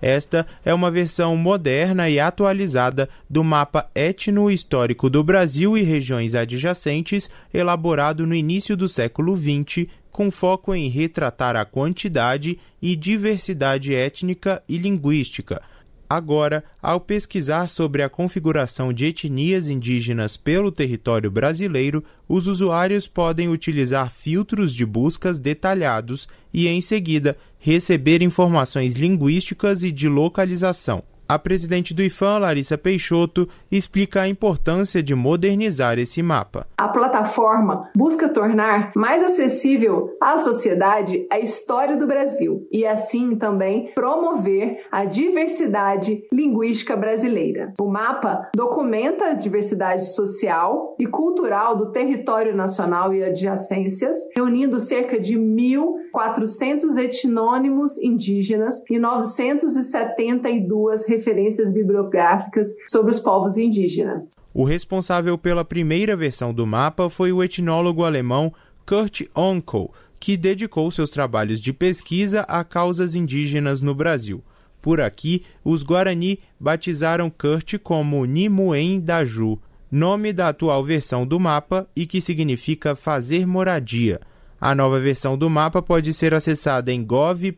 Esta 0.01 0.45
é 0.63 0.73
uma 0.73 0.91
versão 0.91 1.35
moderna 1.37 2.09
e 2.09 2.19
atualizada 2.19 3.09
do 3.29 3.43
mapa 3.43 3.89
etno-histórico 3.95 5.09
do 5.09 5.23
Brasil 5.23 5.77
e 5.77 5.81
regiões 5.81 6.35
adjacentes, 6.35 7.29
elaborado 7.53 8.27
no 8.27 8.35
início 8.35 8.75
do 8.75 8.87
século 8.87 9.35
XX 9.37 9.87
com 10.15 10.31
foco 10.31 10.73
em 10.73 10.87
retratar 10.87 11.57
a 11.57 11.65
quantidade 11.65 12.57
e 12.81 12.95
diversidade 12.95 13.93
étnica 13.93 14.63
e 14.65 14.77
linguística. 14.77 15.61
Agora, 16.09 16.63
ao 16.81 16.99
pesquisar 16.99 17.67
sobre 17.67 18.03
a 18.03 18.09
configuração 18.09 18.93
de 18.93 19.07
etnias 19.07 19.67
indígenas 19.67 20.37
pelo 20.37 20.71
território 20.71 21.31
brasileiro, 21.31 22.03
os 22.27 22.45
usuários 22.45 23.07
podem 23.07 23.49
utilizar 23.49 24.11
filtros 24.11 24.73
de 24.73 24.85
buscas 24.85 25.39
detalhados 25.39 26.27
e, 26.53 26.67
em 26.67 26.79
seguida, 26.79 27.35
receber 27.57 28.21
informações 28.21 28.93
linguísticas 28.93 29.83
e 29.83 29.91
de 29.91 30.07
localização. 30.07 31.03
A 31.27 31.39
presidente 31.39 31.91
do 31.91 32.03
IFAM, 32.03 32.37
Larissa 32.37 32.77
Peixoto, 32.77 33.49
explica 33.71 34.21
a 34.21 34.27
importância 34.27 35.01
de 35.01 35.15
modernizar 35.15 35.97
esse 35.97 36.21
mapa. 36.21 36.67
A 36.77 36.87
plataforma 36.87 37.89
busca 37.97 38.29
tornar 38.29 38.91
mais 38.95 39.23
acessível 39.23 40.15
à 40.21 40.37
sociedade 40.37 41.25
a 41.31 41.39
história 41.39 41.97
do 41.97 42.05
Brasil 42.05 42.67
e, 42.71 42.85
assim, 42.85 43.35
também 43.35 43.91
promover 43.95 44.85
a 44.91 45.03
diversidade 45.03 46.21
linguística 46.31 46.95
brasileira. 46.95 47.73
O 47.79 47.87
mapa 47.87 48.51
documenta 48.55 49.25
a 49.25 49.33
diversidade 49.33 50.13
social 50.13 50.95
e 50.99 51.07
cultural 51.07 51.75
do 51.75 51.91
território 51.91 52.55
nacional 52.55 53.11
e 53.15 53.23
adjacências, 53.23 54.15
reunindo 54.35 54.79
cerca 54.79 55.19
de 55.19 55.39
1.400 55.39 56.97
etnônimos 56.97 57.97
indígenas 57.97 58.83
e 58.91 58.99
972 58.99 61.14
referências 61.15 61.71
bibliográficas 61.71 62.67
sobre 62.87 63.11
os 63.11 63.19
povos 63.19 63.57
indígenas. 63.57 64.33
O 64.53 64.63
responsável 64.63 65.37
pela 65.37 65.63
primeira 65.63 66.15
versão 66.15 66.53
do 66.53 66.67
mapa 66.67 67.09
foi 67.09 67.31
o 67.31 67.43
etnólogo 67.43 68.03
alemão 68.03 68.53
Kurt 68.85 69.21
Onkel, 69.35 69.91
que 70.19 70.37
dedicou 70.37 70.91
seus 70.91 71.09
trabalhos 71.09 71.59
de 71.61 71.71
pesquisa 71.73 72.41
a 72.41 72.63
causas 72.63 73.15
indígenas 73.15 73.81
no 73.81 73.95
Brasil. 73.95 74.43
Por 74.81 75.01
aqui, 75.01 75.43
os 75.63 75.81
Guarani 75.83 76.39
batizaram 76.59 77.29
Kurt 77.29 77.77
como 77.79 78.25
Nimuen 78.25 78.99
Daju, 78.99 79.59
nome 79.91 80.31
da 80.33 80.49
atual 80.49 80.83
versão 80.83 81.25
do 81.25 81.39
mapa 81.39 81.87
e 81.95 82.05
que 82.05 82.21
significa 82.21 82.95
fazer 82.95 83.47
moradia. 83.47 84.19
A 84.59 84.75
nova 84.75 84.99
versão 84.99 85.37
do 85.37 85.49
mapa 85.49 85.81
pode 85.81 86.13
ser 86.13 86.33
acessada 86.33 86.91
em 86.91 87.03
gov.br/ifan 87.03 87.55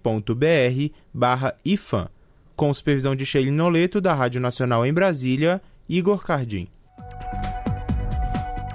com 2.57 2.73
supervisão 2.73 3.15
de 3.15 3.23
Sheila 3.23 3.51
Noleto, 3.51 4.01
da 4.01 4.15
Rádio 4.15 4.41
Nacional 4.41 4.83
em 4.83 4.91
Brasília, 4.91 5.61
Igor 5.87 6.25
Cardim. 6.25 6.67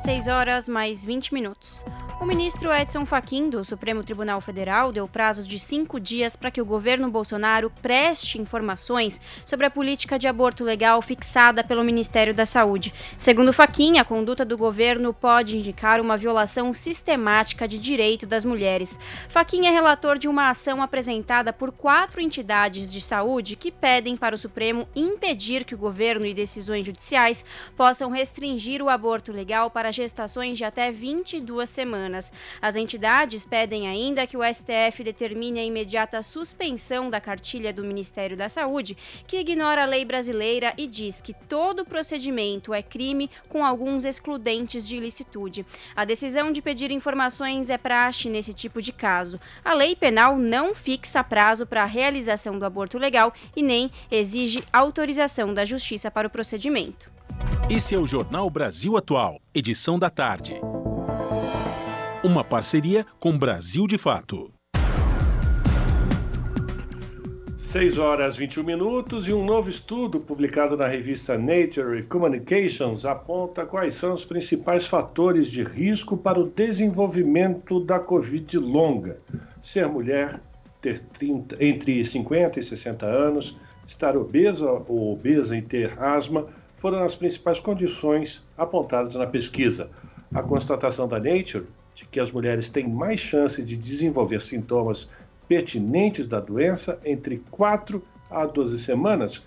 6 0.03 0.27
horas 0.27 0.69
mais 0.69 1.05
20 1.05 1.33
minutos. 1.33 1.85
O 2.21 2.25
ministro 2.25 2.73
Edson 2.73 3.05
Fachin, 3.05 3.51
do 3.51 3.65
Supremo 3.65 4.05
Tribunal 4.05 4.41
Federal, 4.41 4.93
deu 4.93 5.09
prazo 5.09 5.45
de 5.45 5.59
cinco 5.59 5.99
dias 5.99 6.37
para 6.37 6.53
que 6.53 6.61
o 6.61 6.65
governo 6.65 7.11
Bolsonaro 7.11 7.69
preste 7.83 8.41
informações 8.41 9.21
sobre 9.45 9.67
a 9.67 9.71
política 9.71 10.19
de 10.19 10.29
aborto 10.29 10.63
legal 10.63 11.03
fixada 11.03 11.65
pelo 11.65 11.83
Ministério 11.83 12.33
da 12.33 12.47
Saúde. 12.47 12.95
Segundo 13.17 13.53
Fachin, 13.53 13.99
a 13.99 14.05
conduta 14.05 14.45
do 14.45 14.57
governo 14.57 15.13
pode 15.13 15.57
indicar 15.57 16.01
uma 16.01 16.17
violação 16.17 16.73
sistemática 16.73 17.67
de 17.67 17.77
direito 17.77 18.25
das 18.25 18.45
mulheres. 18.45 18.99
Fachin 19.29 19.67
é 19.67 19.71
relator 19.71 20.17
de 20.17 20.29
uma 20.29 20.49
ação 20.49 20.81
apresentada 20.81 21.53
por 21.53 21.73
quatro 21.73 22.21
entidades 22.21 22.93
de 22.93 23.01
saúde 23.01 23.57
que 23.57 23.73
pedem 23.73 24.17
para 24.17 24.37
o 24.37 24.39
Supremo 24.39 24.89
impedir 24.95 25.65
que 25.65 25.75
o 25.75 25.79
governo 25.79 26.25
e 26.25 26.33
decisões 26.33 26.87
judiciais 26.87 27.45
possam 27.77 28.11
restringir 28.11 28.81
o 28.81 28.89
aborto 28.89 29.33
legal 29.33 29.69
para 29.69 29.92
gestações 29.95 30.59
de 30.59 30.65
até 30.65 30.91
22 30.91 31.69
semanas. 31.69 32.33
As 32.61 32.77
entidades 32.77 33.45
pedem 33.45 33.89
ainda 33.89 34.27
que 34.27 34.37
o 34.37 34.43
STF 34.43 35.05
determine 35.05 35.61
a 35.61 35.65
imediata 35.65 36.23
suspensão 36.23 37.11
da 37.11 37.21
cartilha 37.21 37.73
do 37.73 37.85
Ministério 37.85 38.37
da 38.37 38.49
Saúde, 38.49 38.97
que 39.27 39.39
ignora 39.39 39.83
a 39.83 39.87
lei 39.87 40.05
brasileira 40.05 40.73
e 40.77 40.87
diz 40.87 41.21
que 41.21 41.35
todo 41.35 41.85
procedimento 41.85 42.73
é 42.73 42.83
crime 42.83 43.31
com 43.49 43.65
alguns 43.65 44.05
excludentes 44.05 44.87
de 44.87 44.97
ilicitude. 44.97 45.67
A 45.95 46.05
decisão 46.05 46.51
de 46.51 46.63
pedir 46.63 46.91
informações 46.91 47.71
é 47.71 47.77
praxe 47.77 48.29
nesse 48.29 48.55
tipo 48.55 48.81
de 48.81 48.93
caso. 48.93 49.39
A 49.65 49.75
lei 49.75 49.95
penal 49.95 50.39
não 50.39 50.75
fixa 50.75 51.23
prazo 51.23 51.67
para 51.67 51.83
a 51.83 51.87
realização 51.87 52.59
do 52.59 52.65
aborto 52.65 52.99
legal 52.99 53.33
e 53.55 53.63
nem 53.63 53.91
exige 54.11 54.65
autorização 54.73 55.53
da 55.53 55.65
Justiça 55.65 56.11
para 56.11 56.27
o 56.27 56.31
procedimento. 56.31 57.12
Esse 57.71 57.95
é 57.95 57.99
o 57.99 58.07
Jornal 58.07 58.49
Brasil 58.51 58.97
Atual, 58.97 59.41
edição 59.55 59.99
da 59.99 60.11
tarde. 60.11 60.61
Uma 62.23 62.45
parceria 62.45 63.07
com 63.19 63.37
Brasil 63.37 63.87
de 63.87 63.99
Fato. 63.99 64.53
6 67.57 67.97
horas 67.97 68.37
21 68.37 68.65
minutos 68.65 69.27
e 69.29 69.33
um 69.33 69.47
novo 69.47 69.71
estudo 69.71 70.21
publicado 70.21 70.77
na 70.77 70.87
revista 70.87 71.39
Nature 71.39 72.03
Communications 72.03 73.07
aponta 73.07 73.65
quais 73.65 73.95
são 73.95 74.13
os 74.13 74.27
principais 74.27 74.87
fatores 74.87 75.47
de 75.51 75.63
risco 75.63 76.17
para 76.17 76.39
o 76.39 76.51
desenvolvimento 76.51 77.81
da 77.81 77.99
Covid 77.99 78.59
longa. 78.59 79.17
Ser 79.61 79.89
mulher, 79.89 80.39
ter 80.83 81.01
30, 81.01 81.65
entre 81.65 82.05
50 82.05 82.61
e 82.61 82.63
60 82.63 83.07
anos, 83.07 83.57
estar 83.87 84.19
obesa 84.19 84.71
ou 84.71 85.15
obesa 85.15 85.57
e 85.57 85.63
ter 85.63 85.99
asma 85.99 86.47
foram 86.83 87.05
as 87.05 87.15
principais 87.15 87.61
condições 87.61 88.45
apontadas 88.59 89.15
na 89.15 89.25
pesquisa. 89.25 89.89
A 90.35 90.43
constatação 90.43 91.07
da 91.07 91.21
Nature 91.21 91.65
de 91.95 92.05
que 92.07 92.19
as 92.19 92.33
mulheres 92.33 92.69
têm 92.69 92.89
mais 92.89 93.21
chance 93.21 93.63
de 93.63 93.77
desenvolver 93.77 94.43
sintomas 94.43 95.09
pertinentes 95.47 96.27
da 96.27 96.41
doença 96.41 96.99
entre 97.05 97.41
4 97.53 98.03
a 98.29 98.47
12 98.47 98.79
semanas, 98.79 99.45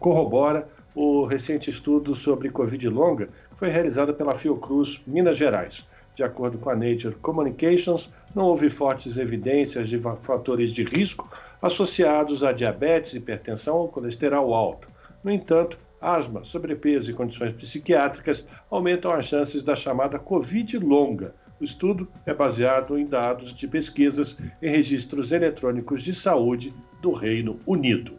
corrobora 0.00 0.68
o 0.92 1.24
recente 1.24 1.70
estudo 1.70 2.16
sobre 2.16 2.50
Covid 2.50 2.88
longa 2.88 3.26
que 3.26 3.54
foi 3.54 3.68
realizado 3.68 4.12
pela 4.12 4.34
Fiocruz, 4.34 5.00
Minas 5.06 5.36
Gerais. 5.36 5.86
De 6.16 6.24
acordo 6.24 6.58
com 6.58 6.68
a 6.68 6.74
Nature 6.74 7.14
Communications, 7.22 8.10
não 8.34 8.46
houve 8.46 8.68
fortes 8.68 9.18
evidências 9.18 9.88
de 9.88 10.00
fatores 10.00 10.72
de 10.72 10.82
risco 10.82 11.30
associados 11.62 12.42
a 12.42 12.50
diabetes, 12.50 13.14
hipertensão 13.14 13.76
ou 13.76 13.86
colesterol 13.86 14.52
alto. 14.52 14.88
No 15.22 15.30
entanto, 15.30 15.78
asma, 16.00 16.42
sobrepeso 16.44 17.10
e 17.10 17.14
condições 17.14 17.52
psiquiátricas 17.52 18.46
aumentam 18.70 19.12
as 19.12 19.26
chances 19.26 19.62
da 19.62 19.76
chamada 19.76 20.18
Covid 20.18 20.78
longa, 20.78 21.34
o 21.60 21.64
estudo 21.64 22.08
é 22.24 22.32
baseado 22.32 22.98
em 22.98 23.04
dados 23.04 23.52
de 23.52 23.68
pesquisas 23.68 24.36
em 24.62 24.70
registros 24.70 25.30
eletrônicos 25.30 26.02
de 26.02 26.14
saúde 26.14 26.74
do 27.02 27.12
Reino 27.12 27.60
Unido. 27.66 28.18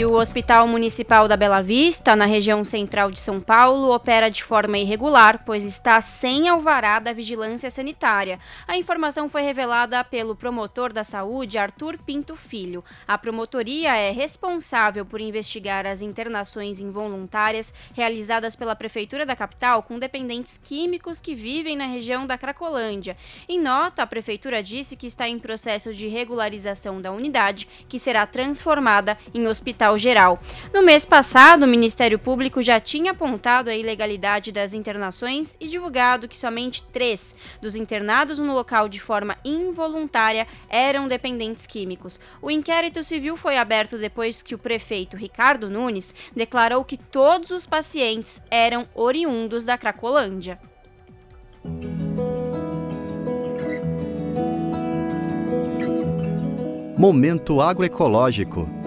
E 0.00 0.04
o 0.06 0.14
Hospital 0.14 0.66
Municipal 0.66 1.28
da 1.28 1.36
Bela 1.36 1.60
Vista, 1.60 2.16
na 2.16 2.24
região 2.24 2.64
central 2.64 3.10
de 3.10 3.20
São 3.20 3.38
Paulo, 3.38 3.94
opera 3.94 4.30
de 4.30 4.42
forma 4.42 4.78
irregular, 4.78 5.42
pois 5.44 5.62
está 5.62 6.00
sem 6.00 6.48
alvará 6.48 6.98
da 6.98 7.12
vigilância 7.12 7.70
sanitária. 7.70 8.38
A 8.66 8.78
informação 8.78 9.28
foi 9.28 9.42
revelada 9.42 10.02
pelo 10.02 10.34
promotor 10.34 10.90
da 10.90 11.04
saúde, 11.04 11.58
Arthur 11.58 11.98
Pinto 11.98 12.34
Filho. 12.34 12.82
A 13.06 13.18
promotoria 13.18 13.94
é 13.94 14.10
responsável 14.10 15.04
por 15.04 15.20
investigar 15.20 15.84
as 15.84 16.00
internações 16.00 16.80
involuntárias 16.80 17.70
realizadas 17.92 18.56
pela 18.56 18.74
Prefeitura 18.74 19.26
da 19.26 19.36
capital 19.36 19.82
com 19.82 19.98
dependentes 19.98 20.56
químicos 20.56 21.20
que 21.20 21.34
vivem 21.34 21.76
na 21.76 21.84
região 21.84 22.26
da 22.26 22.38
Cracolândia. 22.38 23.18
Em 23.46 23.60
nota, 23.60 24.02
a 24.02 24.06
Prefeitura 24.06 24.62
disse 24.62 24.96
que 24.96 25.06
está 25.06 25.28
em 25.28 25.38
processo 25.38 25.92
de 25.92 26.08
regularização 26.08 27.02
da 27.02 27.12
unidade, 27.12 27.68
que 27.86 27.98
será 27.98 28.26
transformada 28.26 29.18
em 29.34 29.46
Hospital 29.46 29.89
Geral. 29.98 30.40
No 30.72 30.82
mês 30.82 31.04
passado, 31.04 31.64
o 31.64 31.68
Ministério 31.68 32.18
Público 32.18 32.62
já 32.62 32.80
tinha 32.80 33.12
apontado 33.12 33.70
a 33.70 33.74
ilegalidade 33.74 34.52
das 34.52 34.74
internações 34.74 35.56
e 35.60 35.66
divulgado 35.68 36.28
que 36.28 36.38
somente 36.38 36.82
três 36.82 37.34
dos 37.60 37.74
internados 37.74 38.38
no 38.38 38.54
local 38.54 38.88
de 38.88 39.00
forma 39.00 39.36
involuntária 39.44 40.46
eram 40.68 41.08
dependentes 41.08 41.66
químicos. 41.66 42.18
O 42.40 42.50
inquérito 42.50 43.02
civil 43.02 43.36
foi 43.36 43.56
aberto 43.56 43.98
depois 43.98 44.42
que 44.42 44.54
o 44.54 44.58
prefeito 44.58 45.16
Ricardo 45.16 45.68
Nunes 45.68 46.14
declarou 46.34 46.84
que 46.84 46.96
todos 46.96 47.50
os 47.50 47.66
pacientes 47.66 48.42
eram 48.50 48.88
oriundos 48.94 49.64
da 49.64 49.76
Cracolândia. 49.76 50.58
Momento 56.96 57.62
agroecológico. 57.62 58.79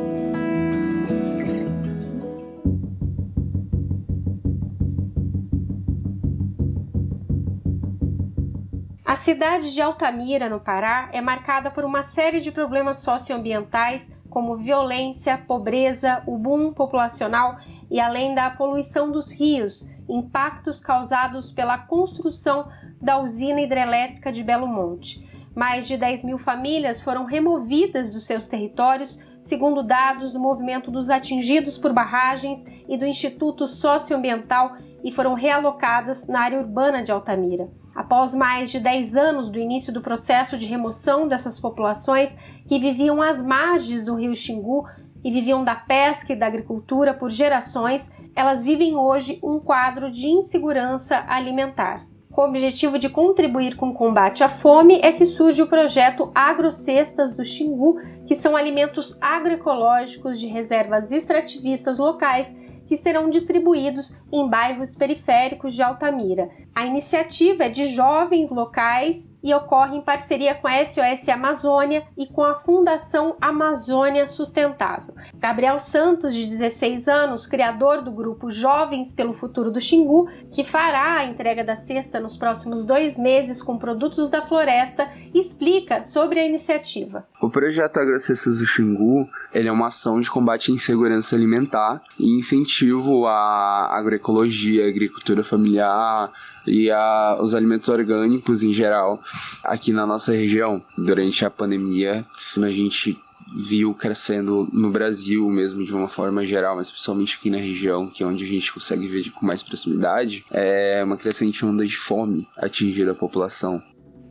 A 9.13 9.15
cidade 9.15 9.71
de 9.71 9.79
Altamira, 9.79 10.49
no 10.49 10.59
Pará, 10.59 11.07
é 11.13 11.21
marcada 11.21 11.69
por 11.69 11.85
uma 11.85 12.01
série 12.01 12.41
de 12.41 12.51
problemas 12.51 12.97
socioambientais, 13.03 14.01
como 14.27 14.57
violência, 14.57 15.37
pobreza, 15.37 16.23
o 16.25 16.35
boom 16.35 16.73
populacional 16.73 17.59
e 17.91 17.99
além 17.99 18.33
da 18.33 18.49
poluição 18.49 19.11
dos 19.11 19.31
rios, 19.31 19.87
impactos 20.09 20.81
causados 20.81 21.51
pela 21.51 21.77
construção 21.77 22.67
da 22.99 23.19
usina 23.19 23.61
hidrelétrica 23.61 24.31
de 24.31 24.43
Belo 24.43 24.65
Monte. 24.65 25.23
Mais 25.55 25.87
de 25.87 25.95
10 25.95 26.23
mil 26.23 26.39
famílias 26.39 26.99
foram 26.99 27.25
removidas 27.25 28.11
dos 28.11 28.25
seus 28.25 28.47
territórios, 28.47 29.15
segundo 29.43 29.83
dados 29.83 30.33
do 30.33 30.39
movimento 30.39 30.89
dos 30.89 31.11
atingidos 31.11 31.77
por 31.77 31.93
barragens 31.93 32.65
e 32.89 32.97
do 32.97 33.05
Instituto 33.05 33.67
Socioambiental, 33.67 34.75
e 35.03 35.11
foram 35.11 35.35
realocadas 35.35 36.25
na 36.25 36.39
área 36.39 36.59
urbana 36.59 37.03
de 37.03 37.11
Altamira. 37.11 37.82
Após 37.95 38.33
mais 38.33 38.71
de 38.71 38.79
10 38.79 39.15
anos 39.15 39.49
do 39.49 39.59
início 39.59 39.93
do 39.93 40.01
processo 40.01 40.57
de 40.57 40.65
remoção 40.65 41.27
dessas 41.27 41.59
populações 41.59 42.29
que 42.67 42.79
viviam 42.79 43.21
às 43.21 43.41
margens 43.41 44.03
do 44.03 44.15
rio 44.15 44.35
Xingu 44.35 44.85
e 45.23 45.31
viviam 45.31 45.63
da 45.63 45.75
pesca 45.75 46.33
e 46.33 46.35
da 46.35 46.47
agricultura 46.47 47.13
por 47.13 47.29
gerações, 47.29 48.09
elas 48.35 48.63
vivem 48.63 48.95
hoje 48.95 49.39
um 49.43 49.59
quadro 49.59 50.09
de 50.09 50.27
insegurança 50.27 51.23
alimentar. 51.27 52.05
Com 52.31 52.41
o 52.41 52.45
objetivo 52.45 52.97
de 52.97 53.09
contribuir 53.09 53.75
com 53.75 53.89
o 53.89 53.93
combate 53.93 54.43
à 54.43 54.49
fome, 54.49 54.99
é 55.03 55.11
que 55.11 55.23
surge 55.23 55.61
o 55.61 55.67
projeto 55.67 56.31
Agrocestas 56.33 57.37
do 57.37 57.45
Xingu, 57.45 58.01
que 58.25 58.33
são 58.33 58.57
alimentos 58.57 59.15
agroecológicos 59.21 60.39
de 60.39 60.47
reservas 60.47 61.11
extrativistas 61.11 61.99
locais 61.99 62.51
que 62.93 62.97
serão 62.97 63.27
distribuídos 63.27 64.15
em 64.31 64.47
bairros 64.47 64.95
periféricos 64.95 65.73
de 65.73 65.81
Altamira. 65.81 66.51
A 66.75 66.85
iniciativa 66.85 67.63
é 67.63 67.69
de 67.69 67.87
jovens 67.87 68.51
locais 68.51 69.27
e 69.43 69.53
ocorre 69.53 69.97
em 69.97 70.01
parceria 70.01 70.55
com 70.55 70.67
a 70.67 70.85
SOS 70.85 71.27
Amazônia 71.27 72.03
e 72.17 72.25
com 72.25 72.43
a 72.43 72.55
Fundação 72.55 73.35
Amazônia 73.41 74.25
Sustentável. 74.25 75.13
Gabriel 75.35 75.79
Santos, 75.79 76.33
de 76.33 76.47
16 76.47 77.07
anos, 77.07 77.45
criador 77.45 78.01
do 78.01 78.11
grupo 78.11 78.49
Jovens 78.51 79.11
pelo 79.11 79.33
Futuro 79.33 79.69
do 79.69 79.81
Xingu, 79.81 80.29
que 80.51 80.63
fará 80.63 81.17
a 81.17 81.25
entrega 81.25 81.63
da 81.63 81.75
cesta 81.75 82.19
nos 82.19 82.37
próximos 82.37 82.85
dois 82.85 83.17
meses 83.17 83.61
com 83.61 83.77
produtos 83.77 84.29
da 84.29 84.41
floresta, 84.41 85.09
explica 85.33 86.03
sobre 86.03 86.39
a 86.39 86.47
iniciativa. 86.47 87.27
O 87.41 87.49
projeto 87.49 87.97
Agrocestas 87.97 88.59
do 88.59 88.65
Xingu 88.65 89.27
ele 89.53 89.67
é 89.67 89.71
uma 89.71 89.87
ação 89.87 90.21
de 90.21 90.31
combate 90.31 90.71
à 90.71 90.73
insegurança 90.73 91.35
alimentar 91.35 92.01
e 92.17 92.37
incentivo 92.37 93.25
à 93.25 93.89
agroecologia, 93.91 94.87
agricultura 94.87 95.43
familiar, 95.43 96.31
e 96.67 96.91
a, 96.91 97.37
os 97.39 97.55
alimentos 97.55 97.89
orgânicos 97.89 98.63
em 98.63 98.73
geral 98.73 99.21
aqui 99.63 99.91
na 99.91 100.05
nossa 100.05 100.33
região. 100.33 100.81
Durante 100.97 101.45
a 101.45 101.49
pandemia, 101.49 102.25
a 102.57 102.69
gente 102.69 103.17
viu 103.55 103.93
crescendo 103.93 104.67
no 104.71 104.89
Brasil 104.89 105.47
mesmo 105.49 105.83
de 105.83 105.93
uma 105.93 106.07
forma 106.07 106.45
geral, 106.45 106.75
mas 106.75 106.89
principalmente 106.89 107.37
aqui 107.37 107.49
na 107.49 107.57
região, 107.57 108.07
que 108.07 108.23
é 108.23 108.25
onde 108.25 108.43
a 108.43 108.47
gente 108.47 108.73
consegue 108.73 109.05
ver 109.07 109.29
com 109.31 109.45
mais 109.45 109.61
proximidade, 109.61 110.45
é 110.51 111.03
uma 111.03 111.17
crescente 111.17 111.65
onda 111.65 111.85
de 111.85 111.97
fome 111.97 112.47
atingir 112.57 113.09
a 113.09 113.13
população. 113.13 113.81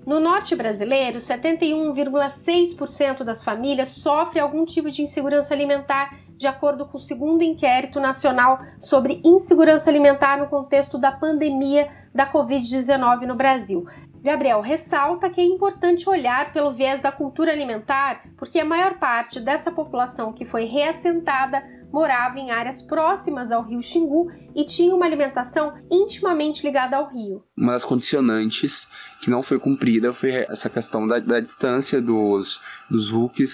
No 0.05 0.19
norte 0.19 0.57
brasileiro, 0.57 1.21
71,6% 1.21 3.23
das 3.23 3.45
famílias 3.45 3.91
sofre 3.91 4.41
algum 4.41 4.65
tipo 4.65 4.91
de 4.91 5.03
insegurança 5.03 5.55
alimentar, 5.55 6.19
de 6.37 6.49
acordo 6.49 6.87
com 6.87 6.99
o 6.99 7.01
segundo 7.01 7.45
inquérito 7.45 8.01
nacional 8.01 8.61
sobre 8.81 9.21
insegurança 9.25 9.89
alimentar 9.89 10.39
no 10.39 10.49
contexto 10.49 10.99
da 10.99 11.13
pandemia 11.13 11.89
da 12.15 12.31
Covid-19 12.31 13.27
no 13.27 13.35
Brasil. 13.35 13.87
Gabriel 14.23 14.61
ressalta 14.61 15.29
que 15.29 15.41
é 15.41 15.45
importante 15.45 16.09
olhar 16.09 16.53
pelo 16.53 16.73
viés 16.73 17.03
da 17.03 17.11
cultura 17.11 17.51
alimentar, 17.51 18.23
porque 18.37 18.61
a 18.61 18.65
maior 18.65 18.99
parte 18.99 19.41
dessa 19.41 19.73
população 19.73 20.33
que 20.33 20.45
foi 20.45 20.65
reassentada 20.65 21.61
morava 21.93 22.39
em 22.39 22.51
áreas 22.51 22.83
próximas 22.83 23.53
ao 23.53 23.63
rio 23.63 23.83
Xingu 23.83 24.31
e 24.55 24.65
tinha 24.65 24.95
uma 24.95 25.07
alimentação 25.07 25.75
intimamente 25.91 26.65
ligada 26.65 26.97
ao 26.97 27.11
rio. 27.11 27.43
Uma 27.57 27.73
das 27.73 27.85
condicionantes 27.85 28.89
que 29.21 29.31
não 29.31 29.43
foi 29.43 29.59
cumprida 29.59 30.13
foi 30.13 30.31
essa 30.49 30.69
questão 30.69 31.07
da, 31.07 31.19
da 31.19 31.41
distância 31.41 32.01
dos, 32.01 32.61
dos 32.91 33.11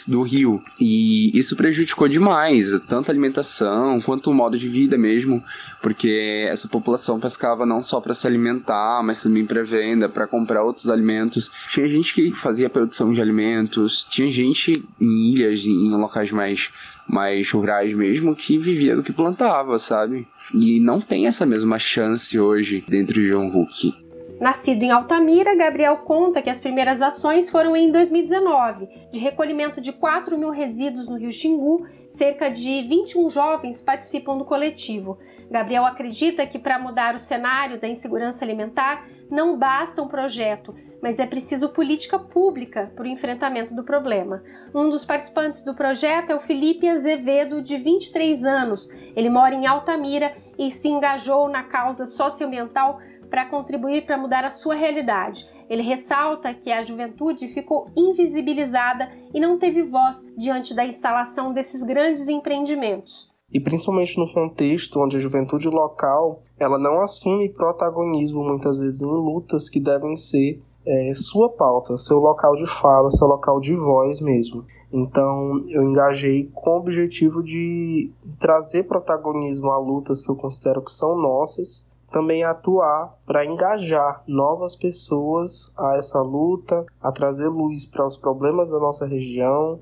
do 0.07 0.23
rio. 0.23 0.63
E 0.81 1.37
isso 1.37 1.57
prejudicou 1.57 2.09
demais, 2.09 2.81
tanto 2.89 3.11
a 3.11 3.13
alimentação 3.13 4.01
quanto 4.01 4.31
o 4.31 4.35
modo 4.35 4.57
de 4.57 4.69
vida 4.69 4.97
mesmo, 4.97 5.43
porque 5.83 6.47
essa 6.49 6.69
população 6.69 7.21
pescava 7.21 7.67
não 7.67 7.83
só 7.83 8.01
para 8.01 8.15
se 8.15 8.27
alimentar, 8.27 9.03
mas 9.05 9.23
também 9.23 9.45
para 9.45 9.63
venda, 9.63 10.09
para 10.09 10.27
comprar 10.27 10.63
outros 10.63 10.89
alimentos. 10.89 11.51
Tinha 11.69 11.87
gente 11.89 12.15
que 12.15 12.33
fazia 12.33 12.71
produção 12.71 13.13
de 13.13 13.21
alimentos, 13.21 14.03
tinha 14.09 14.31
gente 14.31 14.85
em 15.01 15.31
ilhas, 15.33 15.65
em 15.65 15.91
locais 15.91 16.33
mais 16.33 16.71
mais 17.09 17.51
rurais 17.51 17.95
mesmo, 17.95 18.37
que 18.37 18.59
vivia 18.59 18.95
do 18.95 19.03
que 19.03 19.13
plantava, 19.13 19.79
sabe? 19.79 20.27
E 20.55 20.79
não 20.81 21.01
tem 21.01 21.27
essa 21.27 21.47
mesma 21.47 21.79
chance 21.79 22.39
hoje 22.39 22.85
dentro 22.87 23.15
de 23.15 23.31
John 23.31 23.47
Hook. 23.47 23.93
Nascido 24.41 24.85
em 24.85 24.93
Altamira, 24.93 25.57
Gabriel 25.57 25.97
conta 25.99 26.41
que 26.41 26.51
as 26.51 26.61
primeiras 26.61 27.03
ações 27.03 27.51
foram 27.51 27.75
em 27.75 27.91
2019, 27.91 28.89
de 29.13 29.19
recolhimento 29.19 29.81
de 29.81 29.93
4 29.93 30.39
mil 30.39 30.51
resíduos 30.51 31.09
no 31.09 31.17
Rio 31.17 31.33
Xingu. 31.33 31.85
Cerca 32.17 32.49
de 32.49 32.83
21 32.83 33.31
jovens 33.31 33.81
participam 33.81 34.37
do 34.37 34.45
coletivo. 34.45 35.19
Gabriel 35.51 35.87
acredita 35.87 36.47
que 36.47 36.59
para 36.59 36.79
mudar 36.79 37.15
o 37.15 37.19
cenário 37.19 37.81
da 37.81 37.89
insegurança 37.89 38.45
alimentar 38.45 39.09
não 39.31 39.57
basta 39.57 40.03
um 40.03 40.09
projeto, 40.09 40.75
mas 41.03 41.19
é 41.19 41.27
preciso 41.27 41.69
política 41.69 42.19
pública 42.19 42.93
para 42.95 43.05
o 43.05 43.09
enfrentamento 43.09 43.75
do 43.75 43.85
problema. 43.85 44.43
Um 44.75 44.89
dos 44.89 45.05
participantes 45.05 45.63
do 45.63 45.75
projeto 45.75 46.31
é 46.31 46.35
o 46.35 46.41
Felipe 46.41 46.89
Azevedo, 46.89 47.63
de 47.63 47.77
23 47.77 48.45
anos. 48.45 48.89
Ele 49.15 49.31
mora 49.31 49.55
em 49.55 49.67
Altamira 49.67 50.37
e 50.59 50.71
se 50.71 50.89
engajou 50.89 51.49
na 51.49 51.63
causa 51.63 52.07
socioambiental 52.07 52.99
para 53.31 53.45
contribuir 53.45 54.07
para 54.07 54.17
mudar 54.17 54.45
a 54.45 54.51
sua 54.51 54.75
realidade. 54.75 55.47
Ele 55.69 55.83
ressalta 55.83 56.55
que 56.55 56.73
a 56.73 56.83
juventude 56.83 57.49
ficou 57.49 57.91
invisibilizada 57.97 59.11
e 59.35 59.41
não 59.41 59.59
teve 59.59 59.83
voz 59.83 60.17
diante 60.37 60.75
da 60.75 60.85
instalação 60.85 61.53
desses 61.53 61.83
grandes 61.83 62.27
empreendimentos 62.29 63.29
e 63.51 63.59
principalmente 63.59 64.19
no 64.19 64.31
contexto 64.31 65.01
onde 65.01 65.17
a 65.17 65.21
juventude 65.21 65.69
local 65.69 66.43
ela 66.59 66.79
não 66.79 67.01
assume 67.01 67.49
protagonismo 67.49 68.45
muitas 68.45 68.77
vezes 68.77 69.01
em 69.01 69.07
lutas 69.07 69.71
que 69.71 69.81
devem 69.81 70.17
ser 70.17 70.61
é, 70.89 71.13
sua 71.15 71.51
pauta, 71.51 71.99
seu 71.99 72.19
local 72.19 72.57
de 72.57 72.67
fala, 72.67 73.11
seu 73.11 73.27
local 73.27 73.61
de 73.61 73.75
voz 73.75 74.21
mesmo. 74.21 74.65
Então 74.91 75.63
eu 75.69 75.83
engajei 75.83 76.51
com 76.55 76.71
o 76.71 76.77
objetivo 76.79 77.43
de 77.43 78.11
trazer 78.39 78.85
protagonismo 78.85 79.71
a 79.71 79.79
lutas 79.79 80.23
que 80.23 80.31
eu 80.31 80.37
considero 80.37 80.81
que 80.81 80.91
são 80.91 81.15
nossas, 81.15 81.87
também 82.11 82.43
atuar 82.43 83.15
para 83.27 83.45
engajar 83.45 84.23
novas 84.27 84.75
pessoas 84.75 85.71
a 85.77 85.97
essa 85.99 86.23
luta, 86.23 86.87
a 87.03 87.13
trazer 87.13 87.49
luz 87.49 87.85
para 87.85 88.07
os 88.07 88.17
problemas 88.17 88.71
da 88.71 88.79
nossa 88.79 89.05
região 89.05 89.79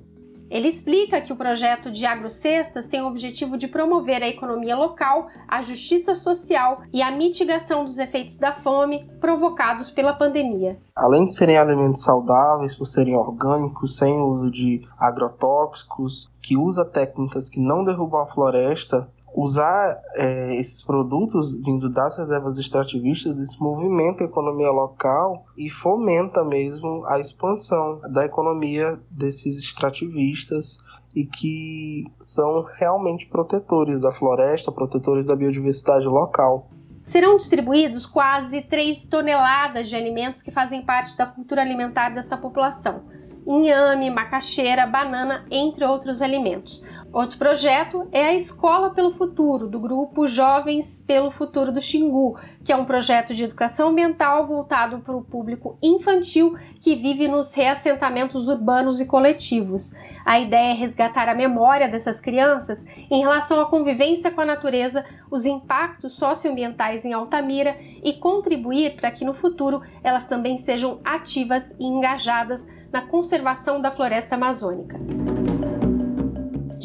Ele 0.50 0.68
explica 0.68 1.20
que 1.20 1.32
o 1.32 1.36
projeto 1.36 1.90
de 1.90 2.06
agrocestas 2.06 2.86
tem 2.86 3.02
o 3.02 3.08
objetivo 3.08 3.56
de 3.56 3.66
promover 3.66 4.22
a 4.22 4.28
economia 4.28 4.76
local, 4.76 5.28
a 5.48 5.60
justiça 5.62 6.14
social 6.14 6.82
e 6.92 7.02
a 7.02 7.10
mitigação 7.10 7.84
dos 7.84 7.98
efeitos 7.98 8.36
da 8.36 8.52
fome 8.52 9.08
provocados 9.20 9.90
pela 9.90 10.12
pandemia. 10.12 10.78
Além 10.96 11.26
de 11.26 11.34
serem 11.34 11.58
alimentos 11.58 12.02
saudáveis 12.02 12.74
por 12.74 12.86
serem 12.86 13.16
orgânicos, 13.16 13.96
sem 13.96 14.18
uso 14.20 14.50
de 14.50 14.86
agrotóxicos, 14.98 16.30
que 16.40 16.56
usa 16.56 16.84
técnicas 16.84 17.50
que 17.50 17.60
não 17.60 17.82
derrubam 17.82 18.20
a 18.20 18.26
floresta, 18.26 19.08
usar 19.36 20.00
é, 20.14 20.56
esses 20.56 20.82
produtos 20.82 21.60
vindo 21.62 21.90
das 21.90 22.16
reservas 22.16 22.56
extrativistas, 22.56 23.38
isso 23.38 23.62
movimenta 23.62 24.24
a 24.24 24.26
economia 24.26 24.70
local 24.70 25.44
e 25.58 25.68
fomenta 25.68 26.42
mesmo 26.42 27.04
a 27.06 27.20
expansão 27.20 28.00
da 28.10 28.24
economia 28.24 28.98
desses 29.10 29.58
extrativistas 29.58 30.78
e 31.14 31.26
que 31.26 32.06
são 32.18 32.64
realmente 32.78 33.26
protetores 33.26 34.00
da 34.00 34.10
floresta, 34.10 34.72
protetores 34.72 35.26
da 35.26 35.36
biodiversidade 35.36 36.06
local. 36.06 36.70
Serão 37.04 37.36
distribuídos 37.36 38.06
quase 38.06 38.62
3 38.62 39.04
toneladas 39.04 39.88
de 39.88 39.94
alimentos 39.94 40.40
que 40.40 40.50
fazem 40.50 40.82
parte 40.82 41.16
da 41.16 41.26
cultura 41.26 41.60
alimentar 41.60 42.08
desta 42.08 42.38
população 42.38 43.02
inhame, 43.46 44.10
macaxeira, 44.10 44.86
banana, 44.86 45.46
entre 45.50 45.84
outros 45.84 46.20
alimentos. 46.20 46.82
Outro 47.12 47.38
projeto 47.38 48.06
é 48.12 48.24
a 48.24 48.34
Escola 48.34 48.90
pelo 48.90 49.10
Futuro, 49.10 49.68
do 49.68 49.80
grupo 49.80 50.26
Jovens 50.26 51.02
pelo 51.06 51.30
Futuro 51.30 51.72
do 51.72 51.80
Xingu, 51.80 52.38
que 52.64 52.72
é 52.72 52.76
um 52.76 52.84
projeto 52.84 53.32
de 53.32 53.44
educação 53.44 53.88
ambiental 53.88 54.46
voltado 54.46 54.98
para 54.98 55.16
o 55.16 55.24
público 55.24 55.78
infantil 55.82 56.56
que 56.80 56.94
vive 56.94 57.26
nos 57.26 57.54
reassentamentos 57.54 58.48
urbanos 58.48 59.00
e 59.00 59.06
coletivos. 59.06 59.94
A 60.26 60.40
ideia 60.40 60.72
é 60.72 60.74
resgatar 60.74 61.28
a 61.28 61.34
memória 61.34 61.88
dessas 61.88 62.20
crianças 62.20 62.84
em 63.10 63.20
relação 63.20 63.60
à 63.60 63.66
convivência 63.66 64.30
com 64.30 64.40
a 64.40 64.46
natureza, 64.46 65.04
os 65.30 65.46
impactos 65.46 66.14
socioambientais 66.14 67.04
em 67.04 67.12
Altamira 67.12 67.76
e 68.02 68.12
contribuir 68.14 68.96
para 68.96 69.10
que 69.10 69.24
no 69.24 69.32
futuro 69.32 69.80
elas 70.02 70.26
também 70.26 70.58
sejam 70.58 71.00
ativas 71.04 71.72
e 71.78 71.84
engajadas 71.84 72.66
na 72.92 73.02
conservação 73.02 73.80
da 73.80 73.90
floresta 73.90 74.34
amazônica. 74.34 74.98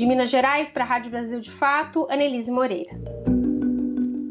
De 0.02 0.07
Minas 0.07 0.32
Gerais 0.32 0.68
para 0.72 0.84
a 0.84 0.88
Rádio 0.88 1.11
Brasil 1.11 1.40
de 1.40 1.52
Fato, 1.52 2.07
Anelise 2.10 2.49
Moreira. 2.49 2.90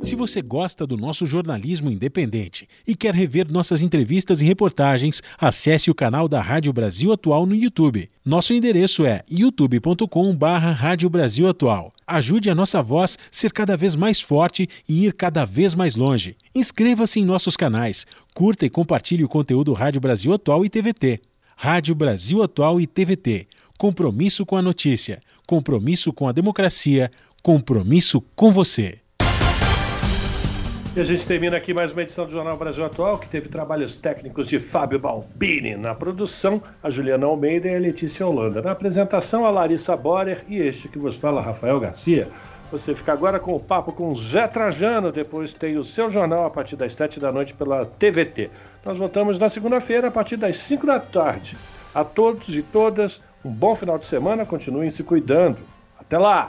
Se 0.02 0.16
você 0.16 0.42
gosta 0.42 0.84
do 0.84 0.96
nosso 0.96 1.24
jornalismo 1.24 1.88
independente 1.88 2.68
e 2.84 2.92
quer 2.96 3.14
rever 3.14 3.46
nossas 3.48 3.80
entrevistas 3.80 4.40
e 4.40 4.44
reportagens, 4.44 5.22
acesse 5.38 5.88
o 5.88 5.94
canal 5.94 6.26
da 6.26 6.42
Rádio 6.42 6.72
Brasil 6.72 7.12
Atual 7.12 7.46
no 7.46 7.54
YouTube. 7.54 8.10
Nosso 8.24 8.52
endereço 8.52 9.06
é 9.06 9.22
youtube.com/barra 9.30 10.72
Rádio 10.72 11.08
Brasil 11.08 11.48
Atual. 11.48 11.92
Ajude 12.04 12.50
a 12.50 12.54
nossa 12.56 12.82
voz 12.82 13.16
ser 13.30 13.52
cada 13.52 13.76
vez 13.76 13.94
mais 13.94 14.20
forte 14.20 14.68
e 14.88 15.06
ir 15.06 15.12
cada 15.12 15.44
vez 15.44 15.72
mais 15.76 15.94
longe. 15.94 16.36
Inscreva-se 16.52 17.20
em 17.20 17.24
nossos 17.24 17.56
canais, 17.56 18.08
curta 18.34 18.66
e 18.66 18.70
compartilhe 18.70 19.22
o 19.22 19.28
conteúdo 19.28 19.72
Rádio 19.72 20.00
Brasil 20.00 20.32
Atual 20.32 20.64
e 20.64 20.68
TVT. 20.68 21.20
Rádio 21.56 21.94
Brasil 21.94 22.42
Atual 22.42 22.80
e 22.80 22.88
TVT. 22.88 23.46
Compromisso 23.80 24.44
com 24.44 24.58
a 24.58 24.62
notícia, 24.62 25.22
compromisso 25.50 26.12
com 26.12 26.28
a 26.28 26.32
democracia, 26.32 27.10
compromisso 27.42 28.22
com 28.36 28.52
você. 28.52 29.00
E 30.94 31.00
a 31.00 31.02
gente 31.02 31.26
termina 31.26 31.56
aqui 31.56 31.74
mais 31.74 31.90
uma 31.90 32.02
edição 32.02 32.24
do 32.24 32.30
Jornal 32.30 32.56
Brasil 32.56 32.84
Atual, 32.84 33.18
que 33.18 33.28
teve 33.28 33.48
trabalhos 33.48 33.96
técnicos 33.96 34.46
de 34.46 34.60
Fábio 34.60 35.00
Balbini. 35.00 35.74
Na 35.74 35.92
produção, 35.92 36.62
a 36.80 36.88
Juliana 36.88 37.26
Almeida 37.26 37.66
e 37.66 37.74
a 37.74 37.80
Letícia 37.80 38.24
Holanda. 38.24 38.62
Na 38.62 38.70
apresentação, 38.70 39.44
a 39.44 39.50
Larissa 39.50 39.96
Borer 39.96 40.44
e 40.48 40.56
este 40.56 40.86
que 40.86 41.00
vos 41.00 41.16
fala, 41.16 41.40
Rafael 41.40 41.80
Garcia. 41.80 42.28
Você 42.70 42.94
fica 42.94 43.12
agora 43.12 43.40
com 43.40 43.52
o 43.52 43.58
papo 43.58 43.90
com 43.90 44.14
Zé 44.14 44.46
Trajano, 44.46 45.10
depois 45.10 45.52
tem 45.52 45.76
o 45.76 45.82
seu 45.82 46.08
jornal 46.08 46.44
a 46.44 46.50
partir 46.50 46.76
das 46.76 46.94
sete 46.94 47.18
da 47.18 47.32
noite 47.32 47.54
pela 47.54 47.84
TVT. 47.84 48.50
Nós 48.84 48.98
voltamos 48.98 49.36
na 49.36 49.48
segunda-feira 49.48 50.06
a 50.06 50.10
partir 50.12 50.36
das 50.36 50.58
5 50.58 50.86
da 50.86 51.00
tarde. 51.00 51.56
A 51.92 52.04
todos 52.04 52.56
e 52.56 52.62
todas, 52.62 53.20
um 53.44 53.50
bom 53.50 53.74
final 53.74 53.98
de 53.98 54.06
semana, 54.06 54.44
continuem 54.44 54.90
se 54.90 55.02
cuidando. 55.02 55.62
Até 55.98 56.18
lá! 56.18 56.48